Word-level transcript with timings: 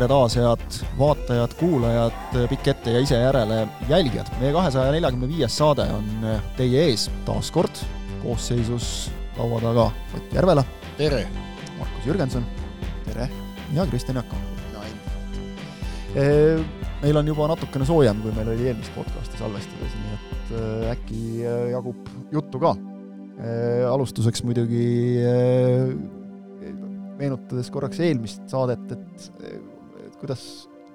tere 0.00 0.08
taas, 0.08 0.34
head 0.38 0.76
vaatajad, 0.96 1.52
kuulajad, 1.60 2.36
pikk 2.48 2.70
ette 2.72 2.92
ja 2.94 3.00
ise 3.04 3.18
järele 3.20 3.66
jälgijad. 3.88 4.30
meie 4.40 4.52
kahesaja 4.54 4.94
neljakümne 4.94 5.26
viies 5.28 5.56
saade 5.60 5.84
on 5.92 6.06
teie 6.56 6.86
ees 6.88 7.02
taas 7.26 7.50
kord 7.52 7.82
koosseisus 8.22 9.10
laua 9.36 9.58
taga 9.60 9.90
Ott 10.16 10.32
Järvela. 10.32 10.64
tere! 10.96 11.26
Markus 11.78 12.06
Jürgenson. 12.06 12.46
tere! 13.04 13.28
ja 13.76 13.84
Kristjan 13.90 14.16
Jaak. 14.16 14.32
no 14.72 14.84
ei. 14.88 16.64
meil 17.02 17.20
on 17.20 17.28
juba 17.28 17.50
natukene 17.52 17.84
soojem, 17.84 18.22
kui 18.24 18.32
meil 18.32 18.48
oli 18.54 18.70
eelmist 18.72 18.96
podcasti 18.96 19.36
salvestades, 19.42 19.98
nii 20.00 20.14
et 20.14 20.54
äh, 20.62 20.94
äkki 20.94 21.24
jagub 21.74 22.08
juttu 22.32 22.62
ka. 22.62 22.72
alustuseks 23.90 24.46
muidugi 24.48 25.20
meenutades 27.20 27.68
korraks 27.70 28.00
eelmist 28.00 28.48
saadet, 28.48 28.96
et, 28.96 29.28
et 29.44 29.69
kuidas 30.20 30.46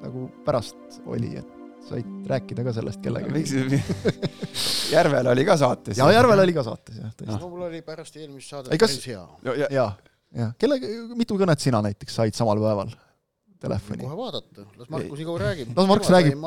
nagu 0.04 0.28
pärast 0.46 1.00
oli, 1.06 1.36
et 1.40 1.54
said 1.86 2.28
rääkida 2.30 2.66
ka 2.66 2.74
sellest 2.76 3.02
kellegagi? 3.04 3.80
Järvel 4.96 5.32
oli 5.34 5.46
ka 5.48 5.58
saates. 5.62 5.98
jaa, 6.00 6.12
Järvel 6.16 6.44
oli 6.46 6.56
ka 6.56 6.66
saates, 6.66 7.00
jah, 7.02 7.14
tõesti. 7.14 7.40
no 7.40 7.50
mul 7.54 7.66
oli 7.70 7.82
pärast 7.86 8.20
eelmist 8.22 8.54
saadet 8.54 8.76
päris 8.76 9.10
hea. 9.12 9.24
jaa, 9.46 9.90
jah. 10.36 10.54
kellega, 10.62 10.94
mitu 11.18 11.38
kõnet 11.42 11.62
sina 11.64 11.82
näiteks 11.86 12.22
said 12.22 12.38
samal 12.38 12.62
päeval? 12.62 12.94
telefoni. 13.66 14.04
kohe 14.04 14.18
vaadata, 14.18 14.66
las 14.78 14.90
Markus 14.90 15.20
Igor 15.20 15.42
räägib. 15.42 15.72
las 15.78 15.88
Markus 15.88 16.10
räägib. 16.10 16.44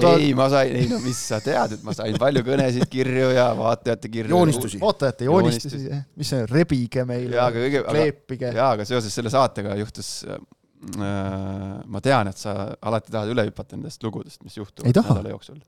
Ta... 0.00 0.12
ei, 0.18 0.34
ma 0.34 0.48
sain, 0.52 0.76
ei 0.76 0.88
no 0.90 1.00
mis 1.02 1.20
sa 1.30 1.40
tead, 1.44 1.76
et 1.78 1.84
ma 1.86 1.94
sain 1.96 2.18
palju 2.20 2.44
kõnesid, 2.46 2.86
kirju 2.90 3.30
ja 3.34 3.48
vaatajate 3.58 4.10
kirju. 4.12 4.34
joonistusi. 4.36 4.80
vaatajate 4.82 5.28
joonistusi, 5.30 5.82
mis 6.20 6.32
see, 6.34 6.46
rebige 6.50 7.04
meile, 7.08 7.40
kleepige. 7.88 8.52
jaa, 8.54 8.72
aga 8.76 8.86
seoses 8.88 9.14
selle 9.14 9.32
saatega 9.32 9.76
juhtus 9.80 10.12
äh, 10.28 10.40
ma 10.80 12.00
tean, 12.00 12.30
et 12.30 12.38
sa 12.40 12.54
alati 12.88 13.12
tahad 13.12 13.28
üle 13.34 13.44
hüpata 13.50 13.76
nendest 13.76 14.02
lugudest, 14.02 14.40
mis 14.46 14.56
juhtuvad 14.56 14.96
nädala 14.96 15.34
jooksul. 15.34 15.58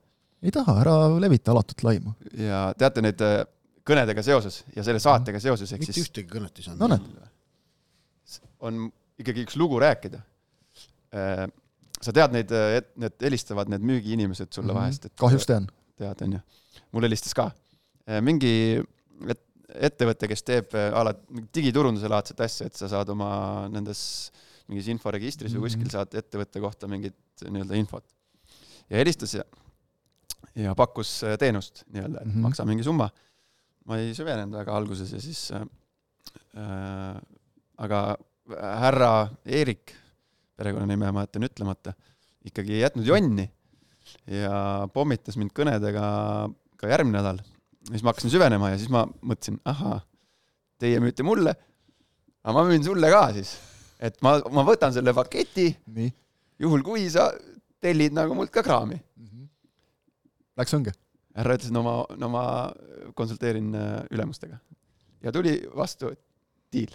ei 0.42 0.50
taha, 0.54 0.78
ära 0.80 0.94
levita 1.20 1.52
alatut 1.52 1.84
laimu. 1.84 2.14
ja 2.38 2.64
teate 2.78 3.04
neid 3.04 3.20
äh, 3.20 3.42
kõnedega 3.84 4.24
seoses 4.24 4.62
ja 4.76 4.84
selle 4.86 5.02
saatega 5.04 5.40
seoses, 5.40 5.72
ehk 5.72 5.84
siis 5.84 5.98
mitte 5.98 6.06
ühtegi 6.06 6.32
kõnet 6.32 6.58
ei 6.58 6.68
saanud 6.68 6.96
no,. 6.96 7.28
on 8.60 8.86
ikkagi 9.20 9.44
üks 9.44 9.58
lugu 9.60 9.80
rääkida 9.82 10.22
Äh, 11.12 11.46
sa 12.02 12.12
tead 12.16 12.32
neid, 12.34 12.50
et 12.50 12.88
need 12.98 13.14
helistavad, 13.22 13.68
need 13.70 13.84
müügiinimesed 13.86 14.48
sulle 14.50 14.72
mm 14.72 14.76
-hmm. 14.76 14.80
vahest, 14.80 15.04
et 15.06 15.16
kahjuks 15.20 15.46
tean. 15.46 15.68
tead, 15.96 16.22
on 16.24 16.32
ju. 16.32 16.40
mul 16.92 17.04
helistas 17.04 17.34
ka. 17.34 17.50
Äh, 18.08 18.20
mingi 18.24 18.82
et, 19.28 19.42
ettevõte, 19.90 20.28
kes 20.28 20.42
teeb 20.42 20.74
äh, 20.74 20.88
a 20.92 21.04
la 21.04 21.12
digiturunduse 21.54 22.08
laadset 22.08 22.40
asja, 22.40 22.66
et 22.66 22.74
sa 22.74 22.88
saad 22.88 23.08
oma 23.08 23.68
nendes 23.68 24.32
mingis 24.68 24.88
inforegistris 24.92 25.52
mm 25.52 25.56
-hmm. 25.56 25.62
või 25.62 25.70
kuskil 25.70 25.90
saad 25.90 26.14
ettevõtte 26.14 26.60
kohta 26.60 26.88
mingit 26.88 27.16
nii-öelda 27.42 27.78
infot. 27.78 28.04
ja 28.90 28.96
helistas 28.98 29.34
ja, 29.34 29.44
ja 30.54 30.74
pakkus 30.74 31.20
teenust 31.38 31.84
nii-öelda, 31.88 32.20
et 32.20 32.26
mm 32.26 32.32
-hmm. 32.32 32.48
maksa 32.48 32.64
mingi 32.64 32.84
summa. 32.84 33.10
ma 33.84 33.98
ei 33.98 34.14
süvenenud 34.14 34.54
väga 34.58 34.76
alguses 34.76 35.12
ja 35.12 35.20
siis 35.20 35.50
äh, 35.50 35.66
aga 37.76 38.16
härra 38.60 39.28
Eerik 39.46 39.94
perekonnanime 40.56 41.10
ma 41.12 41.24
jätan 41.26 41.46
ütlemata, 41.46 41.94
ikkagi 42.44 42.76
ei 42.76 42.84
jätnud 42.84 43.06
jonni 43.06 43.48
ja 44.30 44.88
pommitas 44.94 45.38
mind 45.38 45.54
kõnedega 45.56 46.04
ka 46.78 46.90
järgmine 46.90 47.18
nädal. 47.18 47.42
siis 47.90 48.02
ma 48.02 48.12
hakkasin 48.12 48.30
süvenema 48.30 48.72
ja 48.72 48.78
siis 48.78 48.90
ma 48.92 49.04
mõtlesin, 49.22 49.58
ahaa, 49.64 50.00
teie 50.78 51.00
müüte 51.02 51.26
mulle, 51.26 51.54
aga 52.42 52.54
ma 52.56 52.64
müün 52.68 52.84
sulle 52.84 53.10
ka 53.10 53.28
siis. 53.36 53.56
Et 54.02 54.18
ma, 54.24 54.36
ma 54.50 54.64
võtan 54.66 54.94
selle 54.94 55.14
paketi, 55.16 55.68
juhul 56.62 56.82
kui 56.86 57.06
sa 57.12 57.28
tellid 57.82 58.14
nagu 58.16 58.34
mult 58.38 58.52
ka 58.54 58.62
kraami 58.62 58.98
mm. 58.98 59.28
-hmm. 59.28 59.48
Läks 60.58 60.74
õnge? 60.78 60.92
härra 61.36 61.56
ütles, 61.56 61.72
no 61.72 61.82
ma, 61.86 61.94
no 62.18 62.28
ma 62.28 62.44
konsulteerin 63.16 63.72
äh, 63.74 64.02
ülemustega. 64.10 64.58
ja 65.22 65.32
tuli 65.32 65.54
vastu 65.74 66.12
diil 66.72 66.92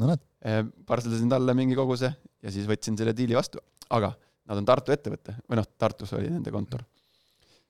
no 0.00 0.10
näed. 0.10 0.22
Eh, 0.46 0.62
parseldasin 0.86 1.28
talle 1.32 1.54
mingi 1.56 1.76
koguse 1.76 2.12
ja 2.42 2.52
siis 2.52 2.68
võtsin 2.68 2.96
selle 2.98 3.14
diili 3.16 3.36
vastu, 3.36 3.60
aga 3.90 4.12
nad 4.46 4.60
on 4.60 4.68
Tartu 4.68 4.94
ettevõte 4.94 5.34
või 5.48 5.58
noh, 5.58 5.66
Tartus 5.78 6.12
oli 6.16 6.30
nende 6.30 6.52
kontor. 6.54 6.84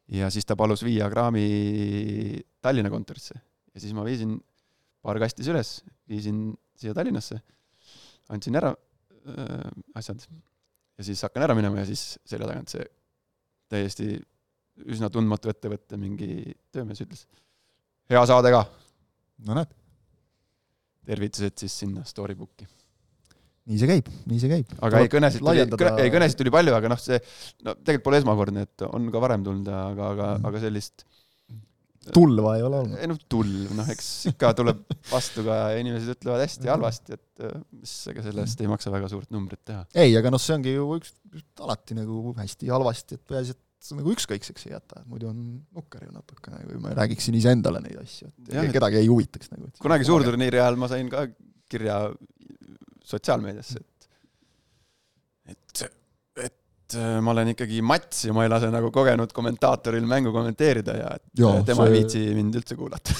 ja 0.08 0.30
siis 0.30 0.44
ta 0.46 0.56
palus 0.56 0.84
viia 0.86 1.08
kraami 1.10 2.42
Tallinna 2.62 2.90
kontorisse 2.90 3.34
ja 3.34 3.80
siis 3.80 3.94
ma 3.96 4.04
viisin 4.04 4.36
paar 5.02 5.18
kasti 5.22 5.46
üles, 5.50 5.80
viisin 6.08 6.50
siia 6.76 6.94
Tallinnasse, 6.94 7.40
andsin 8.34 8.58
ära 8.58 8.72
äh, 8.72 9.70
asjad 9.98 10.24
ja 10.26 11.06
siis 11.06 11.22
hakkan 11.26 11.46
ära 11.46 11.56
minema 11.58 11.82
ja 11.82 11.88
siis 11.88 12.16
selja 12.24 12.48
tagant 12.48 12.72
see 12.72 12.86
täiesti 13.70 14.14
üsna 14.86 15.08
tundmatu 15.12 15.50
ettevõtte 15.50 15.98
mingi 16.00 16.54
töömees 16.74 17.00
ütles, 17.02 17.24
hea 18.12 18.22
saade 18.28 18.52
ka. 18.52 18.64
no 19.46 19.56
näed 19.56 19.72
tervitused 21.06 21.54
siis 21.62 21.76
sinna 21.82 22.04
Storybooki. 22.06 22.66
nii 23.66 23.78
see 23.80 23.90
käib, 23.90 24.08
nii 24.30 24.40
see 24.42 24.50
käib. 24.50 24.74
aga 24.86 25.02
ei, 25.02 25.10
kõnesid 25.10 25.42
tuli, 25.42 25.92
ei 26.02 26.12
kõnesid 26.14 26.40
tuli 26.40 26.52
palju, 26.54 26.74
aga 26.76 26.90
noh, 26.92 27.00
see 27.02 27.18
no 27.66 27.76
tegelikult 27.78 28.08
pole 28.08 28.20
esmakordne, 28.22 28.66
et 28.66 28.86
on 28.88 29.08
ka 29.14 29.22
varem 29.22 29.46
tulnud, 29.46 29.70
aga, 29.70 30.10
aga 30.14 30.28
mm., 30.36 30.50
aga 30.50 30.62
sellist 30.62 31.06
tulva 32.14 32.54
ei 32.58 32.64
ole 32.66 32.80
olnud? 32.82 32.98
ei 33.00 33.10
noh, 33.10 33.18
tulv, 33.30 33.72
noh 33.76 33.90
eks 33.92 34.08
ikka 34.32 34.52
tuleb 34.58 34.82
vastu 35.10 35.44
ka 35.46 35.58
ja 35.62 35.80
inimesed 35.82 36.16
ütlevad 36.16 36.44
hästi 36.44 36.70
halvasti, 36.70 37.18
et 37.18 37.46
äh, 37.46 37.56
mis, 37.80 37.94
ega 38.12 38.24
sellest 38.26 38.62
ei 38.62 38.70
maksa 38.70 38.92
väga 38.94 39.10
suurt 39.12 39.32
numbrit 39.34 39.62
teha. 39.66 39.84
ei, 39.96 40.14
aga 40.18 40.32
noh, 40.34 40.42
see 40.42 40.56
ongi 40.56 40.76
ju 40.76 40.86
üks, 40.98 41.14
alati 41.64 41.98
nagu 41.98 42.34
hästi 42.38 42.70
halvasti, 42.72 43.18
et 43.18 43.32
peaasi, 43.32 43.56
et 43.56 43.90
nagu 43.96 44.14
ükskõikseks 44.14 44.68
ei 44.68 44.74
jäta, 44.74 45.02
muidu 45.10 45.30
on 45.30 45.42
nukker 45.76 46.06
ju 46.06 46.14
natukene, 46.14 46.62
kui 46.66 46.80
ma 46.82 46.94
räägiksin 46.98 47.36
iseendale 47.38 47.82
neid 47.84 48.00
asju, 48.02 48.30
et 48.50 48.72
kedagi 48.74 49.02
ei 49.02 49.10
huvitaks 49.10 49.52
nagu. 49.54 49.70
kunagi 49.82 50.08
suurturniiri 50.08 50.62
ajal 50.62 50.80
ma 50.80 50.90
sain 50.92 51.10
ka 51.12 51.26
kirja 51.70 52.00
sotsiaalmeediasse, 53.06 53.82
et 53.82 54.08
et, 55.46 55.86
ma 56.94 57.32
olen 57.32 57.50
ikkagi 57.54 57.80
mats 57.82 58.26
ja 58.28 58.34
ma 58.36 58.44
ei 58.46 58.50
lase 58.52 58.70
nagu 58.70 58.92
kogenud 58.94 59.32
kommentaatoril 59.34 60.06
mängu 60.06 60.30
kommenteerida 60.34 60.94
ja 61.00 61.08
et 61.18 61.24
ja, 61.40 61.50
tema 61.66 61.82
see... 61.86 61.90
ei 61.90 61.96
viitsi 61.96 62.22
mind 62.36 62.58
üldse 62.60 62.78
kuulata 62.78 63.16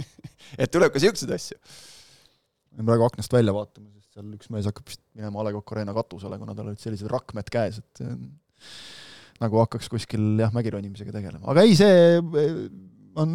et 0.62 0.72
tuleb 0.72 0.90
ka 0.94 1.02
siukseid 1.02 1.30
asju. 1.36 1.58
praegu 2.80 3.06
aknast 3.06 3.36
välja 3.36 3.54
vaatama, 3.54 3.92
sest 3.94 4.18
seal 4.18 4.34
üks 4.34 4.50
mees 4.50 4.66
hakkab 4.70 4.90
vist 4.90 5.02
minema 5.14 5.42
A 5.42 5.46
Le 5.46 5.54
Coq 5.54 5.74
Arena 5.76 5.94
katusele, 5.96 6.40
kuna 6.42 6.56
tal 6.58 6.72
olid 6.72 6.82
sellised 6.82 7.10
rakmed 7.10 7.50
käes, 7.54 7.80
et 7.82 8.04
nagu 9.42 9.62
hakkaks 9.62 9.90
kuskil 9.92 10.34
jah, 10.42 10.52
mägironimisega 10.54 11.14
tegelema, 11.14 11.46
aga 11.52 11.64
ei, 11.66 11.74
see 11.78 12.18
on 13.20 13.32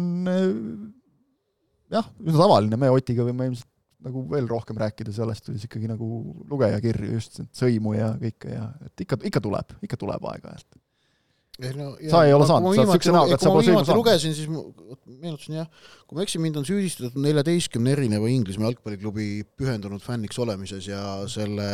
jah, 1.90 2.06
üsna 2.20 2.38
tavaline, 2.38 2.78
me 2.80 2.92
Otiga 2.92 3.26
võime 3.26 3.50
ilmselt 3.50 3.68
nagu 4.04 4.22
veel 4.30 4.46
rohkem 4.50 4.78
rääkida 4.80 5.12
sellest, 5.14 5.46
kuidas 5.48 5.64
ikkagi 5.66 5.90
nagu 5.90 6.06
lugejakirju 6.50 7.16
just 7.16 7.42
sõimu 7.56 7.96
ja 7.96 8.12
kõike 8.20 8.54
ja 8.54 8.68
et 8.86 9.04
ikka, 9.04 9.18
ikka 9.30 9.42
tuleb, 9.44 9.74
ikka 9.86 9.98
tuleb 10.00 10.28
aeg-ajalt. 10.32 10.78
ei 11.60 11.72
no 11.76 11.90
ja, 12.00 12.10
sa 12.12 12.22
ei 12.24 12.32
ole 12.32 12.46
saanud, 12.48 12.70
sa 12.72 12.84
oled 12.84 12.92
niisuguse 12.92 13.14
näoga, 13.16 13.36
et 13.36 13.44
sa 13.44 13.52
pole 13.52 13.66
sõimu 13.66 13.82
saanud. 13.82 14.00
lugesin, 14.00 14.36
siis 14.36 14.48
meenutasin 14.50 15.58
jah, 15.60 15.90
kui 16.06 16.18
ma 16.18 16.24
eksin, 16.24 16.44
mind 16.44 16.60
on 16.60 16.68
süüdistatud 16.68 17.18
neljateistkümne 17.20 17.92
erineva 17.96 18.30
Inglismaa 18.32 18.70
jalgpalliklubi 18.70 19.28
pühendunud 19.60 20.04
fänniks 20.04 20.40
olemises 20.40 20.88
ja 20.88 21.02
selle 21.28 21.70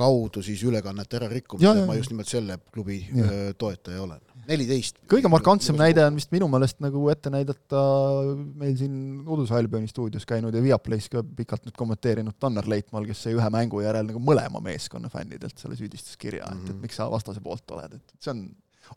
kaudu 0.00 0.40
siis 0.44 0.62
ülekannete 0.64 1.18
ärarikkumisel, 1.20 1.84
ma 1.88 1.98
just 1.98 2.14
nimelt 2.14 2.30
selle 2.30 2.56
klubi 2.72 3.02
ja. 3.12 3.52
toetaja 3.60 4.00
olen. 4.06 4.29
Neliteist. 4.48 5.00
kõige 5.10 5.30
markantsem 5.32 5.78
näide 5.78 6.04
on 6.06 6.16
vist 6.18 6.32
minu 6.34 6.48
meelest 6.52 6.80
nagu 6.84 7.04
ette 7.12 7.32
näidata 7.32 7.82
meil 8.60 8.76
siin 8.78 8.96
Uduse 9.26 9.56
Albioni 9.58 9.90
stuudios 9.90 10.26
käinud 10.28 10.54
ja 10.54 10.62
Viaplay's 10.64 11.10
ka 11.12 11.22
pikalt 11.24 11.66
nüüd 11.68 11.76
kommenteerinud 11.78 12.38
Tanner 12.40 12.68
Leitmaal, 12.70 13.08
kes 13.08 13.26
sai 13.26 13.36
ühe 13.36 13.52
mängu 13.52 13.82
järel 13.84 14.08
nagu 14.08 14.22
mõlema 14.22 14.62
meeskonna 14.64 15.12
fännidelt 15.12 15.58
selle 15.58 15.78
süüdistuskirja 15.78 16.46
mm, 16.46 16.56
-hmm. 16.56 16.64
et, 16.64 16.70
et 16.70 16.74
mhm. 16.74 16.82
miks 16.86 17.00
sa 17.00 17.10
vastase 17.10 17.40
poolt 17.44 17.76
oled, 17.76 17.98
et 18.00 18.16
see 18.18 18.34
on 18.34 18.44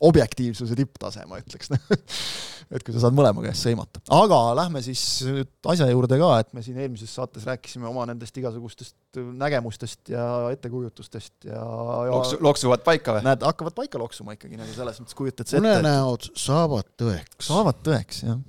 objektiivsuse 0.01 0.75
tipptase, 0.77 1.23
ma 1.29 1.39
ütleks 1.41 1.71
et 2.73 2.83
kui 2.83 2.95
sa 2.95 3.03
saad 3.03 3.15
mõlema 3.15 3.43
käest 3.45 3.65
sõimata. 3.67 4.01
aga 4.13 4.39
lähme 4.57 4.81
siis 4.85 5.01
nüüd 5.27 5.51
asja 5.73 5.87
juurde 5.91 6.17
ka, 6.21 6.29
et 6.41 6.53
me 6.55 6.63
siin 6.65 6.79
eelmises 6.81 7.13
saates 7.13 7.45
rääkisime 7.49 7.87
oma 7.89 8.05
nendest 8.09 8.37
igasugustest 8.39 9.21
nägemustest 9.39 10.13
ja 10.13 10.25
ettekujutustest 10.53 11.49
ja, 11.49 11.59
ja 11.59 12.13
Loksu, 12.13 12.39
loksuvad 12.43 12.85
paika 12.85 13.17
või? 13.17 13.25
näed, 13.27 13.45
hakkavad 13.45 13.77
paika 13.77 14.01
loksuma 14.01 14.37
ikkagi 14.37 14.59
nagu 14.59 14.73
selles 14.75 15.01
mõttes, 15.01 15.17
kujutad 15.17 15.49
sa 15.49 15.59
ette 15.59 15.63
unenäod 15.63 16.29
saavad 16.45 16.89
tõeks. 16.99 17.49
saavad 17.49 17.83
tõeks, 17.85 18.23
jah. 18.25 18.41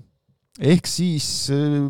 ehk 0.73 0.89
siis, 0.91 1.29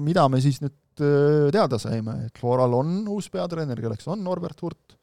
mida 0.03 0.27
me 0.33 0.43
siis 0.45 0.61
nüüd 0.65 1.05
äh, 1.05 1.53
teada 1.55 1.81
saime, 1.83 2.25
et 2.29 2.43
Floral 2.43 2.81
on 2.81 3.01
uus 3.15 3.31
peatreener, 3.33 3.81
kelleks 3.85 4.11
on 4.11 4.25
Norbert 4.27 4.67
Hurt, 4.67 4.99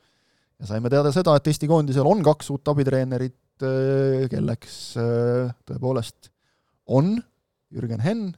ja 0.61 0.69
saime 0.69 0.91
teada 0.93 1.13
seda, 1.15 1.35
et 1.37 1.47
Eesti 1.49 1.69
koondisel 1.69 2.07
on 2.07 2.21
kaks 2.25 2.51
uut 2.53 2.71
abitreenerit, 2.73 3.37
kelleks 4.31 4.77
äh, 5.01 5.51
tõepoolest 5.69 6.31
on 6.91 7.15
Jürgen 7.71 8.03
Henn, 8.03 8.31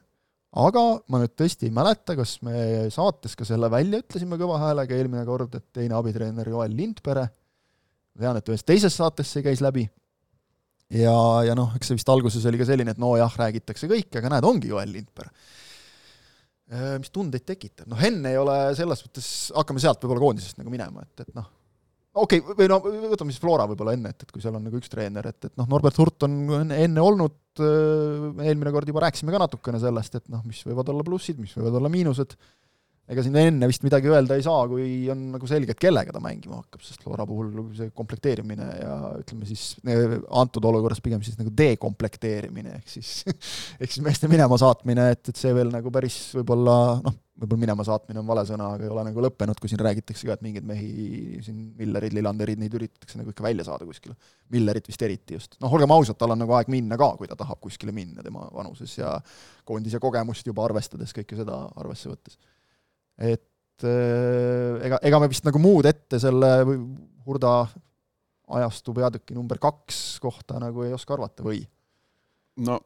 aga 0.54 0.84
ma 1.10 1.24
nüüd 1.24 1.34
tõesti 1.40 1.70
ei 1.70 1.74
mäleta, 1.74 2.18
kas 2.20 2.38
me 2.46 2.90
saates 2.94 3.34
ka 3.40 3.48
selle 3.48 3.70
välja 3.74 4.04
ütlesime 4.04 4.38
kõva 4.42 4.60
häälega 4.62 4.98
eelmine 4.98 5.26
kord, 5.26 5.56
et 5.58 5.66
teine 5.74 5.98
abitreener 5.98 6.52
Joel 6.54 6.76
Lindpere 6.78 7.26
tean, 8.20 8.38
et 8.38 8.50
ühes 8.54 8.66
teises 8.66 8.94
saates 8.94 9.32
see 9.34 9.42
käis 9.46 9.64
läbi 9.64 9.88
ja, 10.94 11.16
ja 11.48 11.56
noh, 11.58 11.74
eks 11.78 11.90
see 11.90 11.98
vist 11.98 12.12
alguses 12.14 12.46
oli 12.50 12.60
ka 12.62 12.68
selline, 12.70 12.94
et 12.94 13.02
no 13.02 13.16
jah, 13.20 13.34
räägitakse 13.40 13.90
kõike, 13.90 14.20
aga 14.20 14.36
näed, 14.36 14.48
ongi 14.48 14.72
Joel 14.72 14.94
Lindberg. 14.94 15.34
Äh, 16.74 16.96
mis 17.02 17.12
tundeid 17.14 17.46
tekitab, 17.46 17.88
noh 17.92 18.00
Henn 18.00 18.24
ei 18.30 18.38
ole 18.40 18.56
selles 18.78 19.04
mõttes, 19.06 19.28
hakkame 19.54 19.82
sealt 19.84 20.02
võib-olla 20.04 20.24
koondisest 20.24 20.62
nagu 20.62 20.74
minema, 20.74 21.04
et, 21.06 21.26
et 21.26 21.34
noh, 21.38 21.50
okei 22.14 22.42
okay,, 22.42 22.56
või 22.58 22.70
no 22.72 22.80
võtame 23.14 23.34
siis 23.34 23.42
Flora 23.42 23.68
võib-olla 23.70 23.96
enne, 23.98 24.14
et, 24.14 24.26
et 24.26 24.34
kui 24.34 24.44
seal 24.44 24.58
on 24.58 24.66
nagu 24.68 24.80
üks 24.80 24.92
treener, 24.92 25.28
et, 25.30 25.50
et 25.50 25.56
noh, 25.60 25.70
Norbert 25.70 25.98
Hurt 26.02 26.28
on 26.28 26.74
enne 26.74 27.04
olnud, 27.04 27.38
äh, 27.60 28.28
eelmine 28.48 28.74
kord 28.76 28.90
juba 28.90 29.06
rääkisime 29.08 29.34
ka 29.34 29.42
natukene 29.46 29.82
sellest, 29.82 30.20
et 30.20 30.28
noh, 30.34 30.44
mis 30.48 30.62
võivad 30.68 30.92
olla 30.94 31.06
plussid, 31.08 31.42
mis 31.42 31.56
võivad 31.58 31.80
olla 31.82 31.92
miinused 31.94 32.38
ega 33.14 33.24
siin 33.26 33.38
enne 33.40 33.70
vist 33.70 33.86
midagi 33.86 34.12
öelda 34.12 34.38
ei 34.38 34.46
saa, 34.46 34.66
kui 34.70 35.08
on 35.14 35.26
nagu 35.36 35.50
selge, 35.50 35.76
et 35.76 35.82
kellega 35.82 36.16
ta 36.16 36.22
mängima 36.24 36.60
hakkab, 36.62 36.84
sest 36.86 37.04
Flora 37.06 37.28
puhul 37.30 37.52
see 37.78 37.92
komplekteerimine 37.96 38.70
ja 38.82 38.96
ütleme 39.22 39.48
siis 39.50 39.76
antud 40.44 40.66
olukorras 40.70 41.02
pigem 41.04 41.24
siis 41.26 41.40
nagu 41.40 41.54
dekomplekteerimine, 41.58 42.80
ehk 42.82 42.96
siis 42.98 43.20
ehk 43.82 43.90
siis 43.90 44.04
meeste 44.06 44.32
minema 44.32 44.60
saatmine, 44.62 45.12
et, 45.16 45.24
et 45.30 45.40
see 45.40 45.54
veel 45.56 45.72
nagu 45.74 45.94
päris 45.94 46.20
võib-olla 46.40 46.78
noh, 47.04 47.20
võib-olla 47.40 47.64
minema 47.64 47.84
saatmine 47.86 48.22
on 48.22 48.28
vale 48.30 48.44
sõna, 48.48 48.70
aga 48.76 48.86
ei 48.86 48.92
ole 48.94 49.04
nagu 49.08 49.24
lõppenud, 49.26 49.58
kui 49.60 49.72
siin 49.72 49.82
räägitakse 49.82 50.28
ka, 50.28 50.38
et 50.38 50.46
mingeid 50.46 50.66
mehi, 50.70 51.40
siin 51.44 51.60
Millerid, 51.80 52.14
Lillanderid, 52.16 52.62
neid 52.62 52.76
üritatakse 52.78 53.18
nagu 53.20 53.34
ikka 53.34 53.46
välja 53.46 53.66
saada 53.68 53.88
kuskile. 53.90 54.14
Millerit 54.54 54.88
vist 54.90 55.02
eriti 55.06 55.38
just. 55.38 55.58
noh, 55.64 55.74
olgem 55.74 55.92
ausad, 55.96 56.18
tal 56.20 56.36
on 56.36 56.44
nagu 56.44 56.54
aeg 56.58 56.70
minna 56.72 56.98
ka, 57.00 57.14
kui 57.18 57.30
ta 57.30 57.38
tahab 57.40 57.62
kuskile 57.64 57.96
minna 57.96 58.26
tema 58.26 58.46
vanuses 58.54 58.94
ja 59.00 59.16
koondise 59.66 60.02
kogemust 60.04 60.48
juba 60.48 60.68
arvestades, 60.68 61.16
kõike 61.16 61.40
seda 61.40 61.64
arvesse 61.82 62.12
võttes 62.12 62.38
et 63.18 63.86
äh, 63.86 64.86
ega, 64.88 65.00
ega 65.02 65.20
me 65.22 65.30
vist 65.32 65.46
nagu 65.48 65.62
muud 65.62 65.88
ette 65.90 66.20
selle 66.22 66.52
Hurda 67.24 67.64
ajastu 68.54 68.94
peatüki 68.96 69.36
number 69.36 69.60
kaks 69.62 70.20
kohta 70.24 70.60
nagu 70.62 70.84
ei 70.86 70.96
oska 70.96 71.16
arvata 71.16 71.46
või? 71.46 71.62
no 72.66 72.80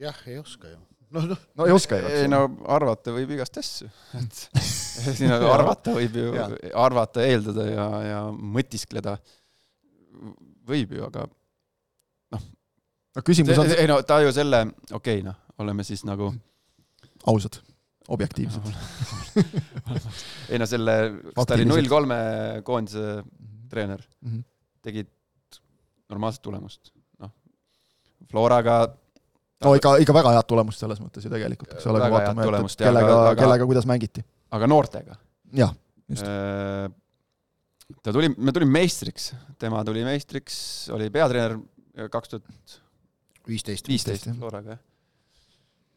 jah, 0.00 0.16
ei 0.26 0.38
oska 0.40 0.70
ju. 0.70 0.78
no, 1.10 1.24
noh, 1.32 1.42
no 1.58 1.66
ei 1.68 1.74
oska 1.74 1.98
ju. 2.00 2.12
ei 2.20 2.30
no 2.30 2.42
arvata 2.70 3.14
võib 3.14 3.34
igast 3.36 3.58
asju, 3.60 3.90
et 4.20 4.40
siin 5.18 5.34
arvata 5.34 5.94
võib 5.96 6.16
ju, 6.22 6.32
arvata, 6.74 7.24
eeldada 7.26 7.66
ja, 7.68 7.88
ja 8.06 8.22
mõtiskleda 8.30 9.18
võib 10.70 10.96
ju, 10.96 11.04
aga 11.06 11.26
noh. 12.34 12.46
no 13.16 13.26
küsimus 13.26 13.60
on 13.60 13.74
ei 13.76 13.90
no 13.90 14.00
ta 14.06 14.22
ju 14.24 14.32
selle, 14.34 14.64
okei 14.90 15.20
okay, 15.20 15.26
noh, 15.26 15.38
oleme 15.60 15.86
siis 15.86 16.06
nagu 16.08 16.32
ausad 17.28 17.60
objektiivsed 18.08 18.70
ei 20.52 20.60
no 20.60 20.66
selle, 20.68 20.94
kas 21.34 21.48
ta 21.48 21.58
oli 21.58 21.66
null 21.68 21.90
kolme 21.90 22.18
koondise 22.66 23.20
treener 23.70 24.00
mm, 24.00 24.30
-hmm. 24.30 24.42
tegid 24.82 25.10
normaalset 26.10 26.42
tulemust, 26.42 26.92
noh. 27.22 27.30
Floraga 28.30 28.80
no 29.64 29.74
ikka, 29.78 29.96
ikka 30.02 30.16
väga 30.16 30.34
head 30.34 30.48
tulemust 30.48 30.82
selles 30.82 31.02
mõttes 31.02 31.26
ju 31.26 31.32
tegelikult, 31.32 31.76
eks 31.76 31.86
ole, 31.90 32.02
kui 32.02 32.16
vaatame, 32.16 32.48
et, 32.48 32.76
kellega, 32.80 33.20
kellega, 33.38 33.68
kuidas 33.70 33.86
mängiti. 33.86 34.24
aga 34.50 34.70
noortega? 34.70 35.16
jah, 35.54 35.74
just. 36.08 36.26
Äh, 36.26 36.90
ta 38.02 38.14
tuli, 38.16 38.32
me 38.36 38.52
tulime 38.56 38.80
meistriks, 38.80 39.32
tema 39.58 39.84
tuli 39.86 40.04
meistriks, 40.06 40.56
oli 40.96 41.10
peatreener 41.14 41.58
kaks 42.10 42.34
tuhat 42.34 42.78
viisteist, 43.46 43.88
viisteist 43.90 44.32
Floraga, 44.38 44.78
jah 44.78 44.86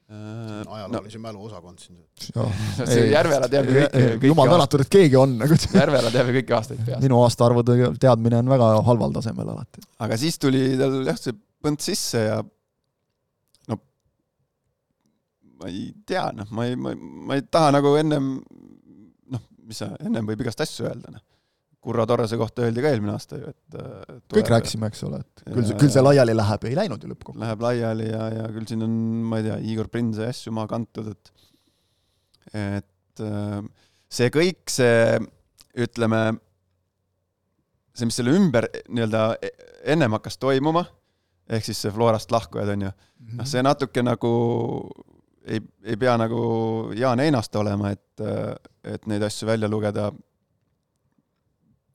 ajaloolise 0.09 1.17
no. 1.17 1.23
mälu 1.23 1.45
osakond 1.47 1.79
siin. 1.79 2.00
see 2.89 3.05
Järvela 3.11 3.47
teab 3.51 3.69
ju 3.69 3.77
kõiki. 3.77 4.29
jumal 4.29 4.51
tänatud, 4.51 4.83
et 4.83 4.91
keegi 4.91 5.19
on 5.19 5.38
nagu. 5.41 5.57
Järvela 5.73 6.11
teab 6.13 6.29
ju 6.29 6.38
kõiki 6.39 6.57
aastaid 6.57 6.83
peast. 6.83 7.03
minu 7.05 7.21
aastaarvude 7.23 7.94
teadmine 8.01 8.41
on 8.44 8.51
väga 8.53 8.69
halval 8.89 9.15
tasemel 9.15 9.53
alati. 9.55 9.85
aga 10.03 10.19
siis 10.19 10.39
tuli 10.41 10.65
tal 10.79 11.00
jah, 11.07 11.19
see 11.19 11.38
põnd 11.63 11.83
sisse 11.83 12.25
ja 12.25 12.39
no 13.71 13.79
ma 15.59 15.71
ei 15.71 15.85
tea, 16.05 16.27
noh, 16.35 16.50
ma 16.51 16.67
ei, 16.69 16.79
ma, 16.79 16.95
ma 17.29 17.39
ei 17.39 17.45
taha 17.47 17.71
nagu 17.79 17.95
ennem 18.00 18.33
noh, 19.33 19.45
mis 19.63 19.83
sa, 19.85 19.94
ennem 20.03 20.27
võib 20.27 20.44
igast 20.45 20.65
asju 20.67 20.91
öelda, 20.91 21.15
noh 21.15 21.23
Kurro 21.83 22.06
Torrese 22.07 22.38
kohta 22.39 22.63
öeldi 22.63 22.83
ka 22.83 22.91
eelmine 22.94 23.12
aasta 23.12 23.38
ju, 23.39 23.51
et 23.51 23.75
tuleb, 23.75 24.35
kõik 24.38 24.51
rääkisime, 24.53 24.88
eks 24.88 25.03
ole, 25.07 25.19
et 25.19 25.44
küll 25.50 25.65
see, 25.68 25.77
küll 25.81 25.91
see 25.91 26.03
laiali 26.03 26.35
läheb, 26.35 26.68
ei 26.69 26.77
läinud 26.80 27.03
ju 27.03 27.12
lõppkokkuvõttes. 27.12 27.44
Läheb 27.44 27.65
laiali 27.65 28.07
ja, 28.07 28.27
ja 28.38 28.45
küll 28.56 28.69
siin 28.69 28.85
on, 28.85 28.94
ma 29.27 29.41
ei 29.41 29.50
tea, 29.50 29.57
Igor 29.74 29.89
Prinse 29.91 30.30
asju 30.31 30.56
maha 30.56 30.71
kantud, 30.71 31.12
et 31.12 31.33
et 32.53 33.24
äh, 33.24 33.59
see 34.13 34.31
kõik, 34.33 34.63
see 34.71 35.19
ütleme, 35.83 36.24
see, 37.94 38.07
mis 38.07 38.19
selle 38.19 38.36
ümber 38.38 38.68
nii-öelda 38.88 39.24
e-, 39.41 39.53
ennem 39.95 40.15
hakkas 40.18 40.38
toimuma, 40.41 40.86
ehk 41.50 41.65
siis 41.68 41.81
see 41.83 41.94
Florast 41.94 42.31
lahkujad, 42.33 42.75
on 42.75 42.88
ju, 42.88 42.91
noh, 42.94 43.31
mhm. 43.41 43.50
see 43.50 43.63
natuke 43.65 44.06
nagu 44.06 44.33
ei, 45.44 45.59
ei 45.83 45.97
pea 46.00 46.15
nagu 46.19 46.44
Jaan 46.95 47.24
Einaste 47.24 47.59
olema, 47.59 47.91
et, 47.91 48.24
et 48.88 49.09
neid 49.12 49.25
asju 49.27 49.50
välja 49.50 49.69
lugeda 49.71 50.12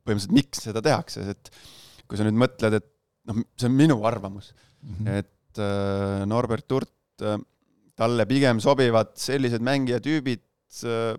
põhimõtteliselt, 0.08 0.36
miks 0.36 0.64
seda 0.64 0.82
tehakse, 0.84 1.24
et 1.34 1.52
kui 2.08 2.18
sa 2.18 2.26
nüüd 2.26 2.40
mõtled, 2.40 2.78
et 2.80 2.88
noh, 3.28 3.44
see 3.58 3.68
on 3.68 3.76
minu 3.76 3.98
arvamus 4.08 4.50
mm, 4.54 4.94
-hmm. 4.94 5.16
et 5.20 5.62
äh, 5.62 6.26
Norbert 6.28 6.72
Hurt 6.72 7.24
äh,, 7.24 7.38
talle 7.98 8.26
pigem 8.30 8.60
sobivad 8.62 9.14
sellised 9.20 9.64
mängijatüübid 9.64 10.44
äh,, 10.88 11.16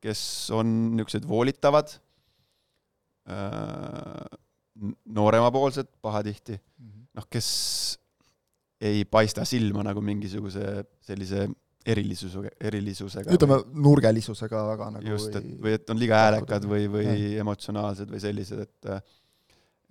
kes 0.00 0.22
on 0.56 0.96
niisugused 0.96 1.28
voolitavad 1.28 1.92
äh,, 3.28 4.38
nooremapoolsed 5.04 5.90
pahatihti 6.00 6.56
mm 6.56 6.86
-hmm., 6.88 7.08
noh, 7.18 7.26
kes 7.28 7.48
ei 8.80 9.04
paista 9.04 9.44
silma 9.44 9.84
nagu 9.84 10.00
mingisuguse 10.00 10.84
sellise 11.04 11.48
erilisusega, 11.86 12.50
erilisusega. 12.60 13.32
ütleme, 13.34 13.56
nurgelisusega 13.86 14.64
väga 14.68 14.88
nagu 14.96 15.12
just, 15.14 15.34
et 15.36 15.46
või 15.64 15.76
et 15.78 15.92
on 15.92 16.00
liiga 16.00 16.18
häälekad 16.24 16.66
või, 16.68 16.88
või 16.92 17.06
ja. 17.06 17.40
emotsionaalsed 17.44 18.10
või 18.12 18.20
sellised, 18.22 18.66
et 18.66 18.90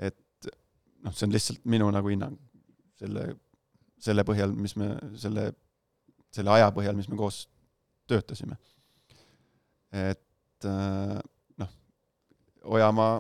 et 0.10 0.50
noh, 1.04 1.16
see 1.16 1.26
on 1.28 1.34
lihtsalt 1.34 1.66
minu 1.70 1.90
nagu 1.94 2.12
hinnang 2.12 2.38
selle, 3.00 3.26
selle 4.00 4.26
põhjal, 4.28 4.54
mis 4.54 4.76
me, 4.80 4.92
selle, 5.20 5.50
selle 6.36 6.54
aja 6.54 6.70
põhjal, 6.76 6.98
mis 7.00 7.10
me 7.10 7.18
koos 7.20 7.44
töötasime. 8.10 8.58
et 9.90 10.70
noh, 11.58 11.74
Ojamaa 12.70 13.20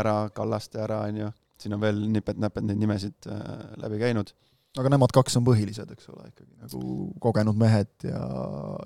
ära, 0.00 0.16
Kallaste 0.34 0.80
ära, 0.80 1.02
on 1.10 1.20
ju, 1.24 1.30
siin 1.60 1.76
on 1.76 1.82
veel 1.82 2.00
nipet-näpet 2.14 2.64
neid 2.64 2.80
nimesid 2.80 3.28
äh, 3.32 3.42
läbi 3.82 4.00
käinud 4.00 4.32
aga 4.80 4.92
nemad 4.92 5.12
kaks 5.14 5.38
on 5.38 5.46
põhilised, 5.46 5.88
eks 5.94 6.10
ole, 6.12 6.26
ikkagi 6.30 6.52
nagu 6.60 6.96
kogenud 7.22 7.56
mehed 7.58 8.08
ja, 8.08 8.20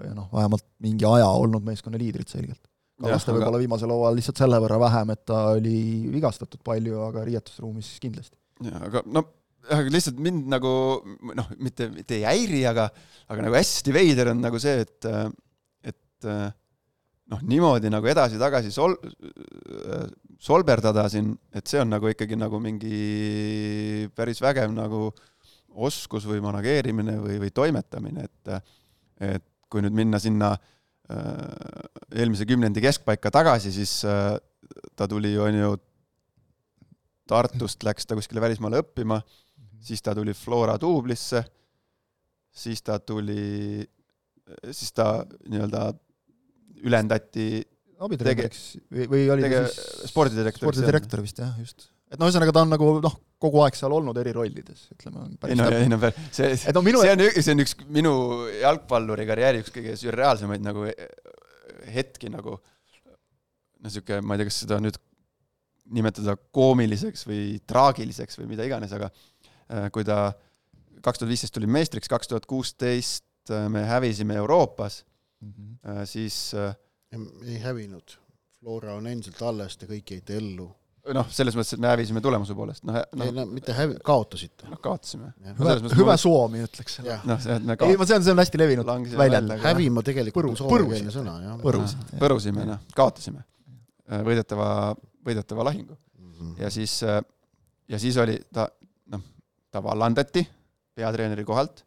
ja 0.06 0.12
noh, 0.16 0.28
vähemalt 0.32 0.66
mingi 0.84 1.06
aja 1.08 1.28
olnud 1.40 1.64
meeskonna 1.66 2.00
liidrid 2.00 2.30
selgelt. 2.30 2.62
Kallaste 3.00 3.32
võib-olla 3.32 3.56
aga... 3.56 3.64
viimasel 3.64 3.92
hooajal 3.94 4.18
lihtsalt 4.18 4.42
selle 4.42 4.60
võrra 4.60 4.78
vähem, 4.82 5.12
et 5.14 5.22
ta 5.28 5.42
oli 5.56 5.76
vigastatud 6.12 6.60
palju, 6.66 6.98
aga 7.08 7.24
riietusruumis 7.26 7.94
kindlasti. 8.02 8.36
jaa, 8.66 8.82
aga 8.90 9.02
noh, 9.08 9.30
aga 9.72 9.94
lihtsalt 9.94 10.20
mind 10.22 10.50
nagu 10.52 10.72
noh, 11.36 11.54
mitte, 11.64 11.88
mitte 11.94 12.18
ei 12.18 12.26
häiri, 12.28 12.64
aga 12.68 12.90
aga 13.30 13.46
nagu 13.46 13.56
hästi 13.56 13.94
veider 13.96 14.34
on 14.34 14.44
nagu 14.44 14.60
see, 14.62 14.84
et 14.84 15.08
et 15.90 16.28
noh, 17.30 17.40
niimoodi 17.46 17.88
nagu 17.88 18.08
edasi-tagasi 18.10 18.72
sol-, 18.74 18.98
solberdada 20.42 21.06
siin, 21.08 21.32
et 21.56 21.64
see 21.70 21.80
on 21.80 21.88
nagu 21.94 22.10
ikkagi 22.10 22.36
nagu 22.36 22.60
mingi 22.60 24.10
päris 24.18 24.42
vägev 24.44 24.74
nagu 24.76 25.06
äh, 25.08 25.29
oskus 25.70 26.26
või 26.28 26.40
manageerimine 26.44 27.16
või, 27.20 27.38
või 27.44 27.54
toimetamine, 27.54 28.26
et 28.26 28.54
et 29.20 29.44
kui 29.70 29.82
nüüd 29.84 29.94
minna 29.94 30.18
sinna 30.18 30.54
äh, 30.54 31.36
eelmise 32.16 32.46
kümnendi 32.48 32.82
keskpaika 32.82 33.30
tagasi, 33.30 33.72
siis 33.74 34.00
äh, 34.08 34.34
ta 34.96 35.08
tuli 35.08 35.36
on 35.38 35.58
ju, 35.58 35.78
Tartust 37.30 37.84
läks 37.86 38.08
ta 38.10 38.16
kuskile 38.18 38.42
välismaale 38.42 38.80
õppima, 38.82 39.20
siis 39.86 40.02
ta 40.02 40.16
tuli 40.18 40.32
Flora 40.34 40.74
duublisse, 40.82 41.44
siis 42.50 42.82
ta 42.82 42.96
tuli, 42.98 43.84
siis 44.72 44.90
ta 44.96 45.20
nii-öelda 45.46 45.84
ülendati 46.82 47.60
abitreeneriks 48.00 48.64
või, 48.90 49.06
või 49.12 49.24
oli 49.36 49.46
ta 49.46 49.62
siis 49.68 50.10
spordidirektor? 50.10 50.64
spordidirektor 50.64 51.22
vist 51.22 51.38
jah, 51.44 51.54
just 51.60 51.86
et 52.10 52.18
noh, 52.18 52.26
ühesõnaga 52.26 52.54
ta 52.54 52.64
on 52.64 52.72
nagu 52.72 52.88
noh, 53.04 53.16
kogu 53.40 53.62
aeg 53.64 53.76
seal 53.78 53.92
olnud 53.94 54.18
eri 54.20 54.32
rollides, 54.34 54.88
ütleme. 54.96 55.28
ei 55.46 55.58
no, 55.58 55.68
ei 55.70 55.90
no 55.90 55.98
see, 56.02 56.50
see, 56.58 56.74
no, 56.74 56.82
minu... 56.84 57.02
see 57.04 57.14
on, 57.14 57.22
see 57.36 57.54
on 57.54 57.64
üks 57.64 57.76
minu 57.92 58.14
jalgpalluri 58.58 59.26
karjääri 59.28 59.62
üks 59.62 59.72
kõige 59.74 59.94
sürreaalsemaid 60.00 60.64
nagu 60.64 60.88
hetki 61.94 62.32
nagu 62.32 62.56
no 62.58 63.92
sihuke, 63.92 64.20
ma 64.24 64.34
ei 64.34 64.42
tea, 64.42 64.50
kas 64.50 64.60
seda 64.64 64.80
nüüd 64.82 64.98
nimetada 65.94 66.36
koomiliseks 66.54 67.24
või 67.26 67.44
traagiliseks 67.70 68.38
või 68.40 68.50
mida 68.52 68.66
iganes, 68.66 68.92
aga 68.94 69.08
äh, 69.10 69.88
kui 69.94 70.06
ta 70.06 70.32
kaks 71.00 71.22
tuhat 71.22 71.30
viisteist 71.30 71.54
tuli 71.56 71.70
meistriks, 71.70 72.10
kaks 72.10 72.30
tuhat 72.30 72.46
kuusteist 72.50 73.54
äh, 73.54 73.68
me 73.72 73.86
hävisime 73.88 74.36
Euroopas 74.42 75.04
mm, 75.40 75.54
-hmm. 75.54 76.04
siis 76.10 76.50
ei 76.54 77.62
hävinud. 77.62 78.18
Flora 78.60 78.92
on 78.98 79.06
endiselt 79.08 79.40
alles, 79.42 79.78
te 79.80 79.86
kõik 79.88 80.10
jäite 80.12 80.36
ellu 80.36 80.68
noh, 81.16 81.28
selles 81.32 81.56
mõttes, 81.56 81.74
et 81.76 81.82
me 81.82 81.88
hävisime 81.90 82.22
tulemuse 82.24 82.54
poolest, 82.56 82.84
noh, 82.88 82.98
ei 83.00 83.18
noh, 83.20 83.30
no 83.40 83.44
mitte 83.50 83.74
hävi-, 83.76 83.98
kaotasite. 84.04 84.68
noh 84.70 84.80
kaotasime. 84.82 85.32
hüve, 85.58 85.76
hüve 85.96 86.16
Suomi 86.20 86.62
ütleks 86.66 86.98
selle. 87.00 87.18
noh, 87.28 87.40
see, 87.42 87.56
et 87.56 87.66
me 87.66 87.76
ei, 87.76 87.80
ka- 87.80 88.08
see 88.10 88.18
on, 88.18 88.26
see 88.26 88.34
on 88.34 88.42
hästi 88.42 88.60
levinud 88.60 88.92
väljend 89.20 89.54
hävima 89.64 90.04
tegelikult 90.06 90.50
on 90.52 90.60
soomekeelne 90.60 91.14
sõna, 91.14 91.36
jah. 91.46 91.58
põrusid. 91.64 92.14
põrusime, 92.20 92.66
noh, 92.68 92.84
kaotasime. 92.96 93.44
võidetava, 94.26 94.70
võidetava 95.26 95.68
lahingu. 95.70 95.96
Mhm. 96.20 96.54
ja 96.62 96.70
siis, 96.72 96.98
ja 97.02 97.98
siis 98.00 98.16
oli 98.20 98.38
ta, 98.52 98.68
noh, 99.12 99.22
ta 99.70 99.82
vallandati 99.84 100.44
peatreeneri 100.96 101.44
kohalt 101.48 101.84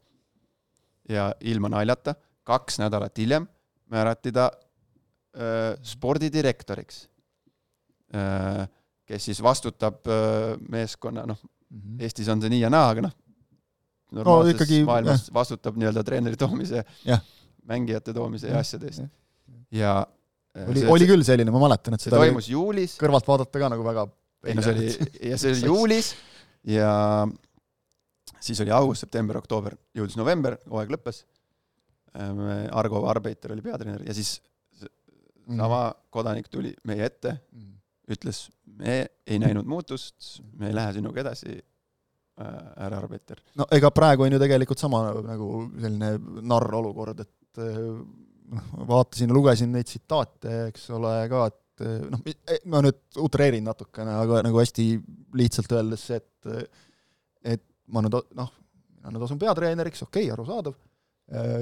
ja 1.09 1.31
ilma 1.41 1.69
naljata 1.73 2.15
kaks 2.47 2.79
nädalat 2.81 3.17
hiljem 3.17 3.47
määrati 3.93 4.31
ta 4.31 4.49
öö, 5.37 5.75
spordidirektoriks, 5.85 7.09
kes 9.13 9.27
siis 9.29 9.41
vastutab 9.45 10.01
öö, 10.09 10.55
meeskonna, 10.73 11.27
noh, 11.29 11.37
Eestis 12.01 12.27
on 12.29 12.41
see 12.41 12.51
nii 12.53 12.63
ja 12.65 12.69
naa, 12.73 12.89
aga 12.93 13.05
noh, 13.07 13.13
normaalses 14.13 14.55
ikkagi, 14.57 14.81
maailmas 14.85 15.27
vastutab 15.33 15.77
nii-öelda 15.81 16.03
treeneri 16.05 16.37
toomise 16.37 16.83
Jah., 17.07 17.21
mängijate 17.69 18.13
toomise 18.13 18.49
ja 18.51 18.57
Jah, 18.57 18.65
asjade 18.65 18.89
eest 18.91 19.01
jah.. 19.05 19.13
ja 19.73 19.93
oli, 20.69 20.83
oli 20.97 21.07
küll 21.09 21.23
selline, 21.25 21.49
ma 21.53 21.61
mäletan, 21.63 21.95
et 21.97 22.03
see 22.03 22.11
seda 22.11 22.19
toimus 22.21 22.49
juulis 22.51 22.93
kõrvalt 23.01 23.25
vaadata 23.29 23.61
ka 23.63 23.71
nagu 23.73 23.85
väga 23.87 24.03
ei 24.49 24.57
no 24.57 24.65
see 24.65 24.75
oli, 24.75 24.91
ja 25.31 25.39
see 25.41 25.53
oli 25.55 25.65
juulis 25.71 26.11
ja 26.69 26.91
siis 28.43 28.59
oli 28.61 28.73
august, 28.75 29.05
september, 29.07 29.39
oktoober, 29.41 29.77
jõudis 29.97 30.17
november, 30.19 30.57
hooaeg 30.69 30.89
lõppes. 30.97 31.21
Argo 32.75 32.99
Arbeiter 33.09 33.53
oli 33.55 33.63
peatreener 33.65 34.03
ja 34.05 34.13
siis 34.13 34.35
Mhm. 35.43 35.57
sama 35.59 35.79
kodanik 36.13 36.45
tuli 36.47 36.69
meie 36.87 37.03
ette, 37.03 37.33
ütles, 38.07 38.45
me 38.79 38.97
ei 39.27 39.39
näinud 39.41 39.67
muutust, 39.69 40.39
me 40.59 40.69
ei 40.69 40.75
lähe 40.75 40.97
sinuga 40.97 41.21
edasi, 41.23 41.57
härra 42.37 42.97
Arbeiter. 42.97 43.41
no 43.59 43.67
ega 43.71 43.91
praegu 43.93 44.25
on 44.25 44.33
ju 44.33 44.39
tegelikult 44.41 44.81
sama 44.81 45.03
nagu 45.21 45.49
selline 45.81 46.15
narr 46.41 46.79
olukord, 46.79 47.19
et 47.21 47.61
eh, 47.61 47.83
noh, 48.57 48.71
vaatasin 48.89 49.29
ja 49.29 49.37
lugesin 49.37 49.71
neid 49.75 49.89
tsitaate, 49.89 50.55
eks 50.71 50.89
ole, 50.97 51.13
ka, 51.29 51.43
et 51.51 51.85
eh, 51.85 51.99
noh, 52.09 52.23
ma 52.73 52.81
nüüd 52.85 53.21
utreerin 53.21 53.69
natukene, 53.69 54.17
aga 54.23 54.41
nagu 54.47 54.61
hästi 54.63 54.87
lihtsalt 55.37 55.77
öeldes 55.77 56.09
et 56.17 56.51
et 57.53 57.61
ma 57.93 58.01
nüüd 58.01 58.17
noh, 58.39 58.49
mina 58.97 59.13
nüüd 59.13 59.27
asun 59.27 59.41
peatreeneriks, 59.41 60.05
okei 60.07 60.25
okay,, 60.25 60.33
arusaadav, 60.33 60.75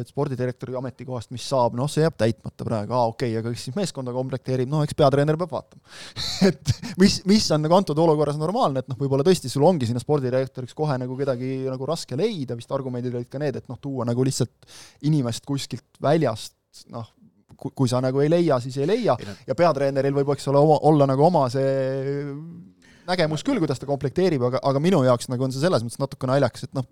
spordidirektori 0.10 0.74
ametikohast, 0.75 1.30
mis 1.32 1.44
saab, 1.48 1.75
noh, 1.77 1.88
see 1.91 2.01
jääb 2.01 2.15
täitmata 2.20 2.65
praegu, 2.65 2.96
aa 2.98 3.12
okei 3.12 3.30
okay,, 3.30 3.39
aga 3.39 3.53
kes 3.53 3.68
siis 3.68 3.77
meeskonda 3.77 4.13
komplekteerib, 4.15 4.70
no 4.72 4.82
eks 4.84 4.98
peatreener 4.98 5.38
peab 5.39 5.53
vaatama. 5.53 5.94
et 6.50 6.72
mis, 7.00 7.20
mis 7.30 7.46
on 7.53 7.62
nagu 7.63 7.77
antud 7.77 8.01
olukorras 8.01 8.39
normaalne, 8.41 8.82
et 8.82 8.89
noh, 8.91 8.98
võib-olla 9.00 9.25
tõesti 9.27 9.51
sul 9.53 9.68
ongi 9.68 9.88
sinna 9.88 10.01
spordidirektoriks 10.01 10.75
kohe 10.77 10.98
nagu 11.00 11.15
kedagi 11.20 11.53
nagu 11.70 11.88
raske 11.88 12.18
leida, 12.20 12.58
vist 12.58 12.74
argumendid 12.74 13.15
olid 13.15 13.30
ka 13.32 13.41
need, 13.41 13.62
et 13.62 13.70
noh, 13.72 13.80
tuua 13.82 14.08
nagu 14.10 14.25
lihtsalt 14.25 14.74
inimest 15.08 15.46
kuskilt 15.48 16.01
väljast, 16.01 16.58
noh, 16.91 17.13
kui 17.62 17.89
sa 17.89 18.01
nagu 18.01 18.24
ei 18.24 18.32
leia, 18.34 18.58
siis 18.63 18.80
ei 18.82 18.89
leia. 18.89 19.15
Ei 19.22 19.36
ja 19.51 19.58
peatreeneril 19.58 20.15
võib, 20.18 20.34
eks 20.34 20.50
ole, 20.50 20.62
oma, 20.62 20.80
olla 20.89 21.06
nagu 21.10 21.27
oma 21.27 21.46
see 21.53 21.70
nägemus 23.08 23.46
küll, 23.46 23.62
kuidas 23.62 23.82
ta 23.82 23.89
komplekteerib, 23.89 24.41
aga, 24.50 24.62
aga 24.65 24.82
minu 24.82 25.03
jaoks 25.06 25.30
nagu 25.32 25.46
on 25.46 25.53
see 25.53 25.62
selles 25.62 25.86
mõttes 25.86 26.01
natuke 26.01 26.30
naljakas, 26.30 26.65
et 26.65 26.74
noh, 26.77 26.88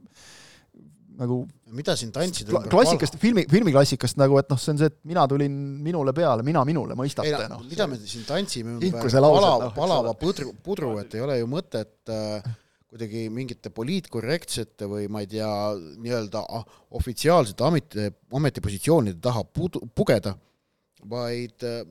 nagu 1.20 1.42
mida 1.76 1.96
siin 2.00 2.14
tantsida 2.16 2.54
kla- 2.54 2.70
klassikast, 2.72 3.18
filmi, 3.22 3.44
filmiklassikast 3.52 4.20
nagu, 4.22 4.38
et 4.42 4.50
noh, 4.52 4.60
see 4.62 4.74
on 4.74 4.80
see, 4.82 4.90
et 4.90 4.98
mina 5.10 5.26
tulin 5.30 5.54
minule 5.84 6.14
peale, 6.16 6.46
mina 6.48 6.64
minule, 6.68 6.96
ei 6.96 7.02
mõistate, 7.02 7.36
no 7.44 7.58
noh. 7.58 7.68
mida 7.70 7.88
me 7.92 8.00
siin 8.00 8.26
tantsime 8.28 8.78
ümber? 8.78 8.88
Inkuse 8.90 9.22
laused, 9.22 9.44
pala, 9.44 9.54
noh, 9.66 9.76
palava 9.76 10.16
pudru, 10.20 10.54
pudru, 10.66 10.96
et 11.04 11.16
ei 11.18 11.26
ole 11.26 11.38
ju 11.42 11.50
mõtet 11.52 12.14
äh, 12.16 12.50
kuidagi 12.90 13.28
mingite 13.34 13.72
poliitkorrektsete 13.76 14.88
või 14.90 15.10
ma 15.12 15.22
ei 15.26 15.30
tea, 15.30 15.50
nii-öelda 16.02 16.44
ah, 16.58 16.66
ofitsiaalsete 16.98 17.68
ameti, 17.68 18.08
ametipositsioonide 18.40 19.20
taha 19.24 19.44
pudu, 19.46 19.84
pugeda, 19.96 20.34
vaid 21.10 21.68
äh, 21.68 21.84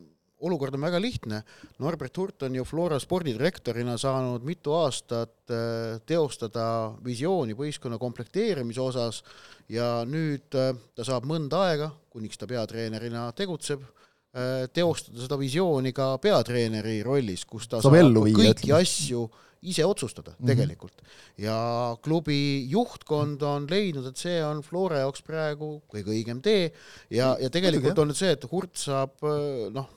olukord 0.45 0.77
on 0.77 0.85
väga 0.87 1.01
lihtne. 1.03 1.43
Norbert 1.83 2.17
Hurt 2.21 2.47
on 2.47 2.59
ju 2.59 2.65
Flora 2.69 2.99
spordidirektorina 3.03 3.97
saanud 3.99 4.45
mitu 4.47 4.75
aastat 4.79 5.51
äh, 5.51 5.99
teostada 6.07 6.95
visiooni 7.05 7.57
võistkonna 7.59 7.99
komplekteerimise 8.01 8.83
osas 8.85 9.23
ja 9.73 10.05
nüüd 10.09 10.59
äh, 10.59 10.73
ta 10.95 11.07
saab 11.07 11.27
mõnda 11.29 11.65
aega, 11.69 11.91
kuniks 12.13 12.39
ta 12.39 12.51
peatreenerina 12.51 13.31
tegutseb, 13.37 13.85
teostada 14.77 15.23
seda 15.25 15.39
visiooni 15.41 15.91
ka 15.97 16.13
peatreeneri 16.23 17.01
rollis, 17.03 17.47
kus 17.49 17.65
ta 17.67 17.81
Saab 17.83 17.97
saab, 17.97 18.19
viia, 18.29 18.37
kõiki 18.37 18.69
ütleme. 18.69 18.83
asju 18.85 19.23
ise 19.73 19.87
otsustada 19.89 20.31
mm. 20.31 20.37
-hmm. 20.37 20.47
tegelikult. 20.47 21.03
ja 21.39 21.97
klubi 22.03 22.67
juhtkond 22.71 23.43
on 23.43 23.67
leidnud, 23.71 24.07
et 24.07 24.17
see 24.17 24.37
on 24.45 24.63
Flora 24.63 25.01
jaoks 25.03 25.23
praegu 25.27 25.81
kõige 25.91 26.13
õigem 26.15 26.43
tee 26.45 26.71
ja, 27.11 27.37
ja 27.41 27.51
tegelikult 27.51 27.99
on 27.99 28.13
nüüd 28.13 28.21
see, 28.21 28.31
et 28.37 28.45
Hurt 28.53 28.77
saab 28.77 29.17
noh, 29.73 29.89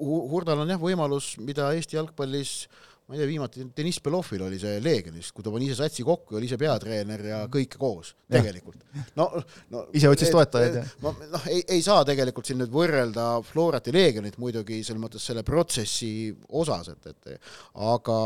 Hurdal 0.00 0.64
on 0.64 0.74
jah 0.74 0.80
võimalus, 0.80 1.34
mida 1.42 1.72
Eesti 1.76 1.98
jalgpallis 1.98 2.56
ma 3.04 3.14
ei 3.14 3.20
tea, 3.20 3.26
viimati 3.28 3.64
Deniss 3.76 4.00
Belovil 4.00 4.46
oli 4.46 4.58
see 4.60 4.78
Leegionis, 4.80 5.28
kui 5.36 5.44
ta 5.44 5.52
pani 5.52 5.66
ise 5.68 5.76
satsi 5.76 6.04
kokku 6.06 6.34
ja 6.34 6.38
oli 6.40 6.48
ise 6.48 6.56
peatreener 6.60 7.24
ja 7.28 7.40
kõike 7.52 7.76
koos, 7.80 8.14
Jah. 8.30 8.38
tegelikult. 8.38 8.80
no, 9.18 9.26
no 9.74 9.84
Ise 9.96 10.08
otsis 10.08 10.32
toetajaid 10.32 10.78
ja- 10.80 10.84
ma 11.04 11.12
noh, 11.34 11.48
ei, 11.52 11.60
ei 11.76 11.84
saa 11.84 12.00
tegelikult 12.08 12.48
siin 12.48 12.62
nüüd 12.62 12.72
võrrelda 12.72 13.26
Florat 13.44 13.90
ja 13.90 13.96
Leegionit 13.96 14.40
muidugi 14.40 14.80
selles 14.80 15.02
mõttes 15.02 15.26
selle 15.28 15.44
protsessi 15.44 16.32
osas, 16.48 16.94
et, 16.94 17.12
et 17.12 17.52
aga 17.74 18.18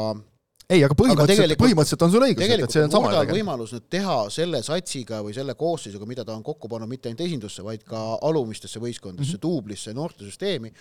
ei, 0.68 0.82
aga 0.84 0.92
põhimõtteliselt, 0.98 1.56
põhimõtteliselt 1.56 2.02
on 2.04 2.10
sul 2.12 2.25
õigus, 2.26 2.50
et 2.52 2.75
see 2.75 2.82
on 2.84 2.92
sama 2.92 3.22
võimalus 3.30 3.72
nüüd 3.72 3.87
teha 3.88 4.16
selle 4.32 4.60
satsiga 4.66 5.22
või 5.25 5.32
selle 5.37 5.54
koosseisuga, 5.56 6.08
mida 6.08 6.26
ta 6.28 6.34
on 6.37 6.44
kokku 6.44 6.68
pannud 6.68 6.90
mitte 6.90 7.08
ainult 7.08 7.22
esindusse, 7.25 7.64
vaid 7.64 7.87
ka 7.88 8.02
alumistesse 8.28 8.82
võistkondadesse 8.82 9.38
mm, 9.38 9.38
-hmm. 9.38 9.42
duublisse, 9.46 9.94
noortesüsteemi, 9.96 10.72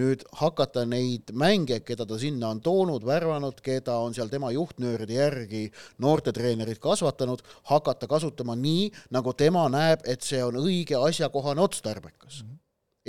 nüüd 0.00 0.26
hakata 0.42 0.82
neid 0.90 1.30
mänge, 1.38 1.80
keda 1.86 2.06
ta 2.06 2.18
sinna 2.18 2.50
on 2.50 2.62
toonud, 2.64 3.06
värvanud, 3.06 3.62
keda 3.62 4.00
on 4.02 4.14
seal 4.14 4.28
tema 4.32 4.50
juhtnööride 4.50 5.20
järgi 5.20 5.64
noortetreenerid 6.02 6.82
kasvatanud, 6.82 7.46
hakata 7.70 8.10
kasutama 8.10 8.58
nii, 8.58 8.90
nagu 9.14 9.32
tema 9.38 9.68
näeb, 9.70 10.02
et 10.04 10.26
see 10.26 10.42
on 10.44 10.58
õige, 10.58 10.98
asjakohane, 10.98 11.62
otstarbekas. 11.62 12.42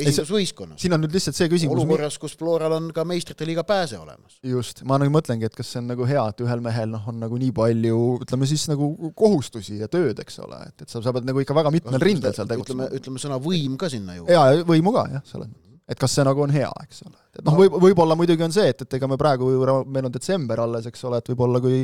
esindusvõistkonnas. 0.04 0.80
siin 0.82 0.96
on 0.96 1.04
nüüd 1.04 1.14
lihtsalt 1.16 1.38
see 1.38 1.50
küsimus, 1.52 1.78
olukorras, 1.78 2.18
kus 2.22 2.36
Floral 2.40 2.76
on 2.78 2.90
ka 2.96 3.06
meistrite 3.08 3.48
liiga 3.48 3.64
pääse 3.68 4.00
olemas. 4.00 4.40
just, 4.46 4.84
ma 4.88 5.00
nagu 5.02 5.14
mõtlengi, 5.14 5.48
et 5.50 5.56
kas 5.56 5.72
see 5.74 5.82
on 5.82 5.90
nagu 5.92 6.08
hea, 6.10 6.26
et 6.32 6.44
ühel 6.46 6.64
mehel 6.66 6.92
noh, 6.94 7.08
on 7.12 7.20
nagu 7.24 7.40
nii 7.42 7.54
palju 7.56 8.02
ütleme 8.26 8.50
siis 8.50 8.68
nagu 8.72 8.92
kohustusi 9.18 9.80
ja 9.82 9.90
tööd, 9.92 10.20
eks 10.24 10.40
ole, 10.46 10.62
et, 10.70 10.86
et 10.86 10.92
sa, 10.92 11.02
sa 11.06 11.16
pead 11.16 11.28
nagu 11.30 11.42
ikka 11.44 11.58
väga 11.58 11.74
mitmel 11.76 12.04
rindel 12.04 12.36
seal 12.36 12.48
ütleme 12.48 12.56
tegutsema,. 12.58 12.92
ütleme 13.00 13.24
sõna 13.26 13.42
võim 13.44 13.80
ka 13.80 13.92
sinna 13.92 14.20
juurde. 14.20 14.36
ja, 14.36 14.46
ja 14.54 14.68
võimu 14.68 14.96
ka 14.96 15.08
jah, 15.16 15.26
selles 15.28 15.50
mõttes. 15.50 15.66
et 15.90 16.00
kas 16.06 16.16
see 16.16 16.26
nagu 16.28 16.46
on 16.46 16.54
hea, 16.54 16.72
eks 16.86 17.04
ole. 17.08 17.18
et 17.40 17.44
noh, 17.46 17.60
võib, 17.60 17.78
võib-olla 17.88 18.18
muidugi 18.20 18.46
on 18.46 18.56
see, 18.56 18.72
et, 18.74 18.86
et 18.86 18.98
ega 19.00 19.10
me 19.12 19.20
praegu 19.20 19.52
meil 19.86 20.10
on 20.10 20.16
detsember 20.16 20.64
alles, 20.66 20.88
eks 20.90 21.06
ole, 21.10 21.22
et 21.22 21.34
võib-olla 21.34 21.62
kui 21.64 21.84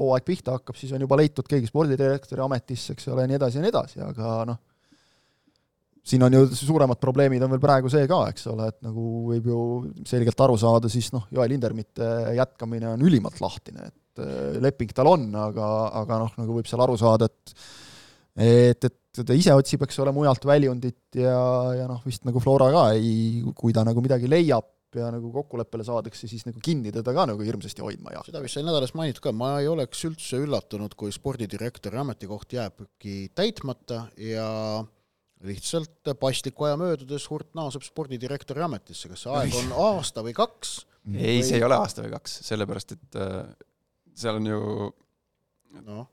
hooaeg 0.00 0.28
pihta 0.28 0.58
hakkab, 0.58 0.78
siis 0.78 0.92
on 0.96 1.04
juba 1.06 1.18
leitud 1.20 1.48
keegi 1.48 1.70
spordidirektori 1.70 2.44
ametisse, 2.44 2.96
eks 2.96 3.12
ole, 3.12 3.24
ja 3.24 3.32
nii 3.32 3.40
edasi 3.40 3.60
ja 3.60 3.66
nii 3.66 3.74
edasi, 3.74 4.04
aga 4.04 4.36
noh, 4.52 4.62
siin 6.04 6.24
on 6.26 6.36
ju 6.36 6.44
suuremad 6.52 7.00
probleemid 7.00 7.42
on 7.44 7.54
veel 7.54 7.62
praegu 7.62 7.90
see 7.92 8.08
ka, 8.10 8.20
eks 8.32 8.48
ole, 8.52 8.68
et 8.72 8.80
nagu 8.84 9.04
võib 9.30 9.48
ju 9.48 9.60
selgelt 10.08 10.42
aru 10.46 10.58
saada, 10.60 10.90
siis 10.92 11.08
noh, 11.14 11.24
Joel 11.32 11.54
Hindermitte 11.56 12.10
jätkamine 12.36 12.92
on 12.92 13.06
ülimalt 13.08 13.40
lahtine, 13.40 13.88
et 13.88 14.24
äh, 14.24 14.60
leping 14.64 14.92
tal 14.96 15.14
on, 15.14 15.30
aga, 15.46 15.70
aga 16.02 16.20
noh, 16.26 16.36
nagu 16.42 16.58
võib 16.60 16.68
seal 16.70 16.84
aru 16.84 16.98
saada, 17.00 17.30
et 17.30 17.56
et, 18.34 18.86
et 18.90 19.20
ta 19.22 19.34
ise 19.36 19.54
otsib, 19.54 19.84
eks 19.86 20.00
ole, 20.02 20.10
mujalt 20.14 20.42
väljundit 20.48 21.20
ja, 21.22 21.38
ja 21.78 21.84
noh, 21.86 22.00
vist 22.02 22.24
nagu 22.26 22.42
Flora 22.42 22.66
ka 22.74 22.88
ei, 22.98 23.44
kui 23.54 23.72
ta 23.72 23.84
nagu 23.86 24.02
midagi 24.02 24.26
leiab 24.30 24.66
ja 24.94 25.08
nagu 25.10 25.30
kokkuleppele 25.34 25.86
saadakse, 25.86 26.28
siis 26.30 26.44
nagu 26.46 26.60
kinni 26.62 26.92
teda 26.94 27.14
ka 27.14 27.26
nagu 27.30 27.42
hirmsasti 27.46 27.82
hoidma 27.82 28.12
ei 28.12 28.18
hakka. 28.18 28.30
seda 28.30 28.42
vist 28.44 28.58
sai 28.58 28.66
nädalas 28.66 28.94
mainitud 28.98 29.22
ka, 29.24 29.32
ma 29.34 29.56
ei 29.62 29.70
oleks 29.70 30.04
üldse 30.08 30.38
üllatunud, 30.42 30.94
kui 30.98 31.14
spordidirektori 31.14 31.98
ametikoht 32.02 32.54
jääbki 32.58 33.16
täitmata 33.34 34.04
ja 34.18 34.48
lihtsalt 35.44 36.12
pasliku 36.20 36.64
aja 36.68 36.76
möödudes 36.80 37.26
Hurt 37.30 37.50
naaseb 37.58 37.84
spordidirektori 37.84 38.62
ametisse, 38.64 39.10
kas 39.12 39.24
see 39.26 39.32
aeg 39.38 39.54
on 39.60 39.72
aasta 39.90 40.24
või 40.24 40.34
kaks? 40.36 40.78
ei, 41.12 41.42
see 41.44 41.58
ei 41.60 41.64
ole 41.66 41.76
aasta 41.76 42.04
või 42.04 42.14
kaks, 42.16 42.38
sellepärast 42.48 42.94
et 42.96 43.18
äh, 43.20 43.44
seal 44.16 44.38
on 44.40 44.46
ju 44.48 44.60
noh, 45.84 46.04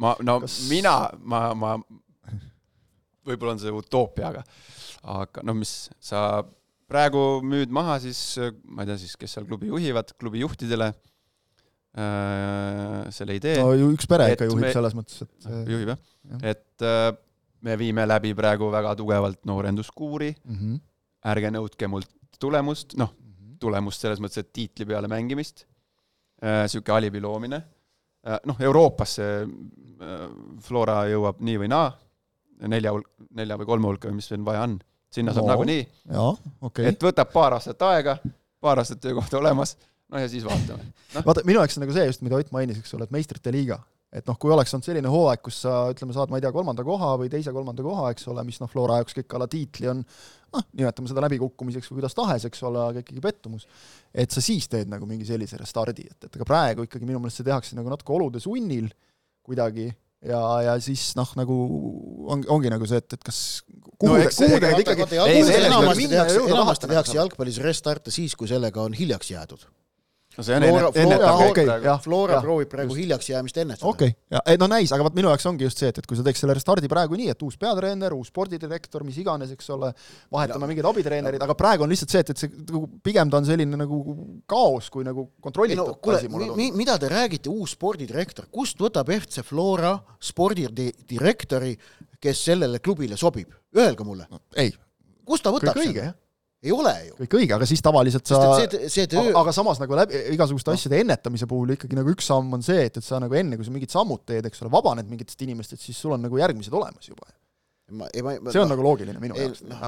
ma, 0.00 0.14
no 0.26 0.40
Kas- 0.42 0.60
mina, 0.70 0.94
ma, 1.22 1.42
ma, 1.54 1.76
võib-olla 3.28 3.54
on 3.56 3.60
see 3.62 3.74
utoopia, 3.74 4.32
aga 4.32 4.42
aga 5.08 5.44
no 5.46 5.54
mis, 5.54 5.72
sa 6.02 6.42
praegu 6.90 7.38
müüd 7.44 7.70
maha 7.72 7.98
siis, 8.02 8.18
ma 8.66 8.82
ei 8.82 8.88
tea 8.90 8.98
siis, 9.04 9.14
kes 9.20 9.36
seal 9.36 9.46
klubi 9.46 9.68
juhivad, 9.70 10.10
klubi 10.18 10.40
juhtidele 10.42 10.88
äh, 11.98 13.06
selle 13.14 13.36
idee 13.38 13.58
no 13.62 13.70
ju 13.76 13.90
üks 13.94 14.08
pere 14.10 14.32
ikka 14.34 14.48
juhib 14.48 14.66
me- 14.66 14.74
selles 14.74 14.96
mõttes, 14.98 15.22
et 15.24 15.48
juhib 15.70 15.92
jah 15.94 16.00
jah., 16.32 16.44
et 16.56 16.86
äh, 16.86 17.10
me 17.60 17.78
viime 17.78 18.04
läbi 18.06 18.34
praegu 18.38 18.70
väga 18.72 18.94
tugevalt 18.98 19.40
noorenduskuuri, 19.48 20.34
mm 20.44 20.56
-hmm. 20.56 20.80
ärge 21.32 21.50
nõudke 21.50 21.88
mult 21.88 22.10
tulemust, 22.38 22.94
noh, 22.96 23.14
tulemust 23.60 24.00
selles 24.00 24.20
mõttes, 24.22 24.44
et 24.44 24.52
tiitli 24.52 24.86
peale 24.86 25.08
mängimist. 25.08 25.66
niisugune 26.42 26.94
alibi 26.96 27.20
loomine, 27.20 27.62
noh, 28.46 28.60
Euroopasse 28.60 29.24
Flora 30.62 31.00
jõuab 31.10 31.40
nii 31.42 31.58
või 31.58 31.68
naa, 31.68 31.88
nelja 32.70 32.92
nelja 33.34 33.56
või 33.58 33.66
kolme 33.66 33.90
hulka 33.90 34.08
või 34.08 34.20
mis 34.20 34.30
veel 34.30 34.44
vaja 34.46 34.62
on, 34.62 34.78
sinna 35.10 35.34
saab 35.34 35.48
no, 35.48 35.52
nagunii. 35.52 35.88
Okay. 36.60 36.86
et 36.92 37.02
võtab 37.02 37.32
paar 37.32 37.56
aastat 37.58 37.82
aega, 37.82 38.18
paar 38.60 38.78
aastat 38.78 39.00
töökohta 39.00 39.38
olemas, 39.38 39.76
no 40.08 40.22
ja 40.22 40.28
siis 40.28 40.46
vaatame. 40.46 40.86
No.. 41.14 41.22
vaata, 41.24 41.40
minu 41.48 41.56
jaoks 41.56 41.78
on 41.78 41.86
nagu 41.86 41.94
see 41.96 42.04
just, 42.04 42.20
mida 42.20 42.36
Ott 42.36 42.50
mainis, 42.52 42.78
eks 42.78 42.94
ole, 42.94 43.06
et 43.08 43.10
meistrite 43.14 43.48
liiga 43.48 43.78
et 44.12 44.24
noh, 44.28 44.38
kui 44.40 44.52
oleks 44.54 44.72
olnud 44.72 44.86
selline 44.86 45.10
hooaeg, 45.12 45.42
kus 45.44 45.60
sa 45.66 45.74
ütleme, 45.92 46.14
saad, 46.16 46.32
ma 46.32 46.40
ei 46.40 46.44
tea, 46.44 46.52
kolmanda 46.54 46.84
koha 46.86 47.12
või 47.20 47.28
teise-kolmanda 47.32 47.84
koha, 47.84 48.08
eks 48.14 48.28
ole, 48.32 48.44
mis 48.48 48.60
noh, 48.62 48.70
Flora 48.72 49.00
jaoks 49.02 49.16
kõik 49.18 49.36
ala 49.36 49.48
tiitli 49.52 49.90
on 49.92 50.02
noh, 50.02 50.64
nimetame 50.80 51.10
seda 51.10 51.24
läbikukkumiseks 51.26 51.90
või 51.90 52.00
kuidas 52.00 52.16
tahes, 52.16 52.46
eks 52.48 52.64
ole, 52.64 52.80
aga 52.92 53.02
ikkagi 53.04 53.22
pettumus, 53.24 53.68
et 54.16 54.32
sa 54.32 54.42
siis 54.44 54.68
teed 54.72 54.88
nagu 54.88 55.08
mingi 55.08 55.28
sellise 55.28 55.60
restardi, 55.60 56.08
et, 56.08 56.28
et 56.28 56.38
aga 56.40 56.48
praegu 56.48 56.88
ikkagi 56.88 57.08
minu 57.08 57.20
meelest 57.20 57.42
see 57.42 57.48
tehakse 57.48 57.76
nagu 57.76 57.92
natuke 57.92 58.14
olude 58.16 58.40
sunnil 58.42 58.88
kuidagi 59.44 59.90
ja, 60.24 60.40
ja 60.64 60.76
siis 60.82 61.10
noh, 61.18 61.28
nagu 61.38 61.58
on, 62.32 62.46
ongi 62.56 62.72
nagu 62.72 62.88
see, 62.88 63.02
et, 63.02 63.18
et 63.18 63.26
kas 63.28 63.42
kuhu 63.98 64.14
no, 64.14 64.22
te, 64.24 64.72
ikkagi 64.84 65.20
enamasti 65.20 66.08
tehakse, 66.14 66.46
enamasti 66.48 66.92
tehakse 66.94 67.18
jalgpallis 67.20 67.60
restarte 67.64 68.14
siis, 68.14 68.36
kui 68.38 68.48
sellega 68.50 68.88
on 68.88 68.96
hiljaks 68.96 69.34
jäädud 69.34 69.68
no 70.38 70.44
see 70.46 70.54
on 70.54 70.62
Flora, 70.62 70.90
ennetav 70.94 71.40
okay, 71.48 71.66
praegu. 71.66 71.94
Flora 72.04 72.36
ja, 72.36 72.42
proovib 72.44 72.70
praegu 72.70 72.94
just. 72.94 73.00
hiljaks 73.02 73.28
jäämist 73.32 73.56
ennetada. 73.58 73.90
okei 73.90 74.12
okay., 74.12 74.36
ja 74.36 74.42
ei 74.52 74.60
no 74.60 74.68
näis, 74.70 74.92
aga 74.94 75.06
vot 75.06 75.16
minu 75.18 75.32
jaoks 75.32 75.46
ongi 75.50 75.66
just 75.66 75.82
see, 75.82 75.90
et, 75.90 75.98
et 75.98 76.06
kui 76.06 76.18
sa 76.18 76.24
teeks 76.26 76.44
selle 76.44 76.54
restardi 76.54 76.90
praegu 76.90 77.18
nii, 77.18 77.32
et 77.34 77.42
uus 77.42 77.58
peatreener, 77.58 78.14
uus 78.14 78.30
spordidirektor, 78.30 79.02
mis 79.06 79.18
iganes, 79.18 79.50
eks 79.56 79.72
ole, 79.74 79.90
vahetame 80.34 80.68
mingid 80.70 80.86
abitreenerid, 80.88 81.42
aga 81.42 81.56
praegu 81.58 81.86
on 81.86 81.90
lihtsalt 81.90 82.14
see, 82.14 82.22
et, 82.22 82.30
et 82.34 82.44
see 82.44 82.52
nagu 82.60 82.84
pigem 83.08 83.32
ta 83.32 83.40
on 83.42 83.48
selline 83.48 83.80
nagu 83.82 83.98
kaos 84.50 84.92
kui 84.94 85.06
nagu 85.06 85.26
kontrollitud 85.42 85.82
no, 85.82 85.98
kuule, 86.04 86.22
mi, 86.54 86.70
mida 86.78 86.98
te 87.02 87.10
räägite, 87.10 87.50
uus 87.50 87.74
spordidirektor, 87.74 88.46
kust 88.54 88.78
võtab 88.82 89.10
FC 89.18 89.42
Flora 89.48 89.96
spordidirektori, 90.30 91.74
kes 92.22 92.46
sellele 92.52 92.78
klubile 92.84 93.18
sobib? 93.18 93.50
Öelge 93.74 94.06
mulle 94.06 94.30
no,. 94.30 94.44
ei. 94.56 94.70
kust 95.26 95.44
ta 95.44 95.52
võtab 95.54 95.82
selle? 95.82 96.12
Ei 96.64 96.72
ole 96.74 96.92
ju. 97.06 97.16
kõik 97.20 97.36
õige, 97.38 97.54
aga 97.54 97.66
siis 97.70 97.82
tavaliselt 97.84 98.26
sa, 98.26 98.38
see, 98.58 98.88
see 98.90 99.06
töö... 99.10 99.30
aga 99.38 99.52
samas 99.54 99.78
nagu 99.82 99.94
läbi, 99.98 100.18
igasuguste 100.34 100.72
no. 100.72 100.78
asjade 100.78 100.98
ennetamise 101.04 101.46
puhul 101.50 101.76
ikkagi 101.76 101.98
nagu 101.98 102.10
üks 102.10 102.26
samm 102.30 102.56
on 102.56 102.64
see, 102.66 102.88
et, 102.88 102.98
et 102.98 103.06
sa 103.06 103.20
nagu 103.22 103.36
enne, 103.38 103.58
kui 103.58 103.66
sa 103.66 103.74
mingid 103.74 103.94
sammud 103.94 104.24
teed, 104.26 104.48
eks 104.50 104.64
ole, 104.64 104.72
vabaned 104.74 105.10
mingitest 105.10 105.44
inimestest, 105.46 105.84
siis 105.86 106.00
sul 106.02 106.16
on 106.16 106.24
nagu 106.26 106.40
järgmised 106.40 106.74
olemas 106.74 107.10
juba. 107.10 107.30
Ma, 107.94 108.08
ei, 108.10 108.24
ma, 108.26 108.34
ma, 108.42 108.52
see 108.52 108.60
on 108.60 108.66
ma, 108.66 108.74
nagu 108.74 108.84
loogiline 108.84 109.22
minu 109.22 109.38
jaoks. 109.38 109.62
No, 109.70 109.78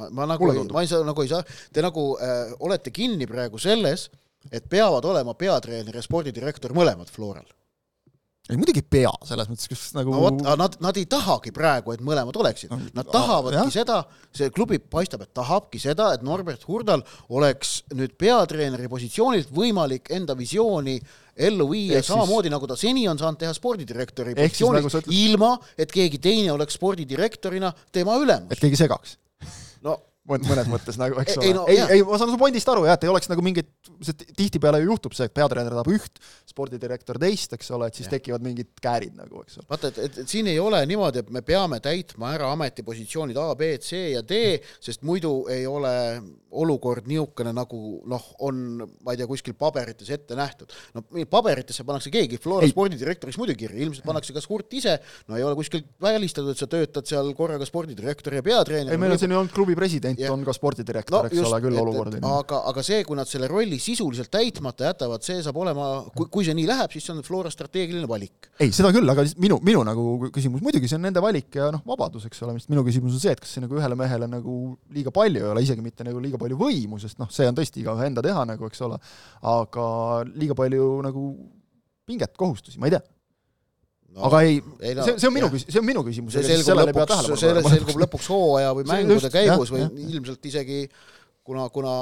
ma, 0.00 0.08
ma 0.20 0.28
nagu, 0.32 0.48
ma 0.72 0.84
ei 0.84 0.90
saa, 0.90 1.04
nagu 1.06 1.26
ei 1.26 1.30
saa, 1.30 1.44
te 1.74 1.84
nagu 1.84 2.06
äh, 2.24 2.54
olete 2.64 2.94
kinni 2.94 3.28
praegu 3.30 3.60
selles, 3.62 4.08
et 4.50 4.64
peavad 4.70 5.04
olema 5.12 5.36
peatreener 5.38 6.00
ja 6.00 6.04
spordidirektor 6.04 6.72
mõlemad 6.76 7.12
Floral 7.12 7.46
ei 8.50 8.58
muidugi 8.60 8.82
ei 8.82 8.88
pea, 8.96 9.10
selles 9.24 9.48
mõttes, 9.48 9.68
kas 9.70 9.82
nagu 9.96 10.12
no 10.12 10.20
vot, 10.20 10.42
nad, 10.60 10.74
nad 10.84 10.98
ei 11.00 11.06
tahagi 11.08 11.48
praegu, 11.56 11.94
et 11.94 12.02
mõlemad 12.04 12.36
oleksid. 12.36 12.74
Nad 12.92 13.08
tahavadki 13.08 13.56
jah. 13.56 13.70
seda, 13.72 13.96
see 14.36 14.50
klubi 14.52 14.76
paistab, 14.78 15.24
et 15.24 15.32
tahabki 15.36 15.80
seda, 15.80 16.10
et 16.12 16.24
Norbert 16.26 16.66
Hurdal 16.68 17.00
oleks 17.32 17.78
nüüd 17.96 18.18
peatreeneri 18.20 18.90
positsioonilt 18.92 19.52
võimalik 19.54 20.12
enda 20.12 20.36
visiooni 20.36 20.98
ellu 21.34 21.70
viia 21.72 22.02
Ehk 22.02 22.10
samamoodi, 22.10 22.50
siis... 22.50 22.56
nagu 22.58 22.68
ta 22.68 22.76
seni 22.78 23.08
on 23.08 23.20
saanud 23.20 23.40
teha 23.40 23.56
spordidirektori 23.56 24.36
positsioonist 24.36 24.84
nagu 24.84 24.92
ütled... 24.92 25.14
ilma, 25.24 25.54
et 25.80 25.94
keegi 25.96 26.20
teine 26.22 26.52
oleks 26.52 26.76
spordidirektorina 26.76 27.72
tema 27.94 28.20
ülemus. 28.20 28.52
et 28.52 28.60
keegi 28.60 28.84
segaks? 28.84 29.16
no 29.82 29.96
mõnes 30.24 30.68
mõttes 30.70 30.96
nagu, 31.00 31.18
eks 31.20 31.36
ole. 31.36 31.46
ei, 31.48 31.54
no, 31.56 31.64
ei, 31.68 31.80
ei, 31.98 32.04
ma 32.06 32.16
saan 32.20 32.32
su 32.32 32.38
pointist 32.40 32.68
aru 32.72 32.86
jah, 32.88 32.96
et 32.96 33.04
ei 33.04 33.10
oleks 33.12 33.28
nagu 33.28 33.44
mingit, 33.44 33.68
see 34.04 34.16
tihtipeale 34.36 34.80
ju 34.80 34.88
juhtub 34.88 35.16
see, 35.16 35.28
et 35.28 35.34
peatreener 35.36 35.74
tahab 35.76 35.90
üht, 35.92 36.20
spordidirektor 36.48 37.18
teist, 37.20 37.52
eks 37.56 37.68
ole, 37.76 37.90
et 37.90 37.98
siis 37.98 38.08
ja. 38.08 38.14
tekivad 38.16 38.44
mingid 38.44 38.70
käärid 38.82 39.18
nagu, 39.18 39.42
eks 39.44 39.60
ole. 39.60 39.68
vaata, 39.68 39.90
et, 39.92 40.00
et, 40.06 40.22
et 40.24 40.32
siin 40.32 40.48
ei 40.48 40.56
ole 40.62 40.80
niimoodi, 40.88 41.24
et 41.24 41.34
me 41.34 41.44
peame 41.44 41.80
täitma 41.84 42.32
ära 42.38 42.48
ametipositsioonid 42.56 43.40
A, 43.40 43.50
B, 43.58 43.74
C 43.84 44.00
ja 44.14 44.24
D, 44.24 44.40
sest 44.84 45.04
muidu 45.04 45.34
ei 45.52 45.66
ole 45.68 45.92
olukord 46.54 47.08
niisugune, 47.10 47.52
nagu 47.54 47.78
noh, 48.10 48.24
on, 48.46 48.64
ma 49.04 49.12
ei 49.12 49.20
tea, 49.20 49.28
kuskil 49.28 49.56
paberites 49.58 50.08
ette 50.14 50.36
nähtud. 50.38 50.72
no 50.94 51.04
paberitesse 51.30 51.84
pannakse 51.84 52.12
keegi, 52.14 52.38
Flora 52.42 52.68
spordidirektoriks 52.70 53.38
muidugi 53.40 53.66
kirja, 53.66 53.82
ilmselt 53.84 54.06
pannakse 54.06 54.34
kas 54.36 54.48
Hurt 54.48 54.72
ise, 54.78 54.96
no 55.28 55.38
ei 55.38 55.44
ole 55.44 55.58
kuskil 55.58 55.84
välistatud, 56.02 56.54
et 56.54 56.62
sa 56.62 56.70
töötad 56.70 57.08
seal 57.10 57.32
korraga 57.36 57.66
spordidirektor 57.68 58.38
ja 58.38 58.44
peatreener. 58.46 58.94
ei, 58.94 59.00
meil 59.00 59.16
on 59.16 59.20
siin 59.20 59.34
ju 59.34 59.40
olnud 59.40 59.54
klubi 59.54 59.76
president 59.78 60.13
president 60.14 60.30
ja. 60.30 60.32
on 60.32 60.44
ka 60.46 60.54
spordidirektor 60.54 61.26
no,, 61.26 61.30
eks 61.30 61.38
just, 61.38 61.48
ole, 61.50 61.60
küll 61.64 61.78
olukord. 61.80 62.16
aga, 62.28 62.60
aga 62.70 62.84
see, 62.86 63.00
kui 63.06 63.18
nad 63.18 63.30
selle 63.30 63.48
rolli 63.50 63.78
sisuliselt 63.82 64.30
täitmata 64.32 64.88
jätavad, 64.90 65.24
see 65.26 65.40
saab 65.44 65.58
olema, 65.62 65.88
kui, 66.14 66.28
kui 66.32 66.46
see 66.46 66.56
nii 66.56 66.66
läheb, 66.70 66.94
siis 66.94 67.08
see 67.08 67.14
on 67.14 67.22
Flora 67.26 67.52
strateegiline 67.52 68.08
valik. 68.10 68.50
ei, 68.58 68.72
seda 68.74 68.92
küll, 68.94 69.08
aga 69.10 69.26
minu, 69.42 69.58
minu 69.64 69.82
nagu 69.86 70.30
küsimus, 70.34 70.62
muidugi 70.64 70.90
see 70.90 70.98
on 70.98 71.06
nende 71.08 71.22
valik 71.24 71.58
ja 71.58 71.70
noh, 71.74 71.84
vabadus, 71.88 72.28
eks 72.28 72.44
ole, 72.46 72.56
minu 72.72 72.84
küsimus 72.86 73.16
on 73.18 73.24
see, 73.24 73.34
et 73.34 73.42
kas 73.42 73.56
see 73.56 73.64
nagu 73.64 73.80
ühele 73.80 73.98
mehele 73.98 74.30
nagu 74.30 74.58
liiga 74.94 75.14
palju 75.14 75.42
ei 75.42 75.50
ole, 75.54 75.64
isegi 75.66 75.84
mitte 75.84 76.06
nagu 76.06 76.22
liiga 76.22 76.40
palju 76.40 76.60
võimu, 76.60 77.00
sest 77.02 77.20
noh, 77.22 77.30
see 77.34 77.48
on 77.50 77.58
tõesti 77.58 77.82
igaühe 77.82 78.08
enda 78.10 78.24
teha 78.24 78.46
nagu, 78.48 78.70
eks 78.70 78.86
ole, 78.86 79.00
aga 79.54 79.88
liiga 80.34 80.56
palju 80.58 80.88
nagu 81.04 81.28
pinget, 82.04 82.34
kohustusi, 82.36 82.80
ma 82.80 82.90
ei 82.90 82.96
tea 82.96 83.04
no, 84.14 84.28
aga 84.28 84.40
ei, 84.46 84.62
ei 84.80 84.94
no, 84.96 85.08
see, 85.08 85.18
see 85.18 85.30
on 85.30 85.36
minu 85.36 85.50
see 85.58 85.80
on 85.80 85.88
minu 85.88 86.04
küsimus. 86.06 86.38
see 86.38 86.60
selgub 86.62 86.94
lõpuks, 86.94 87.34
see 87.42 87.66
selgub 87.66 88.00
lõpuks 88.06 88.30
hooaja 88.32 88.72
või 88.78 88.88
mängude 88.90 89.18
just, 89.18 89.34
käigus 89.34 89.68
jah, 89.68 89.74
või 89.74 89.84
jah. 89.84 90.14
ilmselt 90.14 90.50
isegi 90.50 90.80
kuna, 91.44 91.68
kuna 91.74 91.94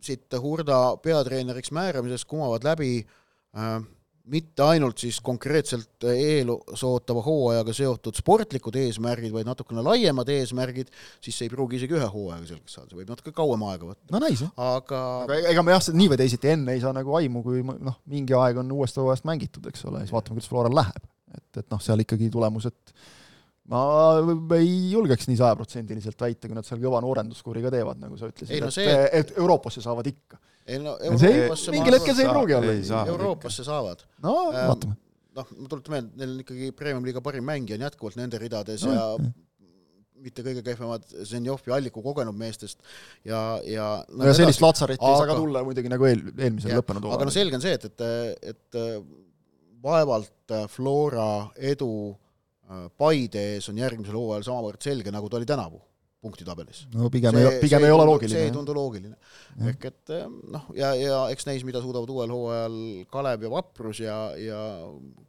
siit 0.00 0.40
Hurda 0.40 0.80
peatreeneriks 1.04 1.72
määramisest 1.76 2.28
kumavad 2.30 2.64
läbi 2.64 2.94
äh, 3.04 3.80
mitte 4.30 4.62
ainult 4.62 5.00
siis 5.02 5.18
konkreetselt 5.24 6.06
ees 6.12 6.82
ootava 6.86 7.22
hooajaga 7.24 7.74
seotud 7.74 8.18
sportlikud 8.18 8.76
eesmärgid, 8.78 9.32
vaid 9.34 9.48
natukene 9.48 9.82
laiemad 9.84 10.28
eesmärgid, 10.30 10.90
siis 11.24 11.38
see 11.38 11.48
ei 11.48 11.52
pruugi 11.52 11.80
isegi 11.80 11.96
ühe 11.98 12.06
hooajaga 12.06 12.50
selgeks 12.52 12.76
saada, 12.76 12.90
see 12.92 13.00
võib 13.00 13.10
natuke 13.10 13.34
kauem 13.36 13.64
aega 13.70 13.90
võtta. 13.90 14.10
no 14.14 14.22
näis, 14.22 14.44
jah. 14.44 14.52
aga 14.76 15.00
aga 15.24 15.40
ega 15.52 15.64
me 15.66 15.74
jah, 15.74 15.88
nii 16.02 16.10
või 16.12 16.20
teisiti 16.20 16.52
enne 16.52 16.76
ei 16.76 16.84
saa 16.84 16.94
nagu 16.96 17.16
aimu, 17.18 17.42
kui 17.46 17.64
noh, 17.70 17.98
mingi 18.10 18.36
aeg 18.38 18.60
on 18.62 18.76
uuest 18.76 19.00
hooajast 19.00 19.26
mängitud, 19.28 19.66
eks 19.72 19.88
ole, 19.90 20.04
siis 20.04 20.14
vaatame, 20.14 20.38
kuidas 20.38 20.52
Floral 20.52 20.78
läheb 20.78 21.08
et, 21.36 21.62
et 21.62 21.66
noh, 21.72 21.82
seal 21.82 22.04
ikkagi 22.04 22.30
tulemused 22.32 22.94
ma 23.70 23.80
ei 24.58 24.70
julgeks 24.90 25.28
nii 25.30 25.38
sajaprotsendiliselt 25.38 26.18
väita, 26.18 26.48
kui 26.48 26.56
nad 26.56 26.66
seal 26.66 26.80
kõva 26.82 27.02
noorenduskuuri 27.04 27.62
ka 27.62 27.70
teevad, 27.74 28.00
nagu 28.02 28.16
sa 28.18 28.30
ütlesid, 28.32 28.64
no 28.64 28.70
et, 28.70 29.12
et 29.20 29.36
Euroopasse 29.38 29.84
saavad 29.84 30.08
ikka. 30.10 30.40
ei 30.66 30.80
no 30.82 30.96
Euroopasse 30.98 31.74
mingil 31.76 31.98
hetkel 31.98 32.16
see 32.18 32.26
ei 32.26 32.32
pruugi 32.32 32.56
olla. 32.58 33.04
Euroopasse 33.12 33.66
saavad. 33.66 34.02
no 34.24 34.34
ähm, 34.48 34.72
vaatame. 34.72 34.96
noh, 35.38 35.52
ma 35.54 35.70
tuletan 35.70 35.96
meelde, 35.96 36.18
neil 36.18 36.34
on 36.34 36.42
ikkagi 36.42 36.72
Premium-liiga 36.80 37.22
parim 37.22 37.46
mängija 37.46 37.78
on 37.78 37.86
jätkuvalt 37.86 38.18
nende 38.18 38.42
ridades 38.42 38.82
no, 38.88 38.96
ja 38.96 39.06
jah 39.06 39.30
mitte 40.20 40.44
kõige 40.44 40.62
kehvemad 40.64 41.06
Zenjov 41.24 41.62
ja 41.64 41.76
Alliku 41.78 42.02
kogenud 42.04 42.36
meestest 42.36 42.80
ja, 43.24 43.40
ja 43.64 43.86
no 44.12 44.28
ja 44.28 44.34
sellist 44.36 44.60
Latsaretti 44.60 45.00
ei 45.00 45.16
saa 45.16 45.28
ka 45.30 45.36
tulla 45.38 45.62
muidugi 45.64 45.88
nagu 45.92 46.04
eel, 46.08 46.22
eelmisel 46.34 46.76
lõppenud 46.76 47.06
hooajal. 47.06 47.16
aga 47.16 47.28
no 47.28 47.34
selge 47.34 47.56
on 47.56 47.64
see, 47.64 47.76
et, 47.78 47.86
et, 47.88 48.52
et 48.52 48.80
vaevalt 49.82 50.54
äh, 50.54 50.66
Flora 50.68 51.50
edu 51.56 51.92
äh, 52.10 52.88
Paide 52.96 53.44
ees 53.54 53.68
on 53.72 53.78
järgmisel 53.80 54.18
hooajal 54.18 54.48
samavõrd 54.50 54.82
selge, 54.84 55.12
nagu 55.14 55.28
ta 55.28 55.40
oli 55.40 55.48
tänavu 55.48 55.80
punktitabelis. 56.20 56.84
no 56.94 57.10
pigem 57.12 57.36
see, 57.36 57.48
ei, 57.48 57.60
pigem 57.62 57.84
ei 57.86 57.94
ole 57.94 58.06
loogiline. 58.08 58.36
see 58.36 58.48
ei 58.50 58.54
tundu 58.54 58.76
loogiline. 58.76 59.16
ehk 59.70 59.86
et 59.90 60.14
äh, 60.16 60.26
noh, 60.54 60.66
ja, 60.76 60.92
ja 60.98 61.20
eks 61.34 61.48
näis, 61.48 61.64
mida 61.66 61.82
suudavad 61.84 62.10
uuel 62.12 62.32
hooajal 62.34 62.80
Kalev 63.12 63.46
ja 63.46 63.52
Vaprus 63.56 64.02
ja, 64.04 64.18
ja 64.38 64.64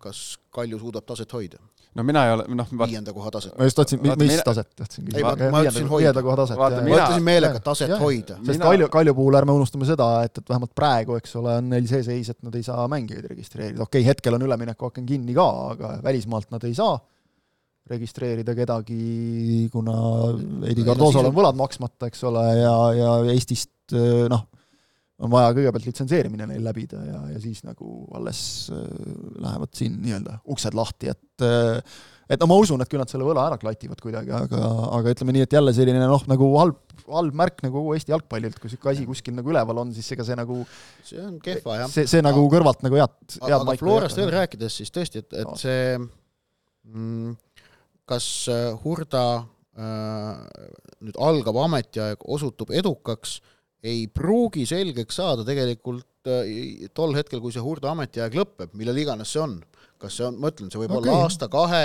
kas 0.04 0.40
Kalju 0.52 0.82
suudab 0.82 1.08
taset 1.08 1.32
hoida 1.34 1.62
no 1.96 2.04
mina 2.08 2.24
ei 2.28 2.34
ole, 2.36 2.46
noh 2.56 2.70
viienda 2.84 3.14
koha 3.16 3.32
taset. 3.36 3.54
ma 3.60 3.68
just 3.68 3.78
tahtsin, 3.80 4.02
mis 4.04 4.16
mina... 4.20 4.44
taset 4.48 4.70
tahtsin 4.80 5.06
küsida. 5.08 5.20
ei, 5.20 5.26
ma, 5.28 5.52
ma 5.56 5.64
ütlesin 5.66 5.88
hoida. 5.92 6.04
viienda 6.06 6.24
koha 6.28 6.38
taset. 6.42 6.60
ma 6.60 6.70
ütlesin 6.88 7.26
meelega 7.28 7.64
taset 7.64 7.92
ja, 7.92 8.00
hoida. 8.02 8.38
sest 8.40 8.54
mina... 8.56 8.68
Kalju, 8.70 8.90
Kalju 8.96 9.16
puhul 9.18 9.40
ärme 9.42 9.56
unustame 9.60 9.88
seda, 9.90 10.10
et, 10.28 10.40
et 10.40 10.54
vähemalt 10.54 10.76
praegu, 10.78 11.18
eks 11.20 11.36
ole, 11.42 11.58
on 11.62 11.72
neil 11.74 11.88
see 11.92 12.04
seis, 12.08 12.32
et 12.32 12.40
nad 12.48 12.56
ei 12.56 12.68
saa 12.68 12.88
mängijaid 12.92 13.28
registreerida, 13.34 13.84
okei 13.84 14.04
okay,, 14.04 14.10
hetkel 14.12 14.40
on 14.40 14.48
üleminekuaken 14.48 15.08
kinni 15.08 15.36
ka, 15.36 15.48
aga 15.76 15.98
välismaalt 16.06 16.52
nad 16.56 16.68
ei 16.68 16.78
saa 16.78 16.96
registreerida 17.90 18.54
kedagi, 18.56 19.68
kuna 19.74 19.96
Heidi 20.68 20.86
Cardosol 20.86 21.28
on 21.32 21.36
võlad 21.36 21.58
maksmata, 21.60 22.12
eks 22.12 22.24
ole, 22.30 22.46
ja, 22.62 22.76
ja 22.96 23.14
Eestist 23.34 23.96
noh, 24.32 24.46
on 25.22 25.32
vaja 25.34 25.52
kõigepealt 25.56 25.88
litsenseerimine 25.90 26.48
neil 26.50 26.64
läbida 26.66 27.02
ja, 27.06 27.20
ja 27.34 27.42
siis 27.42 27.62
nagu 27.68 28.06
alles 28.18 28.42
äh, 28.74 28.88
lähevad 29.44 29.74
siin 29.78 30.00
nii-öelda 30.02 30.40
uksed 30.54 30.78
lahti, 30.78 31.12
et 31.14 31.46
äh, 31.46 32.00
et 32.32 32.40
no 32.40 32.48
ma 32.48 32.56
usun, 32.62 32.80
et 32.80 32.88
küll 32.88 33.02
nad 33.02 33.12
selle 33.12 33.26
võla 33.28 33.44
ära 33.50 33.58
klativad 33.60 34.00
kuidagi, 34.02 34.32
aga, 34.32 34.62
aga 34.98 35.14
ütleme 35.14 35.36
nii, 35.36 35.46
et 35.46 35.56
jälle 35.58 35.74
selline 35.76 36.06
noh, 36.08 36.24
nagu 36.32 36.48
halb, 36.56 36.80
halb 37.12 37.36
märk 37.38 37.60
nagu 37.66 37.82
kogu 37.82 37.98
Eesti 37.98 38.14
jalgpallilt, 38.14 38.56
kui 38.56 38.72
niisugune 38.72 38.94
asi 38.94 39.08
kuskil 39.10 39.36
nagu 39.36 39.52
üleval 39.52 39.82
on, 39.84 39.92
siis 39.96 40.08
ega 40.16 40.26
see 40.28 40.38
nagu 40.40 40.62
see 41.04 41.20
on 41.20 41.38
kehva, 41.44 41.82
jah. 41.82 41.92
see, 41.92 42.08
see 42.08 42.24
nagu 42.24 42.46
kõrvalt 42.54 42.86
nagu 42.88 43.02
head, 43.02 43.18
head 43.36 43.58
aga 43.58 43.78
Florast 43.82 44.22
veel 44.22 44.32
rääkides, 44.38 44.80
siis 44.80 44.96
tõesti, 44.96 45.26
et, 45.26 45.30
et 45.44 45.50
no. 45.50 45.58
see 45.60 45.98
mm, 46.00 47.36
kas 48.10 48.28
äh, 48.52 48.70
Hurda 48.84 49.26
äh, 49.78 50.38
nüüd 51.02 51.18
algav 51.22 51.58
ametiaeg 51.66 52.24
osutub 52.30 52.74
edukaks 52.76 53.40
ei 53.82 54.06
pruugi 54.14 54.66
selgeks 54.70 55.18
saada 55.22 55.46
tegelikult 55.48 56.30
äh, 56.30 56.88
tol 56.98 57.16
hetkel, 57.18 57.42
kui 57.44 57.54
see 57.54 57.64
Hurdo 57.64 57.90
ametiaeg 57.92 58.38
lõpeb, 58.38 58.76
millal 58.78 59.00
iganes 59.02 59.34
see 59.34 59.42
on. 59.44 59.60
kas 60.02 60.18
see 60.18 60.26
on, 60.26 60.38
ma 60.42 60.50
ütlen, 60.50 60.72
see 60.74 60.82
võib 60.82 60.96
okay. 60.96 61.02
olla 61.12 61.26
aasta, 61.28 61.50
kahe, 61.52 61.82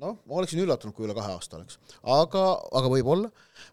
noh, 0.00 0.18
ma 0.28 0.40
oleksin 0.40 0.60
üllatunud, 0.64 0.92
kui 0.96 1.06
üle 1.06 1.14
kahe 1.16 1.32
aasta 1.32 1.56
oleks, 1.56 1.78
aga, 2.04 2.42
aga 2.76 2.90
võib-olla 2.92 3.30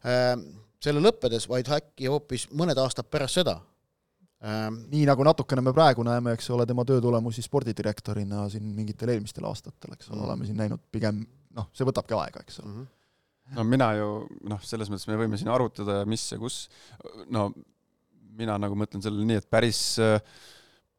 ähm, 0.07 0.45
selle 0.83 1.01
lõppedes, 1.03 1.49
vaid 1.51 1.67
äkki 1.75 2.07
hoopis 2.11 2.47
mõned 2.55 2.79
aastad 2.79 3.09
pärast 3.11 3.41
seda 3.41 3.57
ähm,. 4.39 4.85
nii 4.91 5.03
nagu 5.09 5.25
natukene 5.27 5.63
me 5.65 5.75
praegu 5.75 6.05
näeme, 6.07 6.37
eks 6.37 6.47
ole, 6.55 6.67
tema 6.69 6.85
töö 6.87 7.01
tulemusi 7.03 7.43
spordidirektorina 7.43 8.45
siin 8.53 8.71
mingitel 8.75 9.11
eelmistel 9.15 9.47
aastatel, 9.49 9.97
eks 9.97 10.11
ole 10.11 10.21
mm., 10.21 10.27
oleme 10.29 10.47
siin 10.47 10.63
näinud 10.63 10.83
pigem 10.95 11.25
noh, 11.57 11.71
see 11.73 11.87
võtabki 11.87 12.15
aega, 12.17 12.45
eks 12.45 12.61
ole 12.61 12.69
mm. 12.69 12.77
-hmm 12.77 12.93
no 13.55 13.63
mina 13.63 13.93
ju 13.95 14.07
noh, 14.49 14.61
selles 14.67 14.89
mõttes 14.91 15.07
me 15.09 15.17
võime 15.19 15.39
siin 15.39 15.51
arutada, 15.53 16.01
mis 16.09 16.25
ja 16.33 16.39
kus, 16.41 16.65
no 17.31 17.49
mina 18.37 18.57
nagu 18.61 18.77
mõtlen 18.77 19.03
sellele 19.03 19.27
nii, 19.29 19.41
et 19.41 19.49
päris 19.49 19.81
äh, 20.03 20.17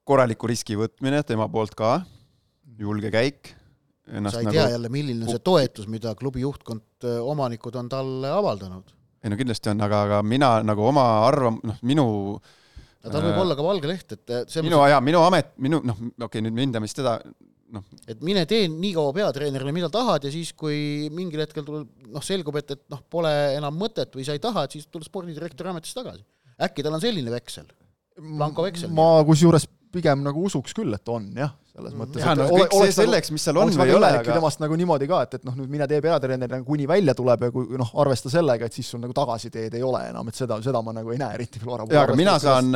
korraliku 0.08 0.48
riski 0.50 0.78
võtmine 0.78 1.22
tema 1.28 1.48
poolt 1.52 1.76
ka, 1.78 1.98
julge 2.78 3.10
käik. 3.14 3.54
sa 4.08 4.14
ei 4.16 4.22
nagu... 4.48 4.54
tea 4.54 4.68
jälle, 4.74 4.88
milline 4.92 5.26
on 5.26 5.34
see 5.34 5.44
toetus, 5.44 5.88
mida 5.90 6.14
klubi 6.18 6.44
juhtkond, 6.44 6.86
äh, 7.04 7.18
omanikud 7.20 7.76
on 7.76 7.90
talle 7.92 8.32
avaldanud? 8.32 8.94
ei 9.18 9.32
no 9.32 9.36
kindlasti 9.36 9.72
on, 9.72 9.82
aga, 9.82 10.04
aga 10.06 10.22
mina 10.22 10.52
nagu 10.62 10.84
oma 10.86 11.04
arvam-, 11.26 11.58
noh, 11.66 11.78
minu 11.82 12.06
no 12.38 13.10
tal 13.10 13.24
võib 13.24 13.34
äh, 13.34 13.42
olla 13.42 13.56
ka 13.58 13.66
valge 13.66 13.90
leht, 13.90 14.14
et 14.14 14.34
see 14.50 14.62
minu, 14.64 14.78
jaa, 14.88 15.02
minu 15.04 15.20
amet, 15.26 15.52
minu 15.58 15.82
noh, 15.84 15.98
okei 15.98 16.26
okay,, 16.28 16.44
nüüd 16.46 16.54
me 16.54 16.64
hindame 16.64 16.88
siis 16.88 17.00
teda, 17.00 17.18
noh. 17.74 17.85
et 18.09 18.20
mine 18.24 18.44
tee 18.48 18.66
nii 18.72 18.92
kaua 18.96 19.14
peatreenerile, 19.16 19.74
mida 19.76 19.90
tahad 19.92 20.26
ja 20.28 20.33
siis, 20.33 20.52
kui 20.57 21.09
mingil 21.14 21.44
hetkel 21.44 21.66
tuleb, 21.66 21.88
noh, 22.09 22.24
selgub, 22.24 22.59
et, 22.61 22.76
et 22.76 22.85
noh, 22.92 23.02
pole 23.11 23.33
enam 23.57 23.76
mõtet 23.78 24.14
või 24.16 24.26
sa 24.26 24.37
ei 24.37 24.42
taha, 24.42 24.66
et 24.66 24.78
siis 24.78 24.88
tule 24.92 25.07
spordidirektori 25.07 25.72
ametisse 25.72 25.98
tagasi. 25.98 26.24
äkki 26.68 26.85
tal 26.87 26.98
on 26.98 27.02
selline 27.02 27.33
veksel, 27.35 27.68
blanko 28.18 28.66
veksel? 28.66 28.92
ma 28.94 29.11
kusjuures 29.28 29.68
pigem 29.92 30.20
nagu 30.24 30.42
usuks 30.44 30.74
küll, 30.76 30.92
et 30.92 31.09
on 31.09 31.28
jah, 31.37 31.52
selles 31.72 31.94
-hmm. 31.94 32.00
mõttes. 32.02 32.20
jaa, 32.20 32.35
no 32.37 32.48
kõik 32.50 32.74
see 32.83 32.94
selleks, 32.98 33.31
mis 33.33 33.44
seal 33.48 33.57
on 33.57 33.72
või 33.72 33.88
ei 33.88 33.96
ole, 33.96 34.11
aga 34.20 34.37
temast 34.37 34.61
nagu 34.61 34.76
niimoodi 34.76 35.09
ka, 35.09 35.22
et, 35.24 35.38
et 35.38 35.46
noh, 35.48 35.57
nüüd 35.57 35.70
mine 35.72 35.87
tee 35.88 36.00
peatreenerina, 36.04 36.61
kuni 36.66 36.88
välja 36.88 37.14
tuleb 37.16 37.46
ja 37.46 37.50
kui 37.54 37.81
noh, 37.81 37.92
arvesta 38.02 38.33
sellega, 38.33 38.68
et 38.68 38.76
siis 38.76 38.90
sul 38.90 39.00
nagu 39.00 39.16
tagasiteed 39.16 39.74
ei 39.78 39.85
ole 39.87 40.02
enam, 40.11 40.28
et 40.28 40.40
seda, 40.40 40.61
seda 40.64 40.83
ma 40.85 40.92
nagu 40.96 41.14
ei 41.14 41.20
näe 41.20 41.38
eriti 41.40 41.62
Flora 41.62 41.87
jaa, 41.88 42.04
aga 42.04 42.16
mina 42.16 42.38
saan, 42.42 42.74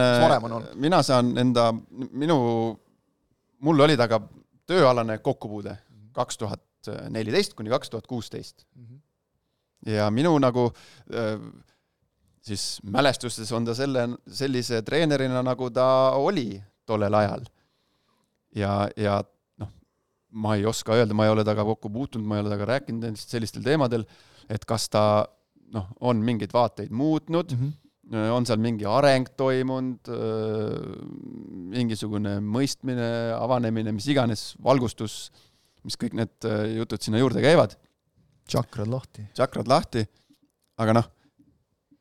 mina 0.74 1.02
saan 1.02 1.37
enda, 1.38 1.72
minu, 2.12 2.38
mul 3.61 3.85
oli 3.88 3.96
temaga 3.96 4.22
tööalane 4.66 5.18
kokkupuude 5.18 5.77
kaks 6.12 6.38
tuhat 6.38 6.90
neliteist 7.11 7.55
kuni 7.55 7.70
kaks 7.70 7.90
tuhat 7.90 8.07
kuusteist. 8.07 8.66
ja 9.87 10.11
minu 10.11 10.38
nagu 10.38 10.70
siis 12.42 12.81
mälestustes 12.83 13.53
on 13.53 13.64
ta 13.64 13.75
selle, 13.75 14.09
sellise 14.27 14.83
treenerina, 14.83 15.42
nagu 15.42 15.70
ta 15.70 15.87
oli 16.18 16.62
tollel 16.87 17.14
ajal. 17.14 17.44
ja, 18.57 18.88
ja 18.96 19.20
noh, 19.59 19.70
ma 20.31 20.57
ei 20.57 20.66
oska 20.66 20.96
öelda, 20.98 21.14
ma 21.14 21.27
ei 21.27 21.33
ole 21.33 21.44
temaga 21.44 21.64
kokku 21.64 21.90
puutunud, 21.90 22.27
ma 22.27 22.37
ei 22.37 22.44
ole 22.44 22.53
temaga 22.53 22.72
rääkinud 22.75 23.20
sellistel 23.20 23.62
teemadel, 23.62 24.05
et 24.51 24.64
kas 24.68 24.88
ta 24.92 25.05
noh, 25.72 25.88
on 26.01 26.20
mingeid 26.25 26.53
vaateid 26.53 26.90
muutnud 26.90 27.55
mm, 27.55 27.62
-hmm 27.62 27.81
on 28.12 28.46
seal 28.48 28.61
mingi 28.61 28.87
areng 28.88 29.31
toimunud, 29.38 30.11
mingisugune 31.72 32.37
mõistmine, 32.44 33.09
avanemine, 33.38 33.94
mis 33.96 34.09
iganes, 34.12 34.53
valgustus, 34.62 35.31
mis 35.87 35.96
kõik 35.98 36.18
need 36.18 36.48
jutud 36.77 37.03
sinna 37.03 37.22
juurde 37.22 37.42
käivad. 37.44 37.79
tšakrad 38.48 38.90
lahti. 38.92 39.25
tšakrad 39.33 39.68
lahti, 39.70 40.05
aga 40.83 40.98
noh, 40.98 41.09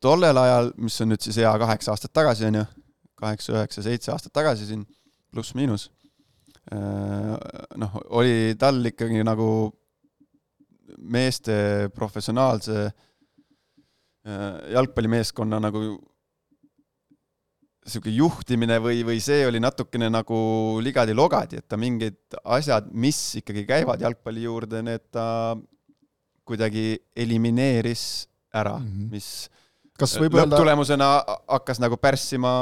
tollel 0.02 0.38
ajal, 0.38 0.72
mis 0.76 1.00
on 1.00 1.12
nüüd 1.14 1.24
siis 1.24 1.38
hea 1.40 1.52
kaheksa 1.58 1.94
aastat 1.94 2.12
tagasi, 2.12 2.46
on 2.50 2.60
ju, 2.60 2.64
kaheksa, 3.22 3.54
üheksa, 3.56 3.84
seitse 3.86 4.12
aastat 4.12 4.34
tagasi 4.34 4.66
siin, 4.68 4.84
pluss-miinus, 5.32 5.88
noh, 7.82 7.94
oli 8.18 8.54
tal 8.58 8.82
ikkagi 8.86 9.22
nagu 9.26 9.48
meeste 10.98 11.88
professionaalse 11.94 12.90
jalgpallimeeskonna 14.22 15.58
nagu 15.58 15.80
niisugune 17.82 18.14
juhtimine 18.14 18.78
või, 18.78 19.02
või 19.06 19.18
see 19.22 19.42
oli 19.48 19.58
natukene 19.62 20.06
nagu 20.12 20.36
ligadi-logadi, 20.84 21.58
et 21.58 21.66
ta 21.66 21.78
mingid 21.80 22.36
asjad, 22.44 22.86
mis 22.94 23.18
ikkagi 23.40 23.64
käivad 23.66 24.04
jalgpalli 24.04 24.44
juurde, 24.46 24.82
need 24.86 25.08
ta 25.10 25.56
kuidagi 26.46 27.00
elimineeris 27.16 28.28
ära 28.54 28.76
mm, 28.78 28.86
-hmm. 28.86 29.10
mis 29.10 29.28
kas 30.02 30.14
võib 30.20 30.36
öelda 30.36 30.56
lõpptulemusena 30.56 31.08
hakkas 31.56 31.80
nagu 31.82 31.98
pärssima 32.00 32.52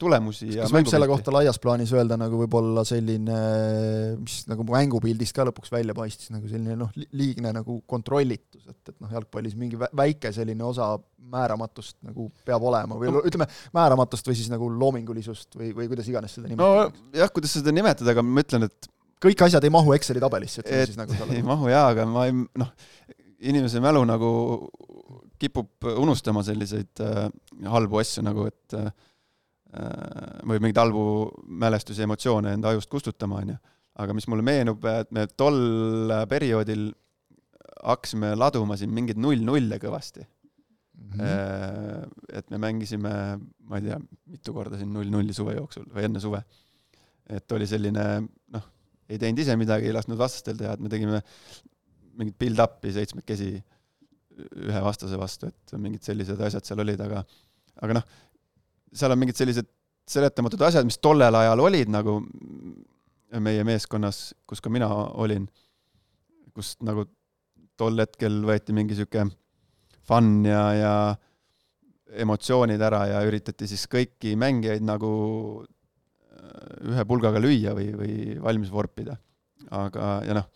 tulemusi 0.00 0.50
kas 0.54 0.74
võib 0.74 0.90
selle 0.90 1.08
kohta 1.10 1.34
laias 1.34 1.60
plaanis 1.62 1.92
öelda 1.96 2.18
nagu 2.20 2.40
võib-olla 2.42 2.84
selline, 2.88 3.40
mis 4.20 4.38
nagu 4.50 4.66
mängupildist 4.68 5.36
ka 5.36 5.46
lõpuks 5.48 5.72
välja 5.74 5.96
paistis, 5.96 6.30
nagu 6.34 6.48
selline 6.50 6.78
noh, 6.78 6.92
liigne 7.16 7.52
nagu 7.56 7.80
kontrollitus, 7.90 8.64
et, 8.64 8.80
et 8.92 8.96
noh, 8.96 9.12
jalgpallis 9.18 9.56
mingi 9.58 9.78
väike 9.78 10.32
selline 10.36 10.66
osa 10.66 10.94
määramatust 11.26 11.96
nagu 12.06 12.28
peab 12.46 12.64
olema 12.70 12.98
või 12.98 13.10
no. 13.12 13.22
ütleme, 13.26 13.48
määramatust 13.76 14.28
või 14.28 14.38
siis 14.38 14.50
nagu 14.52 14.68
loomingulisust 14.70 15.58
või, 15.58 15.72
või 15.76 15.88
kuidas 15.90 16.10
iganes 16.10 16.36
seda 16.38 16.50
nimetada. 16.50 16.92
nojah, 17.14 17.32
kuidas 17.34 17.56
seda 17.58 17.74
nimetada, 17.74 18.12
aga 18.14 18.24
ma 18.26 18.44
ütlen, 18.44 18.68
et 18.70 18.90
kõik 19.26 19.46
asjad 19.48 19.64
ei 19.66 19.72
mahu 19.74 19.94
Exceli 19.96 20.22
tabelisse, 20.22 20.62
ütleme 20.62 20.86
siis 20.92 21.00
nagu 21.00 21.16
ei 21.34 21.42
mahu 21.46 21.70
jaa, 21.72 21.88
aga 21.94 22.06
ma 22.10 22.28
ei 22.28 22.36
noh, 22.36 22.72
inimese 23.50 23.82
mälu 23.84 24.04
nagu 24.08 24.30
kipub 25.40 25.88
unustama 25.96 26.42
selliseid 26.46 27.02
äh, 27.04 27.26
halbu 27.72 28.00
asju 28.02 28.24
nagu, 28.26 28.46
et 28.50 28.76
äh, 28.78 28.90
või 30.46 30.60
mingeid 30.62 30.78
halbu 30.80 31.02
mälestusi, 31.60 32.04
emotsioone 32.06 32.54
enda 32.56 32.70
ajust 32.72 32.88
kustutama, 32.92 33.42
on 33.42 33.50
ju. 33.54 33.56
aga 34.02 34.14
mis 34.16 34.26
mulle 34.28 34.44
meenub, 34.44 34.84
et 34.88 35.10
me 35.12 35.26
tol 35.40 36.12
perioodil 36.30 36.90
hakkasime 37.82 38.34
laduma 38.36 38.76
siin 38.76 38.92
mingeid 38.94 39.20
null-nulle 39.20 39.78
kõvasti 39.82 40.22
mm. 40.22 41.18
-hmm. 41.18 42.14
et 42.38 42.50
me 42.50 42.58
mängisime, 42.58 43.12
ma 43.40 43.80
ei 43.80 43.88
tea, 43.88 43.98
mitu 44.32 44.54
korda 44.56 44.78
siin 44.80 44.92
null-nulli 44.92 45.34
suve 45.36 45.56
jooksul 45.58 45.86
või 45.92 46.08
enne 46.08 46.20
suve. 46.20 46.42
et 47.28 47.52
oli 47.52 47.66
selline 47.66 48.04
noh, 48.54 48.68
ei 49.08 49.18
teinud 49.18 49.38
ise 49.42 49.56
midagi, 49.56 49.88
ei 49.88 49.96
lasknud 49.96 50.18
vastastel 50.18 50.56
teha, 50.56 50.74
et 50.74 50.80
me 50.80 50.88
tegime 50.88 51.22
mingit 52.16 52.36
build-up'i 52.38 52.92
seitsmekesi 52.94 53.50
ühe 54.36 54.82
vastase 54.84 55.18
vastu, 55.20 55.48
et 55.48 55.76
mingid 55.80 56.04
sellised 56.04 56.40
asjad 56.48 56.66
seal 56.68 56.82
olid, 56.84 57.00
aga 57.00 57.22
aga 57.82 57.98
noh, 57.98 58.06
seal 58.96 59.12
on 59.12 59.20
mingid 59.20 59.38
sellised 59.38 59.68
seletamatud 60.06 60.62
asjad, 60.62 60.86
mis 60.86 61.00
tollel 61.02 61.34
ajal 61.34 61.62
olid 61.64 61.90
nagu 61.92 62.18
meie 63.42 63.64
meeskonnas, 63.66 64.30
kus 64.46 64.62
ka 64.62 64.70
mina 64.72 64.88
olin, 65.18 65.48
kus 66.54 66.76
nagu 66.86 67.06
tol 67.76 67.98
hetkel 68.00 68.38
võeti 68.46 68.76
mingi 68.76 68.94
niisugune 68.94 69.34
fun 70.06 70.46
ja, 70.46 70.62
ja 70.76 70.92
emotsioonid 72.22 72.80
ära 72.80 73.02
ja 73.10 73.22
üritati 73.26 73.66
siis 73.68 73.84
kõiki 73.90 74.36
mängijaid 74.38 74.84
nagu 74.86 75.10
äh, 75.66 76.92
ühe 76.92 77.04
pulgaga 77.08 77.42
lüüa 77.42 77.74
või, 77.76 77.90
või 77.98 78.16
valmis 78.42 78.70
vorpida. 78.72 79.18
aga, 79.74 80.20
ja 80.22 80.36
noh, 80.38 80.46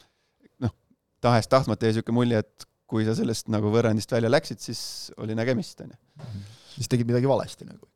noh, 0.63 0.75
tahes-tahtmata 1.21 1.89
jäi 1.89 1.97
niisugune 1.97 2.21
mulje, 2.21 2.45
et 2.45 2.70
kui 2.91 3.07
sa 3.07 3.15
sellest 3.15 3.51
nagu 3.53 3.71
võrrandist 3.71 4.11
välja 4.11 4.31
läksid, 4.33 4.61
siis 4.63 4.83
oli 5.23 5.37
nägemist, 5.39 5.81
on 5.85 5.95
ju. 5.95 6.27
siis 6.75 6.91
tegid 6.91 7.09
midagi 7.11 7.31
valesti 7.31 7.69
nagu 7.69 7.87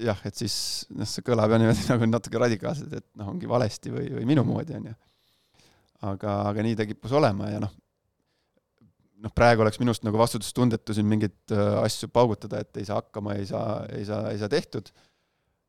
jah, 0.00 0.18
et 0.26 0.36
siis 0.36 0.56
noh, 0.94 1.08
see 1.08 1.24
kõlab 1.26 1.54
jah 1.54 1.62
niimoodi 1.62 1.86
nagu 1.92 2.10
natuke 2.10 2.40
radikaalselt, 2.42 2.92
et 2.98 3.06
noh, 3.20 3.30
ongi 3.34 3.50
valesti 3.50 3.92
või, 3.94 4.10
või 4.18 4.28
minu 4.34 4.44
moodi, 4.46 4.76
on 4.78 4.90
ju. 4.90 4.94
aga, 6.10 6.36
aga 6.50 6.66
nii 6.66 6.78
ta 6.78 6.88
kippus 6.88 7.14
olema 7.16 7.50
ja 7.52 7.62
noh, 7.62 7.72
noh, 9.24 9.32
praegu 9.34 9.64
oleks 9.64 9.80
minust 9.82 10.04
nagu 10.06 10.18
vastutustundetu 10.20 10.96
siin 10.96 11.08
mingeid 11.10 11.54
äh, 11.54 11.80
asju 11.84 12.10
paugutada, 12.12 12.64
et 12.64 12.82
ei 12.82 12.88
saa 12.88 13.00
hakkama, 13.00 13.38
ei 13.40 13.48
saa, 13.48 13.84
ei 13.94 14.06
saa, 14.08 14.28
ei 14.32 14.40
saa 14.42 14.50
tehtud 14.52 14.90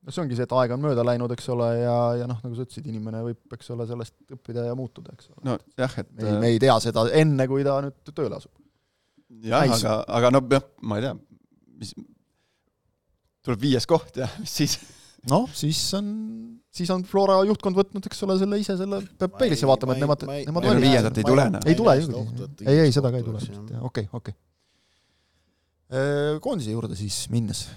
no 0.05 0.13
see 0.13 0.21
ongi 0.21 0.37
see, 0.37 0.45
et 0.45 0.55
aeg 0.59 0.73
on 0.75 0.81
mööda 0.83 1.05
läinud, 1.05 1.31
eks 1.33 1.47
ole, 1.53 1.69
ja, 1.81 1.95
ja 2.21 2.27
noh, 2.29 2.41
nagu 2.43 2.57
sa 2.57 2.65
ütlesid, 2.65 2.85
inimene 2.91 3.23
võib, 3.25 3.39
eks 3.57 3.71
ole, 3.73 3.87
sellest 3.89 4.35
õppida 4.35 4.67
ja 4.67 4.75
muutuda, 4.77 5.15
eks 5.15 5.31
ole. 5.33 5.41
nojah, 5.49 5.95
et 6.01 6.11
me 6.11 6.27
ei, 6.27 6.35
me 6.43 6.51
ei 6.53 6.59
tea 6.61 6.75
seda 6.83 7.07
enne, 7.21 7.47
kui 7.49 7.65
ta 7.65 7.79
nüüd 7.85 8.11
tööle 8.11 8.37
asub. 8.37 8.51
jah, 9.45 9.65
aga, 9.65 9.95
aga 10.19 10.33
no 10.35 10.43
jah, 10.51 10.67
ma 10.85 10.99
ei 10.99 11.07
tea, 11.07 11.15
mis, 11.81 11.95
tuleb 13.45 13.65
viies 13.65 13.89
koht 13.89 14.21
ja 14.21 14.29
mis 14.41 14.53
siis? 14.61 14.77
noh, 15.31 15.49
siis 15.57 15.81
on, 15.97 16.11
siis 16.73 16.91
on 16.93 17.05
Flora 17.09 17.39
juhtkond 17.49 17.77
võtnud, 17.79 18.05
eks 18.05 18.21
ole, 18.27 18.37
selle 18.41 18.61
ise 18.61 18.77
selle, 18.77 19.01
peab 19.17 19.39
peeglisse 19.39 19.69
vaatama, 19.69 19.97
et 19.97 20.05
nemad, 20.05 20.27
nemad 20.51 20.69
valivad. 20.69 20.85
viiendat 20.85 21.17
ei 21.17 21.25
tule 21.25 21.47
enam. 21.49 21.65
ei 21.65 21.79
tule 21.81 21.97
ju, 21.97 22.27
ei, 22.61 22.83
ei, 22.85 22.93
seda 22.93 23.09
ka 23.09 23.21
ei 23.21 23.25
tule, 23.25 23.41
okei, 23.89 24.05
okei. 24.21 24.37
Koondise 26.41 26.73
juurde 26.73 26.97
siis 26.97 27.25
minnes 27.33 27.67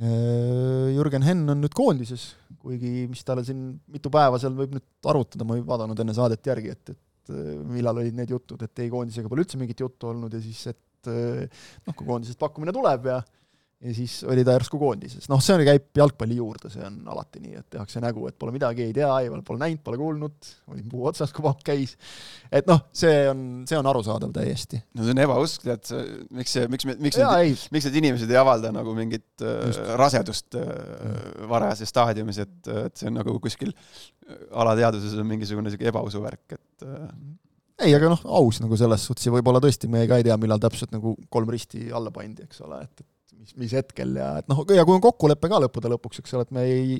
Jürgen 0.00 1.24
Henn 1.26 1.52
on 1.52 1.60
nüüd 1.60 1.74
koondises, 1.76 2.30
kuigi 2.62 3.04
mis 3.10 3.24
talle 3.26 3.44
siin 3.44 3.66
mitu 3.92 4.12
päeva 4.12 4.38
seal 4.40 4.54
võib 4.56 4.72
nüüd 4.76 5.10
arutada, 5.12 5.44
ma 5.44 5.58
ei 5.58 5.64
vaadanud 5.66 6.00
enne 6.00 6.14
saadet 6.16 6.46
järgi, 6.48 6.72
et, 6.72 6.92
et 6.94 7.34
äh, 7.34 7.50
millal 7.68 8.00
olid 8.00 8.16
need 8.16 8.32
jutud, 8.32 8.62
et 8.64 8.80
ei, 8.80 8.88
koondisega 8.92 9.28
pole 9.28 9.44
üldse 9.44 9.60
mingit 9.60 9.82
juttu 9.84 10.08
olnud 10.12 10.32
ja 10.32 10.40
siis, 10.44 10.62
et 10.72 11.10
äh, 11.12 11.66
noh, 11.84 11.96
kui 11.96 12.08
koondisest 12.08 12.40
pakkumine 12.40 12.72
tuleb 12.76 13.10
ja 13.12 13.18
ja 13.80 13.94
siis 13.96 14.18
oli 14.28 14.42
ta 14.44 14.52
järsku 14.52 14.78
koondises. 14.80 15.26
noh, 15.32 15.40
see 15.44 15.54
on, 15.56 15.62
käib 15.64 15.86
jalgpalli 15.96 16.36
juurde, 16.36 16.68
see 16.72 16.82
on 16.84 16.98
alati 17.12 17.40
nii, 17.40 17.54
et 17.62 17.66
tehakse 17.76 18.02
nägu, 18.04 18.26
et 18.28 18.36
pole 18.40 18.52
midagi, 18.52 18.84
ei 18.84 18.92
tea, 18.96 19.08
ei 19.22 19.30
pole 19.46 19.60
näinud, 19.62 19.80
pole 19.84 20.00
kuulnud, 20.00 20.50
olin 20.72 20.90
puu 20.90 21.06
otsas, 21.08 21.32
kui 21.32 21.44
pauk 21.44 21.62
käis. 21.64 21.96
et 22.52 22.68
noh, 22.68 22.82
see 22.92 23.24
on, 23.30 23.44
see 23.68 23.78
on 23.80 23.88
arusaadav 23.88 24.34
täiesti. 24.36 24.82
no 24.98 25.06
see 25.06 25.14
on 25.16 25.22
ebausk, 25.24 25.64
tead, 25.64 25.92
miks 26.36 26.56
see, 26.56 26.66
miks, 26.72 26.88
miks 26.90 27.20
need, 27.20 27.66
miks 27.72 27.88
need 27.88 28.00
inimesed 28.02 28.32
ei 28.32 28.40
avalda 28.40 28.72
nagu 28.74 28.92
mingit 28.96 29.44
äh, 29.46 29.70
Just. 29.70 29.84
rasedust 30.00 30.58
äh, 30.60 30.72
varajases 31.48 31.92
staadiumis, 31.94 32.42
et, 32.44 32.58
et 32.84 33.00
see 33.00 33.08
on 33.08 33.16
nagu 33.22 33.38
kuskil 33.40 33.72
alateadvuses 34.60 35.16
on 35.18 35.28
mingisugune 35.30 35.72
sihuke 35.72 35.88
ebausuvärk, 35.88 36.58
et 36.58 36.84
äh, 36.84 37.06
ei, 37.80 37.94
aga 37.96 38.10
noh, 38.12 38.20
aus 38.28 38.60
nagu 38.60 38.76
selles 38.76 39.08
suhtes 39.08 39.24
ja 39.24 39.32
võib-olla 39.32 39.62
tõesti 39.64 39.88
me 39.88 40.04
ka 40.08 40.20
ei 40.20 40.26
tea, 40.26 40.36
millal 40.36 40.60
täpselt 40.60 40.92
nagu 40.92 41.14
kolm 41.32 41.48
risti 41.48 41.86
alla 41.96 42.12
pandi, 42.12 42.44
eks 42.44 42.60
ole, 42.66 42.82
et, 42.84 43.00
et 43.00 43.08
mis, 43.40 43.54
mis 43.64 43.74
hetkel 43.78 44.16
ja 44.20 44.32
et 44.40 44.50
noh, 44.50 44.62
ja 44.76 44.84
kui 44.86 44.96
on 44.96 45.04
kokkulepe 45.04 45.50
ka 45.50 45.60
lõppude 45.64 45.92
lõpuks, 45.94 46.22
eks 46.22 46.36
ole, 46.36 46.46
et 46.46 46.54
me 46.56 46.66
ei, 46.68 46.98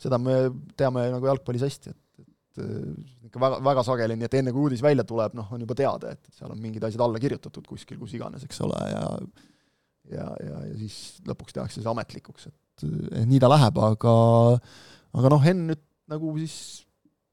seda 0.00 0.20
me 0.20 0.38
teame 0.78 1.06
nagu 1.12 1.30
jalgpallis 1.30 1.64
hästi, 1.66 1.94
et, 1.94 2.28
et 2.64 3.30
ikka 3.30 3.42
väga, 3.42 3.60
väga 3.68 3.84
sageli, 3.86 4.18
nii 4.18 4.28
et 4.28 4.38
enne 4.40 4.54
kui 4.54 4.66
uudis 4.66 4.84
välja 4.84 5.06
tuleb, 5.08 5.36
noh, 5.38 5.50
on 5.54 5.64
juba 5.64 5.76
teada, 5.78 6.14
et 6.16 6.38
seal 6.38 6.52
on 6.54 6.60
mingid 6.62 6.84
asjad 6.86 7.04
alla 7.06 7.22
kirjutatud 7.22 7.66
kuskil, 7.68 8.00
kus 8.00 8.16
iganes, 8.18 8.46
eks 8.48 8.62
ole, 8.66 8.80
ja 8.92 9.04
ja, 10.12 10.26
ja, 10.44 10.58
ja 10.68 10.74
siis 10.76 11.20
lõpuks 11.24 11.56
tehakse 11.56 11.80
see 11.80 11.90
ametlikuks, 11.90 12.50
et, 12.50 12.84
et 12.84 13.28
nii 13.28 13.40
ta 13.40 13.48
läheb, 13.52 13.78
aga 13.80 14.14
aga 15.14 15.30
noh, 15.32 15.44
Henn 15.44 15.70
nüüd 15.70 15.80
nagu 16.10 16.34
siis 16.40 16.84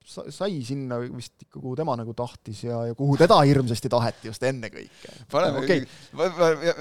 sai 0.05 0.61
sinna 0.65 0.97
vist 1.03 1.43
ikka, 1.45 1.59
kuhu 1.59 1.75
tema 1.77 1.93
nagu 1.99 2.13
tahtis 2.17 2.63
ja, 2.65 2.79
ja 2.89 2.95
kuhu 2.97 3.15
teda 3.19 3.37
hirmsasti 3.45 3.89
taheti 3.91 4.31
just 4.31 4.43
ennekõike. 4.43 5.13
paneme 5.31 5.61
okay., 5.61 5.85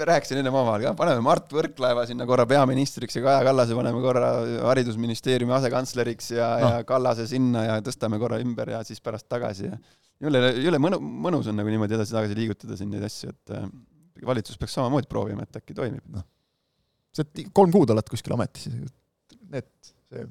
rääkisin 0.09 0.41
enne 0.41 0.51
omavahel 0.53 0.87
ka, 0.87 0.93
paneme 0.97 1.21
Mart 1.25 1.53
Võrklaeva 1.53 2.07
sinna 2.09 2.25
korra 2.29 2.47
peaministriks 2.49 3.19
ja 3.19 3.23
Kaja 3.27 3.45
Kallase 3.45 3.77
paneme 3.77 4.01
korra 4.03 4.31
haridusministeeriumi 4.71 5.55
asekantsleriks 5.59 6.33
ja 6.33 6.49
no., 6.57 6.73
ja 6.75 6.87
Kallase 6.87 7.27
sinna 7.29 7.67
ja 7.67 7.79
tõstame 7.85 8.19
korra 8.21 8.41
ümber 8.41 8.73
ja 8.73 8.81
siis 8.87 9.03
pärast 9.05 9.29
tagasi 9.31 9.69
ja 9.69 9.77
jõle, 10.21 10.43
jõle 10.65 10.81
mõnu, 10.81 11.01
mõnus 11.01 11.49
on 11.51 11.59
nagu 11.61 11.71
niimoodi 11.71 11.97
edasi-tagasi 11.97 12.37
liigutada 12.37 12.77
siin 12.79 12.93
neid 12.93 13.05
asju, 13.05 13.33
et 13.33 13.55
äh, 13.57 13.67
valitsus 14.27 14.59
peaks 14.61 14.77
samamoodi 14.77 15.09
proovima, 15.11 15.45
et 15.45 15.61
äkki 15.61 15.77
toimib. 15.77 16.03
noh, 16.13 16.25
sa 17.15 17.25
kolm 17.53 17.73
kuud 17.73 17.93
oled 17.93 18.11
kuskil 18.11 18.35
ametis, 18.37 18.69
need, 19.51 19.69
see 20.09 20.25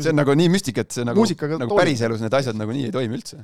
see 0.00 0.12
on 0.12 0.20
nagu 0.22 0.34
nii 0.38 0.50
müstika, 0.52 0.84
et 0.86 0.94
see 0.94 1.04
nagu, 1.04 1.24
nagu 1.60 1.76
päriselus 1.76 2.22
need 2.24 2.34
asjad 2.36 2.56
nagu 2.58 2.72
nii 2.72 2.88
ei 2.88 2.94
toimi 2.94 3.18
üldse. 3.18 3.42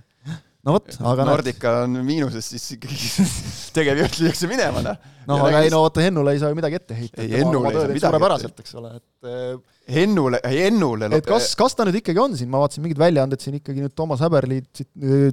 no 0.64 0.74
vot, 0.78 0.88
aga 1.10 1.26
Nordica 1.28 1.74
on 1.84 1.98
miinuses, 2.06 2.48
siis 2.54 2.64
ikkagi 2.78 3.26
tegevjuht 3.76 4.16
lüüakse 4.22 4.48
minema, 4.50 4.82
noh. 4.84 5.10
noh, 5.28 5.44
aga 5.44 5.60
ei 5.66 5.72
no 5.72 5.82
vaata, 5.84 6.02
Hennule 6.06 6.32
ei 6.34 6.40
saa 6.40 6.52
ju 6.52 6.58
midagi 6.58 6.80
ette 6.80 6.96
heita. 6.96 7.20
ei, 7.20 7.34
Hennule 7.36 7.68
ei 7.68 7.76
saa 7.76 7.90
midagi 7.90 8.04
suurepäraselt, 8.06 8.64
eks 8.64 8.78
ole, 8.80 8.94
et 8.96 9.28
äh, 9.28 9.76
Hennule, 9.98 10.40
ei 10.48 10.64
Hennule 10.64 11.12
et 11.20 11.28
kas, 11.28 11.50
kas 11.58 11.76
ta 11.76 11.86
nüüd 11.88 12.00
ikkagi 12.00 12.24
on 12.24 12.40
siin, 12.40 12.50
ma 12.52 12.64
vaatasin 12.64 12.86
mingid 12.86 13.04
väljaanded 13.04 13.44
siin 13.44 13.60
ikkagi 13.60 13.84
nüüd 13.84 13.96
Toomas 13.98 14.24
Häberli 14.24 14.62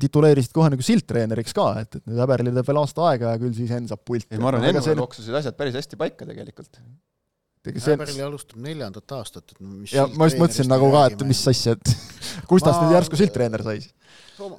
tituleerisid 0.03 0.55
kohe 0.55 0.71
nagu 0.75 0.83
sildtreeneriks 0.85 1.55
ka, 1.55 1.71
et, 1.85 1.95
et 1.95 2.11
nüüd 2.11 2.19
Häberli 2.25 2.51
teeb 2.59 2.71
veel 2.73 2.83
aasta 2.83 3.09
aega 3.13 3.33
ja 3.33 3.41
küll 3.41 3.55
siis 3.55 3.71
Henn 3.71 3.87
saab 3.91 4.03
pulti. 4.03 4.33
ei, 4.35 4.43
ma 4.43 4.51
arvan, 4.51 4.67
Hennule 4.67 4.99
loksusid 4.99 5.43
asjad 5.43 5.59
päris 5.59 5.79
hästi 5.79 5.99
paika 5.99 6.27
tegelikult 6.27 6.83
Häberli 7.65 8.21
alustab 8.25 8.61
neljandat 8.61 9.17
aastat, 9.17 9.51
et 9.51 9.61
mis 9.65 9.93
ja 9.95 10.05
ma 10.13 10.29
just 10.29 10.41
mõtlesin 10.41 10.69
nagu 10.69 10.89
ka, 10.93 11.05
et 11.11 11.27
mis 11.27 11.41
asja, 11.51 11.75
et 11.77 11.93
kust 12.49 12.67
tast 12.67 12.83
nüüd 12.83 12.97
järsku 12.97 13.19
sildtreener 13.19 13.63
sai 13.65 13.79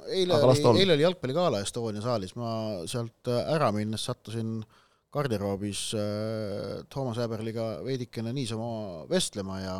eile 0.09 0.33
oli, 0.33 0.79
eile 0.81 0.95
oli 0.95 1.05
jalgpalligala 1.05 1.61
Estonia 1.61 2.01
saalis, 2.01 2.33
ma 2.39 2.49
sealt 2.89 3.29
äh, 3.29 3.53
ära 3.55 3.69
minnes 3.75 4.05
sattusin 4.07 4.59
garderoobis 5.13 5.91
äh, 5.97 6.83
Toomas 6.93 7.19
Häberliga 7.21 7.67
veidikene 7.85 8.33
niisama 8.35 9.05
vestlema 9.09 9.59
ja 9.61 9.77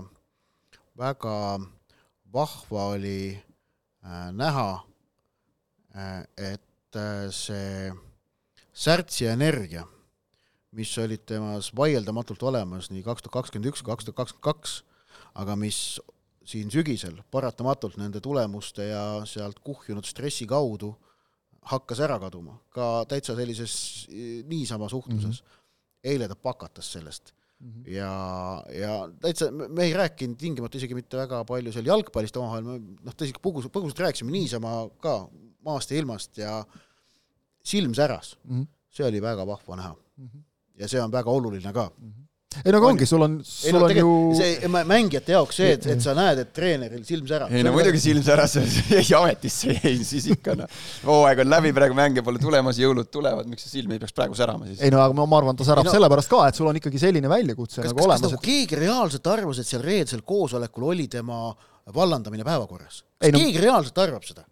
väga 0.98 1.36
vahva 2.34 2.88
oli 2.94 3.34
äh, 3.34 4.30
näha 4.34 4.70
äh,, 5.96 6.24
et 6.38 6.64
see 7.36 7.92
särtsi 8.74 9.28
energia 9.28 9.84
mis 10.76 10.92
olid 11.00 11.24
temas 11.28 11.72
vaieldamatult 11.76 12.44
olemas 12.44 12.92
nii 12.92 13.04
kaks 13.06 13.24
tuhat 13.24 13.40
kakskümmend 13.40 13.72
üks 13.72 13.84
kui 13.84 13.94
kaks 13.94 14.08
tuhat 14.08 14.20
kakskümmend 14.20 14.48
kaks, 14.48 14.82
aga 15.40 15.56
mis 15.60 16.00
siin 16.48 16.72
sügisel 16.72 17.20
paratamatult 17.32 17.98
nende 18.00 18.22
tulemuste 18.24 18.90
ja 18.90 19.04
sealt 19.28 19.60
kuhjunud 19.64 20.08
stressi 20.08 20.48
kaudu 20.48 20.94
hakkas 21.68 22.00
ära 22.04 22.16
kaduma, 22.22 22.56
ka 22.72 23.04
täitsa 23.12 23.36
sellises 23.36 23.74
niisama 24.48 24.88
suhtluses 24.92 25.42
mm. 25.42 25.48
-hmm. 25.48 26.12
eile 26.14 26.28
ta 26.28 26.36
pakatas 26.36 26.92
sellest 26.92 27.34
mm. 27.60 27.72
-hmm. 27.72 27.90
ja, 27.92 28.12
ja 28.72 28.94
täitsa, 29.22 29.52
me 29.52 29.84
ei 29.84 29.94
rääkinud 29.94 30.38
tingimata 30.38 30.78
isegi 30.78 30.96
mitte 30.96 31.18
väga 31.18 31.44
palju 31.46 31.72
seal 31.72 31.86
jalgpallist 31.86 32.38
omavahel, 32.38 32.64
me 32.64 32.80
noh, 32.80 33.14
tõsi, 33.14 33.36
põgus, 33.44 33.68
põgusalt 33.68 34.00
rääkisime 34.08 34.32
niisama 34.32 34.90
ka 35.04 35.28
maast 35.66 35.92
ja 35.92 35.98
ilmast 36.00 36.38
ja 36.38 36.64
silm 37.64 37.94
säras 37.94 38.38
mm. 38.44 38.62
-hmm. 38.62 38.68
see 38.90 39.08
oli 39.08 39.22
väga 39.22 39.48
vahva 39.48 39.76
näha 39.76 39.96
mm. 39.96 40.28
-hmm 40.28 40.47
ja 40.78 40.88
see 40.88 41.02
on 41.02 41.12
väga 41.14 41.34
oluline 41.34 41.74
ka 41.74 41.90
mm. 41.90 42.08
-hmm 42.08 42.28
ei 42.66 42.72
no 42.74 42.80
aga 42.80 42.90
ongi, 42.90 43.06
sul 43.06 43.22
on, 43.22 43.36
sul 43.46 43.76
no, 43.76 43.84
on 43.86 43.98
ju 43.98 44.12
see 44.38 44.70
mängijate 44.72 45.36
jaoks 45.36 45.60
see, 45.60 45.74
et, 45.76 45.86
et 45.94 46.02
sa 46.04 46.14
näed, 46.18 46.40
et 46.42 46.52
treeneril 46.56 47.04
silm 47.06 47.28
särab. 47.30 47.52
ei 47.54 47.66
no 47.66 47.74
muidugi 47.76 48.00
silm 48.02 48.24
säras, 48.26 48.56
jäi 48.96 49.04
ametisse 49.20 49.76
jäi, 49.76 49.94
siis 50.08 50.30
ikka 50.34 50.56
noh, 50.58 50.80
hooaeg 51.06 51.44
on 51.44 51.52
läbi, 51.52 51.74
praegu 51.78 51.98
mänge 51.98 52.24
pole 52.26 52.42
tulemas, 52.42 52.80
jõulud 52.82 53.12
tulevad, 53.14 53.50
miks 53.52 53.68
see 53.68 53.78
silm 53.78 53.94
ei 53.94 54.02
peaks 54.02 54.16
praegu 54.18 54.38
särama 54.38 54.70
siis? 54.70 54.82
ei 54.82 54.94
no 54.94 55.04
aga 55.04 55.18
ma, 55.20 55.28
arvan, 55.38 55.60
ta 55.60 55.68
särab 55.68 55.88
no, 55.88 55.94
sellepärast 55.94 56.34
ka, 56.34 56.44
et 56.50 56.60
sul 56.60 56.72
on 56.72 56.82
ikkagi 56.82 57.02
selline 57.04 57.32
väljakutse 57.32 57.84
kas, 57.84 57.94
nagu 57.94 58.06
olemas. 58.06 58.24
kas 58.24 58.28
nagu 58.32 58.42
et... 58.42 58.50
keegi 58.50 58.82
reaalselt 58.82 59.32
arvas, 59.36 59.62
et 59.62 59.70
seal 59.70 59.86
reedesel 59.86 60.26
koosolekul 60.28 60.90
oli 60.94 61.10
tema 61.12 61.42
vallandamine 61.94 62.48
päevakorras? 62.48 63.04
kas 63.22 63.36
no, 63.36 63.44
keegi 63.44 63.66
reaalselt 63.68 64.06
arvab 64.08 64.26
seda? 64.28 64.48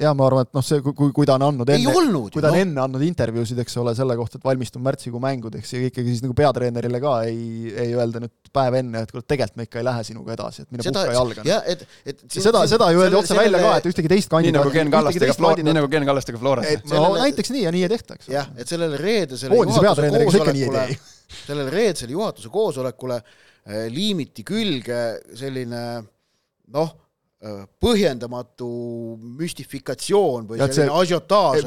Jaa, 0.00 0.12
ma 0.16 0.24
arvan, 0.24 0.46
et 0.46 0.56
noh, 0.56 0.64
see, 0.64 0.80
kui, 0.84 1.10
kui 1.12 1.26
ta 1.28 1.34
on 1.36 1.44
andnud 1.50 1.68
enne, 1.72 1.92
olnud, 1.92 2.30
kui 2.32 2.42
ta 2.42 2.48
on 2.48 2.56
no. 2.56 2.60
enne 2.64 2.80
andnud 2.80 3.02
intervjuusid, 3.04 3.58
eks 3.60 3.74
ole, 3.82 3.92
selle 3.96 4.16
kohta, 4.16 4.38
et 4.40 4.46
valmistun 4.46 4.82
märtsikuu 4.84 5.20
mängudeks 5.20 5.74
ja 5.74 5.82
ikkagi 5.88 6.14
siis 6.14 6.22
nagu 6.24 6.36
peatreenerile 6.38 7.00
ka 7.02 7.12
ei, 7.28 7.68
ei 7.70 7.92
öelda 7.92 8.22
nüüd 8.24 8.32
päev 8.56 8.78
enne, 8.80 9.02
et 9.04 9.12
kuule, 9.12 9.24
tegelikult 9.28 9.60
me 9.60 9.66
ikka 9.68 9.82
ei 9.82 9.86
lähe 9.90 10.06
sinuga 10.08 10.32
edasi, 10.36 10.64
et 10.64 10.72
mine 10.72 10.86
seda, 10.86 11.04
puhka 11.04 11.18
jalga. 11.18 11.44
jah, 11.48 11.68
et, 11.74 11.84
et 12.08 12.24
siin, 12.24 12.46
seda, 12.48 12.64
seda 12.70 12.88
ju 12.94 13.04
öeldi 13.04 13.20
otse 13.20 13.36
välja 13.36 13.60
ka, 13.66 13.74
et 13.82 13.90
ühtegi 13.92 14.12
teist 14.14 14.32
kandidaati 14.32 14.56
nii 14.56 14.58
nagu 14.62 14.74
Ken 14.78 14.94
Kallastega 14.96 15.36
Flora, 15.36 15.66
nii 15.68 15.76
nagu 15.76 15.92
Ken 15.92 16.08
Kallastega 16.08 16.40
Florasse. 16.40 16.80
no 16.86 16.94
sellele, 16.94 17.22
näiteks 17.26 17.54
nii 17.56 17.66
ja 17.66 17.74
nii 17.76 17.84
ei 17.84 17.92
tehta, 17.92 18.16
eks. 18.16 18.32
jah, 18.32 18.48
et 18.56 18.72
sellele 18.72 19.00
reedesele 19.00 19.60
koondise 19.60 19.84
peatreeneriga 19.84 20.32
sa 20.32 20.42
ikka 20.42 20.56
nii 20.56 20.66
ei 20.70 20.74
tee. 20.78 20.98
sellele 21.50 21.68
reedesele 21.72 22.16
juhatuse 22.16 22.52
koosolekule 22.52 23.20
eh, 23.20 23.86
liimiti 23.92 24.44
külge 24.48 25.02
selline 25.36 25.84
noh, 26.72 26.96
põhjendamatu 27.82 28.68
müstifikatsioon 29.40 30.44
või 30.46 30.60
ja 30.60 30.68
selline 30.70 30.94
asiotaaž, 30.94 31.64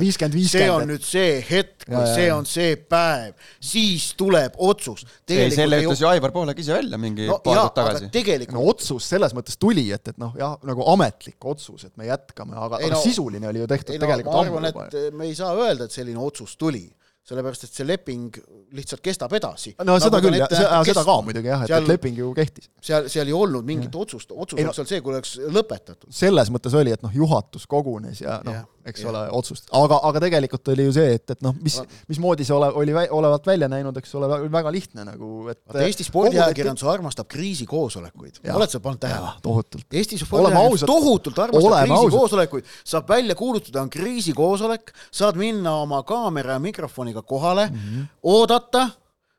see 0.47 0.69
on 0.71 0.87
nüüd 0.87 1.03
see 1.03 1.41
hetk 1.43 1.83
või 1.89 2.05
see 2.13 2.29
on 2.31 2.47
see 2.47 2.77
päev, 2.79 3.33
siis 3.59 4.13
tuleb 4.15 4.55
otsus. 4.63 5.03
selle 5.27 5.81
ütles 5.83 5.99
ju 5.99 6.07
Aivar 6.07 6.31
Poolak 6.35 6.61
ise 6.63 6.77
välja 6.77 6.99
mingi 7.01 7.27
no, 7.27 7.41
paar 7.43 7.59
kuud 7.65 7.75
tagasi. 7.75 8.07
tegelikult 8.13 8.55
no 8.55 8.63
otsus 8.71 9.09
selles 9.11 9.35
mõttes 9.35 9.59
tuli, 9.59 9.89
et, 9.91 10.13
et 10.13 10.21
noh, 10.21 10.31
jah, 10.39 10.55
nagu 10.63 10.87
ametlik 10.95 11.43
otsus, 11.43 11.89
et 11.89 11.95
me 11.99 12.07
jätkame, 12.07 12.55
aga, 12.55 12.79
aga 12.79 12.93
no, 12.95 13.03
sisuline 13.03 13.51
oli 13.51 13.65
ju 13.65 13.71
tehtud 13.75 13.97
ei, 13.97 13.99
no, 13.99 14.07
tegelikult 14.07 14.31
ma 14.31 14.45
arvan, 14.45 14.69
et 14.71 15.11
me 15.11 15.27
ei 15.27 15.35
saa 15.35 15.51
öelda, 15.59 15.89
et 15.89 15.97
selline 15.97 16.23
otsus 16.23 16.55
tuli 16.55 16.85
sellepärast 17.25 17.65
et 17.65 17.73
see 17.73 17.87
leping 17.87 18.37
lihtsalt 18.77 19.01
kestab 19.05 19.33
edasi. 19.33 19.73
no 19.79 19.95
nagu 19.95 20.03
seda 20.03 20.21
küll, 20.21 20.37
seda 20.85 21.03
ka 21.07 21.15
muidugi 21.25 21.49
jah, 21.49 21.63
et, 21.65 21.73
et 21.73 21.89
leping 21.89 22.19
ju 22.21 22.29
kehtis. 22.37 22.69
seal, 22.85 23.09
seal 23.11 23.31
ei 23.31 23.35
olnud 23.35 23.65
mingit 23.65 23.89
ja. 23.89 24.03
otsust, 24.03 24.31
otsus 24.31 24.59
oleks 24.61 24.81
olnud 24.81 24.91
see, 24.93 25.01
kui 25.01 25.15
oleks 25.15 25.35
lõpetatud. 25.57 26.11
selles 26.13 26.53
mõttes 26.53 26.77
oli, 26.77 26.93
et 26.93 27.05
noh, 27.05 27.13
juhatus 27.23 27.65
kogunes 27.69 28.21
ja 28.21 28.37
noh, 28.45 28.61
eks 28.85 29.03
ja. 29.03 29.09
ole, 29.09 29.23
otsust, 29.37 29.69
aga, 29.75 29.99
aga 30.09 30.21
tegelikult 30.25 30.73
oli 30.73 30.87
ju 30.87 30.95
see, 30.95 31.15
et, 31.17 31.35
et 31.35 31.41
noh, 31.45 31.55
mis, 31.61 31.77
mismoodi 32.11 32.47
see 32.47 32.55
ole, 32.55 32.71
oli 32.81 32.95
vä 32.95 33.05
olevat 33.15 33.47
välja 33.47 33.69
näinud, 33.71 33.97
eks 34.01 34.15
ole, 34.19 34.29
väga 34.53 34.73
lihtne 34.73 35.07
nagu, 35.07 35.31
et 35.53 35.61
vaata 35.65 35.85
Eesti 35.85 36.07
spordiajakirjandus 36.07 36.85
armastab 36.89 37.29
kriisikoosolekuid, 37.31 38.41
oled 38.53 38.71
sa 38.71 38.81
pannud 38.83 39.01
tähele? 39.01 39.33
tohutult. 39.45 39.87
Eesti 39.93 40.19
spordiajakirjandus 40.21 40.85
tohutult 40.89 41.43
armastab 41.47 41.79
kriisikoosolekuid, 41.89 42.73
saab 42.85 43.09
välja 43.09 43.35
kuulutada, 43.39 43.81
on 43.81 43.93
kriisikoosolek, 43.93 44.93
saad 45.13 45.39
minna 45.39 45.77
oma 45.83 46.03
kaamera 46.07 46.55
ja 46.55 46.61
mikrofoniga 46.63 46.95
mikrofoniga 46.95 47.21
kohale 47.21 47.69
mm, 47.69 47.75
-hmm. 47.75 48.05
oodata 48.23 48.89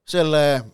selle 0.04 0.64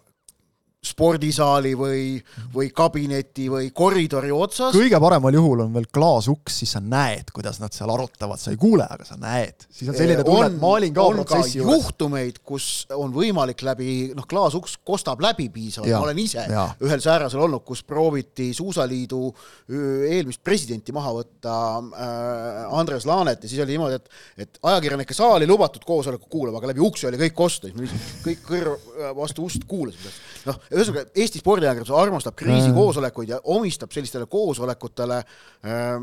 spordisaali 0.83 1.77
või, 1.79 2.17
või 2.51 2.73
kabineti 2.75 3.45
või 3.47 3.69
koridori 3.71 4.33
otsas. 4.35 4.75
kõige 4.75 4.99
paremal 4.99 5.37
juhul 5.37 5.61
on 5.63 5.77
veel 5.77 5.85
klaasuks, 5.95 6.57
siis 6.59 6.73
sa 6.75 6.81
näed, 6.83 7.29
kuidas 7.31 7.61
nad 7.63 7.71
seal 7.71 7.91
arutavad, 7.95 8.41
sa 8.43 8.51
ei 8.51 8.59
kuule, 8.59 8.89
aga 8.91 9.07
sa 9.07 9.15
näed. 9.15 9.63
siis 9.71 9.93
on 9.93 9.95
selline 9.95 10.25
tunne, 10.27 10.49
et 10.51 10.57
ma 10.59 10.73
olin 10.81 10.95
ka 10.97 11.05
protsessi 11.15 11.61
juures. 11.61 11.85
juhtumeid, 11.85 12.41
kus 12.43 12.67
on 12.99 13.15
võimalik 13.15 13.63
läbi, 13.63 13.93
noh, 14.19 14.27
klaasuks 14.27 14.75
kostab 14.83 15.23
läbi 15.23 15.47
piisavalt, 15.55 15.93
ma 15.95 16.01
olen 16.09 16.19
ise 16.25 16.49
ja. 16.51 16.67
ühel 16.83 17.05
säärasel 17.05 17.45
olnud, 17.47 17.63
kus 17.69 17.85
prooviti 17.87 18.51
Suusaliidu 18.51 19.23
eelmist 19.71 20.43
presidenti 20.43 20.91
maha 20.91 21.15
võtta 21.21 21.55
äh, 21.79 22.75
Andres 22.81 23.07
Laanet 23.07 23.47
ja 23.47 23.53
siis 23.53 23.63
oli 23.63 23.77
niimoodi, 23.77 24.01
et, 24.03 24.11
et 24.49 24.59
ajakirjanike 24.67 25.15
saali 25.15 25.47
lubatud 25.47 25.87
koosoleku 25.87 26.27
kuulama, 26.27 26.59
aga 26.59 26.75
läbi 26.75 26.83
ukse 26.83 27.07
oli 27.07 27.23
kõik 27.23 27.39
kosta, 27.39 27.71
siis 27.71 27.79
me 27.79 28.03
kõik 28.27 28.45
kõrv 28.51 28.93
vastu 29.23 29.47
ust 29.47 29.63
kuulasime. 29.71 30.11
noh, 30.51 30.59
ühesõnaga, 30.73 31.07
Eesti 31.15 31.43
spordiajakirjandus 31.43 31.95
armastab 31.97 32.37
kriisikoosolekuid 32.41 33.35
ja 33.35 33.41
omistab 33.45 33.93
sellistele 33.95 34.27
koosolekutele 34.27 35.23
äh, 35.23 35.97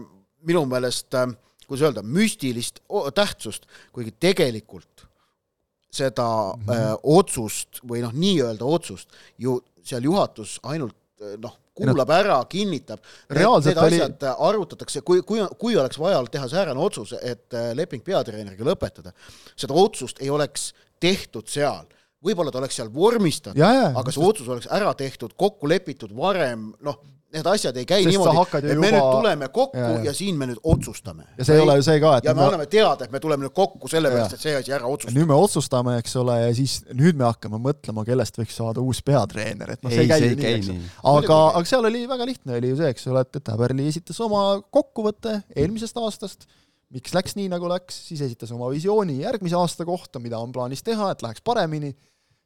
minu 0.47 0.65
meelest 0.69 1.13
äh, 1.17 1.29
kuidas 1.69 1.85
öelda, 1.85 2.01
müstilist 2.03 2.81
tähtsust, 3.15 3.67
kuigi 3.93 4.11
tegelikult 4.19 5.05
seda 5.91 6.53
mm 6.55 6.63
-hmm. 6.63 6.73
äh, 6.75 6.95
otsust 7.03 7.81
või 7.89 8.01
noh, 8.01 8.13
nii-öelda 8.13 8.65
otsust 8.65 9.09
ju 9.37 9.59
seal 9.83 10.03
juhatus 10.03 10.59
ainult 10.63 10.95
äh, 11.21 11.37
noh, 11.37 11.57
kuulab 11.73 12.09
ära, 12.09 12.45
kinnitab. 12.45 12.99
Need 13.29 13.47
asjad 13.47 13.77
oli... 13.77 13.99
arutatakse, 14.37 15.01
kui, 15.01 15.21
kui, 15.21 15.39
kui 15.57 15.77
oleks 15.77 15.99
vaja 15.99 16.23
teha 16.31 16.47
säärane 16.47 16.79
otsus, 16.79 17.13
et 17.21 17.53
äh, 17.53 17.71
leping 17.73 18.03
peatreeneriga 18.03 18.65
lõpetada, 18.65 19.13
seda 19.55 19.73
otsust 19.73 20.21
ei 20.21 20.29
oleks 20.29 20.73
tehtud 20.99 21.47
seal 21.47 21.85
võib-olla 22.25 22.51
ta 22.51 22.59
oleks 22.61 22.79
seal 22.79 22.89
vormistatud, 22.93 23.61
aga 23.61 24.11
see 24.13 24.25
otsus 24.25 24.49
oleks 24.51 24.67
ära 24.75 24.91
tehtud, 24.97 25.35
kokku 25.39 25.69
lepitud 25.71 26.11
varem, 26.17 26.69
noh, 26.85 26.99
need 27.29 27.45
asjad 27.45 27.77
ei 27.77 27.85
käi 27.85 28.01
Sest 28.01 28.15
niimoodi, 28.15 28.57
et 28.57 28.79
me 28.79 28.89
juba... 28.89 28.95
nüüd 28.95 29.11
tuleme 29.13 29.49
kokku 29.53 29.77
ja, 29.77 29.89
ja. 29.99 30.05
ja 30.07 30.13
siin 30.17 30.37
me 30.37 30.47
nüüd 30.49 30.61
otsustame. 30.65 31.27
ja 31.37 31.45
see 31.45 31.59
ei 31.59 31.61
ole 31.61 31.75
ju 31.77 31.85
see 31.85 31.99
ka, 32.01 32.13
et 32.17 32.25
ja 32.25 32.33
me, 32.33 32.41
me 32.41 32.47
anname 32.47 32.65
teada, 32.71 33.05
et 33.05 33.13
me 33.13 33.21
tuleme 33.21 33.45
nüüd 33.45 33.53
kokku 33.55 33.91
sellepärast, 33.91 34.33
et 34.33 34.45
see 34.45 34.55
asi 34.57 34.73
ära 34.73 34.89
otsustada. 34.89 35.15
nüüd 35.19 35.29
me 35.29 35.37
otsustame, 35.37 35.97
eks 36.01 36.15
ole, 36.23 36.39
ja 36.41 36.55
siis 36.57 36.79
nüüd 36.89 37.19
me 37.19 37.27
hakkame 37.27 37.61
mõtlema, 37.61 38.05
kellest 38.07 38.41
võiks 38.41 38.57
saada 38.57 38.81
uus 38.81 39.03
peatreener, 39.05 39.75
et 39.75 39.85
noh, 39.85 39.93
see 39.93 40.07
ei 40.07 40.09
käi 40.09 40.23
ju 40.25 40.39
nii, 40.39 40.55
eks 40.55 40.71
aga, 41.13 41.37
aga 41.59 41.65
seal 41.69 41.85
oli 41.91 42.01
väga 42.09 42.29
lihtne, 42.31 42.57
oli 42.57 42.73
ju 42.73 42.79
see, 42.81 42.89
eks 42.95 43.05
ole, 43.13 43.25
et, 43.27 43.41
et 43.41 43.53
Häberli 43.53 43.85
esitas 43.93 44.23
oma 44.25 44.47
kokkuvõtte 44.73 45.43
eelmisest 45.53 46.01
aastast, 46.01 46.49
miks 46.95 47.13
läks 47.13 47.35
nii, 47.37 47.49
nagu 47.51 47.69
läks, 47.69 47.97
siis 48.09 48.21
esitas 48.25 48.51
oma 48.55 48.69
visiooni 48.73 49.19
järgmise 49.21 49.57
aasta 49.59 49.85
kohta, 49.87 50.21
mida 50.21 50.39
on 50.41 50.53
plaanis 50.55 50.81
teha, 50.85 51.11
et 51.13 51.25
läheks 51.25 51.45
paremini. 51.45 51.93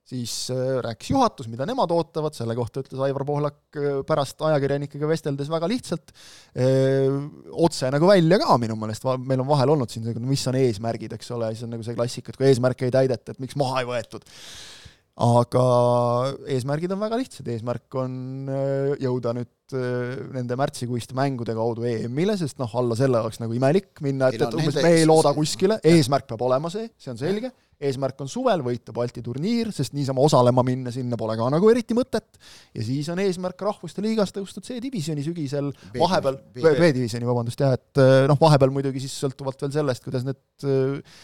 Siis 0.03 0.49
äh, 0.51 0.82
rääkis 0.84 1.13
juhatus, 1.13 1.47
mida 1.47 1.63
nemad 1.63 1.91
ootavad, 1.95 2.36
selle 2.36 2.58
kohta 2.58 2.82
ütles 2.84 2.99
Aivar 3.06 3.23
Pohlak 3.23 3.77
äh, 3.79 4.01
pärast 4.03 4.41
ajakirjanikega 4.43 5.08
vesteldes 5.08 5.47
väga 5.47 5.69
lihtsalt, 5.71 6.12
äh, 6.60 7.08
otse 7.56 7.88
nagu 7.93 8.10
välja 8.10 8.41
ka 8.41 8.58
minu 8.60 8.75
meelest, 8.82 9.08
meil 9.23 9.45
on 9.45 9.47
vahel 9.47 9.71
olnud 9.77 9.93
siin 9.93 10.12
mis 10.27 10.43
on 10.51 10.60
eesmärgid, 10.60 11.15
eks 11.15 11.32
ole, 11.32 11.53
siis 11.53 11.63
on 11.63 11.71
nagu 11.77 11.88
see 11.88 11.95
klassika, 11.95 12.34
et 12.34 12.41
kui 12.41 12.49
eesmärke 12.49 12.89
ei 12.89 12.91
täideta, 12.91 13.32
et 13.32 13.39
miks 13.39 13.56
maha 13.56 13.79
ei 13.79 13.88
võetud. 13.93 14.27
aga 15.23 15.63
eesmärgid 16.51 16.91
on 16.91 17.03
väga 17.06 17.21
lihtsad, 17.23 17.47
eesmärk 17.56 18.01
on 18.03 18.51
jõuda 18.99 19.38
nüüd 19.39 19.53
nende 19.73 20.57
märtsikuiste 20.59 21.15
mängude 21.17 21.55
kaudu 21.57 21.86
EM-ile, 21.89 22.38
sest 22.39 22.59
noh, 22.62 22.71
alla 22.79 22.97
selle 22.99 23.21
oleks 23.23 23.41
nagu 23.41 23.55
imelik 23.57 24.01
minna, 24.05 24.29
et, 24.31 24.41
et 24.41 24.57
umbes 24.57 24.79
me 24.79 24.95
ei 24.99 25.05
looda 25.09 25.33
kuskile, 25.36 25.79
eesmärk 25.89 26.29
peab 26.29 26.41
olema 26.47 26.71
see, 26.73 26.89
see 27.01 27.13
on 27.13 27.19
selge. 27.21 27.53
Eesmärk 27.83 28.21
on 28.23 28.29
suvel 28.31 28.62
võita 28.63 28.93
Balti 28.95 29.19
turniir, 29.25 29.73
sest 29.75 29.95
niisama 29.97 30.23
osalema 30.23 30.63
minna 30.63 30.91
sinna 30.93 31.17
pole 31.19 31.36
ka 31.36 31.49
nagu 31.51 31.67
eriti 31.71 31.97
mõtet, 31.97 32.38
ja 32.71 32.86
siis 32.86 33.09
on 33.12 33.19
eesmärk 33.19 33.59
Rahvuste 33.65 34.03
Liigas 34.05 34.31
tõusta 34.31 34.63
C-divisjoni 34.63 35.25
sügisel, 35.25 35.71
vahepeal, 35.97 36.38
B-divisjoni, 36.55 37.27
vabandust, 37.27 37.59
jah, 37.59 37.75
et 37.75 37.99
eh, 37.99 38.23
noh, 38.29 38.39
vahepeal 38.39 38.71
muidugi 38.71 39.03
siis 39.03 39.17
sõltuvalt 39.25 39.65
veel 39.65 39.73
sellest, 39.75 40.05
kuidas 40.05 40.23
need 40.27 40.69
eh, 40.69 41.17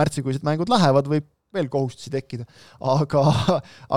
märtsikuised 0.00 0.46
mängud 0.46 0.72
lähevad, 0.72 1.12
võib 1.12 1.28
veel 1.54 1.68
kohustusi 1.72 2.12
tekkida. 2.12 2.46
aga, 2.80 3.24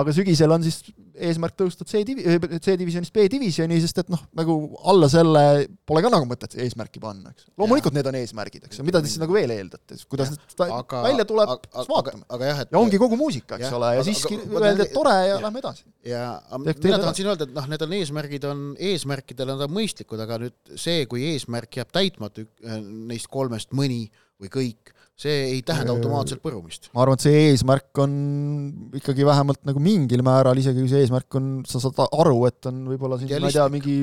aga 0.00 0.14
sügisel 0.16 0.54
on 0.54 0.64
siis 0.66 0.82
eesmärk 1.14 1.54
tõusta 1.58 1.86
C-divi-, 1.86 2.24
C-divisjonist 2.58 3.14
B-divisjoni, 3.14 3.78
sest 3.82 4.00
et 4.02 4.10
noh, 4.12 4.20
nagu 4.38 4.56
alla 4.90 5.08
selle 5.10 5.42
pole 5.86 6.02
ka 6.04 6.10
nagu 6.12 6.26
mõtet 6.28 6.56
eesmärki 6.64 7.02
panna, 7.02 7.30
eks. 7.30 7.46
loomulikult 7.60 7.94
ja. 7.94 8.00
need 8.00 8.10
on 8.10 8.18
eesmärgid, 8.18 8.66
eks, 8.68 8.80
mida 8.86 9.02
te 9.02 9.10
siis 9.10 9.22
nagu 9.22 9.36
veel 9.36 9.52
eeldate, 9.54 9.98
kuidas 10.10 10.32
need 10.32 10.64
aga, 10.66 11.02
välja 11.06 11.26
tuleb, 11.28 11.68
siis 11.76 11.90
vaatame. 11.92 12.50
ja 12.64 12.80
ongi 12.80 13.00
kogu 13.02 13.18
muusika, 13.20 13.60
eks 13.60 13.68
ja, 13.68 13.76
ole, 13.78 13.92
ja 13.98 14.06
siiski 14.06 14.40
öeldi, 14.42 14.88
et 14.88 14.94
tore 14.96 15.14
ja, 15.14 15.30
ja 15.34 15.38
lähme 15.44 15.62
edasi. 15.62 15.86
ja 16.08 16.24
mina 16.58 16.98
tahan 16.98 17.18
siin 17.20 17.30
öelda, 17.30 17.48
et 17.48 17.54
noh, 17.54 17.70
need 17.70 17.86
on 17.86 17.96
eesmärgid, 18.00 18.48
on, 18.50 18.66
eesmärkidel 18.90 19.54
on 19.54 19.64
mõistlikud, 19.70 20.24
aga 20.26 20.40
nüüd 20.42 20.74
see, 20.74 21.06
kui 21.10 21.28
eesmärk 21.30 21.78
jääb 21.78 21.94
täitmata, 21.94 22.46
neist 22.82 23.30
kolmest 23.30 23.74
mõni 23.76 24.08
või 24.42 24.50
kõik, 24.50 24.94
see 25.14 25.34
ei 25.46 25.60
tähenda 25.62 25.92
automaatselt 25.94 26.40
põrumist. 26.42 26.88
ma 26.94 27.04
arvan, 27.04 27.14
et 27.14 27.22
see 27.22 27.42
eesmärk 27.52 28.00
on 28.02 28.14
ikkagi 28.98 29.26
vähemalt 29.26 29.60
nagu 29.68 29.82
mingil 29.82 30.24
määral, 30.26 30.58
isegi 30.58 30.82
kui 30.82 30.90
see 30.90 31.04
eesmärk 31.04 31.36
on, 31.38 31.50
sa 31.70 31.78
saad 31.82 32.00
aru, 32.04 32.40
et 32.48 32.66
on 32.66 32.80
võib-olla 32.90 33.20
siin, 33.20 33.30
ma 33.30 33.50
ei 33.50 33.54
tea, 33.54 33.66
mingi 33.70 33.94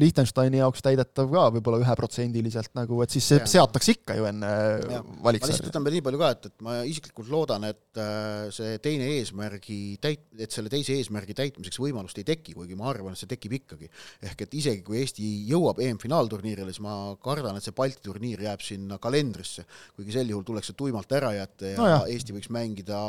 Liechtensteini 0.00 0.60
jaoks 0.60 0.84
täidetav 0.86 1.26
ka 1.32 1.48
võib-olla 1.56 1.80
üheprotsendiliselt 1.82 2.70
nagu, 2.78 3.00
et 3.02 3.16
siis 3.16 3.26
see 3.32 3.40
ja. 3.40 3.48
seatakse 3.56 3.96
ikka 3.96 4.16
ju 4.20 4.28
enne 4.30 4.50
valiksarja. 4.86 5.18
ma 5.26 5.34
lihtsalt 5.34 5.70
ütlen 5.72 5.88
veel 5.88 5.96
nii 5.98 6.04
palju 6.06 6.22
ka, 6.22 6.30
et, 6.36 6.48
et 6.52 6.64
ma 6.68 6.76
isiklikult 6.86 7.34
loodan, 7.34 7.66
et 7.72 8.02
äh, 8.04 8.46
see 8.54 8.78
teine 8.84 9.10
eesmärgi 9.16 9.80
täit-, 10.06 10.26
et 10.38 10.54
selle 10.54 10.70
teise 10.70 10.94
eesmärgi 11.00 11.34
täitmiseks 11.42 11.82
võimalust 11.82 12.22
ei 12.22 12.28
teki, 12.30 12.54
kuigi 12.54 12.78
ma 12.78 12.92
arvan, 12.92 13.18
et 13.18 13.24
see 13.24 13.30
tekib 13.34 13.58
ikkagi. 13.58 13.90
ehk 14.30 14.46
et 14.46 14.56
isegi 14.62 14.86
kui 14.86 15.02
Eesti 15.02 15.26
jõuab 15.50 15.82
EM-finaalturniirile, 15.82 16.70
siis 16.70 16.84
ma 16.86 17.16
kardan, 17.18 17.58
et 17.58 17.66
see 17.66 17.74
Balti 17.74 18.06
turniir 18.06 18.46
jääb 18.46 18.62
sinna 18.62 19.02
kalendrisse, 19.02 19.66
kuigi 19.98 20.14
sel 20.14 20.30
juhul 20.30 20.46
tuleb 20.46 20.59
tuleks 20.60 20.70
see 20.70 20.78
tuimalt 20.78 21.12
ära 21.16 21.32
jätta 21.34 21.72
ja 21.72 21.80
no 21.80 21.88
jah. 21.88 22.06
Eesti 22.12 22.36
võiks 22.36 22.50
mängida 22.52 23.08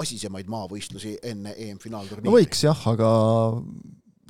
asisemaid 0.00 0.50
maavõistlusi 0.50 1.16
enne 1.26 1.54
EM-finaalturniiri. 1.56 2.28
no 2.28 2.36
võiks 2.36 2.62
jah, 2.62 2.86
aga 2.92 3.10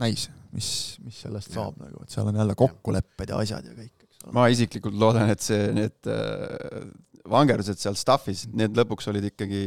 näis, 0.00 0.28
mis, 0.54 0.70
mis 1.04 1.20
sellest 1.26 1.50
ja. 1.52 1.60
saab 1.60 1.80
nagu, 1.82 2.00
et 2.04 2.14
seal 2.14 2.30
on 2.30 2.40
jälle 2.40 2.56
kokkulepped 2.58 3.32
ja 3.34 3.40
asjad 3.42 3.68
ja 3.68 3.76
kõik, 3.76 4.06
eks 4.06 4.24
ole. 4.24 4.34
ma 4.38 4.46
isiklikult 4.52 4.96
loodan, 5.00 5.32
et 5.34 5.44
see, 5.44 5.68
need 5.76 6.10
äh, 6.10 6.88
vangerdused 7.30 7.82
seal 7.82 7.98
staff'is, 7.98 8.46
need 8.56 8.78
lõpuks 8.78 9.10
olid 9.12 9.28
ikkagi 9.32 9.64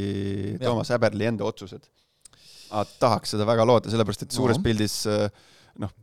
ja. 0.56 0.64
Toomas 0.66 0.90
Häberli 0.94 1.30
enda 1.30 1.46
otsused. 1.46 1.86
tahaks 2.98 3.36
seda 3.36 3.46
väga 3.46 3.66
loota, 3.68 3.92
sellepärast 3.92 4.26
et 4.26 4.34
suures 4.34 4.58
no. 4.58 4.66
pildis 4.66 5.04
äh, 5.06 5.28
noh, 5.78 5.94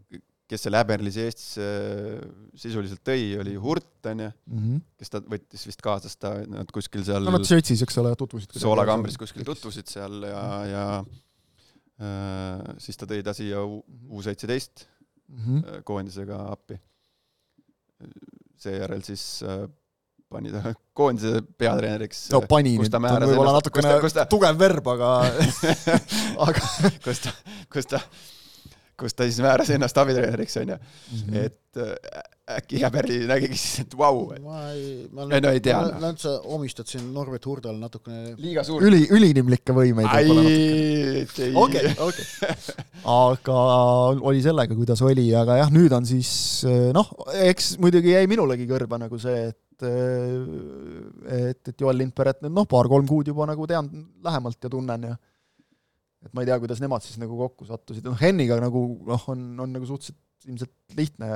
kes 0.51 0.65
selle 0.67 0.81
Häberlise 0.81 1.25
Eestisse 1.29 1.63
äh, 1.63 2.19
sisuliselt 2.59 3.01
tõi, 3.07 3.31
oli 3.39 3.55
Hurt, 3.61 3.89
onju 4.11 4.27
mm, 4.27 4.59
-hmm. 4.59 4.83
kes 4.99 5.13
ta 5.13 5.21
võttis 5.23 5.65
vist 5.69 5.83
kaasas 5.85 6.17
ta, 6.19 6.33
nad 6.49 6.71
kuskil 6.75 7.05
seal 7.07 7.23
no 7.27 7.35
nad 7.37 7.47
Šveitsis, 7.47 7.83
eks 7.85 7.99
ole, 8.01 8.13
tutvusid. 8.19 8.57
soolakambris 8.59 9.19
kuskil 9.21 9.47
tutvusid 9.47 9.91
seal 9.91 10.25
ja, 10.27 10.45
ja 10.67 10.85
äh, 10.99 12.73
siis 12.83 12.99
ta 12.99 13.07
tõi 13.09 13.23
ta 13.23 13.35
siia 13.37 13.63
U 13.63 14.23
seitseteist 14.25 14.87
mm 15.31 15.43
-hmm. 15.45 15.83
koondisega 15.87 16.41
appi. 16.51 16.79
seejärel 18.57 19.03
siis 19.07 19.23
äh, 19.47 19.69
pani 20.29 20.51
ta 20.51 20.73
koondise 20.99 21.41
peatreeneriks. 21.57 22.27
no 22.35 22.41
pani 22.41 22.75
nüüd, 22.75 22.91
ta 22.91 22.99
on 22.99 23.27
võib-olla 23.29 23.55
natukene 23.55 24.27
tugev 24.35 24.59
verb, 24.59 24.91
aga 24.97 25.15
aga 26.49 26.69
kus 27.07 27.23
ta, 27.23 27.35
kus 27.71 27.91
ta 27.95 28.03
kus 29.01 29.17
ta 29.17 29.27
siis 29.27 29.41
määras 29.43 29.71
ennast 29.73 29.97
abitreeneriks, 29.97 30.59
onju. 30.61 30.77
-hmm. 30.77 31.41
et 31.45 31.81
äh, 31.81 32.21
äkki 32.57 32.81
Häberli 32.81 33.19
nägigi 33.29 33.57
siis, 33.57 33.85
et 33.85 33.95
vau 33.97 34.25
wow,. 34.25 34.35
ma 34.43 34.61
ei, 34.73 35.07
ma 35.11 35.27
ei, 35.27 35.41
no 35.43 35.53
ei 35.55 35.61
tea. 35.63 35.79
ma 35.81 36.01
näen, 36.03 36.17
sa 36.21 36.35
omistad 36.55 36.89
siin 36.89 37.07
Norbert 37.13 37.45
Hurdale 37.45 37.79
natukene 37.79 38.35
liiga 38.41 38.63
suurt. 38.67 38.85
üli, 38.87 39.05
ülinimlikke 39.13 39.75
võimeid. 39.75 40.09
okei, 41.63 41.93
okei. 42.07 42.27
aga 43.15 43.57
oli 44.19 44.43
sellega, 44.43 44.77
kuidas 44.77 45.03
oli, 45.05 45.29
aga 45.37 45.61
jah, 45.63 45.73
nüüd 45.73 45.95
on 45.95 46.07
siis 46.07 46.31
noh, 46.95 47.11
eks 47.47 47.75
muidugi 47.81 48.15
jäi 48.15 48.29
minulegi 48.31 48.69
kõrva 48.69 49.01
nagu 49.01 49.19
see, 49.21 49.49
et 49.51 49.59
et, 49.81 51.67
et 51.71 51.79
Joel 51.79 51.97
Lindperet 51.97 52.43
nüüd 52.43 52.53
noh, 52.53 52.67
paar-kolm 52.69 53.07
kuud 53.09 53.31
juba 53.31 53.47
nagu 53.49 53.65
tean 53.69 53.87
lähemalt 54.21 54.59
ja 54.61 54.69
tunnen 54.69 55.07
ja 55.09 55.15
et 56.25 56.33
ma 56.33 56.43
ei 56.43 56.49
tea, 56.49 56.59
kuidas 56.61 56.81
nemad 56.83 57.05
siis 57.05 57.17
nagu 57.21 57.37
kokku 57.39 57.65
sattusid, 57.69 58.05
noh 58.05 58.19
Henniga 58.21 58.59
nagu 58.61 58.83
noh, 59.07 59.25
on, 59.33 59.47
on 59.65 59.73
nagu 59.77 59.87
suhteliselt 59.89 60.19
ilmselt 60.49 60.73
lihtne 60.97 61.27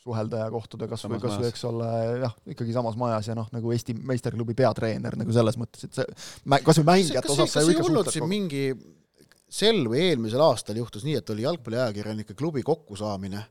suhelda 0.00 0.44
ja 0.44 0.52
kohtuda 0.52 0.88
kas 0.90 1.04
või, 1.06 1.18
kas 1.22 1.36
või 1.38 1.50
eks 1.50 1.66
ole 1.68 1.88
jah, 2.22 2.32
ikkagi 2.54 2.72
samas 2.74 2.96
majas 2.98 3.28
ja 3.30 3.36
noh, 3.36 3.50
nagu 3.52 3.74
Eesti 3.74 3.94
meisterklubi 3.94 4.56
peatreener 4.58 5.16
nagu 5.20 5.34
selles 5.34 5.58
mõttes, 5.60 5.84
et 5.86 5.98
see 5.98 6.60
kas 6.66 6.80
või 6.80 6.88
mängijate 6.88 7.32
osas 7.34 7.52
sa 7.54 7.64
ju 7.64 7.74
ikka 7.74 7.84
suhtled 7.84 8.08
kokku. 8.08 8.30
mingi 8.30 8.64
sel 9.50 9.82
või 9.90 10.06
eelmisel 10.08 10.42
aastal 10.46 10.78
juhtus 10.80 11.04
nii, 11.06 11.18
et 11.20 11.34
oli 11.34 11.44
jalgpalliajakirjanike 11.44 12.36
klubi 12.38 12.64
kokkusaamine 12.66 13.44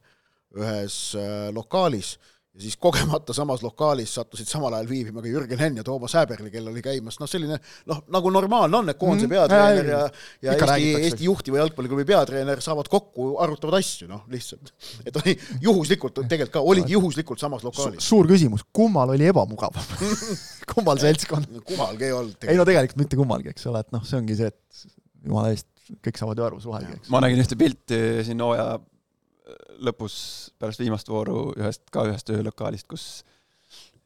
ühes 0.58 0.98
äh, 1.20 1.50
lokaalis 1.54 2.16
ja 2.56 2.62
siis 2.64 2.78
kogemata 2.82 3.34
samas 3.34 3.62
lokaalis 3.64 4.14
sattusid 4.18 4.50
samal 4.50 4.74
ajal 4.74 4.88
viibima 4.90 5.22
ka 5.22 5.30
Jürgen 5.30 5.60
Henn 5.62 5.78
ja 5.78 5.84
Toomas 5.86 6.16
Häberli, 6.18 6.50
kellel 6.52 6.74
oli 6.74 6.82
käimas 6.82 7.20
noh, 7.22 7.30
selline 7.30 7.60
noh, 7.90 8.02
nagu 8.10 8.32
normaalne 8.34 8.80
on, 8.80 8.90
et 8.90 8.98
koondise 9.00 9.28
mm, 9.30 9.36
peatreener 9.36 9.92
ja 9.92 10.00
ja 10.48 10.56
Ikka 10.58 10.76
Eesti, 10.76 11.04
Eesti 11.06 11.28
juhtiva 11.28 11.62
jalgpalliklubi 11.62 12.08
peatreener 12.10 12.64
saavad 12.66 12.90
kokku, 12.90 13.30
arutavad 13.44 13.78
asju, 13.80 14.10
noh, 14.10 14.26
lihtsalt. 14.34 14.74
et 15.06 15.22
oli 15.22 15.38
juhuslikult, 15.62 16.24
tegelikult 16.26 16.56
ka 16.58 16.66
oligi 16.74 16.98
juhuslikult 16.98 17.42
samas 17.42 17.66
lokaalis 17.68 18.02
Su. 18.02 18.16
suur 18.16 18.32
küsimus, 18.34 18.66
kummal 18.74 19.14
oli 19.14 19.30
ebamugavam 19.30 19.94
kummal 20.74 21.02
seltskond? 21.02 21.62
kummalgi 21.70 22.10
ei 22.10 22.16
olnud. 22.18 22.50
ei 22.50 22.58
no 22.58 22.66
tegelikult 22.66 23.06
mitte 23.06 23.20
kummalgi, 23.20 23.54
eks 23.54 23.70
ole, 23.70 23.86
et 23.86 23.94
noh, 23.94 24.06
see 24.10 24.18
ongi 24.18 24.42
see, 24.42 24.50
et 24.50 24.90
jumala 25.24 25.54
eest, 25.54 25.70
kõik 26.02 26.18
saavad 26.18 26.42
ju 26.42 26.50
aru, 26.50 26.64
suhelge, 26.66 26.98
eks. 26.98 27.14
ma 27.14 27.22
nägin 27.22 27.46
ühte 27.46 27.58
pilti 27.60 28.00
siin 28.26 28.42
hooaja 28.42 28.80
lõpus 29.86 30.16
pärast 30.60 30.82
viimast 30.84 31.10
vooru 31.10 31.50
ühest, 31.58 31.88
ka 31.94 32.06
ühest 32.10 32.30
öölokaalist, 32.34 32.88
kus 32.90 33.08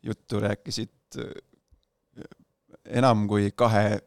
juttu 0.03 0.41
rääkisid 0.43 1.19
äh, 1.21 1.35
enam 2.99 3.27
kui 3.31 3.51
kahe 3.55 4.01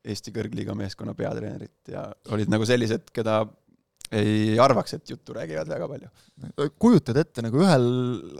Eesti 0.00 0.32
kõrgliiga 0.32 0.72
meeskonna 0.72 1.12
peatreenerit 1.12 1.90
ja 1.92 2.06
olid 2.32 2.48
nagu 2.48 2.64
sellised, 2.64 3.10
keda 3.12 3.42
ei 4.16 4.56
arvaks, 4.58 4.94
et 4.96 5.10
juttu 5.12 5.34
räägivad 5.36 5.68
väga 5.68 5.86
palju. 5.88 6.08
kujutad 6.82 7.18
ette, 7.20 7.44
nagu 7.44 7.60
ühel 7.62 7.84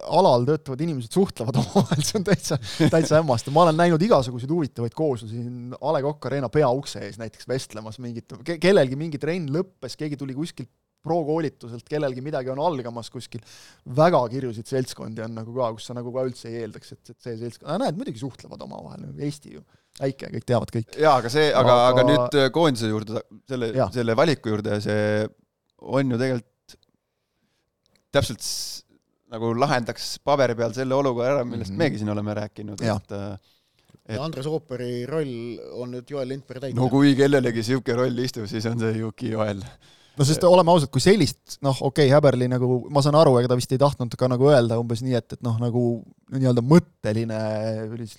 alal 0.02 0.46
töötavad 0.48 0.80
inimesed 0.82 1.14
suhtlevad 1.14 1.58
omavahel, 1.60 2.02
see 2.06 2.18
on 2.18 2.26
täitsa, 2.26 2.58
täitsa 2.80 3.20
hämmastav, 3.20 3.54
ma 3.54 3.66
olen 3.66 3.78
näinud 3.78 4.02
igasuguseid 4.02 4.50
huvitavaid 4.50 4.96
kooslusi 4.96 5.44
siin 5.44 5.76
A 5.78 5.94
Le 5.94 6.02
Coq 6.06 6.30
Arena 6.30 6.50
peaukse 6.50 7.04
ees 7.06 7.20
näiteks 7.20 7.48
vestlemas 7.50 8.00
mingit 8.02 8.34
ke, 8.42 8.58
kellelgi 8.62 8.98
mingi 8.98 9.20
trenn 9.22 9.52
lõppes, 9.54 9.94
keegi 10.00 10.18
tuli 10.18 10.34
kuskilt 10.34 10.72
pro-koolituselt, 11.04 11.86
kellelgi 11.88 12.22
midagi 12.24 12.52
on 12.52 12.60
algamas 12.62 13.10
kuskil, 13.12 13.42
väga 13.96 14.20
kirjusid 14.32 14.68
seltskondi 14.68 15.24
on 15.24 15.38
nagu 15.40 15.54
ka, 15.56 15.70
kus 15.76 15.88
sa 15.90 15.96
nagu 15.96 16.12
ka 16.14 16.24
üldse 16.28 16.50
ei 16.50 16.64
eeldaks, 16.64 16.94
et, 16.96 17.12
et 17.14 17.28
see 17.28 17.36
seltskond, 17.40 17.70
näed, 17.82 17.98
muidugi 18.00 18.22
suhtlevad 18.22 18.66
omavahel, 18.66 19.06
nagu 19.06 19.26
Eesti 19.26 19.54
ju, 19.56 19.64
väike, 20.00 20.32
kõik 20.36 20.48
teavad 20.48 20.74
kõik. 20.76 20.98
jaa, 21.00 21.16
aga 21.22 21.32
see, 21.32 21.48
aga, 21.50 21.76
aga, 21.76 21.88
aga 21.94 22.06
nüüd 22.10 22.38
koondise 22.56 22.92
juurde, 22.92 23.24
selle, 23.50 23.72
selle 23.96 24.16
valiku 24.18 24.52
juurde, 24.52 24.80
see 24.84 25.04
on 25.80 26.12
ju 26.12 26.20
tegelikult 26.20 26.76
täpselt 28.10 28.44
nagu 29.30 29.52
lahendaks 29.54 30.16
paberi 30.26 30.56
peal 30.58 30.74
selle 30.74 30.96
olukorra 30.96 31.36
ära, 31.36 31.46
millest 31.46 31.70
mm 31.70 31.74
-hmm. 31.74 31.84
meiegi 31.84 32.02
siin 32.02 32.10
oleme 32.10 32.34
rääkinud, 32.34 32.82
et 32.82 33.12
äh, 33.14 33.38
et 34.10 34.16
ja 34.16 34.24
Andres 34.24 34.46
Ooperi 34.50 35.06
roll 35.06 35.60
on 35.78 35.92
nüüd 35.94 36.10
Joel 36.10 36.28
Lindberg 36.32 36.64
täitnud. 36.64 36.82
no 36.82 36.88
kui 36.90 37.14
kellelegi 37.18 37.62
niisugune 37.62 37.96
roll 38.02 38.24
istub, 38.24 38.48
siis 38.50 38.66
on 38.66 38.78
see 38.82 38.98
Yuki 38.98 39.30
Joel 39.34 39.62
no 40.20 40.26
sest 40.28 40.44
oleme 40.44 40.72
ausad, 40.72 40.90
kui 40.92 41.00
sellist, 41.00 41.56
noh, 41.64 41.72
okei 41.88 42.04
okay,, 42.04 42.12
Häberli 42.12 42.48
nagu, 42.50 42.82
ma 42.92 43.00
saan 43.04 43.16
aru, 43.16 43.38
ega 43.40 43.48
ta 43.48 43.56
vist 43.56 43.72
ei 43.72 43.80
tahtnud 43.80 44.12
ka 44.20 44.28
nagu 44.28 44.50
öelda 44.52 44.76
umbes 44.80 45.00
nii, 45.04 45.16
et, 45.16 45.36
et 45.38 45.44
noh, 45.46 45.56
nagu 45.62 45.84
nii-öelda 46.34 46.64
mõtteline 46.66 47.38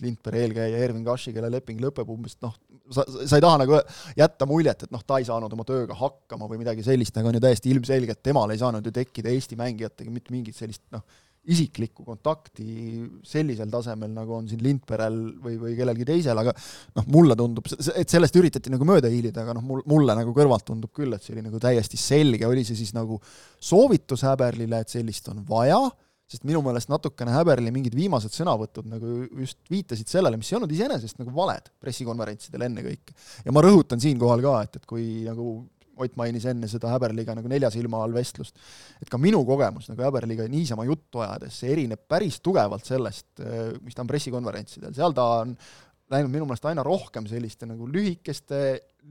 Lindbergi 0.01 0.41
eelkäija 0.41 0.81
Ervin 0.87 1.05
Kashi, 1.05 1.33
kelle 1.35 1.51
leping 1.53 1.81
lõpeb 1.83 2.09
umbes 2.11 2.39
noh, 2.41 2.55
sa, 2.89 3.05
sa 3.05 3.37
ei 3.37 3.45
taha 3.45 3.61
nagu 3.61 3.77
jätta 4.17 4.47
muljet, 4.49 4.87
et 4.87 4.95
noh, 4.95 5.03
ta 5.05 5.21
ei 5.21 5.27
saanud 5.29 5.53
oma 5.53 5.67
tööga 5.67 5.97
hakkama 5.99 6.49
või 6.49 6.63
midagi 6.63 6.85
sellist, 6.85 7.17
aga 7.21 7.29
on 7.29 7.37
ju 7.37 7.43
täiesti 7.45 7.73
ilmselge, 7.75 8.17
et 8.17 8.25
temal 8.25 8.51
ei 8.51 8.61
saanud 8.61 8.87
ju 8.89 8.95
tekkida 8.97 9.29
Eesti 9.35 9.59
mängijatega 9.59 10.13
mitte 10.13 10.33
mingit 10.33 10.57
sellist 10.57 10.83
noh, 10.95 11.05
isiklikku 11.49 12.03
kontakti 12.05 12.65
sellisel 13.25 13.69
tasemel, 13.73 14.11
nagu 14.13 14.35
on 14.35 14.49
siin 14.49 14.61
Lindperel 14.61 15.17
või, 15.41 15.55
või 15.61 15.73
kellelgi 15.77 16.05
teisel, 16.05 16.37
aga 16.37 16.53
noh, 16.53 17.07
mulle 17.13 17.37
tundub, 17.39 17.65
et 17.97 18.13
sellest 18.13 18.37
üritati 18.37 18.73
nagu 18.73 18.85
mööda 18.85 19.09
hiilida, 19.09 19.41
aga 19.41 19.55
noh, 19.57 19.65
mul, 19.65 19.81
mulle 19.89 20.15
nagu 20.19 20.35
kõrvalt 20.37 20.67
tundub 20.67 20.93
küll, 20.93 21.15
et 21.17 21.25
see 21.25 21.33
oli 21.33 21.45
nagu 21.47 21.61
täiesti 21.61 21.97
selge, 21.97 22.45
oli 22.45 22.65
see 22.67 22.77
siis 22.77 22.93
nagu 22.97 23.17
soovitus 23.57 24.25
Häberlile, 24.27 24.83
et 24.83 24.93
sellist 24.93 25.31
on 25.33 25.41
vaja, 25.49 25.81
sest 26.31 26.45
minu 26.47 26.61
meelest 26.63 26.91
natukene 26.93 27.33
Häberli 27.33 27.73
mingid 27.73 27.97
viimased 27.97 28.37
sõnavõtud 28.37 28.85
nagu 28.87 29.17
just 29.41 29.57
viitasid 29.71 30.13
sellele, 30.13 30.37
mis 30.39 30.53
ei 30.53 30.59
olnud 30.61 30.71
iseenesest 30.77 31.19
nagu 31.19 31.33
valed 31.35 31.73
pressikonverentsidel 31.81 32.69
ennekõike. 32.69 33.17
ja 33.47 33.55
ma 33.55 33.65
rõhutan 33.65 33.99
siinkohal 34.03 34.45
ka, 34.45 34.57
et, 34.67 34.77
et 34.77 34.87
kui 34.87 35.07
nagu 35.25 35.57
Ott 36.01 36.17
mainis 36.17 36.47
enne 36.49 36.69
seda 36.71 36.89
Häberliga 36.95 37.35
nagu 37.37 37.51
nelja 37.51 37.69
silma 37.73 38.01
all 38.01 38.15
vestlust, 38.15 38.57
et 39.01 39.09
ka 39.11 39.19
minu 39.21 39.43
kogemus 39.47 39.91
nagu 39.91 40.03
Häberliga 40.07 40.47
niisama 40.49 40.87
juttu 40.89 41.21
ajades, 41.21 41.59
see 41.61 41.71
erineb 41.75 42.01
päris 42.09 42.39
tugevalt 42.41 42.87
sellest, 42.87 43.43
mis 43.85 43.97
ta 43.97 44.03
on 44.03 44.09
pressikonverentsidel, 44.09 44.95
seal 44.97 45.13
ta 45.17 45.27
on 45.43 45.55
läinud 46.11 46.33
minu 46.33 46.47
meelest 46.47 46.67
aina 46.67 46.83
rohkem 46.85 47.27
selliste 47.29 47.69
nagu 47.69 47.87
lühikeste, 47.87 48.59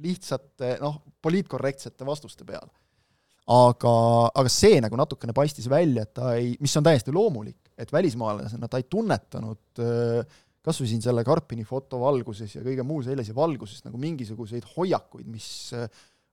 lihtsate, 0.02 0.76
noh, 0.82 1.00
poliitkorrektsete 1.22 2.06
vastuste 2.06 2.46
peale. 2.48 2.70
aga, 3.50 3.94
aga 4.38 4.50
see 4.52 4.76
nagu 4.84 4.98
natukene 4.98 5.34
paistis 5.34 5.66
välja, 5.70 6.04
et 6.04 6.12
ta 6.14 6.34
ei, 6.38 6.52
mis 6.62 6.76
on 6.78 6.86
täiesti 6.86 7.14
loomulik, 7.14 7.72
et 7.80 7.90
välismaalasena 7.92 8.68
ta 8.70 8.78
ei 8.78 8.86
tunnetanud 8.90 9.80
kas 10.60 10.80
või 10.82 10.90
siin 10.90 11.02
selle 11.02 11.24
Karpini 11.24 11.64
foto 11.64 12.02
valguses 12.02 12.52
ja 12.54 12.62
kõige 12.64 12.84
muu 12.86 13.00
sellise 13.04 13.34
valguses 13.36 13.80
nagu 13.86 13.98
mingisuguseid 14.00 14.66
hoiakuid, 14.76 15.26
mis 15.32 15.48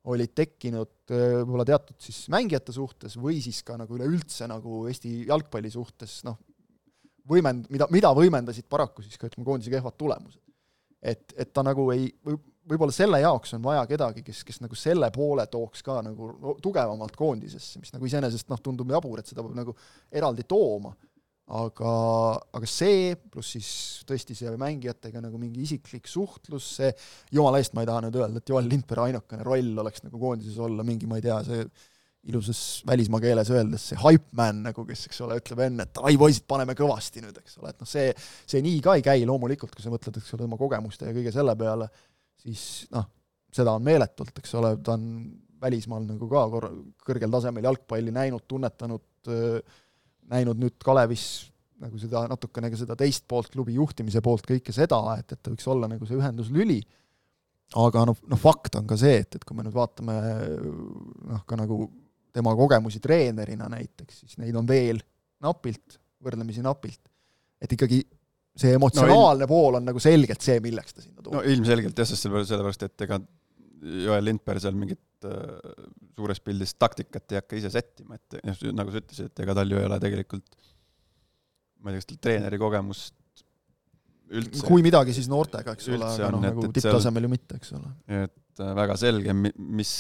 olid 0.08 0.34
tekkinud 0.38 1.12
äh, 1.12 1.40
võib-olla 1.42 1.66
teatud 1.68 1.98
siis 2.04 2.26
mängijate 2.34 2.76
suhtes 2.76 3.18
või 3.20 3.40
siis 3.44 3.62
ka 3.68 3.78
nagu 3.80 3.98
üleüldse 3.98 4.48
nagu 4.50 4.86
Eesti 4.92 5.26
jalgpalli 5.28 5.72
suhtes, 5.74 6.20
noh, 6.28 6.38
võimend-, 7.28 7.68
mida, 7.74 7.90
mida 7.94 8.12
võimendasid 8.16 8.68
paraku 8.70 9.06
siis 9.06 9.20
ka 9.20 9.30
ütleme, 9.30 9.48
koondise 9.48 9.74
kehvad 9.74 9.98
tulemused. 10.00 10.42
et, 11.02 11.34
et 11.38 11.52
ta 11.54 11.64
nagu 11.66 11.90
ei, 11.94 12.10
või 12.26 12.40
võib-olla 12.68 12.94
selle 12.96 13.20
jaoks 13.22 13.54
on 13.56 13.64
vaja 13.64 13.84
kedagi, 13.88 14.24
kes, 14.26 14.44
kes 14.48 14.60
nagu 14.64 14.76
selle 14.76 15.10
poole 15.16 15.46
tooks 15.52 15.84
ka 15.86 16.00
nagu 16.06 16.56
tugevamalt 16.64 17.16
koondisesse, 17.16 17.80
mis 17.80 17.94
nagu 17.96 18.08
iseenesest 18.08 18.50
noh, 18.52 18.60
tundub 18.64 18.92
jabur, 18.92 19.22
et 19.22 19.30
seda 19.30 19.44
peab 19.46 19.56
nagu 19.56 19.76
eraldi 20.12 20.44
tooma 20.48 20.94
aga, 21.48 21.92
aga 22.58 22.68
see, 22.68 23.12
pluss 23.32 23.54
siis 23.56 23.68
tõesti 24.08 24.36
see 24.36 24.52
mängijatega 24.60 25.22
nagu 25.24 25.40
mingi 25.40 25.64
isiklik 25.64 26.10
suhtlus, 26.12 26.66
see, 26.82 26.90
jumala 27.32 27.62
eest 27.62 27.76
ma 27.76 27.86
ei 27.86 27.90
taha 27.90 28.04
nüüd 28.04 28.18
öelda, 28.20 28.42
et 28.42 28.52
Joel 28.52 28.68
Lindberg 28.68 29.06
ainukene 29.06 29.46
roll 29.48 29.84
oleks 29.84 30.04
nagu 30.04 30.20
koondises 30.20 30.58
olla 30.64 30.84
mingi, 30.88 31.08
ma 31.08 31.22
ei 31.22 31.24
tea, 31.24 31.40
see 31.48 31.64
ilusas 32.28 32.84
välismaa 32.88 33.22
keeles 33.24 33.50
öeldes 33.56 33.86
see 33.94 34.00
hype 34.02 34.36
man 34.36 34.60
nagu, 34.66 34.84
kes, 34.90 35.06
eks 35.08 35.22
ole, 35.24 35.40
ütleb 35.40 35.64
enne, 35.64 35.88
et 35.88 36.02
ai 36.04 36.18
poisid, 36.20 36.44
paneme 36.50 36.76
kõvasti 36.76 37.24
nüüd, 37.24 37.40
eks 37.40 37.62
ole, 37.62 37.72
et 37.72 37.80
noh, 37.80 37.88
see, 37.88 38.12
see 38.44 38.64
nii 38.66 38.82
ka 38.84 38.98
ei 39.00 39.06
käi 39.06 39.24
loomulikult, 39.30 39.72
kui 39.76 39.86
sa 39.86 39.94
mõtled, 39.94 40.20
eks 40.20 40.36
ole, 40.36 40.44
tema 40.44 40.60
kogemuste 40.60 41.08
ja 41.08 41.16
kõige 41.16 41.32
selle 41.36 41.56
peale, 41.60 41.88
siis 42.44 42.66
noh, 42.92 43.08
seda 43.56 43.78
on 43.80 43.88
meeletult, 43.88 44.36
eks 44.44 44.58
ole, 44.60 44.76
ta 44.84 44.98
on 44.98 45.08
välismaal 45.64 46.04
nagu 46.10 46.28
ka 46.30 46.44
korra-, 46.52 46.76
kõrgel 47.08 47.32
tasemel 47.34 47.70
jalgpalli 47.70 48.12
näinud, 48.14 48.44
tunnetanud 48.52 49.32
äh, 49.32 49.78
näinud 50.32 50.60
nüüd 50.62 50.78
Kalevis 50.84 51.28
nagu 51.82 52.00
seda 52.02 52.24
natukene 52.30 52.72
ka 52.74 52.80
seda 52.80 52.96
teist 52.98 53.28
poolt, 53.30 53.52
klubi 53.54 53.76
juhtimise 53.78 54.22
poolt, 54.26 54.48
kõike 54.50 54.74
seda, 54.74 55.00
et, 55.20 55.30
et 55.34 55.42
ta 55.42 55.54
võiks 55.54 55.68
olla 55.70 55.90
nagu 55.92 56.08
see 56.10 56.18
ühenduslüli, 56.18 56.80
aga 57.78 58.06
noh, 58.10 58.18
noh 58.32 58.42
fakt 58.42 58.80
on 58.80 58.88
ka 58.90 58.98
see, 59.00 59.20
et, 59.22 59.38
et 59.38 59.46
kui 59.46 59.58
me 59.58 59.66
nüüd 59.68 59.76
vaatame 59.76 60.18
noh, 60.18 61.44
ka 61.46 61.60
nagu 61.60 61.86
tema 62.34 62.54
kogemusi 62.58 63.02
treenerina 63.04 63.70
näiteks, 63.72 64.24
siis 64.24 64.38
neid 64.42 64.58
on 64.58 64.68
veel 64.70 65.02
napilt, 65.44 66.00
võrdlemisi 66.24 66.64
napilt. 66.66 67.04
et 67.62 67.72
ikkagi 67.74 68.02
see 68.58 68.74
emotsionaalne 68.78 69.46
no, 69.46 69.50
pool 69.50 69.78
on 69.78 69.86
nagu 69.86 70.02
selgelt 70.02 70.42
see, 70.46 70.58
milleks 70.64 70.96
ta 70.96 71.04
sinna 71.04 71.22
tuleb. 71.22 71.38
no 71.38 71.54
ilmselgelt 71.54 71.98
jah, 71.98 72.10
sest 72.10 72.26
sellepärast, 72.26 72.88
et 72.90 73.06
ega 73.06 73.20
Joel 73.78 74.26
Lindberg 74.26 74.64
seal 74.64 74.78
mingit 74.78 75.28
äh, 75.28 75.76
suures 76.18 76.42
pildis 76.42 76.74
taktikat 76.80 77.34
ei 77.34 77.42
hakka 77.42 77.60
ise 77.60 77.72
sättima, 77.74 78.18
et 78.18 78.40
noh, 78.48 78.64
nagu 78.78 78.94
sa 78.94 79.04
ütlesid, 79.04 79.32
et 79.32 79.46
ega 79.46 79.56
tal 79.58 79.72
ju 79.72 79.80
ei 79.80 79.86
ole 79.90 80.00
tegelikult 80.02 80.58
ma 81.82 81.92
ei 81.92 81.98
tea, 81.98 82.02
kas 82.02 82.10
tal 82.10 82.22
treeneri 82.26 82.60
kogemust 82.62 83.16
üldse 84.38 84.66
kui 84.68 84.84
midagi, 84.84 85.14
siis 85.16 85.30
noortega, 85.32 85.78
eks 85.78 85.88
ole, 85.94 86.10
aga 86.10 86.32
noh, 86.34 86.44
nagu 86.44 86.68
tipptasemel 86.76 87.28
ju 87.28 87.32
mitte, 87.32 87.60
eks 87.62 87.74
ole. 87.78 87.94
et 88.26 88.64
äh, 88.64 88.74
väga 88.82 88.98
selge, 89.00 89.36
mis 89.56 89.94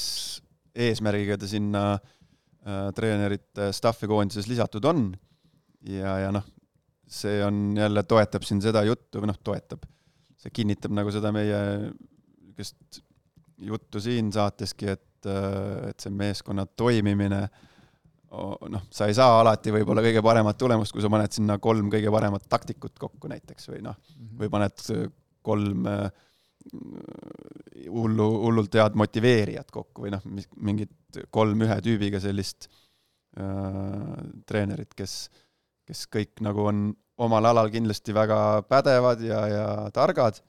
eesmärgiga 0.87 1.37
ta 1.39 1.49
sinna 1.49 1.83
äh, 1.95 2.89
treenerite 2.97 3.71
staff'i 3.75 4.09
koondises 4.09 4.49
lisatud 4.51 4.85
on 4.89 5.09
ja, 5.87 6.17
ja 6.25 6.33
noh, 6.35 6.45
see 7.07 7.39
on 7.45 7.77
jälle, 7.77 8.03
toetab 8.03 8.43
siin 8.47 8.61
seda 8.63 8.83
juttu 8.87 9.23
või 9.23 9.31
noh, 9.31 9.39
toetab, 9.39 9.87
see 10.41 10.53
kinnitab 10.53 10.95
nagu 10.95 11.13
seda 11.13 11.31
meie 11.35 11.61
niisugust 11.87 13.03
juttu 13.57 14.01
siin 14.03 14.31
saateski, 14.33 14.91
et, 14.93 15.25
äh, 15.25 15.89
et 15.89 15.99
see 15.99 16.13
meeskonna 16.13 16.65
toimimine 16.65 17.47
noh, 18.69 18.83
sa 18.91 19.07
ei 19.07 19.15
saa 19.15 19.39
alati 19.39 19.71
võib-olla 19.71 20.03
kõige 20.03 20.21
paremat 20.25 20.57
tulemust, 20.59 20.91
kui 20.93 21.03
sa 21.03 21.11
paned 21.11 21.31
sinna 21.31 21.57
kolm 21.63 21.87
kõige 21.91 22.11
paremat 22.11 22.43
taktikut 22.51 22.97
kokku 22.99 23.29
näiteks 23.31 23.69
või 23.71 23.83
noh, 23.85 23.95
mhm. 23.95 24.33
või 24.41 24.51
paned 24.51 24.83
kolm 25.47 25.87
äh, 25.87 26.09
hullu, 27.87 28.27
hullult 28.43 28.75
head 28.75 28.97
motiveerijat 28.99 29.71
kokku 29.71 30.05
või 30.05 30.13
noh, 30.15 30.23
mingit 30.59 31.21
kolm 31.31 31.63
ühe 31.63 31.79
tüübiga 31.83 32.19
sellist 32.23 32.67
äh, 33.39 34.13
treenerit, 34.49 34.91
kes, 34.97 35.17
kes 35.87 36.05
kõik 36.11 36.43
nagu 36.45 36.67
on 36.67 36.89
omal 37.23 37.47
alal 37.49 37.71
kindlasti 37.73 38.13
väga 38.13 38.63
pädevad 38.69 39.23
ja, 39.25 39.41
ja 39.49 39.67
targad, 39.95 40.41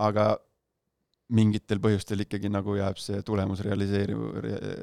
aga 0.00 0.36
mingitel 1.34 1.80
põhjustel 1.82 2.22
ikkagi 2.22 2.50
nagu 2.52 2.76
jääb 2.78 3.00
see 3.02 3.22
tulemus 3.26 3.62
realiseeri-, 3.66 4.18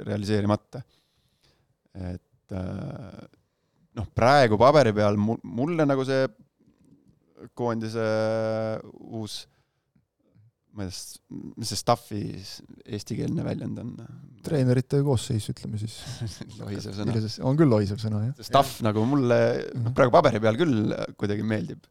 realiseerimata. 0.07 0.83
et 1.93 2.55
äh, 2.57 3.23
noh, 3.99 4.09
praegu 4.15 4.59
paberi 4.59 4.93
peal 4.95 5.19
mu-, 5.19 5.39
mulle 5.43 5.87
nagu 5.87 6.03
see 6.07 6.25
koondise 7.55 8.03
uus 9.13 9.43
ma 10.73 10.87
ei 10.87 10.89
tea, 10.89 11.31
mis 11.61 11.69
see 11.69 11.77
staff'i 11.77 12.21
eestikeelne 12.97 13.45
väljend 13.45 13.79
on? 13.83 13.91
treenerite 14.43 15.03
koosseis, 15.05 15.45
ütleme 15.53 15.79
siis 15.81 15.99
lohisev 16.61 16.97
sõna. 16.97 17.15
on 17.45 17.59
küll 17.59 17.71
lohisev 17.71 18.01
sõna, 18.01 18.23
jah. 18.25 18.47
Staff 18.49 18.81
nagu 18.85 19.05
mulle 19.07 19.37
noh, 19.77 19.93
praegu 19.95 20.15
paberi 20.15 20.41
peal 20.43 20.57
küll 20.59 20.95
kuidagi 21.19 21.45
meeldib. 21.47 21.85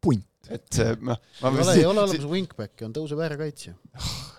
punt 0.00 0.24
et 0.48 0.64
see 0.72 0.94
noh. 1.04 1.18
ei 1.42 1.50
ole, 1.50 1.74
ei 1.74 1.86
ole 1.86 2.02
olemas 2.06 2.26
wingback'i, 2.30 2.86
on 2.86 2.94
tõusev 2.96 3.20
äärekaitsja 3.26 3.74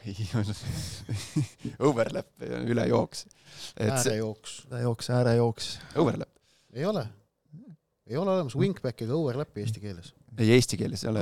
Overlap, 1.87 2.29
ülejooks. 2.41 3.25
äärejooks. 3.77 4.55
ülejooks, 4.71 5.09
äärejooks. 5.13 5.67
Overlap. 6.01 6.31
ei 6.73 6.85
ole. 6.89 7.05
ei 8.09 8.17
ole 8.17 8.33
olemas 8.33 8.57
wingback'i 8.57 9.05
ega 9.05 9.17
overlap'i 9.19 9.61
eesti 9.65 9.83
keeles. 9.83 10.13
ei, 10.37 10.49
eesti 10.57 10.79
keeles 10.81 11.05
ei 11.05 11.13
ole. 11.13 11.19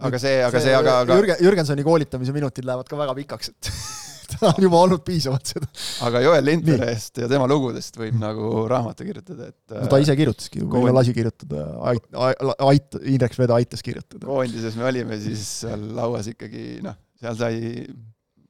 aga 0.00 0.18
see, 0.22 0.42
aga 0.44 0.64
see, 0.66 0.74
aga, 0.74 1.00
aga 1.04 1.20
Jürgen, 1.20 1.42
Jürgensoni 1.46 1.86
koolitamise 1.86 2.34
minutid 2.34 2.66
lähevad 2.66 2.90
ka 2.90 2.98
väga 2.98 3.14
pikaks, 3.22 3.54
et 3.54 3.72
seda 4.38 4.50
on 4.54 4.66
juba 4.66 4.82
olnud 4.86 5.04
piisavalt 5.06 5.52
seda. 5.52 5.70
aga 6.08 6.22
Joel 6.24 6.46
Lindbergist 6.48 7.22
ja 7.22 7.30
tema 7.30 7.48
lugudest 7.50 7.98
võib 8.00 8.18
nagu 8.20 8.66
raamatu 8.70 9.06
kirjutada, 9.08 9.50
et 9.52 9.78
no 9.78 9.88
ta 9.90 10.00
ise 10.02 10.16
kirjutaski, 10.18 10.64
või 10.68 10.92
lasi 10.94 11.14
kirjutada, 11.16 11.64
ait-, 11.92 12.20
ait-, 12.68 13.00
Indrek 13.14 13.36
Sveda 13.36 13.58
aitas 13.58 13.84
kirjutada. 13.84 14.24
koondises 14.26 14.78
me 14.78 14.86
olime 14.88 15.18
siis 15.22 15.44
seal 15.64 15.90
lauas 15.98 16.30
ikkagi 16.30 16.78
noh, 16.86 16.98
seal 17.20 17.40
sai 17.40 17.58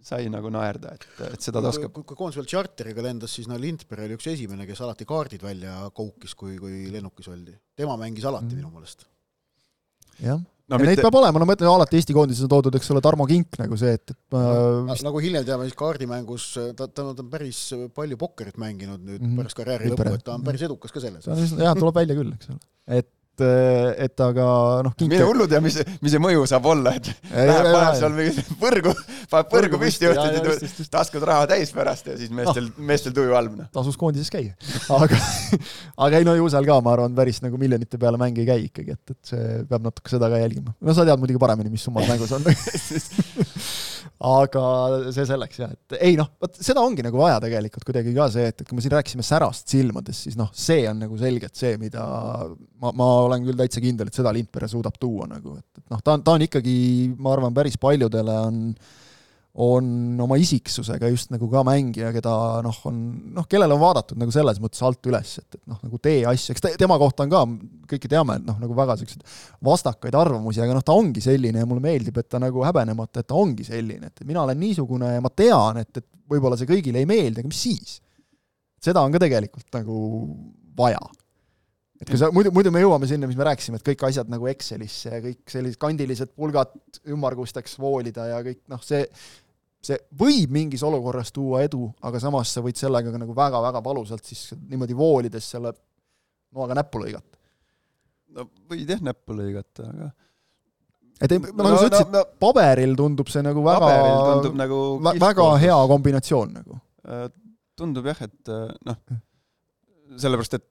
sai 0.09 0.29
nagu 0.33 0.49
naerda, 0.53 0.95
et, 0.97 1.05
et 1.35 1.43
seda 1.45 1.61
ta 1.61 1.73
oskab. 1.73 1.91
kui, 1.93 2.05
kui 2.07 2.17
koondis 2.17 2.39
veel 2.39 2.47
tšarteriga 2.49 3.03
lendas, 3.05 3.35
siis 3.35 3.49
no 3.51 3.59
Lindberg 3.61 4.07
oli 4.07 4.17
üks 4.17 4.29
esimene, 4.31 4.65
kes 4.69 4.81
alati 4.87 5.05
kaardid 5.09 5.43
välja 5.45 5.75
koukis, 5.93 6.33
kui, 6.39 6.55
kui 6.61 6.87
lennukis 6.93 7.29
oldi. 7.29 7.53
tema 7.77 7.99
mängis 8.01 8.25
alati 8.29 8.55
mm. 8.55 8.63
minu 8.63 8.73
meelest. 8.73 9.05
jah 10.23 10.41
no,. 10.69 10.77
ja 10.77 10.81
mitte... 10.81 10.91
neid 10.93 11.03
peab 11.05 11.19
olema, 11.21 11.41
no 11.41 11.49
ma 11.49 11.57
ütlen, 11.57 11.71
alati 11.73 12.01
Eesti 12.01 12.17
koondises 12.17 12.47
on 12.47 12.53
toodud, 12.53 12.79
eks 12.79 12.91
ole, 12.95 13.03
Tarmo 13.05 13.27
Kink 13.29 13.59
nagu 13.61 13.79
see, 13.81 13.95
et, 13.99 14.15
et 14.15 14.37
no, 14.37 14.87
vist... 14.91 15.07
nagu 15.07 15.23
hiljem 15.25 15.47
teame, 15.49 15.69
siis 15.69 15.79
kaardimängus 15.79 16.49
ta, 16.79 16.87
ta, 16.87 17.11
ta 17.11 17.25
on 17.25 17.31
päris 17.33 17.63
palju 17.97 18.21
pokkerit 18.21 18.59
mänginud 18.61 19.03
nüüd 19.03 19.21
mm 19.21 19.31
-hmm. 19.31 19.43
pärast 19.43 19.61
karjääri 19.61 19.93
lõppu, 19.93 20.15
et 20.15 20.27
ta 20.27 20.37
on 20.37 20.47
päris 20.47 20.67
edukas 20.69 20.95
ka 20.95 21.05
selles. 21.05 21.29
jah, 21.29 21.77
tuleb 21.79 22.03
välja 22.03 22.19
küll, 22.19 22.35
eks 22.37 22.53
ole. 22.53 22.61
et 23.01 23.13
et, 23.39 24.05
et 24.07 24.23
aga 24.25 24.47
noh. 24.87 24.95
mine 25.05 25.27
hullu 25.29 25.47
tea, 25.51 25.61
mis, 25.65 25.79
mis 26.03 26.15
see 26.15 26.23
mõju 26.23 26.45
saab 26.51 26.69
olla, 26.73 26.95
et 26.99 27.11
läheb, 27.33 27.71
paneb 27.73 27.99
seal 28.01 28.17
mingi 28.17 28.45
põrgu, 28.61 28.95
paneb 29.33 29.51
põrgu 29.53 29.81
püsti 29.83 30.11
õhtuti, 30.11 30.87
taskud 30.93 31.27
raha 31.29 31.49
täis 31.51 31.73
pärast 31.75 32.11
ja 32.11 32.17
siis 32.19 32.33
meestel 32.35 32.71
no., 32.71 32.89
meestel 32.91 33.17
tuju 33.17 33.37
halb. 33.37 33.57
Noh. 33.59 33.71
tasus 33.75 33.99
koondises 34.01 34.33
käia. 34.33 34.55
aga, 34.95 35.21
aga 36.07 36.21
ei 36.21 36.29
no 36.29 36.37
ju 36.39 36.49
seal 36.53 36.67
ka, 36.69 36.81
ma 36.85 36.95
arvan, 36.97 37.15
päris 37.19 37.43
nagu 37.45 37.61
miljonite 37.61 38.01
peale 38.01 38.21
mäng 38.21 38.39
ei 38.39 38.49
käi 38.49 38.67
ikkagi, 38.69 38.99
et, 38.99 39.15
et 39.17 39.33
see 39.35 39.61
peab 39.71 39.87
natuke 39.87 40.13
seda 40.13 40.31
ka 40.33 40.41
jälgima. 40.43 40.75
no 40.81 40.97
sa 40.97 41.07
tead 41.09 41.23
muidugi 41.23 41.43
paremini, 41.43 41.73
mis 41.73 41.87
summad 41.89 42.09
mängus 42.11 42.35
on 42.37 42.47
aga 44.19 44.63
see 45.15 45.27
selleks 45.29 45.61
jah, 45.61 45.71
et 45.71 45.99
ei 46.03 46.17
noh, 46.19 46.27
vot 46.43 46.57
seda 46.59 46.83
ongi 46.83 47.05
nagu 47.07 47.21
vaja 47.21 47.39
tegelikult 47.43 47.87
kuidagi 47.87 48.15
ka 48.17 48.27
see, 48.35 48.49
et, 48.51 48.63
et 48.63 48.67
kui 48.67 48.79
me 48.79 48.83
siin 48.83 48.95
rääkisime 48.97 49.27
särast 49.27 49.71
silmades, 49.71 50.25
siis 50.27 50.39
noh, 50.39 50.51
see 50.51 50.89
on 50.91 50.99
nagu 51.05 51.19
selgelt 51.21 51.55
see, 51.59 51.77
mida 51.79 52.03
ma, 52.83 52.91
ma 52.91 53.11
olen 53.29 53.47
küll 53.47 53.61
täitsa 53.61 53.83
kindel, 53.85 54.11
et 54.11 54.19
seda 54.19 54.33
Lindpere 54.35 54.71
suudab 54.71 54.99
tuua 54.99 55.29
nagu, 55.31 55.55
et, 55.61 55.69
et 55.79 55.95
noh, 55.95 56.03
ta 56.03 56.17
on, 56.17 56.25
ta 56.27 56.35
on 56.35 56.47
ikkagi, 56.49 56.79
ma 57.15 57.37
arvan, 57.37 57.55
päris 57.55 57.79
paljudele 57.79 58.39
on 58.49 58.65
on 59.59 60.19
oma 60.23 60.37
isiksusega 60.39 61.09
just 61.11 61.33
nagu 61.35 61.49
ka 61.51 61.65
mängija, 61.67 62.13
keda 62.15 62.33
noh, 62.63 62.77
on 62.87 62.99
noh, 63.35 63.47
kellele 63.51 63.75
on 63.75 63.81
vaadatud 63.83 64.21
nagu 64.21 64.31
selles 64.35 64.61
mõttes 64.63 64.83
alt 64.87 65.09
üles, 65.11 65.33
et, 65.41 65.59
et 65.59 65.63
noh, 65.67 65.81
nagu 65.83 65.99
tee 66.03 66.21
asju, 66.31 66.55
eks 66.55 66.63
te, 66.63 66.73
tema 66.79 66.99
kohta 67.01 67.27
on 67.27 67.33
ka, 67.33 67.41
kõike 67.91 68.11
teame, 68.13 68.39
et 68.39 68.47
noh, 68.47 68.61
nagu 68.63 68.77
väga 68.79 68.95
selliseid 69.01 69.25
vastakaid 69.67 70.15
arvamusi, 70.15 70.63
aga 70.63 70.77
noh, 70.79 70.85
ta 70.87 70.95
ongi 70.95 71.25
selline 71.25 71.65
ja 71.65 71.69
mulle 71.69 71.83
meeldib, 71.83 72.21
et 72.23 72.29
ta 72.31 72.39
nagu 72.43 72.63
häbenemata, 72.63 73.25
et 73.25 73.31
ta 73.33 73.39
ongi 73.39 73.67
selline, 73.67 74.13
et 74.13 74.23
mina 74.29 74.45
olen 74.45 74.63
niisugune 74.63 75.11
ja 75.17 75.25
ma 75.25 75.33
tean, 75.35 75.83
et, 75.83 75.91
et 75.99 76.07
võib-olla 76.31 76.61
see 76.61 76.71
kõigile 76.71 77.03
ei 77.03 77.11
meeldi, 77.11 77.43
aga 77.43 77.51
mis 77.51 77.65
siis? 77.67 77.99
seda 78.79 79.03
on 79.03 79.11
ka 79.11 79.19
tegelikult 79.25 79.67
nagu 79.75 79.97
vaja 80.79 81.03
et 81.99 82.07
kui 82.07 82.19
sa, 82.21 82.29
muidu, 82.31 82.53
muidu 82.55 82.71
me 82.71 82.83
jõuame 82.85 83.09
sinna, 83.11 83.27
mis 83.27 83.35
me 83.39 83.47
rääkisime, 83.49 83.81
et 83.81 83.87
kõik 83.91 84.07
asjad 84.07 84.31
nagu 84.31 84.47
Excelisse 84.51 85.11
ja 85.11 85.19
kõik 85.25 85.51
sellised 85.51 85.81
kandilised 85.83 86.31
pulgad 86.39 86.71
ümmargusteks 87.11 87.75
voolida 87.83 88.29
ja 88.31 88.39
kõik 88.47 88.63
noh, 88.71 88.83
see 88.87 89.03
see 89.85 89.99
võib 90.21 90.53
mingis 90.55 90.83
olukorras 90.87 91.31
tuua 91.35 91.63
edu, 91.67 91.87
aga 92.05 92.21
samas 92.23 92.53
sa 92.55 92.63
võid 92.65 92.79
sellega 92.79 93.13
ka 93.15 93.21
nagu 93.21 93.35
väga-väga 93.37 93.83
valusalt 93.85 94.25
siis 94.27 94.55
niimoodi 94.59 94.97
voolides 94.99 95.51
selle 95.55 95.73
noaga 96.55 96.79
näppu 96.81 97.03
lõigata. 97.05 97.39
no 98.35 98.49
võid 98.71 98.91
jah 98.91 99.05
näppu 99.05 99.37
lõigata, 99.39 99.87
aga 99.93 100.11
et 101.19 101.35
ei, 101.35 101.43
nagu 101.43 101.69
no, 101.69 101.77
sa 101.77 101.91
ütlesid 101.91 102.11
no,, 102.11 102.25
no, 102.25 102.41
paberil 102.43 102.97
tundub 102.99 103.31
see 103.33 103.45
nagu 103.47 103.63
väga, 103.67 103.93
nagu 104.59 104.83
väga 105.19 105.49
hea 105.63 105.79
kombinatsioon 105.93 106.53
nagu. 106.61 106.83
Äh, 107.09 107.25
tundub 107.79 108.07
jah, 108.11 108.21
et 108.27 108.53
äh, 108.55 108.69
noh, 108.87 109.01
sellepärast, 110.19 110.59
et 110.59 110.69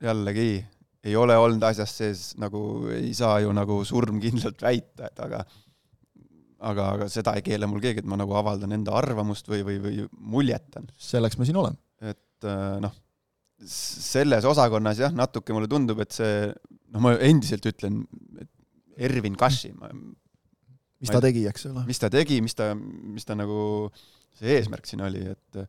jällegi 0.00 0.52
ei 1.06 1.16
ole 1.16 1.36
olnud 1.40 1.64
asjas 1.64 1.92
sees 1.96 2.22
nagu, 2.40 2.62
ei 2.92 3.12
saa 3.16 3.38
ju 3.44 3.52
nagu 3.56 3.80
surmkindlalt 3.88 4.62
väita, 4.62 5.08
et 5.08 5.22
aga 5.24 5.42
aga, 6.60 6.88
aga 6.96 7.08
seda 7.12 7.34
ei 7.38 7.44
keela 7.46 7.68
mul 7.70 7.82
keegi, 7.82 8.02
et 8.02 8.08
ma 8.08 8.18
nagu 8.20 8.34
avaldan 8.38 8.74
enda 8.76 8.94
arvamust 8.98 9.48
või, 9.50 9.62
või, 9.66 9.78
või 9.84 10.06
muljetan. 10.34 10.88
selleks 11.00 11.38
ma 11.40 11.48
siin 11.48 11.60
olen. 11.60 11.78
et 12.04 12.48
äh, 12.48 12.76
noh, 12.82 12.94
selles 13.70 14.46
osakonnas 14.48 15.02
jah, 15.02 15.14
natuke 15.16 15.54
mulle 15.56 15.68
tundub, 15.70 16.00
et 16.04 16.16
see, 16.16 16.48
noh, 16.92 17.04
ma 17.04 17.14
endiselt 17.20 17.66
ütlen, 17.68 18.02
et 18.40 18.50
Ervin 19.00 19.36
Kaši 19.38 19.72
ma 19.76 19.88
mis 21.00 21.12
ta 21.12 21.20
tegi, 21.24 21.46
eks 21.48 21.68
ole. 21.70 21.84
mis 21.88 22.00
ta 22.00 22.10
tegi, 22.12 22.40
mis 22.44 22.56
ta, 22.56 22.72
mis 22.76 23.26
ta 23.28 23.36
nagu, 23.38 23.88
see 24.36 24.58
eesmärk 24.58 24.88
siin 24.88 25.04
oli, 25.06 25.24
et 25.32 25.62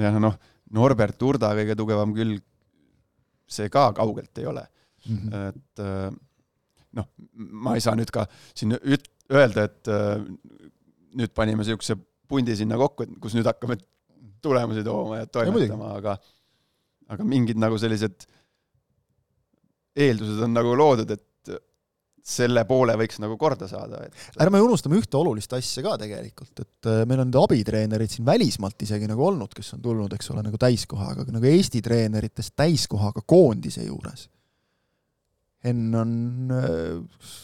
jah, 0.00 0.16
noh, 0.22 0.36
Norbert 0.76 1.22
Urda 1.26 1.52
kõige 1.58 1.76
tugevam 1.78 2.14
külg, 2.16 2.42
see 3.50 3.70
ka 3.72 3.88
kaugelt 3.96 4.38
ei 4.38 4.46
ole 4.46 4.62
mm. 4.62 5.16
-hmm. 5.16 5.48
et 5.48 5.82
äh, 5.82 6.10
noh, 6.96 7.08
ma 7.34 7.74
ei 7.74 7.82
saa 7.82 7.96
nüüd 7.98 8.12
ka 8.14 8.26
siin 8.54 8.76
üt-, 8.78 9.10
öelda, 9.34 9.66
et 9.68 9.90
äh, 9.92 10.18
nüüd 11.20 11.32
panime 11.36 11.62
niisuguse 11.62 11.96
pundi 12.30 12.54
sinna 12.58 12.78
kokku, 12.80 13.06
et 13.06 13.16
kus 13.22 13.34
nüüd 13.36 13.48
hakkame 13.48 13.78
tulemusi 14.42 14.84
tooma 14.86 15.22
ja 15.22 15.30
toimetama, 15.30 15.94
aga 15.98 16.18
aga 17.10 17.26
mingid 17.26 17.58
nagu 17.58 17.78
sellised 17.80 18.22
eeldused 19.98 20.38
on 20.46 20.54
nagu 20.54 20.76
loodud, 20.78 21.10
et 21.10 21.26
selle 22.30 22.64
poole 22.68 22.94
võiks 23.00 23.20
nagu 23.22 23.36
korda 23.40 23.66
saada, 23.70 24.04
et 24.06 24.40
ärme 24.44 24.60
unustame 24.62 24.98
ühte 25.00 25.16
olulist 25.18 25.52
asja 25.56 25.82
ka 25.84 25.96
tegelikult, 26.00 26.52
et 26.62 26.90
äh, 26.90 27.02
meil 27.08 27.24
on 27.24 27.32
abitreenerid 27.42 28.12
siin 28.12 28.26
välismaalt 28.28 28.84
isegi 28.86 29.08
nagu 29.10 29.24
olnud, 29.26 29.54
kes 29.56 29.74
on 29.76 29.84
tulnud, 29.84 30.12
eks 30.16 30.30
ole, 30.34 30.44
nagu 30.46 30.60
täiskohaga, 30.60 31.24
aga 31.24 31.36
nagu 31.36 31.48
Eesti 31.50 31.82
treeneritest 31.84 32.54
täiskohaga 32.60 33.24
koondise 33.26 33.86
juures 33.86 34.28
Henn 35.60 35.92
on, 35.92 36.12
äh, 36.56 37.00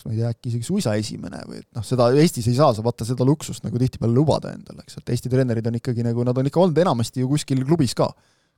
ma 0.07 0.13
ei 0.15 0.21
tea, 0.23 0.31
äkki 0.33 0.49
isegi 0.49 0.65
suisa 0.65 0.95
esimene 0.97 1.43
või 1.45 1.59
et 1.61 1.67
noh, 1.77 1.85
seda 1.85 2.07
Eestis 2.17 2.47
ei 2.49 2.57
saa 2.57 2.71
sa 2.73 2.85
vaata 2.85 3.05
seda 3.05 3.27
luksust 3.29 3.67
nagu 3.67 3.77
tihtipeale 3.81 4.17
lubada 4.17 4.55
endale, 4.57 4.87
eks, 4.87 5.03
et 5.03 5.13
Eesti 5.13 5.33
treenerid 5.33 5.69
on 5.69 5.77
ikkagi 5.77 6.07
nagu, 6.07 6.25
nad 6.25 6.41
on 6.41 6.49
ikka 6.49 6.63
olnud 6.63 6.81
enamasti 6.81 7.21
ju 7.21 7.29
kuskil 7.35 7.61
klubis 7.69 7.93
ka. 7.99 8.09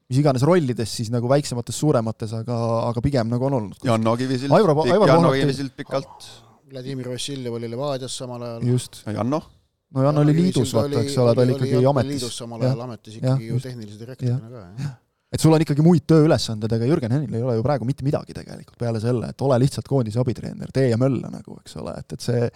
mis 0.08 0.20
iganes 0.22 0.44
rollides 0.46 0.92
siis 1.00 1.10
nagu 1.12 1.28
väiksemates, 1.28 1.76
suuremates, 1.76 2.30
aga, 2.38 2.58
aga 2.86 3.02
pigem 3.04 3.28
nagu 3.28 3.44
on 3.44 3.58
olnud. 3.58 3.82
Janno 3.84 4.14
Kivisild, 4.16 4.54
Janno 4.54 5.32
Kivisild 5.34 5.74
pikalt. 5.76 6.30
Vladimir 6.70 7.10
Vassiljev 7.10 7.58
oli 7.58 7.68
Levadias 7.68 8.14
samal 8.16 8.44
ajal. 8.44 8.64
just. 8.68 9.02
Janno? 9.04 9.42
no 9.90 10.06
Janno 10.06 10.22
oli 10.22 10.36
liidus, 10.38 10.72
vaata, 10.76 11.02
eks 11.02 11.18
ole, 11.18 11.34
ta 11.34 11.42
oli 11.42 11.58
ikkagi 11.58 11.82
ametis. 11.82 12.14
liidus 12.14 12.40
samal 12.44 12.62
ajal 12.62 12.86
ametis 12.86 13.18
ikkagi 13.18 13.50
ju 13.50 13.60
tehnilise 13.66 14.00
direktorina 14.06 14.54
ka, 14.54 14.64
jah 14.78 14.96
et 15.28 15.42
sul 15.42 15.52
on 15.52 15.62
ikkagi 15.64 15.84
muid 15.84 16.06
tööülesanded, 16.08 16.72
ega 16.78 16.88
Jürgen 16.88 17.12
Hennil 17.12 17.36
ei 17.36 17.44
ole 17.44 17.58
ju 17.58 17.64
praegu 17.66 17.88
mitte 17.88 18.06
midagi 18.06 18.36
tegelikult 18.36 18.78
peale 18.80 19.00
selle, 19.02 19.32
et 19.32 19.44
ole 19.44 19.58
lihtsalt 19.60 19.88
koondise 19.88 20.20
abitreener, 20.22 20.72
tee 20.74 20.88
ja 20.92 21.00
mölla 21.00 21.30
nagu, 21.32 21.58
eks 21.60 21.76
ole, 21.82 21.94
et, 22.00 22.16
et 22.16 22.24
see 22.24 22.48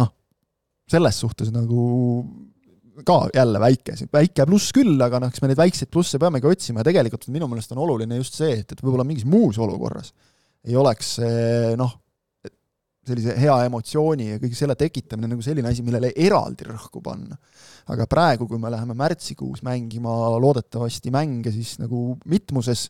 noh, 0.00 0.10
selles 0.90 1.22
suhtes 1.22 1.54
nagu 1.54 1.86
ka 3.06 3.16
jälle 3.34 3.58
väike, 3.62 3.96
väike 4.12 4.46
pluss 4.46 4.74
küll, 4.74 4.94
aga 5.02 5.18
noh, 5.22 5.30
eks 5.32 5.42
me 5.42 5.50
neid 5.50 5.58
väikseid 5.58 5.90
plusse 5.90 6.18
peamegi 6.22 6.46
otsima. 6.46 6.82
Ja 6.82 6.90
tegelikult 6.90 7.26
minu 7.34 7.48
meelest 7.50 7.72
on 7.74 7.82
oluline 7.82 8.20
just 8.20 8.38
see, 8.38 8.60
et, 8.60 8.70
et 8.70 8.82
võib-olla 8.82 9.06
mingis 9.06 9.26
muus 9.26 9.58
olukorras 9.58 10.12
ei 10.64 10.76
oleks 10.78 11.16
see 11.18 11.74
noh, 11.80 11.90
sellise 13.06 13.36
hea 13.38 13.54
emotsiooni 13.68 14.28
ja 14.32 14.40
kõige 14.42 14.58
selle 14.58 14.76
tekitamine 14.78 15.30
nagu 15.34 15.44
selline 15.44 15.70
asi, 15.70 15.84
millele 15.86 16.12
eraldi 16.16 16.68
rõhku 16.68 17.02
panna. 17.04 17.38
aga 17.92 18.06
praegu, 18.08 18.46
kui 18.48 18.58
me 18.58 18.70
läheme 18.72 18.94
märtsikuus 18.96 19.60
mängima 19.62 20.12
loodetavasti 20.40 21.10
mänge 21.12 21.52
siis 21.52 21.76
nagu 21.82 22.14
mitmuses, 22.24 22.86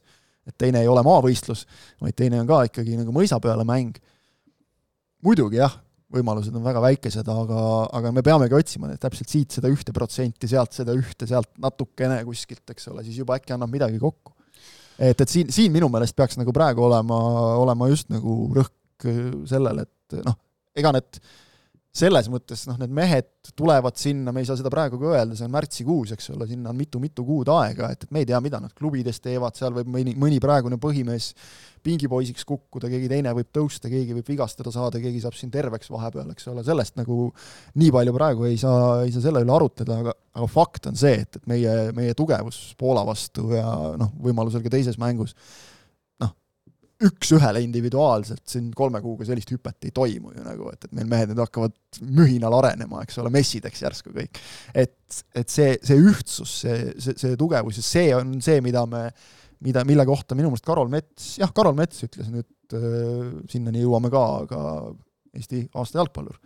et 0.47 0.55
teine 0.59 0.85
ei 0.85 0.89
ole 0.89 1.03
maavõistlus, 1.03 1.65
vaid 2.03 2.15
teine 2.15 2.39
on 2.43 2.47
ka 2.47 2.61
ikkagi 2.69 2.99
nagu 3.01 3.15
mõisa 3.15 3.41
peale 3.43 3.65
mäng, 3.67 3.99
muidugi 5.25 5.59
jah, 5.59 5.75
võimalused 6.15 6.55
on 6.55 6.63
väga 6.65 6.83
väikesed, 6.85 7.29
aga, 7.33 7.65
aga 7.99 8.13
me 8.15 8.23
peamegi 8.25 8.57
otsima 8.57 8.93
täpselt 9.01 9.33
siit 9.33 9.57
seda 9.57 9.71
ühte 9.73 9.95
protsenti, 9.97 10.49
sealt 10.51 10.77
seda 10.77 10.95
ühte, 10.97 11.27
sealt 11.27 11.51
natukene 11.61 12.21
kuskilt, 12.29 12.65
eks 12.71 12.91
ole, 12.93 13.05
siis 13.07 13.19
juba 13.23 13.39
äkki 13.41 13.57
annab 13.57 13.73
midagi 13.73 13.99
kokku. 14.03 14.35
et, 14.99 15.19
et 15.19 15.29
siin, 15.29 15.51
siin 15.51 15.73
minu 15.75 15.89
meelest 15.91 16.15
peaks 16.15 16.39
nagu 16.39 16.53
praegu 16.55 16.85
olema, 16.87 17.19
olema 17.59 17.91
just 17.91 18.13
nagu 18.15 18.37
rõhk 18.55 18.75
sellele, 19.51 19.89
et 19.89 19.91
et 20.15 20.27
noh, 20.27 20.37
ega 20.77 20.93
need 20.95 21.19
selles 21.95 22.27
mõttes 22.27 22.65
noh, 22.67 22.75
need 22.81 22.91
mehed 22.91 23.29
tulevad 23.55 23.95
sinna, 23.95 24.33
me 24.35 24.43
ei 24.43 24.49
saa 24.49 24.59
seda 24.59 24.71
praegu 24.73 24.99
ka 24.99 25.13
öelda, 25.13 25.37
see 25.39 25.47
on 25.47 25.53
märtsikuus, 25.55 26.11
eks 26.17 26.33
ole, 26.35 26.49
sinna 26.51 26.73
on 26.73 26.79
mitu-mitu 26.79 27.23
kuud 27.27 27.51
aega, 27.55 27.93
et, 27.95 28.03
et 28.03 28.15
me 28.15 28.25
ei 28.25 28.27
tea, 28.27 28.41
mida 28.43 28.59
nad 28.59 28.73
klubides 28.75 29.23
teevad, 29.23 29.55
seal 29.55 29.77
võib 29.77 29.93
mõni, 29.95 30.17
mõni 30.19 30.41
praegune 30.43 30.75
põhimees 30.83 31.29
pingipoisiks 31.87 32.43
kukkuda, 32.49 32.91
keegi 32.91 33.13
teine 33.13 33.31
võib 33.39 33.53
tõusta, 33.55 33.87
keegi 33.93 34.17
võib 34.17 34.33
vigastada 34.33 34.73
saada, 34.75 34.99
keegi 34.99 35.23
saab 35.23 35.39
siin 35.39 35.53
terveks 35.55 35.93
vahepeal, 35.95 36.33
eks 36.35 36.51
ole, 36.51 36.65
sellest 36.67 36.99
nagu 36.99 37.29
nii 37.79 37.93
palju 37.95 38.17
praegu 38.17 38.49
ei 38.51 38.59
saa, 38.59 39.05
ei 39.05 39.15
saa 39.15 39.29
selle 39.29 39.45
üle 39.47 39.55
arutleda, 39.55 40.01
aga, 40.03 40.17
aga 40.35 40.49
fakt 40.51 40.91
on 40.91 40.99
see, 40.99 41.21
et, 41.23 41.39
et 41.39 41.47
meie, 41.53 41.77
meie 41.95 42.17
tugevus 42.19 42.65
Poola 42.81 43.07
vastu 43.07 43.53
ja 43.55 43.69
noh, 44.01 44.11
võimalusel 44.25 44.67
ka 44.67 44.75
teises 44.75 44.99
mängus 44.99 45.39
üks-ühele 47.03 47.61
individuaalselt 47.65 48.45
siin 48.49 48.69
kolme 48.77 49.01
kuuga 49.03 49.27
sellist 49.27 49.51
hüpet 49.51 49.89
ei 49.89 49.93
toimu 49.95 50.35
ju 50.35 50.45
nagu, 50.45 50.69
et, 50.71 50.87
et 50.87 50.93
meil 50.95 51.09
mehed 51.11 51.33
nüüd 51.33 51.43
hakkavad 51.43 51.75
mühinal 52.07 52.55
arenema, 52.61 53.03
eks 53.03 53.19
ole, 53.23 53.33
messideks 53.35 53.83
järsku 53.83 54.13
kõik. 54.15 54.39
et, 54.71 54.95
et 55.35 55.51
see, 55.51 55.75
see 55.83 55.99
ühtsus, 55.99 56.61
see, 56.63 56.93
see, 57.03 57.17
see 57.19 57.39
tugevus 57.41 57.81
ja 57.81 57.87
see 57.87 58.15
on 58.17 58.37
see, 58.45 58.61
mida 58.65 58.85
me, 58.91 59.09
mida, 59.67 59.83
mille 59.89 60.07
kohta 60.07 60.39
minu 60.39 60.53
meelest 60.53 60.69
Karol 60.69 60.93
Mets, 60.93 61.35
jah, 61.43 61.51
Karol 61.57 61.75
Mets 61.79 62.07
ütles 62.07 62.31
nüüd 62.31 62.79
äh,, 62.79 63.35
sinnani 63.51 63.83
jõuame 63.83 64.13
ka, 64.15 64.25
aga 64.47 64.63
Eesti 65.35 65.65
aasta 65.75 65.99
jalgpallur, 65.99 66.39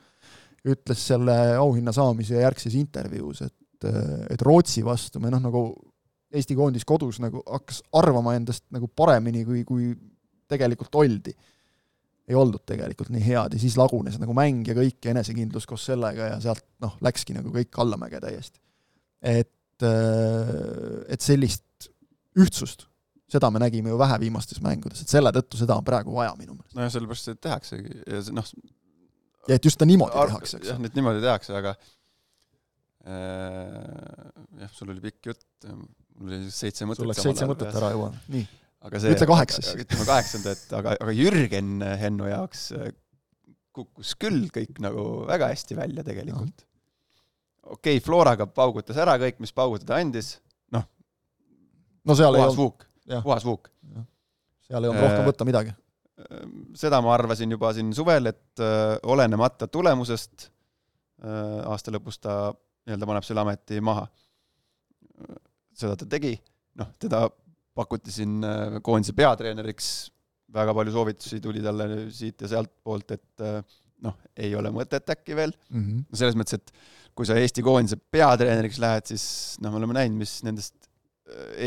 ütles 0.73 1.03
selle 1.11 1.35
auhinna 1.61 1.93
saamise 1.93 2.41
järgses 2.41 2.73
intervjuus, 2.79 3.45
et, 3.45 3.89
et 4.33 4.43
Rootsi 4.49 4.81
vastu 4.87 5.21
me 5.21 5.29
noh, 5.35 5.45
nagu 5.45 5.67
Eesti 6.33 6.57
koondis 6.57 6.85
kodus 6.89 7.21
nagu 7.25 7.41
hakkas 7.47 7.83
arvama 7.97 8.35
endast 8.37 8.67
nagu 8.75 8.89
paremini, 8.89 9.45
kui, 9.49 9.63
kui 9.69 9.93
tegelikult 10.49 10.95
oldi. 11.01 11.35
ei 12.29 12.37
oldud 12.37 12.65
tegelikult 12.69 13.09
nii 13.15 13.25
head 13.25 13.55
ja 13.57 13.61
siis 13.61 13.79
lagunes 13.81 14.19
nagu 14.21 14.35
mäng 14.37 14.67
ja 14.69 14.75
kõik 14.77 15.01
ja 15.05 15.15
enesekindlus 15.15 15.67
koos 15.67 15.87
sellega 15.89 16.35
ja 16.35 16.41
sealt 16.45 16.65
noh, 16.85 16.99
läkski 17.05 17.37
nagu 17.37 17.53
kõik 17.55 17.79
allamäge 17.81 18.21
täiesti. 18.21 18.61
et, 19.23 19.87
et 21.09 21.25
sellist 21.25 21.91
ühtsust, 22.39 22.87
seda 23.29 23.51
me 23.53 23.61
nägime 23.63 23.93
ju 23.93 23.99
vähe 24.01 24.19
viimastes 24.21 24.61
mängudes, 24.65 25.03
et 25.03 25.13
selle 25.13 25.33
tõttu 25.35 25.61
seda 25.61 25.77
on 25.79 25.87
praegu 25.87 26.15
vaja 26.15 26.35
minu 26.39 26.55
meelest. 26.55 26.77
nojah, 26.77 26.93
sellepärast 26.95 27.31
seda 27.31 27.41
tehaksegi 27.49 28.03
ja 28.05 28.21
see 28.25 28.37
noh, 28.37 28.53
ja 29.49 29.59
et 29.59 29.65
just 29.65 29.81
ta 29.81 29.89
niimoodi 29.89 30.27
tehakse, 30.29 30.61
eks. 30.61 30.71
jah, 30.73 30.81
nüüd 30.83 30.97
niimoodi 30.99 31.25
tehakse, 31.25 31.57
aga 31.59 31.75
äh, 33.09 34.31
jah, 34.63 34.73
sul 34.77 34.93
oli 34.95 35.05
pikk 35.05 35.33
jutt, 35.33 35.47
mul 35.65 36.33
oli 36.33 36.53
seitse 36.53 36.89
mõtet. 36.89 37.05
sul 37.05 37.13
läks 37.13 37.25
seitse 37.27 37.49
mõtet 37.49 37.81
ära 37.81 37.93
juba, 37.95 38.13
nii. 38.33 38.47
Aga 38.87 39.01
see, 39.03 39.15
ütle 39.15 39.29
kaheksa 39.31 39.63
siis. 39.65 39.83
ütleme 39.85 40.07
kaheksanda, 40.09 40.55
et 40.57 40.75
aga, 40.79 40.97
aga 41.03 41.15
Jürgen 41.17 41.83
Hennu 42.01 42.29
jaoks 42.31 42.69
äh, 42.77 42.93
kukkus 43.75 44.15
küll 44.21 44.47
kõik 44.55 44.81
nagu 44.83 45.09
väga 45.29 45.51
hästi 45.53 45.79
välja 45.79 46.05
tegelikult. 46.07 46.67
okei 47.63 47.99
okay,, 47.99 48.05
Floraga 48.05 48.49
paugutas 48.51 49.01
ära 49.01 49.19
kõik, 49.21 49.41
mis 49.43 49.55
paugutada 49.55 49.99
andis, 50.03 50.37
noh. 50.75 50.87
no 52.05 52.19
seal 52.19 52.39
puhas 52.39 52.59
vuuk, 52.59 52.87
puhas 53.27 53.47
vuuk. 53.47 53.71
seal 54.69 54.85
ei 54.85 54.93
olnud 54.93 55.07
rohkem 55.07 55.31
võtta 55.33 55.49
midagi 55.49 55.77
seda 56.79 57.01
ma 57.05 57.13
arvasin 57.15 57.51
juba 57.55 57.73
siin 57.77 57.93
suvel, 57.95 58.31
et 58.31 58.63
olenemata 59.07 59.69
tulemusest 59.71 60.49
aasta 61.69 61.95
lõpus 61.95 62.21
ta 62.23 62.39
nii-öelda 62.89 63.09
paneb 63.11 63.27
selle 63.27 63.43
ameti 63.43 63.81
maha. 63.85 64.07
seda 65.79 65.97
ta 65.99 66.07
tegi, 66.11 66.35
noh, 66.79 66.91
teda 66.99 67.27
pakuti 67.79 68.15
siin 68.15 68.39
koondise 68.83 69.15
peatreeneriks, 69.19 69.89
väga 70.55 70.75
palju 70.75 70.95
soovitusi 70.95 71.41
tuli 71.45 71.63
talle 71.63 72.09
siit 72.15 72.43
ja 72.43 72.51
sealtpoolt, 72.51 73.15
et 73.15 73.45
noh, 74.05 74.17
ei 74.39 74.55
ole 74.59 74.73
mõtet 74.75 75.11
äkki 75.15 75.37
veel 75.39 75.53
mm, 75.53 75.83
-hmm. 75.83 76.07
no 76.09 76.19
selles 76.21 76.39
mõttes, 76.39 76.59
et 76.59 76.73
kui 77.19 77.27
sa 77.27 77.37
Eesti 77.39 77.65
koondise 77.67 77.99
peatreeneriks 77.99 78.79
lähed, 78.83 79.09
siis 79.11 79.25
noh, 79.63 79.75
me 79.75 79.81
oleme 79.81 79.97
näinud, 79.99 80.21
mis 80.23 80.39
nendest 80.47 80.89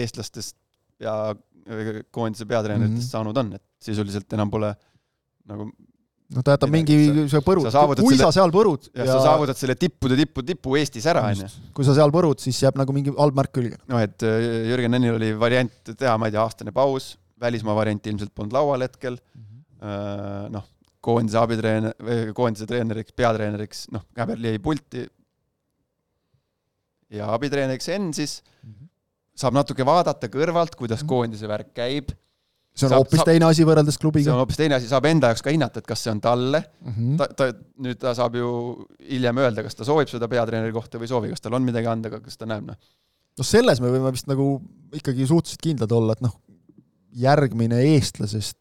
eestlastest 0.01 0.57
ja 1.01 1.35
koondise 2.11 2.47
peatreeneritest 2.49 2.97
mm 2.97 3.05
-hmm. 3.05 3.11
saanud 3.11 3.37
on, 3.37 3.53
et 3.53 3.65
sisuliselt 3.81 4.33
enam 4.33 4.51
pole 4.51 4.71
nagu 5.49 5.69
no 6.35 6.43
ta 6.45 6.55
jätab 6.55 6.71
mingi 6.73 6.97
see 7.31 7.43
põrud, 7.45 7.67
kui 7.67 8.15
selle, 8.15 8.23
sa 8.23 8.31
seal 8.35 8.53
põrud 8.53 8.89
ja, 8.89 9.05
ja 9.05 9.07
sa 9.13 9.19
saavutad 9.27 9.59
selle 9.59 9.75
tippude 9.79 10.17
tippu 10.19 10.43
tipu 10.47 10.75
Eestis 10.79 11.07
ära, 11.11 11.23
on 11.29 11.43
ju. 11.43 11.49
kui 11.77 11.87
sa 11.87 11.95
seal 11.97 12.13
põrud, 12.13 12.41
siis 12.43 12.59
jääb 12.63 12.79
nagu 12.79 12.95
mingi 12.95 13.13
halb 13.17 13.37
märk 13.37 13.53
külge. 13.57 13.79
noh, 13.91 14.01
et 14.03 14.27
äh, 14.27 14.67
Jürgen 14.71 14.97
Ennil 14.97 15.17
oli 15.17 15.31
variant 15.39 15.93
teha, 15.93 16.17
ma 16.21 16.29
ei 16.29 16.35
tea, 16.35 16.43
aastane 16.43 16.75
paus, 16.75 17.13
välismaa 17.41 17.77
varianti 17.77 18.13
ilmselt 18.13 18.35
polnud 18.35 18.55
laual 18.55 18.85
hetkel 18.85 19.17
mm 19.17 19.47
-hmm., 19.47 20.53
noh, 20.53 20.67
koondise 21.01 21.39
abitreener, 21.41 21.95
koondise 22.37 22.67
treeneriks, 22.69 23.15
peatreeneriks, 23.17 23.87
noh, 23.91 24.05
Käberli 24.15 24.53
jäi 24.53 24.59
pulti 24.61 25.07
ja 27.09 27.33
abitreeneriks 27.33 27.89
Enn 27.89 28.13
siis 28.13 28.43
mm, 28.61 28.71
-hmm 28.71 28.91
saab 29.41 29.55
natuke 29.57 29.85
vaadata 29.87 30.29
kõrvalt, 30.31 30.75
kuidas 30.79 31.01
mhm. 31.01 31.09
koondise 31.11 31.49
värk 31.49 31.73
käib. 31.77 32.11
See 32.71 32.87
on 32.87 32.93
saab, 32.93 33.03
hoopis 33.03 33.23
teine 33.27 33.47
asi 33.47 33.65
võrreldes 33.67 33.99
klubiga. 34.01 34.25
see 34.25 34.33
on 34.33 34.41
hoopis 34.41 34.59
teine 34.59 34.77
asi, 34.77 34.89
saab 34.91 35.07
enda 35.09 35.31
jaoks 35.31 35.43
ka 35.45 35.53
hinnata, 35.53 35.83
et 35.83 35.89
kas 35.89 36.05
see 36.05 36.13
on 36.13 36.21
talle 36.23 36.61
mm. 36.61 36.93
-hmm. 36.95 37.19
ta, 37.19 37.27
ta, 37.37 37.49
nüüd 37.85 37.99
ta 38.01 38.15
saab 38.17 38.37
ju 38.39 38.51
hiljem 39.09 39.41
öelda, 39.43 39.65
kas 39.67 39.77
ta 39.77 39.87
soovib 39.87 40.11
seda 40.11 40.29
peatreeneri 40.31 40.73
kohta 40.75 41.01
või 41.01 41.09
ei 41.09 41.13
soovi, 41.13 41.33
kas 41.33 41.43
tal 41.43 41.57
on 41.57 41.67
midagi 41.67 41.91
anda, 41.91 42.13
kas 42.15 42.39
ta 42.39 42.47
näeb, 42.49 42.71
noh. 42.71 42.79
noh, 43.39 43.47
selles 43.47 43.83
me 43.83 43.91
võime 43.93 44.13
vist 44.15 44.31
nagu 44.31 44.47
ikkagi 44.95 45.27
suhteliselt 45.27 45.67
kindlad 45.67 45.95
olla, 45.97 46.17
et 46.17 46.25
noh, 46.25 46.35
järgmine 47.27 47.83
eestlasest 47.93 48.57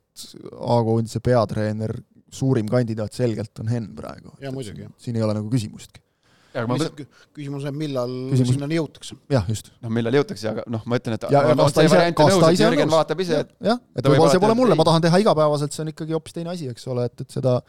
A-koondise 0.61 1.21
peatreener, 1.25 1.95
suurim 2.35 2.67
kandidaat 2.69 3.15
selgelt 3.17 3.63
on 3.63 3.71
Henn 3.71 3.95
praegu. 3.97 4.35
siin 4.99 5.17
ei 5.17 5.23
ole 5.23 5.39
nagu 5.39 5.49
küsimustki 5.49 6.03
lihtsalt 6.55 7.01
küsimus 7.37 7.67
on, 7.69 7.77
millal 7.79 8.13
küsimus... 8.33 8.53
sinnani 8.55 8.79
jõutakse. 8.79 9.17
jah, 9.33 9.47
just. 9.51 9.71
noh, 9.85 9.93
millal 9.95 10.19
jõutakse, 10.21 10.51
aga 10.51 10.65
noh, 10.71 10.83
ma 10.89 10.99
ütlen, 11.01 11.17
et 11.17 11.27
ja, 11.31 11.45
ja 11.51 11.57
kas 11.61 11.77
ta 11.77 11.87
ise, 11.87 12.03
kas 12.19 12.37
ta 12.43 12.51
ise 12.57 12.67
on 12.67 12.77
nõus? 12.79 12.93
vaatab 12.95 13.23
ise, 13.25 13.41
et 13.45 13.71
jah, 13.71 13.81
et 13.95 14.11
võib-olla 14.11 14.35
see 14.35 14.43
pole 14.43 14.59
mulle, 14.59 14.79
ma 14.79 14.87
tahan 14.89 15.07
teha 15.07 15.23
igapäevaselt, 15.23 15.77
see 15.77 15.85
on 15.85 15.93
ikkagi 15.95 16.17
hoopis 16.17 16.37
teine 16.37 16.53
asi, 16.55 16.69
eks 16.73 16.89
ole, 16.91 17.07
et, 17.11 17.25
et 17.25 17.39
seda 17.39 17.61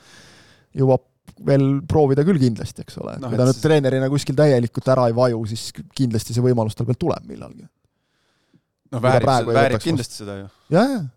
jõuab 0.78 1.06
veel 1.46 1.68
proovida 1.90 2.26
küll 2.28 2.42
kindlasti, 2.42 2.86
eks 2.86 3.00
ole 3.02 3.16
no,, 3.22 3.30
kui 3.30 3.40
ta 3.40 3.48
nüüd 3.48 3.58
siis... 3.58 3.64
treenerina 3.64 4.10
kuskil 4.12 4.38
täielikult 4.38 4.92
ära 4.94 5.08
ei 5.10 5.16
vaju, 5.18 5.46
siis 5.54 5.70
kindlasti 5.98 6.36
see 6.36 6.44
võimalus 6.44 6.78
tal 6.78 6.90
veel 6.90 7.00
tuleb 7.02 7.26
millalgi. 7.30 7.66
no 8.92 9.02
väärib, 9.04 9.56
väärib 9.56 9.84
kindlasti 9.84 10.24
seda 10.24 10.42
ju. 10.42 10.54
jah, 10.74 10.96
jah 10.98 11.10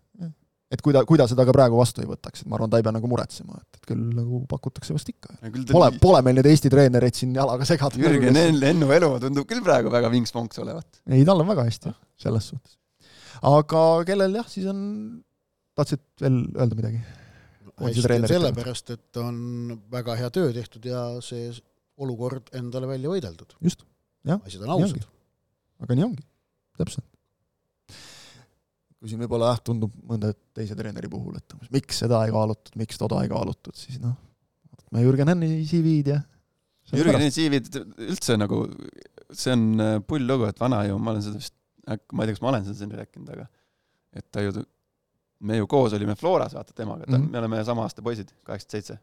et 0.73 0.81
kui 0.81 0.95
ta, 0.95 1.03
kui 1.07 1.19
ta 1.19 1.27
seda 1.29 1.45
ka 1.47 1.53
praegu 1.55 1.77
vastu 1.77 2.01
ei 2.01 2.07
võtaks, 2.09 2.43
et 2.43 2.49
ma 2.49 2.57
arvan, 2.57 2.71
ta 2.71 2.79
ei 2.81 2.85
pea 2.85 2.93
nagu 2.95 3.09
muretsema, 3.09 3.59
et, 3.61 3.79
et 3.79 3.89
küll 3.91 4.01
nagu 4.17 4.41
pakutakse 4.49 4.95
vast 4.95 5.11
ikka. 5.11 5.35
Pole, 5.71 5.91
pole 6.01 6.21
meil 6.25 6.39
neid 6.39 6.49
Eesti 6.49 6.71
treenereid 6.73 7.17
siin 7.17 7.35
jalaga 7.37 7.67
segada. 7.69 7.99
Jürgen 8.01 8.39
Ennu 8.39 8.89
elu 8.95 9.11
tundub 9.23 9.47
küll 9.49 9.63
praegu 9.65 9.93
väga 9.93 10.09
vinks-vonks 10.13 10.61
olevat. 10.63 11.03
ei, 11.11 11.21
tal 11.27 11.43
on 11.43 11.51
väga 11.51 11.67
hästi, 11.69 11.93
selles 12.25 12.49
suhtes. 12.53 12.79
aga 13.45 13.85
kellel 14.09 14.41
jah, 14.41 14.49
siis 14.49 14.67
on, 14.71 14.81
tahtsid 15.77 16.03
veel 16.25 16.41
öelda 16.55 16.81
midagi? 16.81 17.03
sellepärast, 17.75 18.93
et 18.95 19.19
on 19.19 19.37
väga 19.91 20.15
hea 20.15 20.29
töö 20.31 20.53
tehtud 20.55 20.85
ja 20.87 21.07
see 21.23 21.49
olukord 21.99 22.47
endale 22.55 22.87
välja 22.89 23.11
võideldud. 23.11 23.57
just, 23.61 23.83
jah. 24.25 24.41
asjad 24.47 24.63
on 24.65 24.79
ausad. 24.79 25.03
aga 25.83 25.99
nii 25.99 26.07
ongi, 26.07 26.25
täpselt 26.79 27.05
kui 29.05 29.13
siin 29.13 29.21
võib-olla 29.21 29.51
jah, 29.51 29.59
tundub 29.61 29.93
mõnda 30.09 30.31
teise 30.57 30.73
treeneri 30.77 31.09
puhul, 31.11 31.35
et 31.37 31.53
miks 31.73 31.99
seda 32.01 32.23
ei 32.25 32.31
kaalutud, 32.33 32.73
miks 32.81 32.97
toda 32.97 33.19
ei 33.21 33.29
kaalutud, 33.29 33.75
siis 33.77 33.99
noh, 34.01 34.15
vaatame 34.73 35.03
Jürgen 35.03 35.29
Henni 35.29 35.49
CV-d 35.69 36.15
ja 36.15 36.23
Jürgen 36.97 37.21
Henni 37.21 37.33
CV-d 37.35 37.83
üldse 38.07 38.39
nagu, 38.41 38.63
see 39.29 39.53
on 39.53 39.67
äh, 39.83 39.97
pull 40.09 40.25
lugu, 40.25 40.47
et 40.49 40.63
vana 40.63 40.81
ju, 40.89 40.97
ma 40.97 41.13
olen 41.13 41.25
seda 41.27 41.37
vist, 41.37 41.53
ma 41.85 42.25
ei 42.25 42.31
tea, 42.31 42.39
kas 42.39 42.41
ma 42.41 42.51
olen 42.55 42.65
seda 42.65 42.79
siin 42.79 42.97
rääkinud, 42.97 43.29
aga 43.35 43.45
et 44.17 44.25
ta 44.33 44.41
ju, 44.41 44.65
me 45.45 45.61
ju 45.61 45.69
koos 45.69 45.93
olime 45.99 46.17
Floras, 46.17 46.57
vaata 46.57 46.73
temaga, 46.73 47.05
ta 47.05 47.13
mm, 47.13 47.21
-hmm. 47.27 47.37
me 47.37 47.43
oleme 47.43 47.61
sama 47.69 47.85
aasta 47.85 48.01
poisid, 48.01 48.33
kaheksakümmend 48.41 48.89
seitse. 48.89 48.99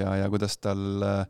ja, 0.00 0.16
ja 0.22 0.32
kuidas 0.32 0.56
tal 0.64 1.04
äh, 1.04 1.22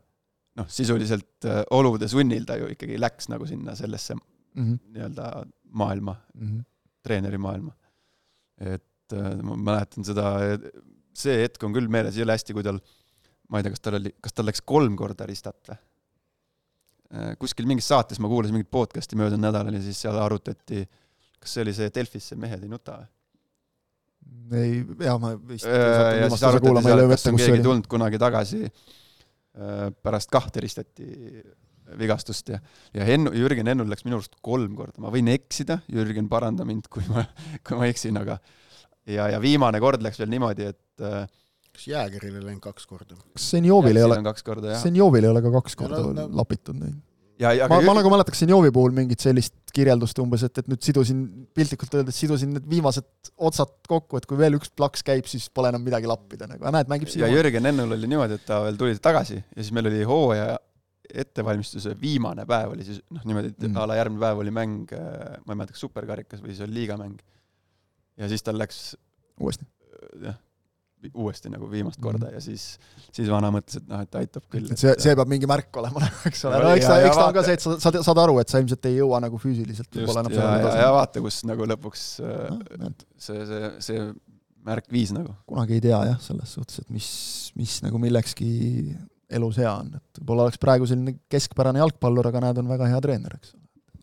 noh, 0.63 0.71
sisuliselt 0.71 1.43
äh, 1.43 1.65
olude 1.75 2.07
sunnil 2.07 2.47
ta 2.47 2.55
ju 2.55 2.71
ikkagi 2.71 2.99
läks 2.99 3.27
nagu 3.27 3.45
sinna 3.47 3.75
sellesse 3.75 4.15
mm 4.15 4.63
-hmm. 4.63 4.79
nii-öelda 4.95 5.45
maailma 5.71 6.15
mm. 6.35 6.47
-hmm 6.47 6.70
treenerimaailma. 7.05 7.73
et 8.61 9.15
äh, 9.15 9.37
ma 9.45 9.57
mäletan 9.57 10.05
seda, 10.05 10.33
see 11.17 11.39
hetk 11.43 11.63
on 11.65 11.73
küll 11.75 11.89
meeles 11.91 12.17
jõle 12.19 12.35
hästi, 12.35 12.55
kui 12.55 12.65
tal, 12.65 12.81
ma 13.49 13.59
ei 13.59 13.65
tea, 13.65 13.75
kas 13.75 13.85
tal 13.87 13.97
oli, 13.97 14.13
kas 14.21 14.37
tal 14.37 14.47
läks 14.49 14.61
kolm 14.73 14.97
korda 14.99 15.27
ristat 15.29 15.71
või? 15.71 15.79
Äh, 17.11 17.31
kuskil 17.41 17.67
mingis 17.67 17.89
saates 17.91 18.21
ma 18.23 18.29
kuulasin 18.31 18.55
mingit 18.55 18.71
podcast'i 18.71 19.17
möödunud 19.19 19.43
nädalal 19.49 19.75
ja 19.75 19.81
siis 19.83 19.99
seal 20.05 20.19
arutati, 20.21 20.85
kas 21.41 21.57
see 21.57 21.65
oli 21.65 21.73
see 21.75 21.89
Delfisse 21.93 22.37
Mehed 22.39 22.63
ei 22.63 22.71
nuta 22.71 23.01
või? 23.01 23.09
ei, 24.61 24.77
jaa, 25.01 25.17
ma 25.19 25.33
vist 25.35 25.67
äh, 25.67 26.21
ja 26.21 26.29
siis 26.31 26.45
arutati 26.47 26.85
seal, 26.85 27.03
kas 27.11 27.27
on 27.31 27.41
keegi 27.41 27.65
tulnud 27.65 27.89
kunagi 27.91 28.21
tagasi 28.21 28.67
pärast 29.51 30.29
kahte 30.31 30.61
risteti 30.63 31.09
vigastust 31.99 32.53
ja, 32.53 32.61
ja 32.95 33.05
Hennu, 33.07 33.33
Jürgen 33.35 33.69
Hennul 33.71 33.89
läks 33.91 34.05
minu 34.07 34.19
arust 34.19 34.37
kolm 34.45 34.75
korda, 34.79 35.01
ma 35.03 35.11
võin 35.13 35.31
eksida, 35.33 35.81
Jürgen, 35.91 36.29
paranda 36.31 36.67
mind, 36.67 36.89
kui 36.91 37.05
ma, 37.11 37.25
kui 37.67 37.79
ma 37.79 37.89
eksin, 37.91 38.19
aga 38.21 38.39
ja, 39.09 39.29
ja 39.35 39.43
viimane 39.43 39.81
kord 39.83 40.03
läks 40.05 40.21
veel 40.21 40.31
niimoodi, 40.33 40.71
et 40.71 41.05
äh, 41.05 41.23
kas 41.71 41.87
Jäägeril 41.91 42.35
ei 42.39 42.49
läinud 42.49 42.63
kaks 42.63 42.89
korda? 42.89 43.15
kas 43.35 43.47
Senjovil 43.55 43.99
ei 43.99 44.07
ole, 44.07 44.19
Senjovil 44.81 45.27
ei 45.27 45.33
ole 45.33 45.43
ka 45.45 45.53
kaks 45.59 45.79
korda 45.79 46.03
no, 46.03 46.13
no, 46.17 46.27
lapitud 46.41 46.77
neid? 46.79 46.99
ma, 47.41 47.79
ma 47.81 47.95
nagu 47.97 48.11
mäletan 48.13 48.37
Senjovi 48.37 48.71
puhul 48.73 48.93
mingit 48.95 49.23
sellist 49.23 49.55
kirjeldust 49.73 50.19
umbes, 50.21 50.43
et, 50.45 50.61
et 50.61 50.67
nüüd 50.69 50.81
sidusin, 50.83 51.21
piltlikult 51.55 51.95
öeldes 51.99 52.17
sidusin 52.19 52.51
need 52.55 52.67
viimased 52.69 53.31
otsad 53.39 53.71
kokku, 53.89 54.19
et 54.19 54.27
kui 54.29 54.39
veel 54.39 54.57
üks 54.59 54.73
plaks 54.75 55.05
käib, 55.07 55.29
siis 55.31 55.47
pole 55.53 55.71
enam 55.71 55.83
midagi 55.85 56.09
lappida 56.11 56.49
nagu, 56.49 56.61
aga 56.61 56.75
näed, 56.77 56.91
mängib 56.91 57.13
ja 57.17 57.29
Jürgen 57.31 57.69
Hennul 57.69 57.95
oli 57.95 58.09
niimoodi, 58.11 58.37
et 58.37 58.45
ta 58.47 58.61
veel 58.65 58.77
tuli 58.79 58.99
tagasi 59.01 59.39
ja 59.39 59.61
siis 59.61 59.71
meil 59.75 59.89
oli 59.89 60.03
hooaja 60.07 60.59
ettevalmistuse 61.23 61.95
viimane 62.01 62.45
päev 62.49 62.75
oli 62.75 62.85
siis 62.87 63.01
noh, 63.09 63.23
niimoodi, 63.27 63.53
et 63.53 63.67
mm. 63.67 63.79
a 63.81 63.87
la 63.89 63.97
järgmine 63.99 64.23
päev 64.23 64.43
oli 64.43 64.53
mäng, 64.55 64.93
äh, 64.97 65.35
ma 65.45 65.55
ei 65.55 65.59
mäleta, 65.59 65.75
kas 65.75 65.85
superkarikas 65.87 66.43
või 66.43 66.53
siis 66.53 66.63
oli 66.67 66.81
liigamäng. 66.81 67.19
ja 68.17 68.31
siis 68.31 68.43
tal 68.43 68.59
läks 68.61 68.95
uuesti? 69.41 69.67
jah, 70.21 70.37
uuesti 71.15 71.49
nagu 71.49 71.69
viimast 71.71 72.01
korda 72.01 72.25
mm 72.25 72.29
-hmm. 72.29 72.33
ja 72.33 72.41
siis, 72.41 72.79
siis 73.11 73.29
vana 73.29 73.49
mõtles, 73.51 73.77
et 73.77 73.87
noh, 73.89 74.01
et 74.01 74.15
aitab 74.15 74.43
küll. 74.49 74.67
see, 74.75 74.93
see 74.97 75.15
peab 75.15 75.29
mingi 75.29 75.47
märk 75.49 75.77
olema, 75.81 76.03
eks 76.29 76.45
ole, 76.45 76.63
no 76.63 76.73
eks 76.77 76.87
ta, 76.87 76.97
eks 77.01 77.17
ta 77.17 77.27
on 77.27 77.37
ka 77.37 77.43
see, 77.47 77.53
et 77.53 77.65
sa 77.65 77.77
saad, 77.79 78.01
saad 78.05 78.21
aru, 78.25 78.39
et 78.41 78.49
sa 78.49 78.61
ilmselt 78.61 78.85
ei 78.89 78.97
jõua 78.97 79.21
nagu 79.23 79.39
füüsiliselt 79.41 79.95
võib-olla 79.95 80.25
enam 80.25 80.35
ja, 80.37 80.51
ja, 80.61 80.75
ja 80.85 80.91
vaata, 80.97 81.23
kus 81.23 81.41
nagu 81.49 81.69
lõpuks 81.73 82.05
no, 82.81 82.91
see, 83.17 83.45
see, 83.49 83.71
see 83.79 84.03
märk 84.65 84.91
viis 84.93 85.13
nagu. 85.15 85.33
kunagi 85.49 85.79
ei 85.79 85.85
tea 85.87 86.03
jah, 86.11 86.19
selles 86.21 86.53
suhtes, 86.57 86.83
et 86.83 86.93
mis, 86.93 87.09
mis 87.57 87.79
nagu 87.85 88.01
millekski 88.01 88.51
elus 89.37 89.59
hea 89.61 89.71
on, 89.71 89.93
et 89.97 90.21
võib-olla 90.21 90.47
oleks 90.47 90.61
praegu 90.61 90.87
selline 90.89 91.17
keskpärane 91.31 91.81
jalgpallur, 91.81 92.31
aga 92.31 92.45
näed, 92.47 92.61
on 92.61 92.71
väga 92.71 92.89
hea 92.91 93.01
treener, 93.03 93.37
eks 93.39 93.55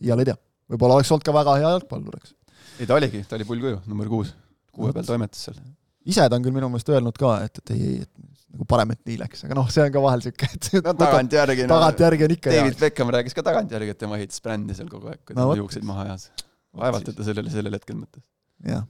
iial 0.04 0.22
ei 0.22 0.30
tea. 0.30 0.38
võib-olla 0.74 0.98
oleks 0.98 1.12
olnud 1.14 1.26
ka 1.26 1.34
väga 1.36 1.56
hea 1.60 1.74
jalgpallur, 1.76 2.20
eks. 2.20 2.36
ei, 2.78 2.86
ta 2.86 2.96
oligi, 2.96 3.24
ta 3.28 3.38
oli 3.38 3.48
pullkuju, 3.48 3.82
number 3.90 4.10
kuus, 4.12 4.32
kuue 4.72 4.94
peal 4.96 5.08
toimetas 5.08 5.48
seal 5.48 5.60
ise 6.08 6.24
ta 6.28 6.38
on 6.38 6.44
küll 6.44 6.56
minu 6.56 6.70
meelest 6.72 6.90
öelnud 6.92 7.18
ka, 7.20 7.34
et, 7.46 7.60
et 7.62 7.74
ei, 7.74 7.94
et 8.06 8.12
nagu 8.54 8.66
parem, 8.70 8.94
et 8.94 9.02
nii 9.10 9.18
läks, 9.20 9.44
aga 9.46 9.56
noh, 9.58 9.68
see 9.72 9.84
on 9.84 9.92
ka 9.94 10.02
vahel 10.02 10.24
siuke, 10.24 10.48
et 10.56 10.68
no 10.86 10.94
tagantjärgi 10.98 11.66
no, 11.66 11.74
tagantjärgi 11.74 12.26
on 12.28 12.34
ikka 12.36 12.54
David 12.54 12.72
hea. 12.72 12.80
Beckham 12.86 13.12
rääkis 13.14 13.36
ka 13.36 13.44
tagantjärgi, 13.46 13.94
et 13.94 14.00
tema 14.00 14.18
ehitas 14.20 14.42
brändi 14.44 14.76
seal 14.78 14.88
kogu 14.92 15.10
aeg, 15.12 15.20
kui 15.26 15.36
ta 15.36 15.44
no, 15.44 15.56
juukseid 15.58 15.84
maha 15.88 16.06
ajas. 16.08 16.30
vaevalt, 16.78 17.10
et 17.12 17.18
ta 17.18 17.26
sellele 17.26 17.52
sellel 17.52 17.76
hetkel 17.76 17.98
mõtles. 17.98 18.24
jah, 18.72 18.86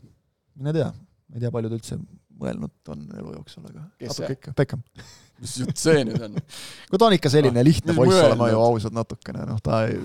mine 0.58 0.74
tea, 0.76 0.90
ma 0.92 1.40
ei 1.40 1.44
tea, 1.44 1.52
palju 1.54 1.72
ta 1.72 1.80
üldse 1.80 1.98
mõelnud 2.38 2.92
on 2.94 3.06
elu 3.18 3.34
jooksul, 3.40 3.66
aga 3.66 3.88
natuke 3.88 4.36
ikka, 4.38 4.54
Beckham 4.58 4.84
mis 5.42 5.56
jutt 5.62 5.80
see 5.80 6.04
nüüd 6.08 6.22
on? 6.28 6.36
no 6.90 7.00
ta 7.00 7.08
on 7.08 7.16
ikka 7.16 7.32
selline 7.32 7.58
no, 7.58 7.66
lihtne 7.66 7.96
poiss 7.96 8.20
olema 8.20 8.50
ju 8.52 8.62
ausalt 8.62 8.96
natukene, 8.96 9.44
noh 9.48 9.60
ta 9.64 9.84
ei, 9.88 9.98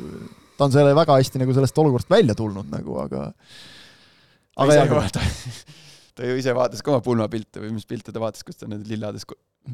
ta 0.58 0.68
on 0.68 0.76
selle 0.76 0.94
väga 0.98 1.18
hästi 1.20 1.42
nagu 1.42 1.56
sellest 1.56 1.80
olukorrast 1.84 2.12
välja 2.12 2.36
tulnud 2.38 2.70
nagu, 2.72 2.98
aga 3.04 3.30
aga 4.64 4.78
jah, 4.78 5.10
ta 6.18 6.30
ju 6.30 6.38
ise 6.38 6.54
vaatas 6.56 6.86
ka 6.86 6.94
oma 6.94 7.04
pulmapilte 7.06 7.64
või 7.64 7.74
mis 7.78 7.90
pilte 7.90 8.14
ta 8.14 8.22
vaatas, 8.22 8.46
kus 8.46 8.60
ta 8.60 8.70
need 8.70 8.86
lillades, 8.90 9.26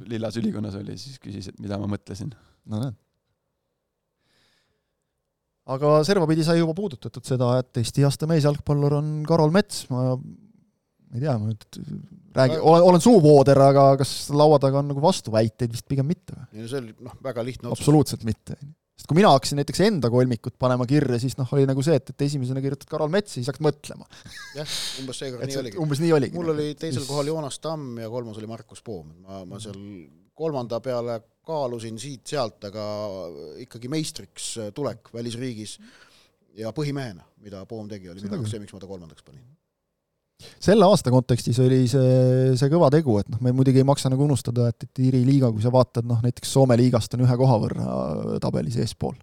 lillas 0.08 0.40
ülikonnas 0.40 0.78
oli, 0.80 0.96
siis 1.00 1.20
küsis, 1.22 1.52
et 1.52 1.62
mida 1.62 1.80
ma 1.82 1.90
mõtlesin. 1.92 2.32
no 2.72 2.84
näed. 2.86 2.98
aga 5.76 5.98
servapidi 6.08 6.46
sai 6.48 6.62
juba 6.62 6.76
puudutatud 6.78 7.28
seda, 7.28 7.58
et 7.62 7.84
Eesti 7.84 8.08
aasta 8.08 8.30
meesjalgpallur 8.30 9.00
on 9.02 9.12
Karol 9.28 9.52
Mets, 9.54 9.84
ma 9.92 10.14
ei 11.14 11.26
tea, 11.26 11.36
ma 11.36 11.52
nüüd 11.52 11.82
räägi, 12.36 12.60
olen, 12.62 12.84
olen 12.92 13.04
suuvooder, 13.04 13.62
aga 13.70 13.86
kas 14.00 14.12
laua 14.36 14.60
taga 14.62 14.82
on 14.82 14.92
nagu 14.94 15.02
vastuväiteid, 15.04 15.72
vist 15.74 15.88
pigem 15.90 16.08
mitte 16.10 16.36
või? 16.36 16.50
ei 16.54 16.66
no 16.66 16.72
see 16.72 16.84
oli 16.84 16.94
noh, 17.06 17.16
väga 17.26 17.46
lihtne 17.46 17.70
otsus. 17.70 17.82
absoluutselt 17.82 18.28
mitte 18.28 18.58
sest 19.00 19.08
kui 19.08 19.16
mina 19.16 19.32
hakkasin 19.32 19.62
näiteks 19.62 19.80
enda 19.86 20.10
kolmikut 20.12 20.58
panema 20.60 20.84
kirja, 20.88 21.20
siis 21.22 21.38
noh, 21.40 21.48
oli 21.56 21.64
nagu 21.70 21.84
see, 21.86 21.96
et, 22.02 22.12
et 22.12 22.26
esimesena 22.28 22.60
kirjutad 22.64 22.90
Karol 22.92 23.12
Mets, 23.14 23.38
siis 23.38 23.48
hakkad 23.48 23.64
mõtlema. 23.70 24.08
jah, 24.58 24.74
umbes 25.00 25.22
seekord 25.24 25.46
nii 25.48 25.60
oligi. 25.62 25.80
umbes 25.86 26.04
nii 26.04 26.12
oligi. 26.18 26.36
mul 26.36 26.52
oli 26.56 26.74
teisel 26.74 27.00
siis... 27.02 27.10
kohal 27.10 27.32
Joonas 27.32 27.62
Tamm 27.64 28.02
ja 28.04 28.10
kolmas 28.12 28.42
oli 28.42 28.50
Markus 28.52 28.84
Poom, 28.84 29.14
ma, 29.24 29.46
ma 29.48 29.62
seal 29.64 29.80
kolmanda 30.40 30.82
peale 30.84 31.22
kaalusin 31.48 31.96
siit-sealt, 32.00 32.68
aga 32.68 32.84
ikkagi 33.64 33.90
meistriks 33.92 34.52
tulek 34.76 35.10
välisriigis 35.16 35.78
ja 36.60 36.76
põhimehena, 36.76 37.24
mida 37.46 37.64
Poom 37.70 37.88
tegi, 37.92 38.12
oli 38.12 38.22
minu 38.26 38.42
jaoks 38.42 38.52
see, 38.52 38.62
miks 38.66 38.76
ma 38.76 38.84
ta 38.84 38.92
kolmandaks 38.92 39.24
panin 39.24 39.48
selle 40.40 40.88
aasta 40.88 41.12
kontekstis 41.12 41.60
oli 41.64 41.84
see, 41.92 42.52
see 42.60 42.72
kõva 42.72 42.90
tegu, 42.94 43.18
et 43.20 43.30
noh, 43.32 43.42
me 43.44 43.54
muidugi 43.56 43.82
ei 43.82 43.88
maksa 43.88 44.12
nagu 44.12 44.24
unustada, 44.26 44.70
et, 44.72 44.88
et 44.88 45.02
Iiri 45.06 45.24
liiga, 45.28 45.52
kui 45.52 45.64
sa 45.64 45.72
vaatad, 45.74 46.08
noh 46.08 46.22
näiteks 46.24 46.54
Soome 46.56 46.78
liigast 46.80 47.16
on 47.18 47.26
ühe 47.26 47.40
koha 47.40 47.58
võrra 47.66 48.38
tabelis 48.44 48.80
eespool. 48.80 49.18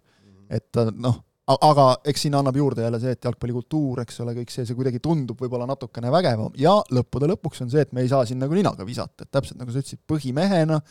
et 0.53 0.79
noh, 0.95 1.17
aga 1.47 1.87
eks 2.07 2.25
siin 2.25 2.37
annab 2.37 2.57
juurde 2.59 2.85
jälle 2.85 2.99
see, 3.01 3.15
et 3.15 3.27
jalgpallikultuur, 3.27 4.03
eks 4.03 4.21
ole, 4.23 4.35
kõik 4.37 4.53
see, 4.53 4.65
see 4.67 4.77
kuidagi 4.77 5.01
tundub 5.03 5.39
võib-olla 5.41 5.67
natukene 5.69 6.11
vägevam. 6.13 6.51
Ja 6.59 6.75
lõppude 6.93 7.29
lõpuks 7.31 7.63
on 7.63 7.71
see, 7.71 7.85
et 7.87 7.93
me 7.95 8.03
ei 8.03 8.11
saa 8.11 8.25
siin 8.27 8.41
nagu 8.43 8.55
ninaga 8.55 8.85
visata, 8.87 9.23
et 9.23 9.31
täpselt 9.31 9.59
nagu 9.61 9.71
sa 9.71 9.81
ütlesid, 9.81 10.03
põhimehena 10.09 10.81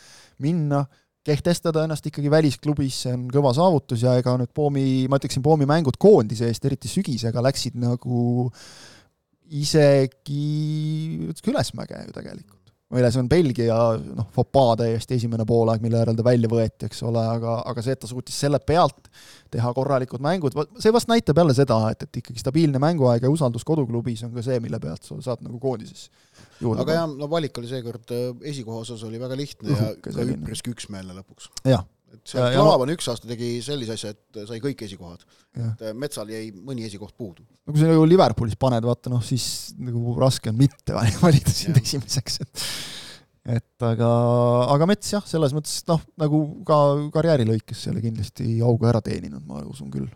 minna, 0.45 0.87
kehtestada 1.27 1.83
ennast 1.85 2.07
ikkagi 2.07 2.31
välisklubis, 2.31 3.03
see 3.05 3.15
on 3.17 3.27
kõva 3.35 3.53
saavutus. 3.57 4.05
Ja 4.07 4.15
ega 4.17 4.37
nüüd 4.41 4.53
Poomi, 4.55 4.85
ma 5.11 5.21
ütleksin, 5.21 5.45
Poomi 5.45 5.69
mängud 5.69 5.99
koondise 6.01 6.49
eest, 6.49 6.65
eriti 6.65 6.89
sügisega, 6.89 7.43
läksid 7.45 7.77
nagu 7.83 8.47
äh, 8.47 8.96
isegi 9.55 11.33
ülesmäge 11.47 12.03
ju 12.07 12.15
tegelikult. 12.15 12.73
meile 12.91 13.09
see 13.11 13.19
on 13.19 13.29
Belgia 13.29 13.77
noh, 13.99 14.29
fopaa 14.35 14.77
täiesti 14.79 15.17
esimene 15.19 15.43
poolaeg, 15.47 15.83
mille 15.83 15.99
järel 15.99 16.15
ta 16.15 16.23
välja 16.23 16.51
võeti, 16.51 16.87
eks 16.87 17.03
ole, 17.03 17.23
aga, 17.35 17.57
aga 17.67 17.83
see, 17.83 17.97
et 17.97 18.01
ta 18.05 18.07
suutis 18.07 18.37
selle 18.45 18.61
pealt 18.63 19.11
teha 19.51 19.73
korralikud 19.75 20.23
mängud, 20.23 20.55
see 20.79 20.95
vast 20.95 21.11
näitab 21.11 21.41
jälle 21.43 21.57
seda, 21.57 21.81
et, 21.91 22.07
et 22.07 22.21
ikkagi 22.23 22.39
stabiilne 22.39 22.79
mänguaeg 22.83 23.27
ja 23.27 23.33
usaldus 23.33 23.67
koduklubis 23.67 24.23
on 24.27 24.31
ka 24.37 24.47
see, 24.47 24.61
mille 24.63 24.79
pealt 24.83 25.03
sa 25.03 25.19
saad 25.25 25.43
nagu 25.43 25.59
koondises 25.63 26.07
juurde. 26.61 26.85
aga 26.85 27.01
jah, 27.01 27.11
no 27.11 27.31
valik 27.31 27.59
oli 27.59 27.73
seekord 27.73 28.15
äh, 28.15 28.31
esikoha 28.55 28.87
osas 28.87 29.03
oli 29.09 29.19
väga 29.21 29.39
lihtne 29.43 29.75
ja 29.75 29.91
ka 30.03 30.15
üpriski 30.23 30.75
üksmeelne 30.77 31.19
lõpuks. 31.19 31.51
jah 31.67 31.83
et 32.17 32.33
seal 32.33 32.51
Klaavan 32.57 32.93
üks 32.97 33.09
aasta 33.13 33.31
tegi 33.31 33.55
sellise 33.65 33.97
asja, 33.97 34.13
et 34.17 34.43
sai 34.49 34.61
kõik 34.65 34.83
esikohad. 34.89 35.25
et 35.57 35.87
äh, 35.87 35.97
Metsal 35.97 36.31
jäi 36.33 36.51
mõni 36.57 36.87
esikoht 36.89 37.17
puudu. 37.17 37.45
no 37.45 37.73
kui 37.73 37.83
sa 37.83 37.91
nagu 37.91 38.05
Liverpoolis 38.09 38.59
paned, 38.61 38.85
vaata 38.87 39.13
noh, 39.13 39.25
siis 39.25 39.75
nagu 39.79 40.17
raske 40.21 40.53
on 40.53 40.61
mitte 40.61 40.97
valida 41.25 41.55
sind 41.55 41.79
esimeseks, 41.83 42.41
et 42.45 42.69
et 43.47 43.87
aga, 43.87 44.11
aga 44.75 44.89
Mets 44.91 45.13
jah, 45.15 45.25
selles 45.27 45.55
mõttes 45.55 45.81
noh, 45.91 46.03
nagu 46.21 46.41
ka 46.67 46.79
karjääri 47.15 47.47
lõikes 47.49 47.85
selle 47.87 48.03
kindlasti 48.05 48.59
auga 48.65 48.91
ära 48.95 49.03
teeninud, 49.05 49.45
ma 49.47 49.63
usun 49.67 49.91
küll. 49.93 50.09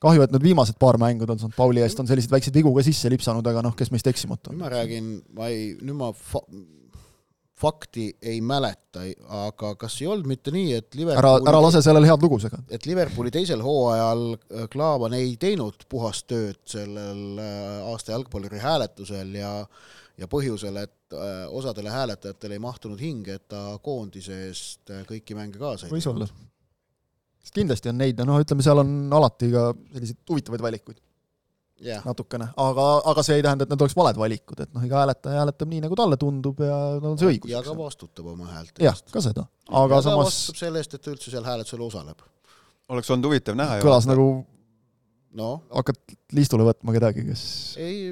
kahju, 0.00 0.24
et 0.24 0.32
need 0.32 0.44
viimased 0.44 0.78
paar 0.80 0.96
mängu 1.00 1.26
ta 1.28 1.34
on 1.36 1.40
saanud 1.42 1.56
Pauli 1.56 1.82
eest, 1.84 1.98
on 2.00 2.08
selliseid 2.08 2.32
väikseid 2.32 2.56
vigu 2.56 2.72
ka 2.76 2.84
sisse 2.84 3.10
lipsanud, 3.12 3.46
aga 3.46 3.64
noh, 3.64 3.74
kes 3.76 3.92
meist 3.92 4.08
eksimatu 4.12 4.52
on. 4.52 4.60
ma 4.60 4.72
räägin, 4.72 5.16
ma 5.36 5.48
ei, 5.52 5.72
nüüd 5.80 5.98
ma 5.98 6.12
fa-, 6.16 6.44
fakti 7.60 8.06
ei 8.22 8.40
mäleta, 8.40 9.02
aga 9.44 9.74
kas 9.80 9.98
ei 10.00 10.08
olnud 10.10 10.28
mitte 10.30 10.52
nii, 10.54 10.72
et 10.78 10.96
Liverpooli 10.98 11.44
ära, 11.44 11.52
ära 11.52 11.62
lase 11.62 11.82
sellel 11.84 12.06
head 12.08 12.24
lugu 12.24 12.40
segada. 12.42 12.64
et 12.72 12.86
Liverpooli 12.88 13.32
teisel 13.34 13.62
hooajal 13.64 14.24
äh, 14.34 14.66
Klaavan 14.72 15.16
ei 15.18 15.34
teinud 15.40 15.86
puhast 15.90 16.28
tööd 16.30 16.60
sellel 16.70 17.40
äh, 17.40 17.90
aasta 17.90 18.16
jalgpalluri 18.16 18.62
hääletusel 18.62 19.34
ja 19.40 19.54
ja 20.20 20.26
põhjusel, 20.28 20.76
et 20.82 21.16
äh, 21.16 21.46
osadele 21.56 21.92
hääletajatele 21.92 22.58
ei 22.58 22.60
mahtunud 22.62 23.00
hinge, 23.00 23.38
et 23.40 23.46
ta 23.48 23.78
koondise 23.82 24.36
eest 24.48 24.92
kõiki 25.08 25.36
mänge 25.38 25.60
kaasa 25.60 25.88
ei 25.88 25.94
võis 25.94 26.08
olla. 26.10 26.28
kindlasti 27.54 27.92
on 27.92 28.00
neid 28.00 28.20
ja 28.20 28.28
noh, 28.28 28.40
ütleme, 28.42 28.64
seal 28.64 28.82
on 28.82 28.92
alati 29.20 29.52
ka 29.52 29.70
selliseid 29.94 30.20
huvitavaid 30.28 30.68
valikuid 30.68 31.00
yeah. 31.84 32.04
natukene, 32.06 32.50
aga, 32.64 32.86
aga 33.12 33.24
see 33.26 33.38
ei 33.38 33.44
tähenda, 33.44 33.66
et 33.66 33.72
need 33.72 33.84
oleks 33.86 33.96
valed 33.98 34.20
valikud, 34.20 34.62
et 34.64 34.72
noh, 34.76 34.84
iga 34.86 35.00
hääletaja 35.02 35.42
hääletab 35.42 35.72
nii, 35.72 35.82
nagu 35.86 35.98
talle 35.98 36.18
tundub 36.20 36.62
ja 36.64 36.78
tal 37.00 37.12
on 37.12 37.20
see 37.20 37.32
õigus. 37.34 37.52
ja 37.52 37.62
ka 37.66 37.74
vastutab 37.78 38.30
oma 38.34 38.48
häälte 38.52 38.76
eest. 38.78 38.86
jah, 38.86 39.14
ka 39.14 39.24
seda, 39.24 39.46
aga 39.82 40.00
ja 40.00 40.06
samas 40.08 40.30
vastutab 40.30 40.62
selle 40.62 40.82
eest, 40.82 40.96
et 40.96 41.04
ta 41.04 41.14
üldse 41.14 41.34
seal 41.34 41.46
hääletusel 41.46 41.84
osaleb. 41.86 42.24
oleks 42.94 43.12
olnud 43.14 43.30
huvitav 43.30 43.58
näha. 43.58 43.80
kõlas 43.84 44.08
nagu 44.10 44.28
no. 45.40 45.52
hakkad 45.74 46.16
liistule 46.36 46.66
võtma 46.68 46.96
kedagi, 46.96 47.26
kes 47.30 47.44
ei, 47.80 48.10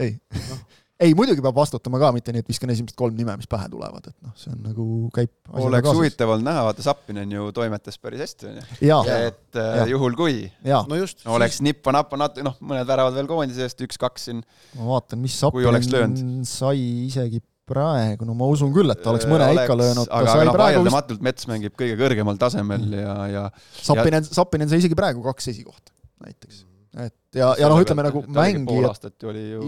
ei 0.00 0.16
no 0.34 0.60
ei, 1.00 1.14
muidugi 1.16 1.42
peab 1.44 1.56
vastutama 1.56 2.00
ka, 2.02 2.10
mitte 2.14 2.34
nii, 2.34 2.44
et 2.44 2.50
viskan 2.50 2.72
esimesed 2.74 2.96
kolm 2.98 3.16
nime, 3.16 3.34
mis 3.40 3.48
pähe 3.50 3.68
tulevad, 3.72 4.10
et 4.10 4.16
noh, 4.26 4.34
see 4.38 4.52
on 4.52 4.60
nagu, 4.68 4.86
käib 5.16 5.32
oleks 5.64 5.92
huvitav 5.96 6.34
olnud 6.34 6.46
näha, 6.46 6.64
vaata 6.68 6.84
Zappinen 6.84 7.32
ju 7.34 7.48
toimetas 7.56 8.00
päris 8.02 8.24
hästi, 8.26 8.50
on 8.50 8.58
ju. 8.60 8.66
et 9.16 9.60
äh, 9.60 9.70
ja. 9.80 9.86
juhul 9.94 10.16
kui 10.18 10.42
no 10.88 10.98
just, 11.00 11.24
oleks 11.24 11.58
siis... 11.58 11.66
nippa-nappa 11.70 12.20
nat-, 12.20 12.42
noh, 12.44 12.58
mõned 12.60 12.88
väravad 12.88 13.16
veel 13.16 13.30
koondise 13.30 13.64
eest, 13.66 13.80
üks-kaks 13.86 14.28
siin. 14.28 14.44
ma 14.78 14.90
vaatan, 14.94 15.22
mis 15.24 15.38
Zappinen 15.40 16.44
sai 16.48 16.84
isegi 17.08 17.42
praegu, 17.70 18.26
no 18.26 18.34
ma 18.36 18.48
usun 18.50 18.72
küll, 18.74 18.92
et 18.92 19.04
oleks 19.06 19.28
mõne 19.30 19.46
oleks, 19.46 19.64
ikka 19.64 19.78
löönud. 19.78 20.08
aga, 20.08 20.32
aga 20.34 20.48
noh, 20.48 20.58
vaieldamatult. 20.64 21.22
Mets 21.24 21.46
mängib 21.50 21.76
kõige 21.78 21.96
kõrgemal 22.00 22.40
tasemel 22.40 22.88
ja, 22.98 23.14
ja 23.30 23.44
Zappinen 23.78 24.26
ja..., 24.26 24.34
Zappinen 24.40 24.72
sai 24.72 24.82
isegi 24.82 24.98
praegu 24.98 25.22
kaks 25.24 25.52
esikohta, 25.54 25.94
näiteks 26.26 26.66
et 26.98 27.38
ja, 27.38 27.52
ja 27.60 27.68
noh, 27.70 27.78
ütleme 27.78 28.02
nagu 28.02 28.22
mängijad, 28.34 29.04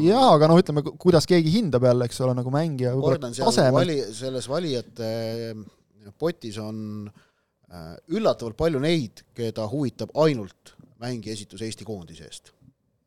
jaa, 0.02 0.24
aga 0.34 0.48
noh, 0.50 0.58
ütleme, 0.58 0.82
kuidas 1.00 1.28
keegi 1.30 1.52
hindab 1.54 1.86
jälle, 1.86 2.08
eks 2.10 2.18
ole, 2.24 2.34
nagu 2.38 2.50
mängija 2.54 2.94
võib-olla 2.96 3.30
tasemel. 3.36 3.76
vali, 3.76 3.98
selles 4.16 4.48
valijate 4.50 5.12
äh, 5.52 6.10
potis 6.18 6.58
on 6.62 7.06
äh, 7.06 7.94
üllatavalt 8.16 8.58
palju 8.58 8.82
neid, 8.82 9.22
keda 9.38 9.68
huvitab 9.70 10.14
ainult 10.24 10.74
mängija 11.02 11.36
esitus 11.38 11.62
Eesti 11.62 11.86
koondise 11.86 12.26
eest 12.26 12.52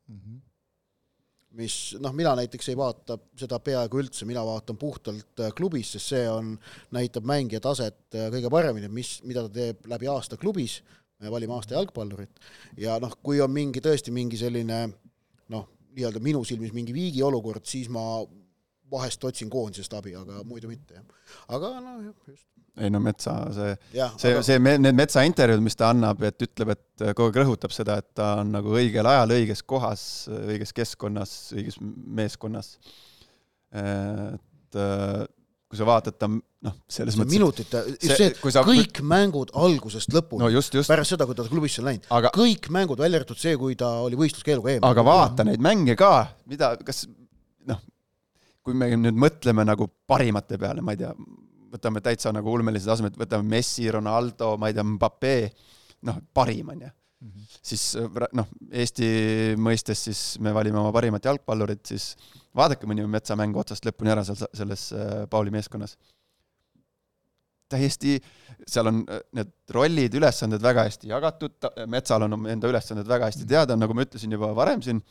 mm. 0.08 0.16
-hmm. 0.16 0.40
mis 1.60 1.78
noh, 2.00 2.16
mina 2.16 2.32
näiteks 2.40 2.72
ei 2.72 2.76
vaata 2.76 3.18
seda 3.36 3.60
peaaegu 3.60 4.00
üldse, 4.00 4.24
mina 4.24 4.44
vaatan 4.48 4.80
puhtalt 4.80 5.44
äh, 5.44 5.52
klubis, 5.52 5.92
sest 5.92 6.14
see 6.14 6.24
on, 6.30 6.54
näitab 6.96 7.28
mängija 7.28 7.60
taset 7.60 8.16
kõige 8.16 8.48
paremini, 8.48 8.88
mis, 8.88 9.18
mida 9.28 9.44
ta 9.44 9.52
teeb 9.60 9.84
läbi 9.92 10.08
aasta 10.08 10.40
klubis, 10.40 10.80
me 11.22 11.32
valime 11.32 11.56
aasta 11.56 11.76
jalgpallurit 11.76 12.42
ja 12.80 12.98
noh, 13.02 13.14
kui 13.24 13.40
on 13.44 13.52
mingi 13.52 13.82
tõesti 13.84 14.12
mingi 14.14 14.38
selline 14.40 14.80
noh, 15.52 15.68
nii-öelda 15.96 16.20
minu 16.24 16.42
silmis 16.44 16.74
mingi 16.76 16.94
viigi 16.96 17.22
olukord, 17.24 17.64
siis 17.68 17.88
ma 17.92 18.02
vahest 18.90 19.24
otsin 19.26 19.50
koondisest 19.50 19.96
abi, 19.98 20.14
aga 20.16 20.42
muidu 20.46 20.68
mitte, 20.70 20.98
jah. 20.98 21.06
aga 21.56 21.72
noh, 21.82 22.02
just. 22.28 22.46
ei 22.78 22.90
no 22.92 23.00
Metsa 23.02 23.34
see, 23.54 23.72
see 24.20 24.34
aga..., 24.34 24.44
see, 24.46 24.60
need 24.60 24.98
Metsa 24.98 25.24
intervjuud, 25.26 25.64
mis 25.64 25.78
ta 25.78 25.90
annab, 25.94 26.22
et 26.28 26.46
ütleb, 26.46 26.74
et 26.76 27.06
kogu 27.08 27.30
aeg 27.30 27.40
rõhutab 27.42 27.74
seda, 27.74 27.98
et 28.02 28.10
ta 28.16 28.34
on 28.42 28.52
nagu 28.58 28.76
õigel 28.78 29.08
ajal 29.10 29.34
õiges 29.38 29.64
kohas, 29.66 30.04
õiges 30.30 30.74
keskkonnas, 30.76 31.34
õiges 31.56 31.80
meeskonnas. 31.82 32.76
et 33.72 34.82
kui 35.76 35.84
sa 35.84 35.88
vaatad 35.88 36.16
ta 36.16 36.28
noh, 36.30 36.74
selles 36.88 37.14
see 37.14 37.20
mõttes 37.20 37.36
minutite, 37.36 37.82
just 38.00 38.16
see, 38.16 38.30
et 38.32 38.54
sa... 38.54 38.64
kõik 38.66 39.02
mängud 39.06 39.52
algusest 39.60 40.14
lõpuni 40.16 40.42
no 40.42 40.50
just, 40.52 40.74
just. 40.74 40.88
pärast 40.90 41.12
seda, 41.12 41.28
kui 41.28 41.36
ta 41.36 41.44
klubisse 41.50 41.82
on 41.82 41.90
läinud 41.90 42.08
aga... 42.16 42.32
kõik 42.34 42.70
mängud, 42.72 43.02
välja 43.02 43.20
arvatud 43.20 43.40
see, 43.40 43.54
kui 43.60 43.76
ta 43.78 43.92
oli 44.06 44.18
võistluskeeluga 44.18 44.72
eemal. 44.74 44.90
aga 44.90 45.06
vaata 45.06 45.46
neid 45.46 45.62
mänge 45.62 45.98
ka, 46.00 46.12
mida, 46.48 46.72
kas 46.86 47.04
noh, 47.68 47.82
kui 48.64 48.76
me 48.78 48.90
nüüd 48.96 49.20
mõtleme 49.26 49.66
nagu 49.68 49.90
parimate 50.08 50.58
peale, 50.60 50.84
ma 50.84 50.96
ei 50.96 51.04
tea, 51.04 51.12
võtame 51.76 52.00
täitsa 52.04 52.32
nagu 52.32 52.52
ulmelised 52.56 52.88
tasemed, 52.88 53.18
võtame 53.20 53.46
Messi, 53.56 53.84
Ronaldo, 53.92 54.54
ma 54.60 54.72
ei 54.72 54.78
tea, 54.78 54.86
Mbappe, 54.96 55.34
noh, 56.08 56.22
parim 56.34 56.72
on 56.72 56.86
ju 56.88 56.94
mm. 57.20 57.28
-hmm. 57.28 57.60
siis 57.62 57.84
noh, 58.32 58.48
Eesti 58.70 59.08
mõistes 59.58 60.04
siis 60.08 60.24
me 60.40 60.54
valime 60.54 60.80
oma 60.80 60.92
parimat 60.92 61.24
jalgpallurit, 61.24 61.84
siis 61.86 62.14
vaadake 62.56 62.88
mõni 62.88 63.06
metsamäng 63.10 63.56
otsast 63.56 63.86
lõpuni 63.86 64.12
ära 64.14 64.24
seal 64.24 64.38
selles 64.52 64.92
äh, 64.92 65.26
Pauli 65.30 65.50
meeskonnas. 65.50 65.96
täiesti, 67.68 68.20
seal 68.66 68.86
on 68.86 69.00
äh, 69.10 69.20
need 69.34 69.52
rollid, 69.74 70.14
ülesanded 70.14 70.62
väga 70.62 70.84
hästi 70.86 71.08
jagatud, 71.10 71.56
metsal 71.90 72.22
on 72.22 72.46
enda 72.46 72.68
ülesanded 72.68 73.08
väga 73.08 73.26
hästi 73.30 73.46
teada, 73.46 73.76
nagu 73.76 73.94
ma 73.94 74.06
ütlesin 74.06 74.32
juba 74.32 74.52
varem 74.54 74.82
siin, 74.82 75.02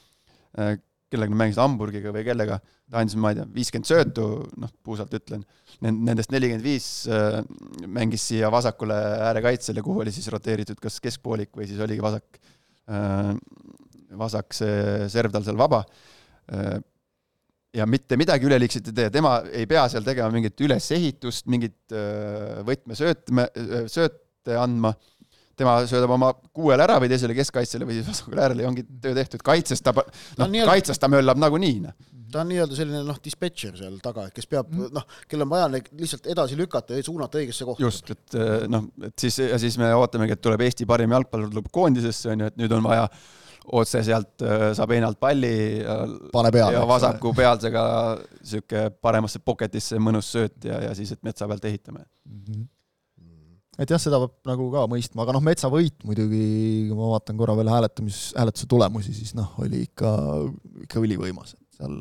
äh, 0.60 0.78
kellega 1.12 1.32
nad 1.32 1.40
mängisid 1.40 1.62
Hamburgiga 1.62 2.12
või 2.14 2.24
kellega, 2.26 2.58
ta 2.92 3.02
andis, 3.02 3.16
ma 3.22 3.32
ei 3.32 3.38
tea, 3.40 3.46
viiskümmend 3.56 3.90
söötu, 3.90 4.26
noh, 4.62 4.72
puusalt 4.86 5.14
ütlen, 5.18 5.44
nendest 5.86 6.34
nelikümmend 6.34 6.66
viis 6.66 6.88
mängis 7.86 8.26
siia 8.32 8.50
vasakule 8.54 8.98
äärekaitsele, 9.28 9.84
kuhu 9.86 10.04
oli 10.04 10.14
siis 10.16 10.28
roteeritud 10.34 10.80
kas 10.82 11.00
keskpoolik 11.04 11.54
või 11.56 11.70
siis 11.70 11.82
oligi 11.84 12.04
vasak, 12.04 12.42
vasak 14.18 14.58
see 14.58 15.08
serv 15.14 15.34
tal 15.36 15.46
seal 15.46 15.60
vaba. 15.60 15.84
Ja 17.76 17.84
mitte 17.90 18.16
midagi 18.16 18.48
üleliigset 18.48 18.88
ei 18.88 18.96
tee, 18.96 19.10
tema 19.12 19.38
ei 19.52 19.66
pea 19.68 19.84
seal 19.92 20.06
tegema 20.06 20.32
mingit 20.32 20.62
ülesehitust, 20.64 21.50
mingit 21.52 21.96
võtmesöötme, 22.66 23.50
sööte 23.92 24.56
andma, 24.62 24.94
tema 25.60 25.78
söödab 25.90 26.16
oma 26.16 26.32
kuuele 26.56 26.84
ära 26.86 26.98
või 27.02 27.10
teisele 27.12 27.36
keskkaitsele 27.38 27.88
või 27.88 28.00
siis 28.00 28.10
vasakule 28.10 28.44
äärele 28.44 28.66
ja 28.66 28.72
ongi 28.72 28.84
töö 29.04 29.16
tehtud, 29.18 29.44
kaitses 29.46 29.84
ta, 29.86 29.94
noh, 30.40 30.58
kaitses 30.68 31.00
ta 31.02 31.10
möllab 31.12 31.40
nagunii, 31.42 31.80
noh. 31.86 31.96
ta 32.32 32.44
on 32.44 32.52
nii-öelda 32.52 32.78
selline 32.78 33.04
noh, 33.08 33.22
dispetšer 33.24 33.78
seal 33.80 33.96
taga, 34.04 34.28
et 34.30 34.36
kes 34.36 34.50
peab 34.52 34.70
mm. 34.72 34.92
noh, 34.96 35.08
kellel 35.30 35.48
on 35.48 35.54
vaja 35.54 35.72
neid 35.78 35.90
lihtsalt 36.02 36.28
edasi 36.34 36.60
lükata 36.60 37.00
ja 37.00 37.06
suunata 37.06 37.42
õigesse 37.42 37.68
kohta. 37.68 37.86
just, 37.86 38.12
et 38.12 38.38
noh, 38.72 38.90
et 39.08 39.26
siis, 39.26 39.40
ja 39.46 39.60
siis 39.62 39.80
me 39.82 39.94
ootamegi, 39.96 40.38
et 40.38 40.44
tuleb 40.44 40.68
Eesti 40.68 40.88
parim 40.90 41.16
jalgpallur 41.16 41.52
tuleb 41.54 41.72
koondisesse, 41.74 42.32
on 42.34 42.46
ju, 42.46 42.52
et 42.54 42.62
nüüd 42.62 42.76
on 42.76 42.86
vaja 42.86 43.10
otse 43.74 44.02
sealt 44.06 44.44
äh, 44.46 44.68
saab 44.78 44.92
einalt 44.94 45.18
palli 45.20 45.82
ja, 45.82 45.98
peale, 46.54 46.76
ja 46.76 46.84
vasaku 46.86 47.32
pealsega 47.34 47.86
sihuke 48.46 48.90
paremasse 49.02 49.42
pocket'isse 49.42 49.98
mõnus 49.98 50.30
sööt 50.36 50.68
ja, 50.70 50.84
ja 50.90 50.94
siis, 50.98 51.16
et 51.16 51.24
metsa 51.26 51.48
pealt 51.50 51.66
ehitame 51.66 52.04
mm. 52.04 52.42
-hmm 52.46 52.72
et 53.80 53.92
jah, 53.92 54.02
seda 54.02 54.20
peab 54.24 54.52
nagu 54.52 54.68
ka 54.74 54.86
mõistma, 54.92 55.24
aga 55.26 55.36
noh, 55.36 55.44
Metsa 55.46 55.70
võit 55.74 56.06
muidugi, 56.08 56.44
kui 56.90 56.98
ma 56.98 57.12
vaatan 57.16 57.40
korra 57.40 57.58
veel 57.60 57.72
hääletamis, 57.74 58.22
hääletuse 58.38 58.70
tulemusi, 58.72 59.16
siis 59.18 59.36
noh, 59.38 59.52
oli 59.64 59.86
ikka, 59.90 60.12
ikka 60.88 61.04
ülivõimas, 61.04 61.56
et 61.58 61.80
seal, 61.80 61.98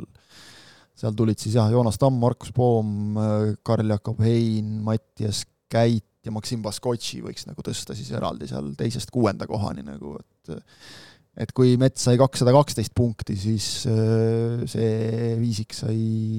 seal 1.04 1.16
tulid 1.18 1.40
siis 1.42 1.58
jah, 1.58 1.70
Joonas 1.72 1.98
Tamm, 2.00 2.20
Markus 2.22 2.54
Poom, 2.54 3.18
Karl-Jakob 3.66 4.22
Hein, 4.24 4.78
Mattias 4.86 5.44
Käit 5.72 6.06
ja 6.24 6.32
Maksim 6.32 6.62
Baskotši 6.64 7.20
võiks 7.24 7.48
nagu 7.48 7.64
tõsta 7.64 7.96
siis 7.96 8.12
eraldi 8.14 8.48
seal 8.48 8.72
teisest 8.78 9.10
kuuenda 9.12 9.48
kohani 9.50 9.84
nagu, 9.84 10.16
et 10.20 10.54
et 11.40 11.50
kui 11.54 11.74
Mets 11.80 12.04
sai 12.06 12.18
kakssada 12.20 12.54
kaksteist 12.54 12.94
punkti, 12.96 13.34
siis 13.38 13.66
äh, 13.90 14.62
see 14.70 15.34
viisik 15.40 15.74
sai 15.76 15.98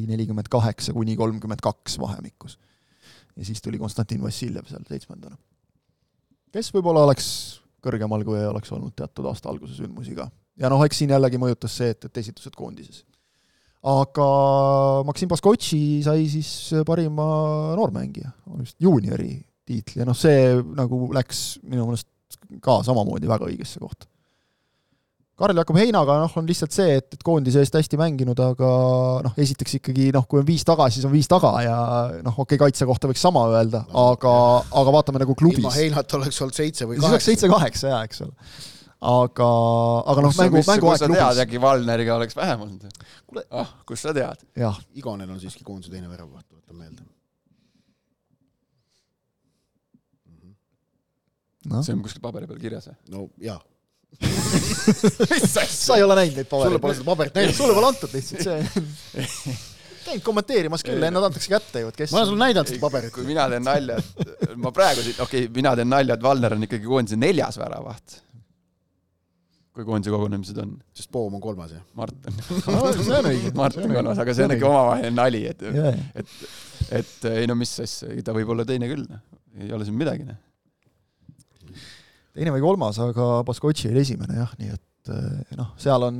nelikümmend 0.10 0.48
kaheksa 0.52 0.96
kuni 0.96 1.18
kolmkümmend 1.20 1.64
kaks 1.64 2.00
vahemikus. 2.02 2.56
Ja 3.36 3.46
siis 3.46 3.62
tuli 3.62 3.80
Konstantin 3.82 4.22
Vassiljev 4.24 4.70
seal 4.70 4.86
seitsmendana. 4.88 5.38
kes 6.52 6.72
võib-olla 6.74 7.04
oleks 7.08 7.28
kõrgemal, 7.86 8.24
kui 8.26 8.40
ei 8.40 8.48
oleks 8.50 8.72
olnud 8.74 8.96
teatud 8.98 9.28
aasta 9.30 9.52
alguse 9.52 9.76
sündmusi 9.78 10.16
ka. 10.18 10.30
ja 10.58 10.72
noh, 10.72 10.84
eks 10.86 11.04
siin 11.04 11.14
jällegi 11.16 11.42
mõjutas 11.42 11.76
see, 11.82 11.92
et, 11.96 12.08
et 12.10 12.24
esitused 12.24 12.56
koondises. 12.58 13.04
aga 13.84 14.30
Maksim 15.08 15.30
Baskotši 15.32 15.84
sai 16.08 16.26
siis 16.32 16.50
parima 16.88 17.28
noormängija, 17.78 18.32
just 18.62 18.82
juuniori 18.82 19.38
tiitli 19.66 20.04
ja 20.04 20.10
noh, 20.10 20.18
see 20.18 20.52
nagu 20.78 21.08
läks 21.14 21.46
minu 21.64 21.90
meelest 21.90 22.12
ka 22.62 22.82
samamoodi 22.86 23.30
väga 23.30 23.48
õigesse 23.50 23.82
kohta 23.82 24.08
Karl 25.36 25.58
Jakob 25.60 25.76
Heinaga 25.76 26.16
noh, 26.22 26.36
on 26.40 26.46
lihtsalt 26.48 26.72
see, 26.72 26.94
et, 27.02 27.08
et 27.18 27.24
koondise 27.26 27.60
eest 27.60 27.74
hästi 27.76 27.98
mänginud, 28.00 28.40
aga 28.40 28.70
noh, 29.26 29.34
esiteks 29.44 29.78
ikkagi 29.82 30.08
noh, 30.16 30.24
kui 30.32 30.40
on 30.40 30.46
viis 30.48 30.64
taga, 30.68 30.88
siis 30.94 31.04
on 31.08 31.12
viis 31.12 31.28
taga 31.32 31.52
ja 31.66 31.80
noh, 32.24 32.38
okei 32.38 32.56
okay,, 32.56 32.62
kaitse 32.62 32.88
kohta 32.88 33.10
võiks 33.12 33.24
sama 33.26 33.44
öelda 33.52 33.84
no,, 33.90 34.14
aga, 34.14 34.32
aga 34.80 34.94
vaatame 34.96 35.20
nagu 35.26 35.36
klubis. 35.36 35.60
ilma 35.60 35.74
Heinat 35.76 36.16
oleks 36.16 36.40
olnud 36.46 36.56
seitse 36.56 36.88
või 36.88 37.02
kaheksa. 37.02 37.10
siis 37.10 37.18
oleks 37.18 37.30
seitse-kaheksa 37.32 37.92
jaa, 37.92 38.00
eks 38.08 38.24
ole. 38.24 38.48
aga, 39.12 39.50
aga 40.14 40.26
noh, 40.30 40.40
mängu, 40.40 40.64
mänguaeg 40.72 41.04
klubis. 41.04 41.20
tead, 41.20 41.44
äkki 41.44 41.64
Valneriga 41.68 42.16
oleks 42.16 42.40
vähem 42.40 42.64
olnud? 42.70 43.04
kuule, 43.28 43.46
ah, 43.60 43.76
kust 43.92 44.08
sa 44.08 44.16
tead? 44.16 44.48
Igonen 44.96 45.36
on 45.36 45.44
siiski 45.44 45.68
koondise 45.68 45.92
teine 45.92 46.08
väravaht, 46.08 46.48
tuletan 46.48 46.80
meelde 46.80 47.04
no.. 51.68 51.84
see 51.84 51.92
on 51.92 52.08
kuskil 52.08 52.24
paberi 52.24 52.48
peal 52.48 52.64
kirjas 52.64 52.94
või? 52.94 53.02
no 53.12 53.30
jaa 53.44 53.60
sa 55.86 55.98
ei 55.98 56.04
ole 56.06 56.18
näinud 56.22 56.42
neid 56.42 56.50
pabereid? 56.50 56.72
sulle 56.72 56.84
pole 56.84 56.98
seda 56.98 57.08
paberit 57.12 57.40
näinud? 57.40 57.58
sulle 57.58 57.78
pole 57.78 57.94
antud 57.94 58.14
lihtsalt 58.16 58.46
see 58.46 59.56
käid 60.06 60.22
kommenteerimas 60.26 60.84
küll, 60.86 61.02
nad 61.02 61.24
antakse 61.24 61.50
kätte 61.52 61.82
ju, 61.84 61.90
et 61.90 61.98
kes 61.98 62.14
ma 62.14 62.22
olen 62.22 62.30
sulle 62.30 62.44
näidanud 62.44 62.70
seda 62.70 62.84
paberit. 62.84 63.14
kui 63.16 63.26
mina 63.28 63.48
teen 63.52 63.66
nalja, 63.66 63.98
et 63.98 64.54
ma 64.62 64.72
praegu 64.76 65.04
siit, 65.06 65.20
okei 65.24 65.48
okay,, 65.48 65.56
mina 65.56 65.74
teen 65.78 65.90
nalja, 65.92 66.18
et 66.18 66.26
Valner 66.26 66.56
on 66.58 66.68
ikkagi 66.68 66.90
koondise 66.90 67.20
neljas 67.20 67.58
väravaht. 67.62 68.20
kui 69.76 69.88
koondise 69.88 70.14
kogunemised 70.14 70.60
on. 70.62 70.76
sest 70.96 71.12
Poom 71.12 71.36
on 71.36 71.44
kolmas, 71.44 71.74
jah? 71.76 71.84
Mart 71.98 72.30
on 72.30 72.38
see 73.02 73.18
on 73.18 73.30
õige. 73.32 73.54
Mart 73.58 73.82
on 73.82 73.92
kolmas, 73.92 74.22
aga 74.24 74.38
see 74.38 74.48
on 74.48 74.56
ikka 74.56 74.70
omavaheline 74.70 75.16
nali, 75.18 75.46
et 75.52 75.66
et, 76.22 76.36
et 77.02 77.30
ei 77.34 77.50
no 77.50 77.58
mis 77.60 77.74
asja, 77.84 78.14
ta 78.24 78.36
võib 78.38 78.54
olla 78.56 78.68
teine 78.68 78.92
küll, 78.92 79.08
noh. 79.10 79.24
ei 79.60 79.74
ole 79.76 79.88
siin 79.88 79.98
midagi, 80.00 80.28
noh 80.30 80.44
teine 82.36 82.54
või 82.56 82.64
kolmas, 82.64 83.00
aga 83.04 83.40
Baskotši 83.48 83.90
oli 83.92 84.04
esimene 84.04 84.38
jah, 84.38 84.52
nii 84.60 84.74
et 84.74 85.12
eh, 85.14 85.56
noh, 85.58 85.72
seal 85.82 86.08
on, 86.08 86.18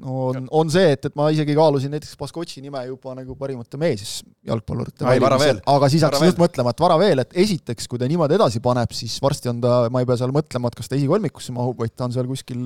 on, 0.00 0.46
on 0.60 0.72
see, 0.72 0.94
et, 0.96 1.08
et 1.10 1.18
ma 1.18 1.28
isegi 1.34 1.56
kaalusin 1.58 1.92
näiteks 1.94 2.16
Baskotši 2.20 2.64
nime 2.64 2.82
juba 2.88 3.14
nagu 3.18 3.36
parimate 3.40 3.80
mees 3.80 4.20
jalgpallurite 4.48 5.06
valimisel, 5.06 5.60
aga 5.74 5.90
siis 5.92 6.06
hakkasin 6.06 6.32
just 6.32 6.40
mõtlema, 6.42 6.74
et 6.74 6.84
vara 6.86 7.00
veel, 7.00 7.24
et 7.24 7.36
esiteks, 7.44 7.90
kui 7.90 8.00
ta 8.00 8.08
niimoodi 8.10 8.38
edasi 8.38 8.62
paneb, 8.64 8.94
siis 8.96 9.18
varsti 9.22 9.52
on 9.52 9.60
ta, 9.64 9.82
ma 9.92 10.02
ei 10.02 10.08
pea 10.08 10.20
seal 10.22 10.32
mõtlema, 10.34 10.72
et 10.72 10.80
kas 10.80 10.90
ta 10.90 10.98
esikolmikusse 10.98 11.56
mahub, 11.56 11.76
vaid 11.82 11.94
ta 11.94 12.08
on 12.08 12.16
seal 12.16 12.30
kuskil 12.30 12.64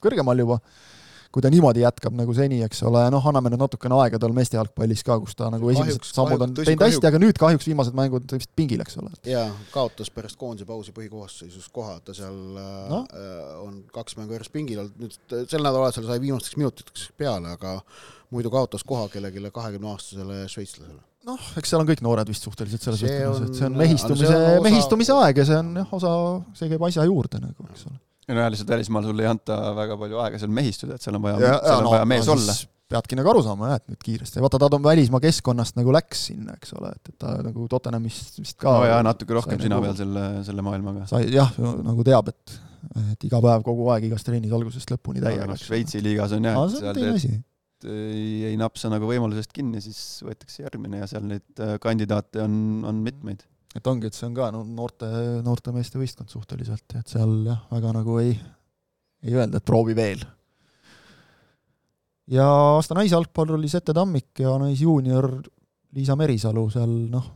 kõrgemal 0.00 0.40
juba 0.40 0.60
kui 1.30 1.42
ta 1.44 1.50
niimoodi 1.52 1.84
jätkab 1.84 2.14
nagu 2.18 2.34
seni, 2.34 2.58
eks 2.66 2.82
ole, 2.88 3.04
noh, 3.14 3.26
anname 3.30 3.52
nüüd 3.52 3.62
natukene 3.62 3.94
aega 4.02 4.18
tal 4.22 4.32
meeste 4.34 4.58
jalgpallis 4.58 5.04
ka, 5.06 5.16
kus 5.22 5.36
ta 5.38 5.50
nagu 5.52 5.68
kahjuks, 5.68 6.00
esimesed 6.00 6.16
sammud 6.16 6.42
on 6.42 6.56
teinud 6.58 6.82
hästi, 6.82 7.06
aga 7.06 7.20
nüüd 7.22 7.38
kahjuks 7.38 7.68
viimased 7.70 7.94
mängud 7.98 8.34
vist 8.34 8.50
pingil, 8.58 8.82
eks 8.82 8.98
ole. 8.98 9.12
jaa, 9.30 9.46
kaotas 9.70 10.10
pärast 10.14 10.38
koondise 10.40 10.66
pausi 10.66 10.94
põhikoosseisus 10.96 11.70
koha, 11.74 12.00
ta 12.02 12.16
seal 12.18 12.34
no? 12.90 13.04
äh, 13.14 13.52
on 13.62 13.78
kaks 13.94 14.18
mängu 14.18 14.34
järjest 14.34 14.54
pingil 14.56 14.82
olnud, 14.82 14.98
nüüd 15.04 15.46
sel 15.52 15.62
nädalavahetusel 15.62 16.10
sai 16.10 16.18
viimasteks 16.26 16.58
minutiteks 16.58 17.06
peale, 17.20 17.54
aga 17.54 17.78
muidu 18.34 18.50
kaotas 18.50 18.82
koha 18.86 19.06
kellelegi 19.14 19.54
kahekümne-aastasele 19.54 20.42
šveitslasele 20.50 20.98
noh, 21.30 21.48
eks 21.60 21.70
seal 21.70 21.84
on 21.84 21.88
kõik 21.94 22.02
noored 22.02 22.30
vist 22.30 22.46
suhteliselt 22.46 22.82
selles 22.82 23.06
võtmes, 23.06 23.46
et 23.46 23.58
see 23.62 23.70
on 23.70 23.78
mehistumise, 23.78 24.44
mehistumise 24.66 25.18
aeg 25.22 25.42
ja 25.44 25.50
see 25.52 25.62
on 25.62 25.74
jah, 25.84 25.98
osa, 26.00 26.14
see 26.58 26.70
käib 26.72 26.90
asja 26.90 27.06
juurde 27.06 27.42
nagu, 27.42 27.70
eks 27.70 27.86
ole 27.86 28.00
ja 28.30 28.36
no 28.36 28.50
lihtsalt 28.54 28.74
välismaal 28.74 29.06
sulle 29.08 29.24
ei 29.26 29.30
anta 29.30 29.56
väga 29.76 29.96
palju 30.00 30.20
aega 30.24 30.40
seal 30.42 30.52
mehistuda, 30.54 30.96
et 30.96 31.06
seal 31.06 31.18
on 31.18 31.24
vaja, 31.24 31.40
seal 31.40 31.80
on 31.80 31.88
no, 31.88 31.94
vaja 31.96 32.06
mees 32.08 32.28
no, 32.28 32.36
olla. 32.36 32.56
peadki 32.90 33.18
nagu 33.18 33.30
aru 33.32 33.44
saama 33.46 33.72
jah, 33.72 33.82
et 33.82 33.92
nüüd 33.92 34.06
kiiresti, 34.06 34.42
vaata 34.44 34.62
ta 34.62 34.70
on 34.78 34.86
välismaa 34.86 35.22
keskkonnast 35.24 35.78
nagu 35.78 35.94
läks 35.94 36.24
sinna, 36.30 36.56
eks 36.58 36.74
ole, 36.78 36.94
et, 36.96 37.12
et 37.12 37.18
ta 37.22 37.36
nagu 37.44 37.68
Tottenhamist 37.70 38.40
vist 38.40 38.58
ka 38.62 38.74
no 38.78 38.88
jaa, 38.88 39.04
natuke 39.06 39.36
rohkem 39.38 39.60
sina 39.60 39.76
nagu, 39.76 39.88
peal 39.88 40.00
selle, 40.00 40.26
selle 40.46 40.66
maailmaga. 40.66 41.06
sai 41.10 41.28
jah, 41.34 41.54
nagu 41.84 42.06
teab, 42.06 42.32
et 42.32 42.58
et 43.12 43.28
iga 43.28 43.42
päev 43.44 43.62
kogu 43.66 43.90
aeg 43.92 44.08
igas 44.08 44.24
trennis 44.24 44.52
algusest 44.56 44.90
lõpuni 44.90 45.22
täiega. 45.22 45.46
noh, 45.50 45.58
Šveitsi 45.60 46.00
liigas 46.04 46.32
on 46.36 46.48
jah, 46.48 46.56
et 46.64 46.76
seal 46.78 46.96
teed, 46.96 47.40
ei, 47.90 48.50
ei 48.50 48.56
napsa 48.60 48.90
nagu 48.92 49.08
võimalusest 49.08 49.52
kinni, 49.56 49.82
siis 49.84 50.20
võetakse 50.24 50.64
järgmine 50.64 51.02
ja 51.02 51.08
seal 51.10 51.24
neid 51.28 51.62
äh, 51.64 51.76
kandidaate 51.82 52.42
on, 52.44 52.54
on 52.88 53.00
mitmeid 53.04 53.44
et 53.76 53.86
ongi, 53.86 54.10
et 54.10 54.16
see 54.16 54.26
on 54.28 54.34
ka 54.36 54.50
no 54.54 54.64
noorte, 54.66 55.08
noorte 55.46 55.74
meeste 55.74 56.00
võistkond 56.00 56.32
suhteliselt, 56.32 56.96
et 56.98 57.10
seal 57.10 57.34
jah, 57.46 57.62
väga 57.70 57.94
nagu 58.00 58.18
ei, 58.22 58.34
ei 59.26 59.36
öelda, 59.36 59.60
et 59.60 59.66
proovi 59.66 59.94
veel. 59.98 60.24
ja 62.30 62.46
aasta 62.76 62.96
naisjalgpall 62.98 63.56
oli 63.58 63.70
Sette 63.70 63.94
Tammik 63.96 64.42
ja 64.42 64.56
naisjuunior 64.62 65.32
Liisa 65.94 66.16
Merisalu 66.18 66.66
seal 66.70 66.90
noh, 67.10 67.30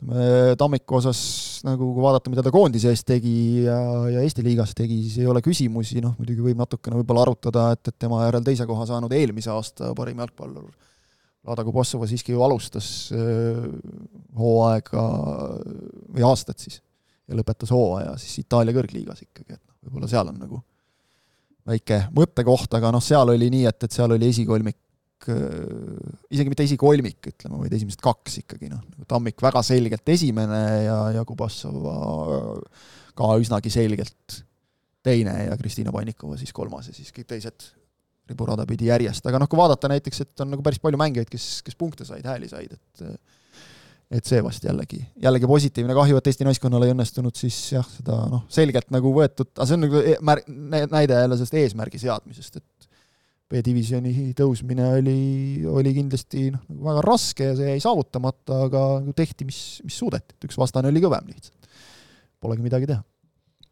ütleme 0.00 0.56
Tammiku 0.60 0.96
osas 0.96 1.20
nagu 1.66 1.90
kui 1.94 2.04
vaadata, 2.04 2.32
mida 2.32 2.44
ta 2.44 2.52
koondise 2.52 2.92
eest 2.92 3.06
tegi 3.08 3.64
ja, 3.66 3.76
ja 4.08 4.22
Eesti 4.24 4.44
liigas 4.44 4.72
tegi, 4.76 5.02
siis 5.04 5.20
ei 5.20 5.28
ole 5.28 5.42
küsimusi, 5.44 6.00
noh 6.04 6.14
muidugi 6.18 6.44
võib 6.44 6.60
natukene 6.60 7.00
võib-olla 7.00 7.26
arutada, 7.26 7.70
et, 7.76 7.82
et 7.88 7.98
tema 8.00 8.22
järel 8.24 8.44
teise 8.44 8.68
koha 8.68 8.86
saanud 8.88 9.12
eelmise 9.12 9.52
aasta 9.52 9.92
parim 9.96 10.20
jalgpallur 10.24 10.70
Lada 11.48 11.64
Kubassova 11.64 12.04
siiski 12.08 12.34
ju 12.34 12.42
alustas 12.44 12.86
hooaega 14.36 15.04
või 16.12 16.26
aastat 16.28 16.60
siis 16.60 16.82
ja 17.30 17.38
lõpetas 17.38 17.72
hooaja 17.74 18.16
siis 18.20 18.42
Itaalia 18.42 18.74
kõrgliigas 18.76 19.22
ikkagi, 19.24 19.54
et 19.54 19.62
noh, 19.62 19.76
võib-olla 19.86 20.10
seal 20.10 20.32
on 20.32 20.38
nagu 20.40 20.60
väike 21.70 22.04
mõttekoht, 22.16 22.72
aga 22.76 22.90
noh, 22.94 23.02
seal 23.04 23.30
oli 23.32 23.50
nii, 23.52 23.66
et, 23.70 23.86
et 23.86 23.94
seal 23.94 24.16
oli 24.16 24.30
esikolmik, 24.32 24.78
isegi 26.32 26.50
mitte 26.50 26.64
esikolmik, 26.66 27.20
ütleme, 27.30 27.60
vaid 27.60 27.74
esimesed 27.76 28.00
kaks 28.02 28.40
ikkagi 28.42 28.70
noh, 28.72 28.82
nagu 28.82 29.08
Tammik 29.08 29.42
väga 29.44 29.62
selgelt 29.66 30.14
esimene 30.16 30.62
ja, 30.86 31.00
ja 31.18 31.26
Kubassova 31.28 31.96
ka 33.18 33.34
üsnagi 33.40 33.72
selgelt 33.72 34.40
teine 35.04 35.36
ja 35.46 35.58
Kristiina 35.60 35.92
Pannikova 35.94 36.38
siis 36.40 36.52
kolmas 36.56 36.90
ja 36.90 36.96
siis 36.96 37.12
kõik 37.14 37.28
teised 37.30 37.70
riburada 38.30 38.66
pidi 38.68 38.88
järjest, 38.90 39.26
aga 39.26 39.40
noh, 39.42 39.50
kui 39.50 39.58
vaadata 39.60 39.90
näiteks, 39.92 40.24
et 40.24 40.44
on 40.44 40.54
nagu 40.54 40.64
päris 40.66 40.80
palju 40.82 41.00
mängijaid, 41.00 41.30
kes, 41.30 41.50
kes 41.66 41.78
punkte 41.78 42.06
said, 42.08 42.26
hääli 42.26 42.50
said, 42.50 42.74
et 42.78 43.06
et 44.10 44.26
see 44.26 44.40
vast 44.42 44.64
jällegi, 44.66 44.98
jällegi 45.22 45.46
positiivne, 45.46 45.94
kahju, 45.94 46.18
et 46.18 46.28
Eesti 46.32 46.46
naiskonnal 46.46 46.82
ei 46.82 46.90
õnnestunud 46.96 47.36
siis 47.38 47.56
jah, 47.76 47.86
seda 47.94 48.16
noh, 48.32 48.42
selgelt 48.50 48.90
nagu 48.90 49.12
võetud, 49.14 49.52
aga 49.54 49.66
see 49.70 49.76
on 49.78 49.84
nagu 49.86 50.00
e-, 50.02 50.16
mär-, 50.26 50.42
näide 50.90 51.20
jälle 51.20 51.38
sellest 51.38 51.58
eesmärgi 51.60 52.00
seadmisest, 52.02 52.58
et 52.58 52.88
B-divisjoni 53.50 54.32
tõusmine 54.38 54.88
oli, 54.96 55.20
oli 55.66 55.94
kindlasti 55.94 56.48
noh, 56.54 56.64
nagu 56.70 56.90
väga 56.90 57.06
raske 57.06 57.52
ja 57.52 57.54
see 57.58 57.70
jäi 57.70 57.84
saavutamata, 57.86 58.64
aga 58.66 58.82
nagu 59.04 59.14
tehti, 59.14 59.46
mis, 59.46 59.60
mis 59.86 60.02
suudeti, 60.02 60.34
et 60.34 60.50
üks 60.50 60.58
vastane 60.58 60.90
oli 60.90 61.02
kõvem 61.02 61.30
lihtsalt. 61.30 61.70
Polegi 62.42 62.66
midagi 62.66 62.90
teha 62.90 63.02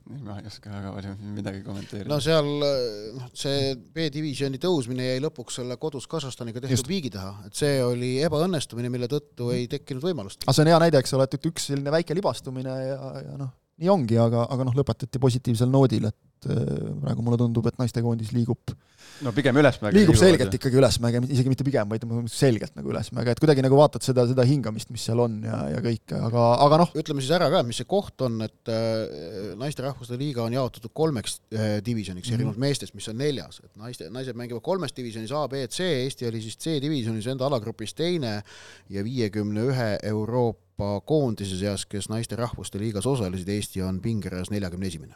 ma 0.09 0.39
ei 0.41 0.49
oska 0.49 0.71
väga 0.73 0.93
palju 0.95 1.15
midagi 1.37 1.63
kommenteerida. 1.67 2.09
no 2.09 2.19
seal 2.25 2.49
noh, 2.49 3.29
see 3.37 3.75
B-divisjoni 3.77 4.61
tõusmine 4.63 5.11
jäi 5.11 5.23
lõpuks 5.25 5.61
selle 5.61 5.77
kodus 5.81 6.09
Kasahstaniga 6.11 6.63
tehtud 6.63 6.77
Just. 6.79 6.89
viigi 6.89 7.13
taha, 7.13 7.35
et 7.49 7.59
see 7.59 7.83
oli 7.85 8.15
ebaõnnestumine, 8.25 8.91
mille 8.93 9.11
tõttu 9.11 9.51
ei 9.55 9.69
tekkinud 9.71 10.05
võimalust. 10.09 10.47
aga 10.47 10.57
see 10.57 10.65
on 10.65 10.73
hea 10.73 10.81
näide, 10.87 11.03
eks 11.03 11.17
ole, 11.19 11.29
et 11.29 11.51
üks 11.51 11.69
selline 11.71 11.93
väike 11.93 12.17
libastumine 12.17 12.79
ja, 12.87 12.99
ja 13.27 13.37
noh, 13.41 13.53
nii 13.83 13.93
ongi, 13.93 14.19
aga, 14.23 14.47
aga 14.55 14.69
noh, 14.69 14.79
lõpetati 14.81 15.21
positiivsel 15.23 15.71
noodil, 15.73 16.09
et 16.09 16.19
äh, 16.47 16.95
praegu 17.03 17.25
mulle 17.27 17.41
tundub, 17.41 17.67
et 17.67 17.79
naistekoondis 17.81 18.33
liigub 18.37 18.77
no 19.25 19.33
pigem 19.35 19.57
ülesmäge. 19.59 19.97
liigub 19.97 20.17
selgelt 20.19 20.55
ikkagi 20.55 20.79
ülesmäge, 20.79 21.21
isegi 21.33 21.51
mitte 21.51 21.67
pigem, 21.67 21.89
vaid 21.91 22.05
selgelt 22.33 22.75
nagu 22.79 22.93
ülesmäge, 22.93 23.35
et 23.35 23.43
kuidagi 23.43 23.65
nagu 23.65 23.79
vaatad 23.79 24.05
seda, 24.07 24.25
seda 24.31 24.45
hingamist, 24.47 24.93
mis 24.95 25.05
seal 25.09 25.23
on 25.23 25.39
ja, 25.47 25.59
ja 25.75 25.83
kõike, 25.85 26.19
aga, 26.29 26.45
aga 26.67 26.81
noh. 26.85 26.93
ütleme 26.99 27.25
siis 27.25 27.35
ära 27.35 27.49
ka, 27.53 27.63
mis 27.67 27.81
see 27.81 27.89
koht 27.91 28.27
on, 28.27 28.41
et 28.47 28.73
äh, 28.73 29.55
naisterahvuste 29.59 30.19
liiga 30.21 30.45
on 30.47 30.57
jaotatud 30.57 30.95
kolmeks 30.95 31.39
äh, 31.55 31.79
divisjoniks 31.85 32.29
mm 32.29 32.33
-hmm. 32.33 32.39
erinevalt 32.39 32.63
meestest, 32.67 32.95
mis 32.99 33.09
on 33.11 33.19
neljas, 33.19 33.61
et 33.65 33.75
naiste, 33.77 34.11
naised 34.15 34.39
mängivad 34.39 34.63
kolmes 34.63 34.95
divisjonis 34.97 35.33
A, 35.33 35.47
B, 35.49 35.67
C, 35.67 35.91
Eesti 36.05 36.29
oli 36.29 36.43
siis 36.43 36.59
C-divisjonis 36.59 37.27
enda 37.27 37.47
alagrupis 37.47 37.95
teine 37.95 38.43
ja 38.91 39.05
viiekümne 39.05 39.69
ühe 39.73 39.91
Euroopa 40.03 41.01
koondise 41.05 41.59
seas, 41.59 41.87
kes 41.87 42.09
naisterahvuste 42.09 42.79
liigas 42.79 43.07
osalesid, 43.07 43.49
Eesti 43.49 43.83
on 43.83 44.01
pingereas 44.01 44.51
neljakümne 44.51 44.87
esimene 44.87 45.15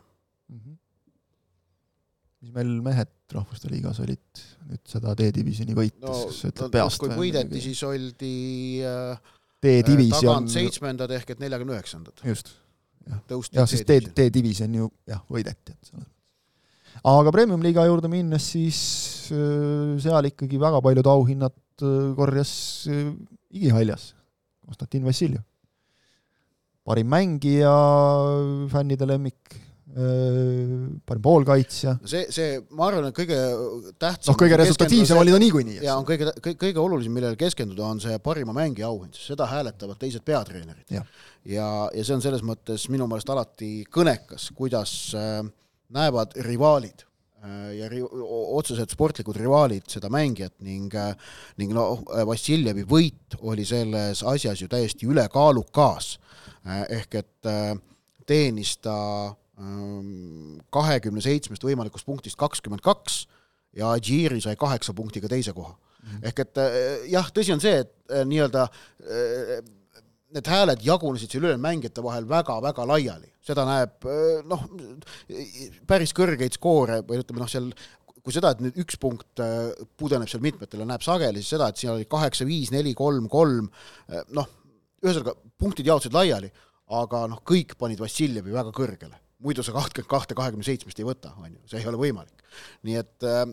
mm. 0.49 0.59
-hmm 0.59 0.82
mis 2.43 2.55
meil 2.55 2.73
mehed 2.85 3.11
Rahvuste 3.33 3.71
Liigas 3.71 4.01
olid 4.03 4.43
nüüd 4.69 4.83
seda 4.89 5.15
D-divisjoni 5.19 5.77
võites 5.77 6.03
no,, 6.03 6.17
kas 6.27 6.41
sa 6.43 6.51
ütled 6.51 6.67
no, 6.67 6.73
peast? 6.75 7.01
kui 7.01 7.15
võideti, 7.15 7.63
siis 7.65 7.83
oldi 7.87 8.33
äh, 8.87 9.31
D-divisjon 9.63 10.27
tagant 10.27 10.53
seitsmendad 10.53 11.15
ehk 11.19 11.37
et 11.37 11.43
neljakümne 11.43 11.77
üheksandad. 11.77 12.25
just, 12.27 12.51
jah. 13.55 13.69
siis 13.71 13.87
D, 13.87 14.01
D-divisjon 14.11 14.75
ju 14.81 14.91
jah, 15.09 15.23
võideti, 15.31 15.75
et 15.77 15.93
selles 15.93 16.03
mõttes. 16.03 17.07
aga 17.15 17.35
Premium-liiga 17.39 17.87
juurde 17.87 18.11
minnes, 18.11 18.51
siis 18.57 18.83
äh, 19.35 19.95
seal 20.03 20.33
ikkagi 20.33 20.61
väga 20.63 20.83
paljud 20.85 21.13
auhinnad 21.15 21.87
äh, 21.87 22.11
korjas 22.19 22.53
äh, 22.91 23.15
igihaljas, 23.55 24.13
Konstantin 24.67 25.07
Vassiljev. 25.07 25.47
parim 26.83 27.07
mängija, 27.07 27.77
fännide 28.73 29.07
lemmik 29.07 29.62
parim 29.93 31.23
poolkaitsja. 31.23 31.99
see, 32.09 32.25
see, 32.33 32.57
ma 32.73 32.87
arvan, 32.89 33.11
et 33.11 33.17
kõige 33.17 33.37
tähtsam 34.01 34.33
noh, 34.33 34.39
kõige 34.41 34.57
resultatiivsem 34.63 35.19
oli 35.21 35.35
ta 35.35 35.41
niikuinii. 35.43 35.79
ja 35.85 35.99
on 36.01 36.07
kõige, 36.09 36.31
kõige, 36.39 36.57
kõige 36.63 36.81
olulisem, 36.81 37.13
millele 37.13 37.37
keskenduda, 37.41 37.91
on 37.93 38.01
see 38.01 38.17
parima 38.25 38.55
mängija 38.57 38.89
auhind, 38.89 39.13
sest 39.19 39.35
seda 39.35 39.49
hääletavad 39.51 40.01
teised 40.01 40.25
peatreenerid. 40.25 40.87
ja, 40.95 41.05
ja, 41.45 41.69
ja 41.93 42.05
see 42.05 42.17
on 42.17 42.25
selles 42.25 42.45
mõttes 42.47 42.87
minu 42.93 43.09
meelest 43.11 43.33
alati 43.35 43.73
kõnekas, 43.93 44.49
kuidas 44.57 44.95
äh, 45.19 45.43
näevad 45.93 46.39
rivaalid 46.49 47.05
äh, 47.05 47.69
ja 47.83 47.91
ri-, 47.93 48.07
otsesed 48.57 48.97
sportlikud 48.97 49.37
rivaalid 49.37 49.93
seda 49.93 50.09
mängijat 50.13 50.57
ning 50.65 50.97
äh, 50.97 51.13
ning 51.61 51.77
noh, 51.77 52.01
Vassiljevi 52.33 52.87
võit 52.89 53.37
oli 53.43 53.69
selles 53.69 54.25
asjas 54.25 54.65
ju 54.65 54.73
täiesti 54.73 55.11
ülekaalukas. 55.11 56.17
ehk 56.89 57.15
et 57.19 57.51
teenis 58.27 58.77
ta 58.79 58.97
kahekümne 60.73 61.21
seitsmest 61.21 61.65
võimalikust 61.65 62.07
punktist 62.09 62.39
kakskümmend 62.41 62.81
kaks 62.83 63.27
ja 63.77 63.93
Adjiri 63.97 64.41
sai 64.43 64.57
kaheksa 64.61 64.95
punktiga 64.97 65.29
teise 65.29 65.53
koha 65.57 65.73
mm. 65.73 66.09
-hmm. 66.09 66.27
ehk 66.29 66.43
et 66.45 66.59
eh, 66.59 67.07
jah, 67.13 67.31
tõsi 67.35 67.55
on 67.55 67.61
see, 67.61 67.83
et 67.85 67.95
eh, 68.11 68.25
nii-öelda 68.29 68.67
eh, 68.67 69.57
need 70.33 70.49
hääled 70.49 70.85
jagunesid 70.85 71.31
seal 71.31 71.45
ülejäänud 71.45 71.65
mängijate 71.65 72.03
vahel 72.05 72.29
väga-väga 72.29 72.87
laiali, 72.89 73.29
seda 73.45 73.67
näeb 73.69 74.07
noh, 74.49 74.63
päris 75.87 76.15
kõrgeid 76.17 76.57
skoore 76.57 77.03
või 77.05 77.21
ütleme 77.21 77.43
noh, 77.43 77.51
seal 77.53 77.69
kui 78.23 78.33
seda, 78.33 78.55
et 78.55 78.63
nüüd 78.65 78.79
üks 78.81 78.97
punkt 79.03 79.43
pudeneb 79.99 80.31
seal 80.31 80.41
mitmetele, 80.41 80.87
näeb 80.89 81.05
sageli, 81.05 81.43
siis 81.43 81.53
seda, 81.53 81.69
et 81.69 81.77
siin 81.77 81.93
oli 81.93 82.07
kaheksa, 82.09 82.47
viis, 82.49 82.71
neli, 82.73 82.95
kolm, 82.95 83.27
kolm, 83.29 83.69
noh, 84.33 84.49
ühesõnaga 85.03 85.35
punktid 85.59 85.91
jaotusid 85.91 86.17
laiali, 86.17 86.49
aga 87.03 87.27
noh, 87.29 87.43
kõik 87.45 87.77
panid 87.77 88.01
Vassiljevi 88.01 88.55
väga 88.55 88.73
kõrgele 88.73 89.21
muidu 89.43 89.65
sa 89.67 89.75
kahtekümmet 89.75 90.11
kahte 90.11 90.39
kahekümne 90.39 90.67
seitsmest 90.67 91.01
ei 91.01 91.09
võta, 91.09 91.35
on 91.41 91.53
ju, 91.53 91.61
see 91.71 91.83
ei 91.83 91.91
ole 91.91 92.01
võimalik. 92.01 92.43
nii 92.87 92.99
et 93.01 93.27
äh, 93.29 93.45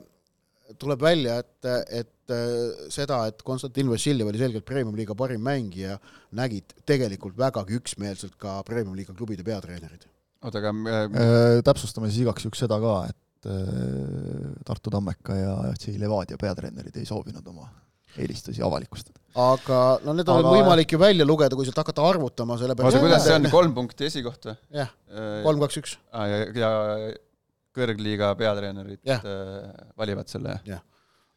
tuleb 0.78 1.02
välja, 1.02 1.40
et, 1.42 1.70
et 2.02 2.34
äh, 2.36 2.86
seda, 2.94 3.24
et 3.30 3.42
Konstantin 3.46 3.90
Vassiljev 3.90 4.30
oli 4.30 4.42
selgelt 4.42 4.68
Premium-liiga 4.68 5.16
parim 5.18 5.42
mängija, 5.46 5.98
nägid 6.38 6.76
tegelikult 6.90 7.38
vägagi 7.40 7.80
üksmeelselt 7.80 8.38
ka 8.42 8.60
Premium-liiga 8.68 9.16
klubide 9.18 9.46
peatreenerid. 9.48 10.06
oota, 10.44 10.62
aga 10.62 10.74
äh, 10.76 11.02
äh, 11.04 11.58
täpsustame 11.66 12.12
siis 12.12 12.24
igaks 12.26 12.46
juhuks 12.46 12.64
seda 12.66 12.80
ka, 12.84 12.96
et 13.10 13.50
äh, 13.50 14.56
Tartu 14.66 14.94
Tammeka 14.94 15.38
ja 15.38 15.60
FC 15.74 15.98
Levadia 15.98 16.38
peatreenerid 16.42 17.02
ei 17.02 17.10
soovinud 17.10 17.48
oma 17.54 17.70
eelistusi 18.18 18.64
avalikustada. 18.66 19.20
aga 19.40 19.80
no 20.06 20.16
need 20.18 20.30
on 20.32 20.42
aga... 20.42 20.54
võimalik 20.58 20.94
ju 20.96 21.00
välja 21.02 21.28
lugeda, 21.28 21.58
kui 21.58 21.68
sealt 21.68 21.82
hakata 21.82 22.06
arvutama, 22.10 22.58
sellepärast 22.62 22.98
oota, 22.98 23.06
kuidas 23.06 23.26
see 23.28 23.36
on, 23.38 23.50
kolm 23.54 23.76
punkti 23.78 24.08
esikoht 24.10 24.50
või? 24.50 24.56
jah, 24.82 24.94
kolm, 25.46 25.66
kaks, 25.66 25.82
üks. 25.82 25.98
ja, 26.14 26.40
ja 26.58 26.72
kõrgliiga 27.76 28.32
peatreenerid 28.40 29.02
ja. 29.08 29.20
valivad 30.00 30.32
selle? 30.32 30.60
jah. 30.68 30.82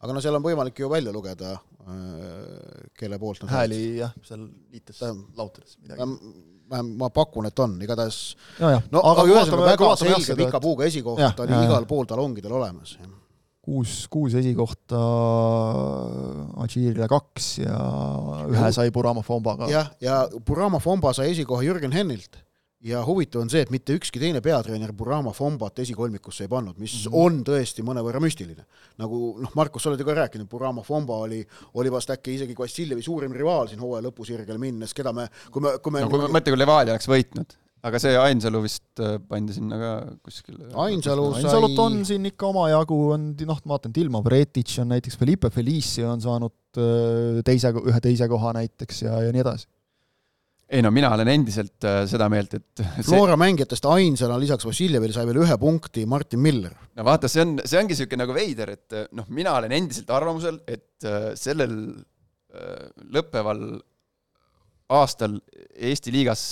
aga 0.02 0.16
no 0.16 0.24
seal 0.24 0.38
on 0.38 0.46
võimalik 0.46 0.80
ju 0.80 0.88
välja 0.92 1.12
lugeda, 1.14 1.58
äh, 1.84 2.88
kelle 2.98 3.20
poolt 3.22 3.44
nad 3.44 3.58
hääli 3.58 3.82
jah, 4.00 4.16
seal 4.26 4.48
liites 4.72 5.04
lautades 5.36 5.78
midagi 5.82 6.08
ma 6.72 7.08
pakun, 7.12 7.46
et 7.48 7.58
on, 7.60 7.74
igatahes 7.84 8.18
no, 8.62 8.70
no 8.94 9.02
aga, 9.04 9.24
aga 9.24 9.24
ühesõnaga 9.28 9.72
väga 9.74 9.90
selge 10.00 10.36
pika 10.38 10.60
puuga 10.62 10.86
esikoht 10.88 11.42
oli 11.44 11.58
igal 11.66 11.84
pool 11.90 12.08
talongidel 12.08 12.54
olemas 12.56 12.96
kuus, 13.62 14.06
kuus 14.10 14.34
esikohta 14.38 15.00
Adžiirile 16.64 17.08
kaks 17.10 17.50
ja 17.62 17.76
ühe 18.50 18.72
sai 18.74 18.90
Burama 18.94 19.22
Fombaga. 19.26 19.70
jah, 19.70 19.92
ja 20.02 20.24
Burama 20.46 20.82
Fomba 20.82 21.14
sai 21.14 21.30
esikoha 21.30 21.62
Jürgen 21.66 21.94
Hennilt 21.94 22.42
ja 22.82 23.04
huvitav 23.06 23.44
on 23.44 23.50
see, 23.52 23.62
et 23.62 23.70
mitte 23.70 23.94
ükski 23.94 24.18
teine 24.18 24.42
peatreener 24.42 24.90
Burama 24.96 25.30
Fombat 25.36 25.78
esikolmikusse 25.84 26.46
ei 26.46 26.50
pannud, 26.50 26.78
mis 26.82 26.96
mm 26.96 27.12
-hmm. 27.12 27.24
on 27.24 27.44
tõesti 27.46 27.86
mõnevõrra 27.86 28.20
müstiline. 28.20 28.66
nagu 28.98 29.38
noh, 29.40 29.52
Markus, 29.54 29.82
sa 29.82 29.90
oled 29.90 30.00
ju 30.00 30.06
ka 30.06 30.14
rääkinud, 30.14 30.48
Burama 30.48 30.82
Fomba 30.82 31.16
oli, 31.22 31.46
oli 31.74 31.92
vast 31.92 32.10
äkki 32.10 32.34
isegi 32.34 32.54
Vassiljevi 32.58 33.02
suurim 33.02 33.32
rivaal 33.32 33.68
siin 33.68 33.80
hooaja 33.80 34.08
lõpusirgele 34.08 34.58
minnes, 34.58 34.94
keda 34.94 35.12
me, 35.12 35.28
kui 35.50 35.62
me, 35.62 35.78
kui 35.78 35.92
me 35.92 36.00
no 36.00 36.08
kui 36.08 36.18
me 36.18 36.26
mõtle, 36.26 36.50
kui 36.50 36.58
Levadia 36.58 36.92
oleks 36.92 37.08
võitnud 37.08 37.54
aga 37.82 37.98
see 38.02 38.14
Ainsalu 38.18 38.62
vist 38.62 39.02
äh, 39.02 39.16
pandi 39.28 39.56
sinna 39.56 39.78
ka 39.80 39.90
kuskile. 40.22 40.70
Ainsalu 40.84 41.28
sai. 41.34 41.42
Ainsalut 41.42 41.78
on 41.82 42.00
siin 42.06 42.28
ikka 42.30 42.50
omajagu, 42.52 42.98
on 43.16 43.28
noh, 43.48 43.60
ma 43.66 43.76
vaatan, 43.76 43.94
Dilma 43.96 44.22
Vretic 44.24 44.76
on 44.82 44.92
näiteks, 44.94 45.18
Felipe 45.18 45.50
Felici 45.54 46.04
on 46.06 46.22
saanud 46.22 46.80
äh, 46.80 47.40
teise, 47.46 47.72
ühe 47.82 48.02
teise 48.04 48.28
koha 48.30 48.54
näiteks 48.60 49.06
ja, 49.06 49.22
ja 49.26 49.34
nii 49.34 49.42
edasi. 49.44 49.68
ei 50.72 50.80
no 50.80 50.88
mina 50.94 51.10
olen 51.12 51.28
endiselt 51.28 51.84
äh, 51.84 52.04
seda 52.08 52.30
meelt, 52.32 52.54
et 52.60 52.84
see... 52.84 53.08
Flora 53.10 53.34
mängijatest 53.40 53.90
ainsana 53.90 54.38
lisaks 54.40 54.68
Vassiljevile 54.68 55.12
sai 55.16 55.26
veel 55.28 55.42
ühe 55.42 55.58
punkti 55.60 56.06
Martin 56.08 56.40
Miller. 56.44 56.78
no 56.94 57.08
vaata, 57.08 57.28
see 57.28 57.42
on, 57.42 57.58
see 57.66 57.82
ongi 57.82 57.96
niisugune 57.96 58.22
nagu 58.22 58.38
veider, 58.38 58.76
et 58.78 58.98
noh, 59.18 59.26
mina 59.34 59.58
olen 59.58 59.74
endiselt 59.80 60.14
arvamusel, 60.14 60.62
et 60.70 61.10
sellel 61.40 61.74
lõppeval 63.12 63.62
aastal 64.92 65.38
Eesti 65.72 66.12
liigas 66.12 66.42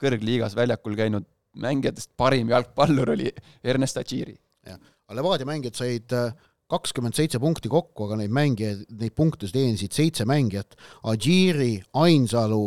kõrgliigas 0.00 0.56
väljakul 0.56 0.96
käinud 0.98 1.26
mängijatest 1.58 2.12
parim 2.16 2.50
jalgpallur 2.52 3.14
oli 3.16 3.32
Ernest 3.64 3.98
Adžiri. 4.00 4.36
jah, 4.66 4.78
aga 5.08 5.16
Levadia 5.18 5.48
mängijad 5.48 5.78
said 5.78 6.12
äh, 6.12 6.32
kakskümmend 6.68 7.16
seitse 7.16 7.40
punkti 7.40 7.70
kokku, 7.72 8.06
aga 8.08 8.18
neid 8.20 8.32
mängijaid, 8.34 8.84
neid 9.00 9.14
punkte 9.16 9.48
teenisid 9.52 9.94
seitse 9.96 10.26
mängijat. 10.28 10.76
Adžiri, 11.08 11.78
Ainsalu, 11.96 12.66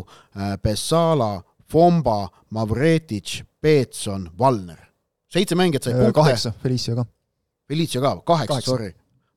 Bessala, 0.63 1.35
Fomba, 1.69 2.25
Mavretic, 2.49 3.41
Peetson, 3.61 4.29
Valner. 4.39 4.87
seitse 5.31 5.55
mängijat 5.55 5.83
sai 5.83 5.93
punkte. 5.93 6.17
kaheksa, 6.17 6.53
Felicia 6.63 6.95
ka. 6.95 7.05
Felicia 7.67 8.01
ka, 8.01 8.15
kaheksa, 8.25 8.61
sorry. 8.61 8.89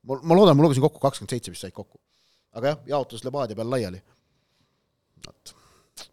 ma, 0.02 0.18
ma 0.22 0.34
loodan, 0.34 0.56
ma 0.56 0.64
lugesin 0.64 0.82
kokku, 0.82 1.02
kakskümmend 1.02 1.36
seitse 1.36 1.52
vist 1.52 1.66
said 1.66 1.76
kokku. 1.76 2.00
aga 2.54 2.72
jah, 2.72 2.80
jaotus 2.96 3.24
Levadia 3.24 3.56
peal 3.56 3.70
laiali. 3.70 4.00
vot, 5.26 5.54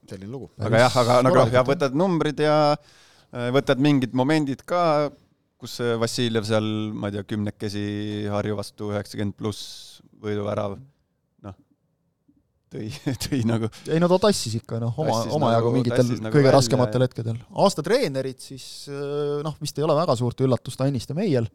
selline 0.10 0.32
lugu. 0.32 0.52
aga 0.62 0.86
jah, 0.86 1.00
aga 1.04 1.18
nagu 1.26 1.44
jah, 1.50 1.66
võtad 1.68 1.98
numbrid 1.98 2.40
ja 2.44 2.56
võtad 3.56 3.82
mingid 3.82 4.16
momendid 4.18 4.64
ka, 4.68 5.10
kus 5.62 5.80
Vassiljev 6.02 6.48
seal, 6.48 6.66
ma 6.94 7.10
ei 7.10 7.18
tea, 7.18 7.28
kümnekesi 7.32 7.84
Harju 8.32 8.58
vastu 8.60 8.92
üheksakümmend 8.92 9.38
pluss 9.40 10.02
võiduvärav 10.22 10.80
tõi, 12.72 12.90
tõi 13.26 13.42
nagu. 13.48 13.70
ei 13.92 14.00
no 14.02 14.10
ta 14.12 14.20
tassis 14.28 14.56
ikka 14.62 14.80
noh, 14.82 14.96
oma, 15.04 15.18
omajagu 15.38 15.68
nagu, 15.70 15.74
mingitel 15.76 16.08
nagu 16.14 16.34
kõige 16.34 16.48
välja. 16.48 16.56
raskematel 16.58 17.06
hetkedel. 17.08 17.42
aasta 17.66 17.86
treenerid 17.86 18.40
siis 18.44 18.66
noh, 19.46 19.58
vist 19.62 19.80
ei 19.80 19.88
ole 19.88 19.98
väga 19.98 20.16
suurt 20.20 20.46
üllatust, 20.46 20.82
Anniste 20.84 21.18
Meiel. 21.18 21.50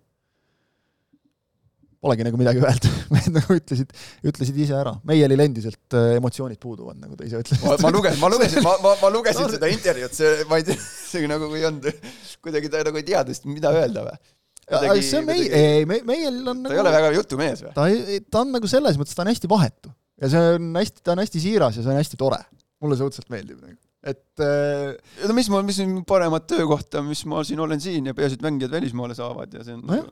Polegi 2.05 2.27
nagu 2.27 2.39
midagi 2.41 2.61
öelda 2.61 2.91
mehed 3.15 3.35
nagu 3.35 3.57
ütlesid, 3.57 3.93
ütlesid 4.29 4.61
ise 4.63 4.77
ära. 4.77 4.93
Meielil 5.09 5.43
endiselt 5.47 5.97
äh, 5.97 6.17
emotsioonid 6.19 6.61
puuduvad, 6.63 6.99
nagu 7.01 7.17
ta 7.19 7.27
ise 7.27 7.41
ütles. 7.41 7.63
ma 7.65 7.93
lugesin, 7.95 8.21
ma 8.23 8.31
lugesin, 8.33 8.63
ma, 8.67 8.77
ma, 8.85 8.95
ma 9.01 9.11
lugesin 9.15 9.51
seda 9.57 9.71
intervjuud, 9.73 10.17
see, 10.17 10.33
ma 10.51 10.61
ei 10.61 10.67
tea, 10.69 10.79
see 10.81 11.31
nagu 11.31 11.49
ei 11.57 11.67
olnud, 11.69 12.09
kuidagi 12.45 12.73
ta 12.73 12.85
nagu 12.87 13.01
ei 13.01 13.07
teadnud, 13.09 13.49
mida 13.55 13.73
öelda 13.77 14.07
või? 14.09 14.19
Kuidagi, 14.67 15.07
see 15.07 15.21
on 15.23 15.29
meie, 15.29 15.49
ei, 15.55 15.87
Meiel 15.87 16.41
on 16.43 16.65
ta 16.65 16.67
nagu, 16.67 16.75
ei 16.75 16.83
ole 16.83 16.93
väga 16.99 17.15
jutumees 17.15 17.65
või? 17.65 17.75
ta, 17.77 17.89
ta 18.35 18.43
on 18.43 18.55
nagu 18.57 18.71
selles 18.71 18.99
mõttes, 18.99 19.15
ta 19.17 19.23
on 19.23 19.31
hästi 19.31 19.51
vahetu 19.51 19.93
ja 20.21 20.31
see 20.33 20.55
on 20.57 20.71
hästi, 20.81 21.05
ta 21.07 21.15
on 21.15 21.23
hästi 21.23 21.43
siiras 21.43 21.79
ja 21.79 21.85
see 21.85 21.93
on 21.93 22.01
hästi 22.01 22.19
tore. 22.21 22.41
mulle 22.83 22.99
see 22.99 23.07
õudselt 23.07 23.31
meeldib 23.33 23.61
nagu 23.63 23.79
et 24.07 24.43
äh, 24.43 24.95
no 25.27 25.35
mis 25.37 25.49
ma, 25.51 25.63
mis 25.67 25.79
on 25.83 26.01
paremat 26.07 26.47
töökohta, 26.51 27.03
mis 27.07 27.25
ma 27.31 27.43
siin 27.47 27.63
olen 27.63 27.83
siin 27.83 28.11
ja 28.11 28.15
peaasi, 28.15 28.39
et 28.39 28.45
mängijad 28.47 28.75
välismaale 28.75 29.17
saavad 29.19 29.55
ja 29.55 29.65
see 29.67 29.75
on 29.79 29.87
no 29.87 29.99
jah. 29.99 30.11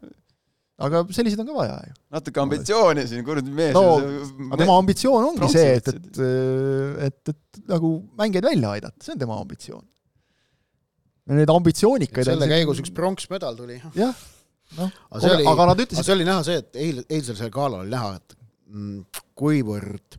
Aga 0.82 1.04
selliseid 1.14 1.40
on 1.44 1.48
ka 1.50 1.56
vaja 1.56 1.78
ju. 1.86 1.96
natuke 2.16 2.42
ambitsiooni 2.42 3.06
siin, 3.10 3.24
kuradi 3.26 3.54
mees 3.54 3.74
no, 3.76 3.96
aga 4.50 4.60
tema 4.64 4.78
ambitsioon 4.82 5.26
ongi 5.30 5.50
see, 5.52 5.74
et, 5.78 5.90
et, 5.94 6.20
et, 6.20 7.18
et, 7.30 7.34
et 7.34 7.66
nagu 7.70 7.96
mängijaid 8.18 8.48
välja 8.50 8.76
aidata, 8.78 9.04
see 9.04 9.14
on 9.14 9.20
tema 9.22 9.40
ambitsioon. 9.40 9.84
Neid 11.34 11.48
ambitsioonikaid 11.48 12.26
selle 12.28 12.48
käigus 12.50 12.82
üks 12.82 12.90
pronksmedal 12.92 13.56
tuli. 13.56 13.78
jah, 13.96 14.24
noh, 14.76 14.90
aga, 15.14 15.36
aga 15.54 15.68
nad 15.70 15.84
ütlesid 15.86 16.04
see 16.04 16.16
oli 16.18 16.26
näha 16.28 16.42
see, 16.46 16.58
et 16.60 16.80
eil, 16.80 17.04
eilsel 17.08 17.38
seal 17.38 17.54
galal 17.54 17.84
oli 17.84 17.94
näha, 17.94 18.16
et 18.18 18.40
Mm, 18.74 19.04
kuivõrd 19.38 20.16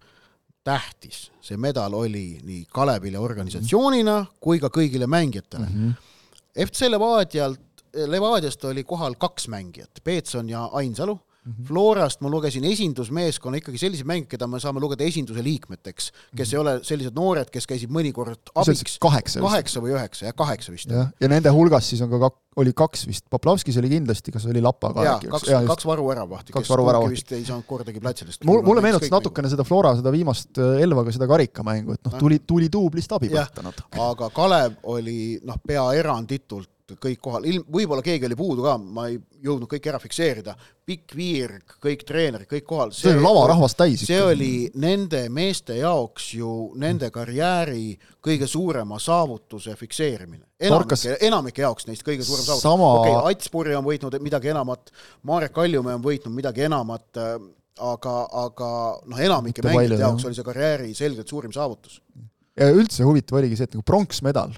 tähtis 0.65 1.25
see 1.43 1.57
medal 1.59 1.93
oli 1.97 2.37
nii 2.45 2.61
Kalevile 2.73 3.19
organisatsioonina 3.19 4.19
kui 4.41 4.61
ka 4.63 4.69
kõigile 4.73 5.09
mängijatele 5.11 5.65
mm. 5.67 5.81
-hmm. 5.81 6.67
FC 6.67 6.87
Levadialt, 6.87 7.64
Levadiast 7.95 8.63
oli 8.65 8.83
kohal 8.83 9.15
kaks 9.19 9.47
mängijat, 9.47 10.03
Peetson 10.03 10.49
ja 10.49 10.65
Ainsalu 10.73 11.19
Mm 11.45 11.53
-hmm. 11.53 11.67
Florast 11.67 12.21
ma 12.21 12.29
lugesin 12.29 12.63
esindusmeeskonna 12.65 13.57
ikkagi 13.57 13.77
selliseid 13.77 14.07
mänge, 14.07 14.25
keda 14.25 14.47
me 14.49 14.59
saame 14.59 14.81
lugeda 14.81 15.03
esinduse 15.05 15.43
liikmeteks, 15.43 16.11
kes 16.35 16.47
mm 16.47 16.51
-hmm. 16.51 16.53
ei 16.53 16.61
ole 16.61 16.79
sellised 16.83 17.13
noored, 17.13 17.51
kes 17.53 17.67
käisid 17.69 17.91
mõnikord 17.93 18.49
abiks. 18.55 18.97
kaheksa 18.99 19.41
kaheksa 19.41 19.83
või 19.83 19.93
üheksa, 19.93 20.25
jah, 20.25 20.33
kaheksa 20.35 20.71
vist. 20.71 20.89
jah, 20.89 21.11
ja 21.21 21.27
nende 21.29 21.53
hulgas 21.53 21.89
siis 21.89 22.01
on 22.01 22.09
ka 22.09 22.17
kak-, 22.17 22.41
oli 22.55 22.73
kaks 22.73 23.07
vist, 23.07 23.25
Poplavskis 23.29 23.77
oli 23.77 23.89
kindlasti, 23.89 24.31
kas 24.31 24.45
oli 24.45 24.61
Lapa 24.61 24.93
ka 24.93 25.05
äkki? 25.13 25.27
kaks, 25.27 25.49
kaks 25.67 25.85
varuväravaht, 25.85 26.49
kes 26.49 26.69
varu 26.69 27.09
vist 27.09 27.31
ei 27.31 27.45
saanud 27.45 27.65
kordagi 27.69 27.99
platsidest. 27.99 28.43
mul, 28.43 28.61
mulle 28.61 28.81
meenutas 28.81 29.11
natukene 29.11 29.49
seda 29.49 29.63
Flora, 29.63 29.95
seda 29.95 30.11
viimast 30.11 30.57
äh, 30.57 30.81
Elvaga 30.81 31.11
seda 31.11 31.27
karikamängu, 31.27 31.93
et 31.93 32.09
noh, 32.09 32.17
tuli, 32.17 32.39
tuli 32.39 32.71
duublist 32.73 33.11
abi 33.11 33.29
võtta 33.29 33.61
natuke. 33.61 34.01
aga 34.01 34.29
Kalev 34.29 34.81
oli 34.83 35.39
noh, 35.43 35.61
pea 35.67 35.91
eranditult 35.93 36.69
kõik 36.93 37.19
kohal, 37.21 37.45
ilm, 37.49 37.63
võib-olla 37.71 38.03
keegi 38.05 38.27
oli 38.27 38.37
puudu 38.37 38.65
ka, 38.65 38.75
ma 38.77 39.07
ei 39.09 39.17
jõudnud 39.45 39.69
kõike 39.69 39.89
ära 39.89 39.99
fikseerida, 40.01 40.53
pikk 40.85 41.15
Viirg, 41.17 41.75
kõik 41.81 42.03
treenerid, 42.05 42.47
kõik 42.49 42.65
kohal. 42.69 42.91
see 42.93 43.13
oli 43.15 43.23
lavarahvast 43.23 43.77
täis. 43.79 44.03
see 44.05 44.19
oli 44.21 44.51
nende 44.81 45.23
meeste 45.33 45.79
jaoks 45.79 46.27
ju 46.37 46.51
nende 46.81 47.09
karjääri 47.13 47.95
kõige 48.23 48.47
suurema 48.49 48.99
saavutuse 49.01 49.75
fikseerimine. 49.79 50.45
enamike, 50.59 51.17
enamike 51.25 51.65
jaoks 51.65 51.89
neist 51.89 52.05
kõige 52.05 52.27
suurem 52.27 52.45
saavutus 52.45 52.67
Sama.... 52.67 52.91
okei 53.01 53.15
okay,, 53.15 53.33
Ats 53.33 53.49
Purje 53.49 53.77
on 53.77 53.85
võitnud 53.85 54.19
midagi 54.21 54.53
enamat, 54.53 54.93
Marek 55.23 55.55
Kaljumäe 55.57 55.97
on 55.97 56.05
võitnud 56.05 56.37
midagi 56.37 56.67
enamat, 56.69 57.07
äh, 57.17 57.33
aga, 57.81 58.15
aga 58.45 58.69
noh, 59.09 59.25
enamike 59.31 59.65
mängijate 59.65 60.03
jaoks 60.05 60.29
oli 60.29 60.37
see 60.37 60.45
karjääri 60.47 60.93
selgelt 60.93 61.33
suurim 61.33 61.55
saavutus. 61.55 61.97
ja 62.55 62.69
üldse 62.69 63.03
huvitav 63.03 63.41
oligi 63.41 63.57
see, 63.57 63.65
et 63.65 63.73
nagu 63.73 63.83
pronksmedal 63.87 64.53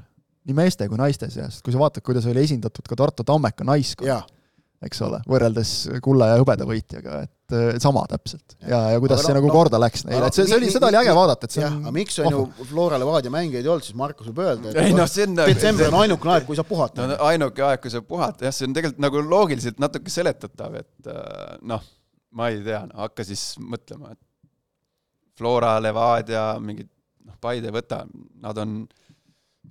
nii 0.48 0.56
meeste 0.56 0.88
kui 0.88 1.00
naiste 1.00 1.30
seas, 1.34 1.62
kui 1.64 1.76
sa 1.76 1.82
vaatad, 1.82 2.06
kuidas 2.06 2.28
oli 2.30 2.44
esindatud 2.48 2.88
ka 2.88 2.98
Tartu 3.00 3.26
Tammeka 3.28 3.66
naiskond, 3.68 4.34
eks 4.88 5.00
ole, 5.02 5.20
võrreldes 5.26 5.72
kulla 6.06 6.30
ja 6.32 6.38
hõbeda 6.38 6.68
võitjaga, 6.70 7.24
et 7.26 7.82
sama 7.82 8.04
täpselt. 8.12 8.54
ja, 8.62 8.80
ja 8.94 9.00
kuidas 9.02 9.22
aga 9.22 9.26
see 9.26 9.34
no, 9.34 9.40
nagu 9.40 9.50
no, 9.50 9.56
korda 9.56 9.80
läks 9.82 10.06
neile, 10.06 10.30
et 10.30 10.38
see, 10.38 10.46
see 10.48 10.60
oli, 10.60 10.70
seda 10.72 10.92
oli 10.92 11.00
äge 11.00 11.16
vaadata, 11.18 11.48
et 11.48 11.56
see 11.56 11.64
jah, 11.64 11.74
on 11.74 11.88
aga 11.88 11.94
miks 11.96 12.20
on 12.22 12.30
ju 12.36 12.68
Flora 12.70 13.00
Levadia 13.02 13.32
mängijaid 13.34 13.66
ei 13.66 13.72
olnud, 13.74 13.88
siis 13.88 13.98
Markus 13.98 14.30
võib 14.30 14.44
öelda, 14.46 14.72
et 14.72 14.80
ei, 14.84 14.94
no, 14.96 15.08
on, 15.08 15.40
detsember 15.42 15.90
on 15.90 16.00
ainukene 16.04 16.36
aeg, 16.36 16.46
kui 16.48 16.60
saab 16.60 16.70
puhata 16.70 17.08
no,. 17.10 17.18
ainuke 17.32 17.66
aeg, 17.66 17.82
kui 17.84 17.94
saab 17.94 18.06
puhata, 18.12 18.46
jah, 18.48 18.56
see 18.56 18.70
on 18.70 18.78
tegelikult 18.78 19.02
nagu 19.08 19.24
loogiliselt 19.26 19.82
natuke 19.82 20.14
seletatav, 20.14 20.78
et 20.84 21.12
äh, 21.12 21.58
noh, 21.74 21.90
ma 22.38 22.52
ei 22.54 22.62
tea, 22.68 22.84
no 22.92 23.02
hakka 23.08 23.26
siis 23.28 23.50
mõtlema, 23.64 24.14
et 24.14 24.22
Flora, 25.38 25.76
Levadia, 25.82 26.52
mingid 26.62 26.92
noh, 27.26 27.40
Paide, 27.42 27.74
võta, 27.74 28.04
nad 28.44 28.62
on 28.62 28.84
äh, 28.86 29.07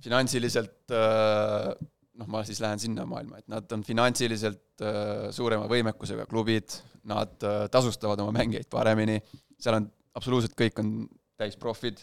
finantsiliselt 0.03 0.93
äh, 0.93 1.71
noh, 2.17 2.29
ma 2.31 2.43
siis 2.47 2.61
lähen 2.63 2.81
sinna 2.81 3.05
maailma, 3.09 3.41
et 3.41 3.49
nad 3.51 3.71
on 3.75 3.85
finantsiliselt 3.85 4.83
äh, 4.83 5.29
suurema 5.35 5.69
võimekusega 5.71 6.27
klubid, 6.29 6.79
nad 7.07 7.35
äh, 7.45 7.65
tasustavad 7.73 8.21
oma 8.23 8.35
mängijaid 8.39 8.69
paremini, 8.71 9.19
seal 9.57 9.79
on 9.79 9.89
absoluutselt 10.17 10.57
kõik 10.57 10.79
on 10.81 10.93
täisprofid, 11.37 11.99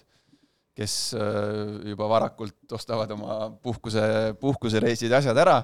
kes 0.74 1.14
juba 1.86 2.07
varakult 2.11 2.73
ostavad 2.74 3.12
oma 3.14 3.35
puhkuse, 3.62 4.02
puhkusereisid 4.40 5.12
ja 5.12 5.20
asjad 5.20 5.39
ära 5.39 5.60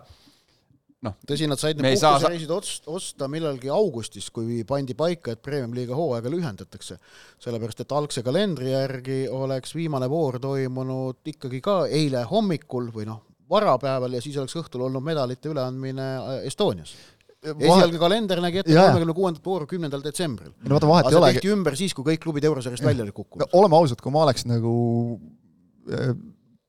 noh. 1.07 1.17
tõsi, 1.27 1.49
nad 1.51 1.61
said 1.61 1.81
need 1.81 1.99
puhkusereisid 2.01 2.53
ost-, 2.55 2.89
osta 2.91 3.29
millalgi 3.33 3.71
augustis, 3.73 4.31
kui 4.35 4.63
pandi 4.69 4.97
paika, 4.99 5.35
et 5.35 5.43
Premium-liiga 5.43 5.97
hooaega 5.97 6.33
lühendatakse. 6.33 6.99
sellepärast, 7.41 7.85
et 7.85 7.97
algse 7.97 8.25
kalendri 8.27 8.73
järgi 8.75 9.23
oleks 9.29 9.75
viimane 9.75 10.11
voor 10.11 10.41
toimunud 10.41 11.33
ikkagi 11.35 11.63
ka 11.65 11.81
eile 11.87 12.25
hommikul 12.31 12.91
või 12.95 13.09
noh, 13.09 13.23
varapäeval 13.51 14.13
ja 14.15 14.21
siis 14.23 14.37
oleks 14.39 14.57
õhtul 14.61 14.87
olnud 14.89 15.05
medalite 15.05 15.51
üleandmine 15.51 16.11
äh, 16.19 16.47
Estonias 16.51 16.95
esialgne 17.41 17.97
kalender 18.01 18.41
nägi 18.45 18.61
ette 18.61 18.75
kolmekümne 18.77 19.15
kuuendat 19.17 19.47
vooru 19.47 19.69
kümnendal 19.69 20.03
detsembril. 20.05 20.53
no 20.61 20.75
vaata, 20.75 20.89
vahet 20.91 21.07
ei 21.09 21.17
olegi. 21.17 21.39
tehti 21.39 21.53
ümber 21.55 21.77
siis, 21.79 21.95
kui 21.97 22.05
kõik 22.05 22.21
klubid 22.21 22.45
eurosarjast 22.45 22.85
välja 22.85 23.07
olid 23.07 23.17
kukkunud 23.17 23.47
no,. 23.47 23.51
oleme 23.57 23.79
ausad, 23.81 24.03
kui 24.05 24.13
ma 24.13 24.27
oleks 24.27 24.45
nagu 24.45 24.75
äh, 25.89 26.13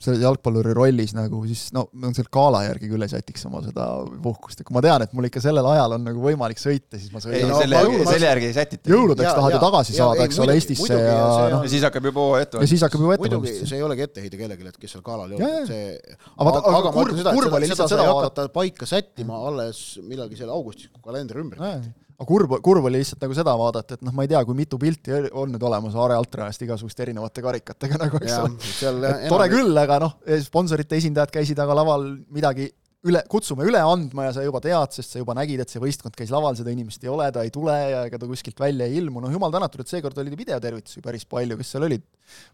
selle 0.01 0.21
jalgpalluri 0.23 0.73
rollis 0.77 1.13
nagu 1.15 1.41
siis 1.47 1.67
no 1.75 1.85
ma 1.93 2.11
seal 2.15 2.29
gala 2.33 2.63
järgi 2.65 2.89
küll 2.91 3.05
ei 3.05 3.11
sätiks 3.11 3.45
oma 3.49 3.61
seda 3.65 3.87
puhkust, 4.23 4.61
et 4.61 4.67
kui 4.67 4.75
ma 4.75 4.83
tean, 4.85 5.05
et 5.05 5.13
mul 5.17 5.27
ikka 5.29 5.43
sellel 5.43 5.67
ajal 5.73 5.97
on 5.97 6.05
nagu 6.09 6.23
võimalik 6.23 6.61
sõita, 6.61 6.99
siis 6.99 7.13
ma 7.13 7.21
sõidan. 7.23 7.37
ei 7.39 7.49
no 7.49 7.61
selle, 7.61 7.83
selle 8.09 8.29
järgi 8.29 8.49
ei 8.49 8.57
sätita. 8.57 8.93
jõuludeks 8.93 9.37
tahad 9.37 9.55
ju 9.55 9.61
tagasi 9.65 9.95
ja, 9.95 9.99
saada, 10.01 10.27
eks 10.27 10.41
ole, 10.43 10.57
Eestisse 10.59 10.99
ja 10.99 11.15
noh. 11.53 11.65
ja 11.65 11.73
siis 11.73 11.87
hakkab 11.87 12.09
juba 12.11 12.27
hooaja 12.27 12.47
ette. 12.47 12.65
ja 12.65 12.71
siis 12.73 12.85
hakkab 12.87 13.05
juba 13.05 13.17
ette. 13.17 13.25
muidugi, 13.27 13.55
see 13.61 13.79
ei 13.79 13.87
olegi 13.87 14.07
etteheide 14.07 14.41
kellelegi, 14.41 14.69
et 14.73 14.81
kes 14.81 14.95
seal 14.97 15.05
galal 15.05 15.31
ei 15.31 15.39
olnud, 15.39 15.71
see 15.71 15.89
aga, 15.97 16.53
aga, 16.53 16.75
aga 16.81 16.93
kurb, 16.97 17.23
kurb 17.31 17.59
oli 17.59 17.71
lihtsalt 17.71 17.95
seda 17.95 18.07
vaadata. 18.09 18.47
paika 18.53 18.89
sättima 18.89 19.41
alles 19.51 19.83
millalgi 20.01 20.41
seal 20.41 20.53
augustis, 20.53 20.91
kui 20.93 21.03
kalender 21.05 21.43
ümber 21.43 21.61
tehti 21.61 21.93
aga 22.21 22.29
kurb, 22.29 22.53
kurb 22.61 22.85
oli 22.85 22.99
lihtsalt 23.01 23.23
nagu 23.25 23.35
seda 23.37 23.55
vaadata, 23.57 23.97
et 23.97 24.03
noh, 24.05 24.13
ma 24.13 24.25
ei 24.25 24.29
tea, 24.31 24.41
kui 24.45 24.57
mitu 24.57 24.77
pilti 24.81 25.15
on 25.31 25.55
nüüd 25.55 25.63
olemas 25.65 25.95
Aare 25.97 26.19
Altrajast 26.19 26.61
igasuguste 26.67 27.07
erinevate 27.07 27.41
karikatega 27.41 27.97
nagu, 28.03 28.21
eks 28.21 28.83
ole. 28.91 29.15
tore 29.31 29.47
küll, 29.51 29.73
aga 29.81 29.97
noh, 30.05 30.19
sponsorite 30.45 31.01
esindajad 31.01 31.33
käisid 31.33 31.59
aga 31.61 31.81
laval 31.81 32.05
midagi 32.29 32.69
üle, 33.09 33.23
kutsume 33.31 33.65
üle 33.65 33.79
andma 33.81 34.27
ja 34.27 34.33
sa 34.35 34.43
juba 34.45 34.59
tead, 34.61 34.93
sest 34.93 35.15
sa 35.15 35.21
juba 35.21 35.33
nägid, 35.37 35.63
et 35.63 35.71
see 35.73 35.81
võistkond 35.81 36.13
käis 36.17 36.29
laval, 36.33 36.53
seda 36.59 36.69
inimest 36.73 37.01
ei 37.01 37.09
ole, 37.09 37.25
ta 37.33 37.41
ei 37.45 37.53
tule 37.53 37.73
ja 37.73 38.03
ega 38.05 38.19
ta 38.21 38.29
kuskilt 38.29 38.61
välja 38.61 38.85
ei 38.85 38.99
ilmu, 39.01 39.23
noh 39.23 39.33
jumal 39.33 39.53
tänatud, 39.53 39.81
et 39.81 39.89
seekord 39.89 40.19
oli 40.21 40.37
videotervitusi 40.37 41.01
päris 41.01 41.25
palju, 41.25 41.57
kes 41.57 41.73
seal 41.73 41.87
olid. 41.87 42.05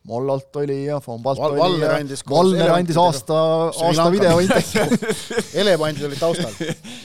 Mollolt 0.08 0.62
oli 0.64 0.86
ja 0.86 1.02
Fombalt 1.04 1.42
Val 1.42 1.58
oli 1.58 1.84
ja 1.84 1.98
Valler 2.32 2.78
andis 2.78 3.02
aasta, 3.02 3.42
aasta 3.74 4.08
videointervjuu 4.16 5.12
elevandid 5.66 6.08
olid 6.08 6.24
taustal, 6.24 6.56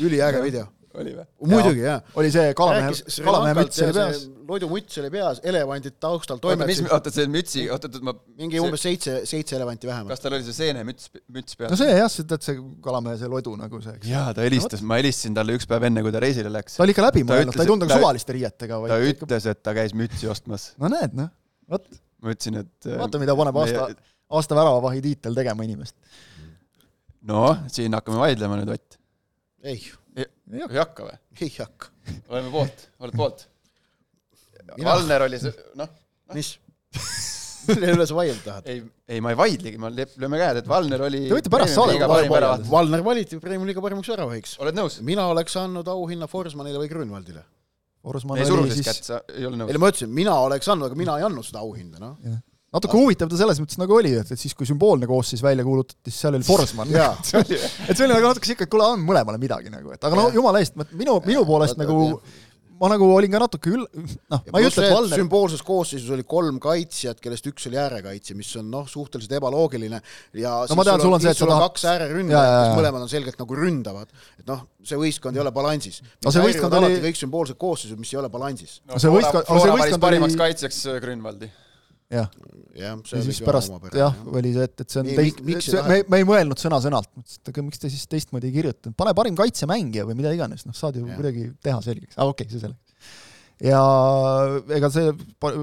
üliäge 0.07 0.45
video 0.47 0.69
oli 1.01 1.15
või? 1.17 1.25
muidugi 1.53 1.85
jaa. 1.85 1.99
oli 2.21 2.31
see 2.35 2.53
kalamehe 2.59 3.23
kalamehe 3.25 3.57
müts 3.59 3.81
oli 3.85 3.95
peas 3.97 4.19
see. 4.21 4.31
loidumuts 4.49 4.99
oli 5.03 5.11
peas, 5.15 5.41
elevandid 5.53 5.97
taustal 6.03 6.37
oota, 6.37 6.47
toimetasid, 6.49 6.89
oota, 6.93 7.13
see 7.15 7.29
mütsi, 7.33 7.65
oot, 7.73 7.87
oot, 7.89 7.99
ma, 8.05 8.15
mingi 8.39 8.61
umbes 8.63 8.85
seitse, 8.85 9.15
seitse 9.29 9.57
elevanti 9.59 9.89
vähemalt. 9.89 10.13
kas 10.13 10.25
tal 10.25 10.37
oli 10.37 10.47
see 10.47 10.59
seenemüts, 10.59 11.11
müts 11.33 11.59
peal 11.59 11.73
no? 11.73 11.79
see 11.81 11.97
jah, 11.97 12.11
see 12.13 12.29
tead 12.29 12.47
see 12.47 12.59
kalamehe 12.85 13.19
see 13.21 13.31
lodu 13.33 13.55
nagu 13.61 13.83
see, 13.85 13.97
eks. 13.99 14.11
jaa, 14.13 14.33
ta 14.37 14.47
helistas, 14.47 14.85
ma 14.87 15.01
helistasin 15.01 15.37
talle 15.39 15.57
üks 15.59 15.69
päev 15.71 15.89
enne, 15.89 16.05
kui 16.05 16.15
ta 16.15 16.23
reisile 16.23 16.53
läks 16.53 16.77
ta. 16.77 16.85
oli 16.87 16.97
ikka 16.97 17.07
läbi 17.09 17.25
Ta 17.25 17.37
mõelnud, 17.37 17.57
ta 17.57 17.65
ei 17.65 17.73
tulnud 17.73 17.87
nagu 17.87 17.95
ta- 17.95 18.01
suvaliste 18.03 18.37
riietega, 18.37 18.81
ta 18.93 19.01
ütles, 19.13 19.49
et 19.55 19.63
ta 19.63 19.77
käis 19.79 19.97
mütsi 19.97 20.31
ostmas. 20.33 20.73
no 20.83 20.91
näed 20.93 21.17
noh, 21.19 21.33
vot, 21.73 21.89
ma 22.23 22.35
ütlesin, 22.35 22.61
et 22.63 22.91
äh, 22.91 22.99
vaata, 23.01 23.23
mida 23.23 23.37
paneb 23.39 23.63
aasta, 23.63 23.89
aasta 24.39 24.59
väravavahi 24.59 25.03
tiitel 25.09 25.37
tegema 25.39 25.67
inimest. 25.67 25.97
noh, 27.31 27.65
siin 27.73 27.95
hakkame 27.97 28.21
vaidlema 28.23 28.61
nüüd, 28.61 28.75
Ott. 28.77 28.99
ei, 29.63 29.81
ei 30.61 30.81
hakka 30.81 31.09
või? 31.09 31.17
ei 31.41 31.55
hakka. 31.57 31.91
oleme 32.29 32.53
poolt, 32.53 32.87
oled 33.01 33.17
poolt? 33.17 33.47
Valner 34.83 35.27
oli 35.27 35.41
see, 35.43 35.53
noh, 35.79 35.89
mis? 36.37 36.55
mille 37.69 37.93
üle 37.95 38.07
sa 38.09 38.17
vaielda 38.17 38.45
tahad? 38.45 38.69
ei, 38.73 38.83
ei 39.15 39.23
ma 39.25 39.33
ei 39.33 39.39
vaidlegi, 39.39 39.81
ma 39.81 39.91
lööme 39.93 40.41
käed, 40.41 40.63
et 40.63 40.69
Valner 40.71 41.05
oli 41.09 41.25
Te 41.29 41.37
võite 41.37 41.53
pärast 41.53 41.77
saade 41.77 41.95
Premiumi-liiga 41.95 42.11
parim 42.13 42.37
väravat. 42.37 42.69
Valner 42.71 43.05
valiti 43.07 43.41
Premiumi 43.43 43.71
liiga 43.71 43.85
parimaks 43.85 44.13
väravaiks. 44.13 44.55
oled 44.63 44.79
nõus? 44.79 45.01
mina 45.07 45.27
oleks 45.33 45.59
andnud 45.61 45.91
auhinna 45.93 46.29
Forsmanile 46.31 46.83
või 46.83 46.91
Grünwaldile. 46.93 47.45
Forsman 48.03 48.41
ei 48.41 48.47
oli 48.47 48.51
surunud 48.51 48.73
siis 48.75 48.83
siis 48.83 48.89
kätt, 48.99 49.11
sa 49.13 49.21
ei 49.31 49.47
ma 49.79 49.93
ütlesin, 49.93 50.11
mina 50.15 50.35
oleks 50.43 50.71
andnud, 50.73 50.91
aga 50.91 50.99
mina 50.99 51.19
ei 51.21 51.27
andnud 51.29 51.47
seda 51.47 51.63
auhinda, 51.63 52.03
noh. 52.03 52.41
Natuke 52.73 52.97
huvitav 52.97 53.29
ta 53.33 53.37
selles 53.41 53.61
mõttes 53.63 53.79
nagu 53.81 53.97
oli, 53.99 54.15
et, 54.23 54.31
et 54.33 54.41
siis, 54.41 54.55
kui 54.57 54.69
sümboolne 54.69 55.09
koosseis 55.11 55.43
välja 55.45 55.65
kuulutati, 55.67 56.09
siis 56.11 56.21
seal 56.25 56.39
oli 56.39 56.47
Forsman. 56.47 56.89
jaa, 56.95 57.13
et 57.43 57.97
see 57.97 58.07
oli 58.07 58.15
nagu 58.15 58.31
natuke 58.31 58.49
siuke, 58.49 58.65
et 58.69 58.73
kuule, 58.73 58.87
anna 58.95 59.05
mõlemale 59.11 59.41
midagi 59.43 59.73
nagu, 59.73 59.93
et 59.93 60.05
aga 60.09 60.17
no 60.19 60.31
jumala 60.33 60.63
eest, 60.65 60.79
minu, 60.97 61.19
minu 61.27 61.45
poolest 61.49 61.77
Vaata, 61.77 61.85
nagu 61.85 62.07
jah. 62.15 62.41
ma 62.83 62.89
nagu 62.91 63.07
olin 63.15 63.31
ka 63.31 63.39
natuke 63.45 63.71
üll-, 63.71 63.85
noh, 64.33 64.41
ma 64.51 64.59
ei 64.63 64.67
ütle, 64.67 64.87
et 64.89 64.95
Valner, 64.97 65.21
sümboolses 65.21 65.61
koosseisus 65.63 66.09
oli 66.17 66.25
kolm 66.27 66.57
kaitsjat, 66.65 67.21
kellest 67.23 67.47
üks 67.53 67.69
oli 67.71 67.79
äärekaitsja, 67.79 68.35
mis 68.41 68.51
on 68.59 68.73
noh, 68.73 68.89
suhteliselt 68.91 69.37
ebaloogiline 69.39 70.01
ja 70.43 70.57
No 70.73 70.79
ma 70.81 70.87
tean, 70.89 70.99
sul 71.05 71.15
on 71.15 71.23
see, 71.23 71.31
et 71.31 71.39
sul 71.39 71.47
on 71.53 71.59
tahad- 71.61 71.69
kaks 71.77 71.85
ääreründajat, 71.93 72.57
kes 72.57 72.77
mõlemad 72.81 73.05
on 73.07 73.13
selgelt 73.13 73.39
nagu 73.39 73.61
ründavad. 73.61 74.11
et 74.41 74.47
noh, 74.51 74.65
see 74.83 74.99
võistkond 74.99 75.37
ei 75.39 75.45
ole 75.45 75.53
balansis. 75.55 76.01
No 76.25 76.33
see 76.35 76.43
võistkond 76.49 76.75
oli- 76.81 76.99
kõik 77.07 77.21
sümboolsed 77.23 77.61
koosseisud, 77.61 78.01
mis 78.03 78.11
ei 78.17 78.19
ole 78.25 78.33
balansis. 78.33 78.81
No 78.91 78.99
see 78.99 79.13
võistkond- 79.15 79.47
see 79.47 79.77
võistkond 79.77 80.03
parimaks 80.09 80.35
oli- 80.35 80.43
kaitsjaks 80.49 80.87
äh, 80.91 80.99
Grünwaldi. 81.05 81.53
jah, 82.13 82.29
ja 82.77 82.93
oli 82.97 83.25
siis 83.27 83.41
pärast 83.45 83.73
omapärane, 83.73 84.01
jah, 84.01 84.21
oli 84.33 84.53
see, 84.55 84.69
et, 84.69 84.85
et 84.85 84.95
see 84.95 85.03
on 85.03 85.09
Nii, 85.09 85.17
teist 85.19 85.43
ei 85.43 85.65
see, 85.67 85.83
me, 85.89 85.99
me 86.13 86.21
ei 86.23 86.29
mõelnud 86.29 86.61
sõna-sõnalt, 86.61 87.11
mõtlesin, 87.17 87.43
et 87.43 87.53
aga 87.53 87.65
miks 87.67 87.83
te 87.83 87.91
siis 87.93 88.05
teistmoodi 88.11 88.51
ei 88.51 88.57
kirjutanud, 88.57 88.97
pane 88.99 89.15
parim 89.19 89.39
kaitsemängija 89.39 90.07
või 90.09 90.19
mida 90.21 90.33
iganes, 90.37 90.67
noh, 90.69 90.77
saad 90.77 90.99
ju 90.99 91.07
Jah. 91.07 91.19
kuidagi 91.19 91.49
teha 91.65 91.79
selgeks, 91.85 92.19
aga 92.19 92.29
okei 92.35 92.49
okay,, 92.49 92.53
see 92.53 92.65
selleks. 92.65 93.17
ja 93.69 93.81
ega 94.79 94.93
see 94.93 95.15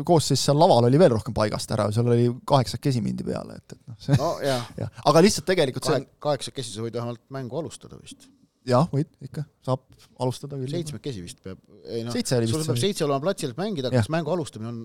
koosseis 0.07 0.47
seal 0.47 0.59
laval 0.61 0.89
oli 0.89 1.01
veel 1.01 1.13
rohkem 1.17 1.35
paigast 1.37 1.71
ära, 1.75 1.89
seal 1.95 2.09
oli 2.09 2.31
kaheksakesi 2.49 3.03
mindi 3.05 3.27
peale, 3.27 3.59
et, 3.61 3.77
et 3.77 3.81
noh, 3.85 4.01
see 4.05 4.19
no 4.19 4.33
jah, 4.45 4.65
jah, 4.83 4.91
aga 5.11 5.25
lihtsalt 5.25 5.49
tegelikult 5.49 5.89
see 5.89 5.97
kahe, 5.97 6.11
kaheksakesi 6.29 6.75
sa 6.75 6.85
võid 6.85 6.99
vähemalt 6.99 7.25
mängu 7.33 7.61
alustada 7.61 8.01
vist. 8.01 8.29
jah, 8.67 8.89
võid 8.91 9.07
ikka, 9.23 9.45
saab 9.65 9.85
alustada 10.19 10.59
küll. 10.59 10.73
seitsmekesi 10.73 11.23
vist 11.23 11.39
peab, 11.45 11.61
ei 11.87 12.03
noh, 12.07 12.13
sul 12.13 12.65
peab 12.67 12.81
seitse 12.81 13.05
olema 13.07 13.23
platsil, 13.29 13.55
et 13.55 13.61
mängida, 13.61 13.93
kas 13.93 14.11
mängu 14.11 14.35
alustamine 14.35 14.69
on, 14.73 14.83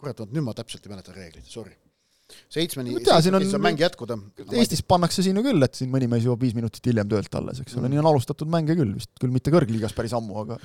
kurat, 0.00 0.24
nüüd 0.30 0.46
ma 0.46 0.56
täpselt 0.56 0.86
ei 0.86 0.92
mäleta 0.94 1.14
reegleid, 1.16 1.46
sorry. 1.50 1.76
seitsmeni, 2.46 2.94
seitsmekesi 3.02 3.50
saab 3.50 3.64
mäng 3.64 3.80
jätkuda. 3.82 4.16
Eestis 4.54 4.84
pannakse 4.86 5.24
siin 5.26 5.36
ju 5.36 5.42
küll, 5.42 5.66
et 5.66 5.74
siin 5.74 5.90
mõni 5.90 6.06
mees 6.10 6.22
jõuab 6.22 6.44
viis 6.44 6.54
minutit 6.54 6.84
hiljem 6.86 7.08
töölt 7.10 7.34
alles, 7.34 7.58
eks 7.60 7.74
ole, 7.74 7.88
Mm. 7.88 7.90
nii 7.96 8.02
on 8.04 8.08
alustatud 8.12 8.50
mänge 8.50 8.76
küll 8.78 8.94
vist, 8.94 9.10
küll 9.20 9.34
mitte 9.34 9.50
kõrgliigas 9.50 9.94
päris 9.96 10.14
ammu, 10.14 10.36
aga 10.44 10.58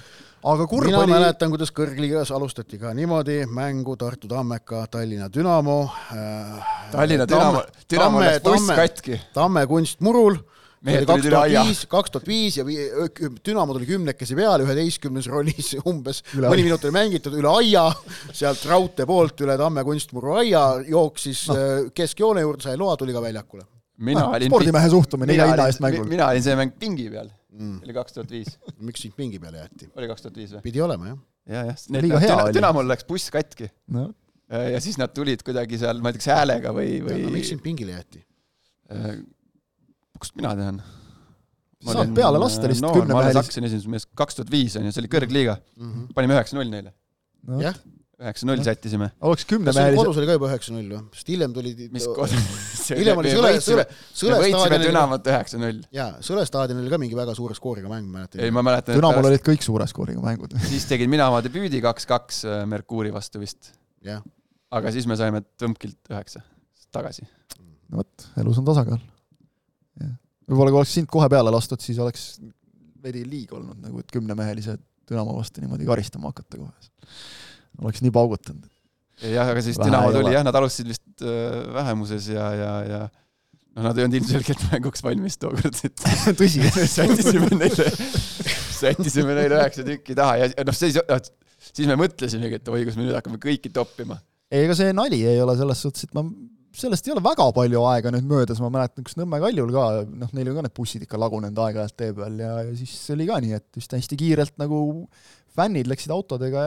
aga 0.45 0.68
kurb 0.69 0.86
mina 0.86 1.02
oli, 1.02 1.15
mäletan, 1.15 1.49
kuidas 1.49 1.73
kõrgliigas 1.73 2.32
alustati 2.38 2.77
ka 2.77 2.94
niimoodi 2.94 3.40
mängu 3.49 3.98
Tartu 3.98 4.30
Tammeka, 4.30 4.86
Tallinna 4.94 5.27
Dünamo 5.34 5.80
äh,. 6.14 6.73
Tallinna 6.94 7.26
Dünamo, 7.26 7.65
Dünamo 7.90 8.22
läks 8.22 8.44
buss 8.45 8.69
katki. 8.69 9.19
Tamme 9.34 9.65
kunstmurul. 9.68 10.38
Mehed 10.86 11.07
tulid 11.10 11.30
üle 11.32 11.40
aia. 11.40 11.64
viis, 11.66 11.84
kaks 11.90 12.14
tuhat 12.14 12.28
viis 12.30 12.60
ja 12.60 12.66
Dünamo 12.66 13.74
tuli 13.74 13.88
kümnekesi 13.90 14.38
peale, 14.38 14.66
üheteistkümnes 14.68 15.30
rolis 15.32 15.72
umbes, 15.90 16.22
mõni 16.38 16.66
minut 16.68 16.84
oli 16.86 16.94
mängitud 16.95 17.38
üle 17.40 17.53
aia, 17.62 17.88
sealt 18.30 18.66
raudtee 18.70 19.07
poolt 19.10 19.41
üle 19.45 19.57
Tamme 19.60 19.86
kunstmuru 19.88 20.36
aia, 20.41 20.66
jooksis 20.90 21.48
no. 21.49 21.62
keskjoone 21.95 22.45
juurde, 22.45 22.68
sai 22.68 22.78
loa, 22.78 22.98
tuli 22.99 23.16
ka 23.16 23.24
väljakule 23.24 23.66
mina 23.98 24.26
olin 24.28 24.52
spordimehe 24.52 24.90
suhtumine 24.91 25.36
iga 25.36 25.48
hinna 25.52 25.68
eest 25.72 25.82
mängul. 25.84 26.07
mina 26.10 26.28
olin 26.28 26.44
see 26.44 26.56
mäng 26.60 26.74
pingi 26.80 27.07
peal, 27.12 27.30
mm.. 27.56 27.78
oli 27.86 27.95
kaks 27.95 28.18
tuhat 28.18 28.34
viis, 28.34 28.57
miks 28.88 29.06
sind 29.06 29.16
pingi 29.18 29.40
peale 29.40 29.64
jäeti? 29.64 29.90
oli 29.95 30.10
kaks 30.12 30.26
tuhat 30.26 30.40
viis 30.41 30.52
või? 30.57 30.64
pidi 30.66 30.84
olema 30.84 31.12
jah. 31.12 31.22
ja, 31.53 31.64
jah, 31.72 32.44
oli. 32.44 32.56
Dünamol 32.57 32.90
läks 32.91 33.07
buss 33.07 33.32
katki 33.34 33.70
no 33.95 34.10
ja 34.45 34.82
siis 34.84 34.99
nad 35.02 35.14
tulid 35.16 35.41
kuidagi 35.45 35.80
seal, 35.82 36.02
ma 36.03 36.12
ei 36.12 36.18
tea, 36.18 36.26
kas 36.26 36.34
häälega 36.36 36.74
või, 36.76 36.99
no 37.02 37.16
miks 37.34 37.48
või 37.48 37.48
sind 37.53 37.64
pingile 37.66 37.95
jäeti? 37.95 38.22
Kust 40.21 40.37
mina 40.39 40.53
tean? 40.59 40.79
saad 41.85 42.15
peale 42.17 42.39
lasta 42.41 42.69
lihtsalt 42.69 42.87
noor, 42.87 42.95
ma 42.95 43.03
alles 43.03 43.09
kümnemehelist. 43.09 43.41
hakkasin 43.41 43.67
esimest 43.67 43.91
meest, 43.93 44.09
kaks 44.17 44.39
tuhat 44.39 44.53
viis 44.53 44.77
on 44.79 44.87
ju, 44.87 44.93
see 44.95 45.03
oli 45.03 45.11
kõrgliiga, 45.11 45.59
panime 46.17 46.37
üheksa-null 46.37 46.71
neile, 46.71 46.95
no, 47.45 47.59
jah, 47.61 47.77
üheksa-null 48.21 48.63
sättisime. 48.63 49.09
oleks 49.27 49.43
kas 49.43 49.45
sul 49.45 49.51
kümnemehelise, 49.57 49.99
kodus 49.99 50.19
oli 50.21 50.29
ka 50.29 50.35
juba 50.37 50.49
üheksa-null 50.49 50.91
või? 50.93 51.01
sest 51.17 51.31
hiljem 51.33 51.55
tuli 51.55 51.73
mis 51.93 52.07
kord? 52.07 52.35
hiljem 53.01 53.21
oli 53.21 53.33
Sõle, 53.35 53.51
Sõle, 53.63 53.85
Sõle 54.15 54.39
võitsime 54.39 54.61
staadionil 54.61 54.87
Dünamot 54.89 55.29
üheksa-null. 55.31 55.81
jaa, 55.99 56.07
Sõle 56.25 56.45
staadionil 56.47 56.87
oli 56.87 56.93
ka 56.95 56.99
mingi 57.01 57.19
väga 57.19 57.35
suure 57.37 57.57
skooriga 57.57 57.91
mäng, 57.91 58.07
ma 58.07 58.23
ei, 58.23 58.29
mäletan. 58.31 58.55
ma 58.55 58.65
mäletan, 58.65 58.99
Dünamol 59.01 59.29
olid 59.31 59.43
kõik 59.45 59.65
suure 59.67 59.87
skooriga 59.91 60.23
mängud. 60.23 60.55
siis 60.71 60.87
tegin 60.89 61.11
mina 61.11 61.27
oma 61.31 61.43
debüüdi 61.45 61.83
kaks-kaks 61.83 62.43
äh, 62.47 62.61
Merkuuri 62.71 63.11
vastu 63.15 63.43
vist, 63.43 63.73
jah, 64.05 64.23
aga 64.73 64.95
siis 64.95 65.09
me 65.11 65.19
saime 65.19 65.43
tõmbkilt 65.59 65.99
üheksa 66.13 66.41
tagasi. 66.95 67.27
no 67.91 67.99
vot, 67.99 68.29
elus 68.39 68.63
on 68.63 68.71
tasakaal. 68.71 69.03
Võib-olla 70.01 70.73
kui 70.73 70.81
oleks 70.81 70.93
sind 70.99 71.09
kohe 71.11 71.30
peale 71.31 71.53
lastud, 71.53 71.81
siis 71.84 71.99
oleks 72.01 72.35
veidi 73.05 73.26
liig 73.27 73.53
olnud 73.55 73.81
nagu, 73.81 74.01
et 74.01 74.13
kümnemehelise 74.13 74.77
Dünamo 75.05 75.35
vastu 75.38 75.61
niimoodi 75.61 75.85
karistama 75.85 76.31
hakata 76.31 76.57
kohe. 76.57 76.89
oleks 77.84 78.01
nii 78.01 78.13
paugutanud. 78.13 78.72
jah, 79.22 79.51
aga 79.51 79.61
siis 79.61 79.77
Vähe 79.77 79.91
Dünamo 79.91 80.13
tuli 80.15 80.34
jah, 80.34 80.45
nad 80.47 80.57
alustasid 80.57 80.89
vist 80.89 81.22
äh, 81.22 81.59
vähemuses 81.76 82.30
ja, 82.34 82.47
ja, 82.57 82.72
ja 82.89 83.01
noh, 83.76 83.85
nad 83.85 83.97
ei 83.97 84.07
olnud 84.07 84.19
ilmselgelt 84.22 84.65
mänguks 84.72 85.03
valmis 85.05 85.38
tookord, 85.41 85.81
et 85.88 86.05
tõsi, 86.39 86.63
sättisime 86.97 87.51
neile, 87.53 87.89
sättisime 88.80 89.38
neile 89.38 89.59
üheksa 89.61 89.85
tükki 89.88 90.17
taha 90.17 90.39
ja 90.41 90.49
noh, 90.67 90.77
siis, 90.77 90.97
siis 91.72 91.89
me 91.89 91.99
mõtlesimegi, 91.99 92.61
et 92.61 92.73
oi, 92.73 92.85
kus 92.88 92.97
me 92.99 93.05
nüüd 93.05 93.17
hakkame 93.17 93.41
kõiki 93.43 93.73
toppima. 93.76 94.19
ei, 94.49 94.65
ega 94.65 94.77
see 94.77 94.95
nali 94.95 95.22
ei 95.27 95.41
ole 95.43 95.57
selles 95.59 95.85
suhtes, 95.85 96.09
et 96.09 96.17
ma, 96.17 96.26
sellest 96.76 97.07
ei 97.07 97.14
ole 97.14 97.23
väga 97.23 97.47
palju 97.56 97.81
aega 97.89 98.11
nüüd 98.14 98.27
möödas, 98.30 98.60
ma 98.64 98.69
mäletan, 98.73 99.06
kus 99.06 99.18
Nõmme 99.19 99.39
Kaljul 99.43 99.72
ka, 99.73 99.85
noh, 100.10 100.31
neil 100.35 100.52
on 100.52 100.60
ka 100.60 100.65
need 100.65 100.76
bussid 100.76 101.06
ikka 101.06 101.19
lagunenud 101.22 101.60
aeg-ajalt 101.65 101.97
tee 101.99 102.14
peal 102.18 102.39
ja, 102.41 102.52
ja 102.68 102.73
siis 102.77 102.93
oli 103.15 103.27
ka 103.30 103.39
nii, 103.43 103.60
et 103.60 103.80
vist 103.80 103.95
hästi 103.95 104.19
kiirelt 104.19 104.56
nagu 104.61 104.80
fännid 105.56 105.89
läksid 105.91 106.14
autodega 106.15 106.65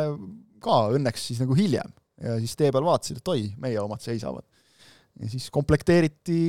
ka 0.65 0.79
õnneks 0.97 1.29
siis 1.31 1.43
nagu 1.43 1.57
hiljem 1.59 1.93
ja 2.23 2.39
siis 2.43 2.57
tee 2.59 2.73
peal 2.75 2.87
vaatasid, 2.87 3.21
et 3.21 3.33
oi, 3.35 3.45
meie 3.61 3.79
omad 3.83 4.03
seisavad. 4.03 4.47
ja 5.19 5.31
siis 5.31 5.49
komplekteeriti 5.55 6.41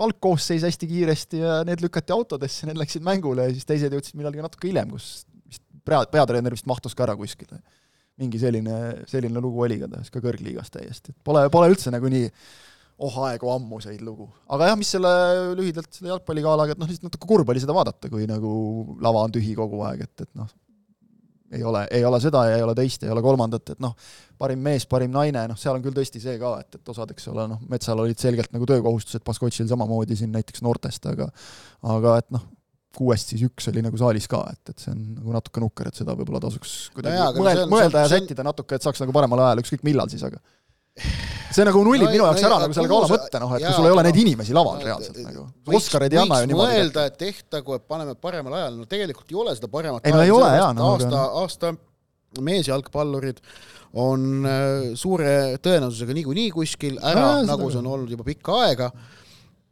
algkoosseis 0.00 0.66
hästi 0.66 0.90
kiiresti 0.90 1.40
ja 1.42 1.62
need 1.68 1.84
lükati 1.84 2.14
autodesse, 2.16 2.68
need 2.68 2.80
läksid 2.80 3.04
mängule 3.06 3.48
ja 3.48 3.54
siis 3.54 3.68
teised 3.68 3.92
jõudsid 3.92 4.18
millalgi 4.18 4.44
natuke 4.44 4.70
hiljem, 4.70 4.92
kus 4.96 5.26
vist 5.46 5.64
pea, 5.84 6.02
peatreener 6.12 6.56
vist 6.56 6.68
mahtus 6.68 6.96
ka 6.96 7.06
ära 7.06 7.16
kuskile 7.18 7.60
mingi 8.16 8.40
selline, 8.40 9.04
selline 9.10 9.40
lugu 9.44 9.60
oli 9.64 9.76
igatahes 9.76 10.08
ka 10.12 10.22
kõrgliigas 10.24 10.72
täiesti, 10.72 11.12
et 11.12 11.18
pole, 11.24 11.42
pole 11.52 11.68
üldse 11.68 11.92
nagu 11.92 12.08
nii 12.08 12.30
oh 12.98 13.16
aegu 13.26 13.50
ammuseid 13.52 14.00
lugu. 14.04 14.28
aga 14.48 14.70
jah, 14.70 14.76
mis 14.80 14.90
selle 14.96 15.10
lühidalt 15.58 15.90
selle 15.92 16.14
jalgpalligaalaga, 16.14 16.72
et 16.76 16.80
noh, 16.80 16.88
lihtsalt 16.88 17.10
natuke 17.10 17.28
kurb 17.28 17.50
oli 17.52 17.60
seda 17.60 17.74
vaadata, 17.76 18.08
kui 18.12 18.24
nagu 18.30 18.52
lava 19.04 19.26
on 19.26 19.34
tühi 19.34 19.52
kogu 19.58 19.82
aeg, 19.88 20.06
et, 20.06 20.24
et 20.24 20.30
noh, 20.38 20.48
ei 21.54 21.62
ole, 21.62 21.84
ei 21.94 22.02
ole 22.08 22.18
seda 22.24 22.40
ja 22.48 22.56
ei 22.58 22.64
ole 22.64 22.72
teist, 22.74 23.04
ei 23.06 23.12
ole 23.12 23.22
kolmandat, 23.22 23.74
et 23.76 23.82
noh, 23.84 23.92
parim 24.40 24.58
mees, 24.64 24.86
parim 24.90 25.12
naine, 25.14 25.44
noh, 25.52 25.58
seal 25.60 25.76
on 25.76 25.84
küll 25.84 25.94
tõesti 25.94 26.22
see 26.24 26.38
ka, 26.40 26.56
et, 26.64 26.80
et 26.80 26.88
osad, 26.94 27.12
eks 27.14 27.28
ole, 27.30 27.44
noh, 27.52 27.60
Metsal 27.70 28.00
olid 28.02 28.18
selgelt 28.18 28.50
nagu 28.56 28.66
töökohustused, 28.66 29.22
Baskotšil 29.28 29.68
samamoodi 29.70 30.16
siin 30.18 30.32
näiteks 30.34 30.64
noortest, 30.66 31.06
aga 31.12 31.28
aga 31.86 32.16
et 32.24 32.32
noh, 32.34 32.48
kuuest 32.96 33.28
siis 33.34 33.44
üks 33.44 33.68
oli 33.70 33.84
nagu 33.84 33.98
saalis 34.00 34.24
ka, 34.32 34.40
et, 34.56 34.72
et 34.72 34.80
see 34.82 34.90
on 34.96 35.00
nagu 35.20 35.36
natuke 35.36 35.60
nukker, 35.60 35.92
et 35.92 36.00
seda 36.00 36.16
võib-olla 36.16 36.40
tasuks 36.48 36.74
kuidagi 36.96 37.20
jaa, 37.20 37.28
aga 37.30 37.44
mõelda 37.44 37.66
on- 37.68 37.74
mõelda 37.76 38.06
ja 38.06 38.10
sättida 38.16 38.46
natuke, 38.46 38.80
et 38.80 38.86
saaks 38.88 39.04
nagu 39.04 39.12
paremale 39.14 39.44
ajale, 39.50 39.62
ükskõik 39.66 39.84
millal 39.86 40.08
siis, 40.08 40.24
aga 40.26 40.40
see 41.56 41.64
nagu 41.68 41.82
nullib 41.86 42.04
No 42.06 42.10
no, 42.10 42.14
minu 42.14 42.24
jaoks 42.28 42.42
no 42.44 42.48
ära 42.50 42.58
nagu 42.62 42.76
selle 42.76 42.90
gala 42.92 43.08
mõtte, 43.10 43.40
noh, 43.42 43.54
et 43.56 43.64
jaa, 43.64 43.70
kui 43.72 43.78
sul 43.80 43.88
ei 43.88 43.94
ole 43.96 44.04
neid 44.06 44.20
inimesi 44.22 44.56
laval 44.56 44.78
no, 44.78 44.84
reaalselt 44.90 45.20
nagu. 45.24 45.46
Oskareid 45.80 46.12
ei 46.16 46.20
anna 46.22 46.40
ju 46.42 46.50
niimoodi. 46.52 46.76
mõelda, 46.76 47.06
et 47.10 47.18
tehtagu, 47.24 47.78
et 47.80 47.86
paneme 47.88 48.14
paremal 48.20 48.58
ajal, 48.60 48.76
no 48.80 48.86
tegelikult 48.90 49.32
ei 49.32 49.40
ole 49.42 49.56
seda 49.58 49.70
paremat 49.72 50.06
Ei, 50.06 50.12
no 50.14 50.22
ei 50.26 50.34
ole, 50.34 50.52
jaa, 50.60 50.70
no 50.76 50.92
aga- 50.94 51.10
aasta, 51.10 51.24
aasta 51.42 52.40
meesjalgpallurid 52.46 53.38
on 53.96 54.44
äh, 54.44 54.94
suure 54.98 55.30
tõenäosusega 55.64 56.16
niikuinii 56.18 56.50
kuskil 56.52 56.98
ära 57.00 57.38
no,, 57.40 57.46
nagu 57.54 57.70
see 57.72 57.80
on 57.80 57.86
olnud 57.94 58.10
juba 58.12 58.26
pikka 58.26 58.58
aega 58.66 58.90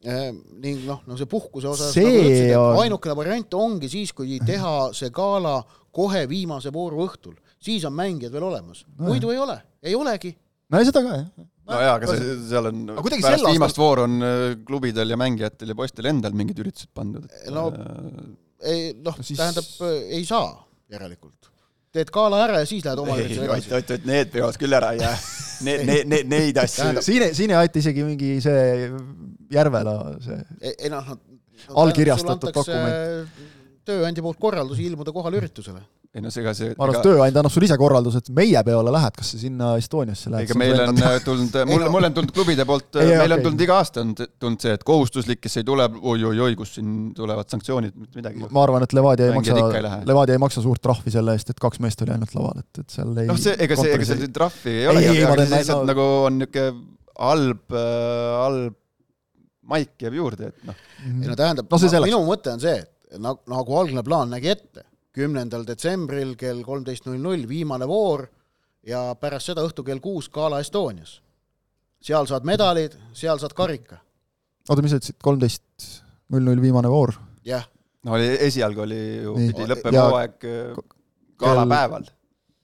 ning 0.05 0.83
noh, 0.85 1.01
no 1.09 1.17
see 1.17 1.25
puhkuse 1.31 1.69
osas 1.71 1.95
See 1.97 2.05
nagu 2.05 2.21
ütlesid, 2.21 2.53
on- 2.61 2.81
ainukene 2.83 3.17
variant 3.17 3.55
ongi 3.57 3.89
siis, 3.93 4.13
kui 4.17 4.37
teha 4.45 4.91
see 4.97 5.09
gala 5.15 5.63
kohe 5.95 6.25
viimase 6.29 6.73
vooru 6.75 7.07
õhtul, 7.07 7.37
siis 7.63 7.85
on 7.89 7.95
mängijad 7.97 8.33
veel 8.35 8.45
olemas, 8.51 8.83
muidu 9.01 9.31
ei 9.33 9.39
ole, 9.41 9.57
ei 9.83 9.95
olegi. 9.97 10.35
no 10.71 10.81
ja 10.83 10.89
seda 10.91 11.03
ka, 11.07 11.17
jah. 11.23 11.47
No 11.71 11.79
jaa, 11.81 11.95
aga 11.99 12.11
see, 12.13 12.35
seal 12.51 12.69
on, 12.71 12.83
Aga 12.93 13.03
kuidagi 13.07 13.23
pärast 13.25 13.39
sel 13.41 13.47
aastal- 13.47 13.55
viimast 13.57 13.79
vooru 13.81 14.05
on 14.09 14.17
äh, 14.27 14.45
klubidel 14.69 15.15
ja 15.15 15.17
mängijatel 15.21 15.73
ja 15.73 15.77
poistel 15.79 16.09
endal 16.11 16.35
mingid 16.37 16.59
üritused 16.65 16.91
pandud. 16.95 17.27
No- 17.55 17.71
Äh, 17.73 18.71
ei 18.75 18.85
noh 18.97 19.17
No 19.19 19.23
siis- 19.27 19.39
tähendab, 19.41 19.67
ei 20.11 20.25
saa 20.25 20.53
järelikult. 20.93 21.51
teed 21.95 22.09
gala 22.11 22.41
ära 22.47 22.59
ja 22.63 22.67
siis 22.67 22.83
lähed 22.85 22.99
oma 22.99 23.15
üritusele 23.21 23.47
edasi. 23.47 23.71
oot, 23.77 23.91
oot, 23.95 24.07
need 24.09 24.31
peod 24.33 24.57
küll 24.59 24.73
ära 24.75 24.93
ei 24.97 25.03
jää. 25.05 25.17
Need, 25.65 25.85
need, 25.87 26.09
need, 26.11 26.27
neid 26.29 26.57
asju. 26.59 27.01
siin, 27.07 27.23
siin 27.35 27.53
ei 27.53 27.57
aita 27.57 27.79
isegi 27.79 28.03
mingi 28.05 28.41
see 28.43 28.89
Järvela 29.55 29.93
see 30.25 30.35
ei, 30.61 30.73
ei 30.83 30.91
noh, 30.91 31.13
Allkirjastatud 31.81 32.51
dokument. 32.53 33.29
Tööandja 33.89 34.23
poolt 34.25 34.39
korraldusi 34.41 34.87
ilmuda 34.89 35.13
kohale 35.15 35.39
üritusele. 35.41 35.83
ei 36.15 36.23
no 36.23 36.31
ega 36.31 36.53
see, 36.55 36.69
ma 36.79 36.85
arvan, 36.87 36.97
et 37.01 37.07
tööandja 37.09 37.41
annab 37.43 37.51
sulle 37.51 37.67
ise 37.67 37.77
korralduse, 37.81 38.21
et 38.23 38.29
meie 38.39 38.61
peole 38.67 38.93
lähed, 38.95 39.17
kas 39.19 39.33
sa 39.35 39.39
sinna 39.41 39.73
Estoniasse 39.81 40.31
lähed. 40.31 40.47
ega 40.47 40.57
meil 40.61 40.79
on 40.85 41.01
äh, 41.03 41.17
tulnud, 41.25 41.57
mul, 41.73 41.87
mul 41.91 42.07
on 42.09 42.15
tulnud 42.15 42.31
klubide 42.37 42.67
poolt, 42.69 43.01
Ei, 43.03 43.09
meil 43.19 43.35
on 43.35 43.41
okei. 43.41 43.47
tulnud 43.49 43.65
iga 43.67 43.79
aasta 43.81 44.05
on 44.05 44.13
tulnud 44.21 44.63
see, 44.63 44.77
et 44.79 44.85
kohustuslik, 44.87 45.41
kes 45.43 45.59
ei 45.59 45.67
tule 45.67 45.89
oi, 45.91 46.23
oi-oi-oi, 46.23 46.55
kus 46.61 46.77
siin 46.79 46.93
tulevad 47.19 47.51
sanktsioonid, 47.51 47.97
mitte 47.99 48.21
midagi. 48.23 48.47
ma 48.47 48.63
arvan, 48.63 48.87
et 48.87 48.95
Levadia 48.95 49.27
ei 49.33 49.35
Mängijad 49.35 49.59
ikka 49.59 49.67
ei 49.67 49.73
maksa 49.75 49.83
lähe., 49.89 50.07
Levadia 50.13 50.39
ei 50.39 50.45
maksa 50.47 50.63
suurt 50.69 50.85
trahvi 50.87 51.17
selle 51.17 51.35
eest, 51.35 51.51
et 51.51 51.61
kaks 51.67 51.83
meest 51.83 52.07
oli 52.07 52.15
ainult 52.15 52.39
laval, 52.39 52.63
et, 52.63 52.83
et 52.85 52.95
seal 52.99 53.11
ei 53.25 53.33
noh, 53.33 53.43
see, 53.49 53.59
ega 53.67 53.81
see, 53.83 53.99
ega 53.99 54.09
ei- 54.21 54.33
trahvi 54.39 54.71
ei 54.71 54.81
Ei, 54.85 54.89
ole, 54.95 55.05
aga 55.33 55.37
see 55.43 55.51
lihtsalt 55.59 55.83
no- 55.83 55.91
nagu 55.91 56.09
on 56.31 56.39
niisugune 56.45 56.71
halb, 57.19 57.75
halb 57.75 58.79
maik 59.71 59.95
jääb 60.05 60.17
juurde, 60.19 60.51
et 60.53 60.67
noh, 60.69 60.79
ei 61.09 61.29
no 61.31 61.37
tähendab 61.39 61.71
No 61.71 61.79
minu 62.05 62.19
mõte 62.27 62.53
on 62.55 62.61
see, 62.63 62.75
et 62.85 62.91
nagu, 63.19 63.41
nagu 63.51 63.77
algne 63.79 64.03
plaan 64.07 64.31
nägi 64.35 64.49
ette, 64.53 64.85
kümnendal 65.15 65.65
detsembril 65.67 66.35
kell 66.37 66.63
kolmteist 66.67 67.07
null 67.07 67.21
null 67.23 67.45
viimane 67.49 67.87
voor 67.89 68.27
ja 68.87 69.15
pärast 69.21 69.47
seda 69.53 69.63
õhtul 69.67 69.85
kell 69.87 70.01
kuus 70.03 70.29
Gala 70.31 70.61
Estonias. 70.61 71.21
seal 72.05 72.27
saad 72.27 72.45
medalid, 72.45 72.97
seal 73.17 73.39
saad 73.39 73.53
karika. 73.57 74.01
oota, 74.69 74.83
mis 74.83 74.91
sa 74.93 74.99
ütlesid, 75.01 75.19
kolmteist 75.23 76.03
null 76.33 76.43
null 76.45 76.61
viimane 76.61 76.89
voor? 76.91 77.15
jah, 77.45 77.65
no 78.05 78.13
oli, 78.19 78.27
esialgu 78.49 78.81
oli 78.85 79.01
ju, 79.23 79.35
pidi 79.37 79.67
lõppema 79.71 79.95
Ja- 79.95 80.09
hooaeg 80.11 80.45
äh, 80.45 80.83
galapäeval. 81.39 82.05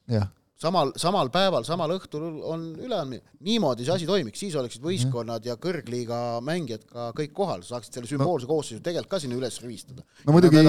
jah. 0.09 0.29
Samal, 0.61 0.93
samal 1.01 1.31
päeval, 1.33 1.65
samal 1.67 1.95
õhtul 1.97 2.27
on 2.45 2.65
üleandmine. 2.81 3.23
niimoodi 3.47 3.87
see 3.87 3.95
asi 3.95 4.09
toimiks, 4.09 4.43
siis 4.43 4.57
oleksid 4.61 4.85
võistkonnad 4.85 5.47
ja 5.47 5.57
kõrgliiga 5.61 6.41
mängijad 6.45 6.85
ka 6.89 7.11
kõik 7.17 7.33
kohal, 7.37 7.65
saaksid 7.67 7.97
selle 7.97 8.11
sümboolse 8.11 8.49
koosseisu 8.51 8.83
tegelikult 8.85 9.15
ka 9.17 9.23
sinna 9.23 9.39
üles 9.41 9.61
rivistada. 9.65 10.05
no 10.27 10.37
muidugi, 10.37 10.65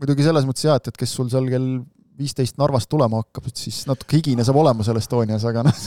muidugi 0.00 0.26
selles 0.26 0.48
mõttes 0.48 0.66
jah, 0.66 0.80
et, 0.80 0.90
et 0.90 0.98
kes 1.04 1.14
sul 1.18 1.30
seal 1.32 1.48
kell 1.52 1.70
viisteist 2.16 2.58
Narvast 2.60 2.88
tulema 2.90 3.20
hakkab, 3.22 3.48
et 3.50 3.60
siis 3.60 3.84
natuke 3.88 4.18
higine 4.18 4.44
saab 4.46 4.58
olema 4.62 4.84
seal 4.86 4.98
Estonias, 4.98 5.44
aga 5.46 5.66
noh, 5.66 5.86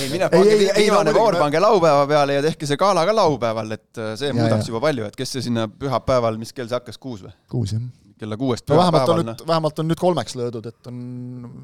ei 0.00 0.08
mine 0.08 0.24
Ei, 0.24 0.30
pange 0.32 0.58
viimane 0.78 1.12
no 1.12 1.18
voor 1.18 1.36
pange 1.36 1.60
laupäeva 1.60 2.06
peale 2.08 2.38
ja 2.38 2.44
tehke 2.44 2.68
see 2.68 2.80
gala 2.80 3.04
ka 3.06 3.14
laupäeval, 3.16 3.76
et 3.76 4.00
äh, 4.00 4.14
see 4.16 4.32
Ja, 4.32 4.36
muudaks 4.38 4.64
ja. 4.64 4.72
juba 4.72 4.80
palju, 4.88 5.06
et 5.06 5.18
kes 5.18 5.36
see 5.36 5.44
sinna 5.50 5.68
pühapäeval, 5.68 6.40
mis 6.40 6.54
kell 6.56 6.70
see 6.70 6.78
hakkas, 6.80 6.98
kuus 6.98 7.26
või? 7.26 7.34
kuus 7.52 7.76
jah. 7.76 7.84
Kella 8.20 8.38
kuuest 8.40 8.68
no 8.70 8.78
vähemalt 8.80 9.12
on 9.14 9.24
nüüd, 9.24 9.44
vähemalt 9.48 9.82
on 9.82 9.90
nüüd 9.90 10.00
kolmeks 10.00 10.36
löödud, 10.38 10.70
et 10.70 10.90
on 10.90 11.02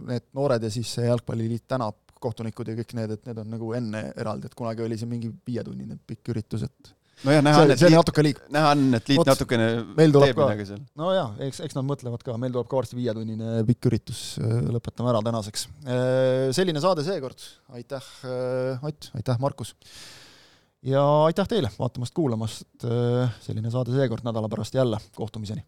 need 0.08 0.28
noored 0.36 0.66
ja 0.66 0.72
siis 0.72 0.96
see 0.98 1.06
jalgpalliliit 1.08 1.66
tänab 1.68 1.98
kohtunikud 2.22 2.68
ja 2.70 2.76
kõik 2.78 2.94
need, 2.96 3.16
et 3.16 3.26
need 3.28 3.40
on 3.42 3.50
nagu 3.52 3.72
enne 3.76 4.06
eraldi, 4.16 4.48
et 4.48 4.56
kunagi 4.56 4.84
oli 4.86 4.98
see 4.98 5.08
mingi 5.10 5.30
viietunnine 5.46 5.98
pikk 6.08 6.32
üritus, 6.32 6.64
et 6.66 6.92
nojah, 7.26 7.42
näha 7.44 7.62
on, 7.64 7.72
et 7.74 7.80
see 7.80 7.90
liit, 7.90 7.98
natuke 8.00 8.24
liig-. 8.24 8.42
näha 8.52 8.72
on, 8.74 8.84
et 8.98 9.12
liit 9.12 9.20
Vot, 9.20 9.30
natukene 9.30 9.68
teeb 9.96 10.40
midagi 10.40 10.68
seal. 10.70 10.82
no 10.98 11.12
jaa, 11.16 11.28
eks, 11.46 11.62
eks 11.68 11.78
nad 11.78 11.86
mõtlevad 11.88 12.24
ka, 12.24 12.36
meil 12.40 12.54
tuleb 12.56 12.70
ka 12.72 12.80
varsti 12.80 12.98
viietunnine 12.98 13.62
pikk 13.68 13.90
üritus, 13.92 14.24
lõpetame 14.40 15.12
ära 15.12 15.22
tänaseks. 15.28 15.68
selline 16.56 16.82
saade 16.84 17.06
seekord, 17.06 17.48
aitäh 17.76 18.12
Ott, 18.80 19.10
aitäh 19.20 19.42
Markus! 19.42 19.74
ja 20.86 21.02
aitäh 21.28 21.48
teile 21.50 21.72
vaatamast-kuulamast, 21.76 22.68
selline 23.44 23.72
saade 23.74 23.96
seekord, 23.96 24.24
nädala 24.26 24.50
pärast 24.52 24.76
jälle, 24.76 25.00
kohtumiseni! 25.16 25.64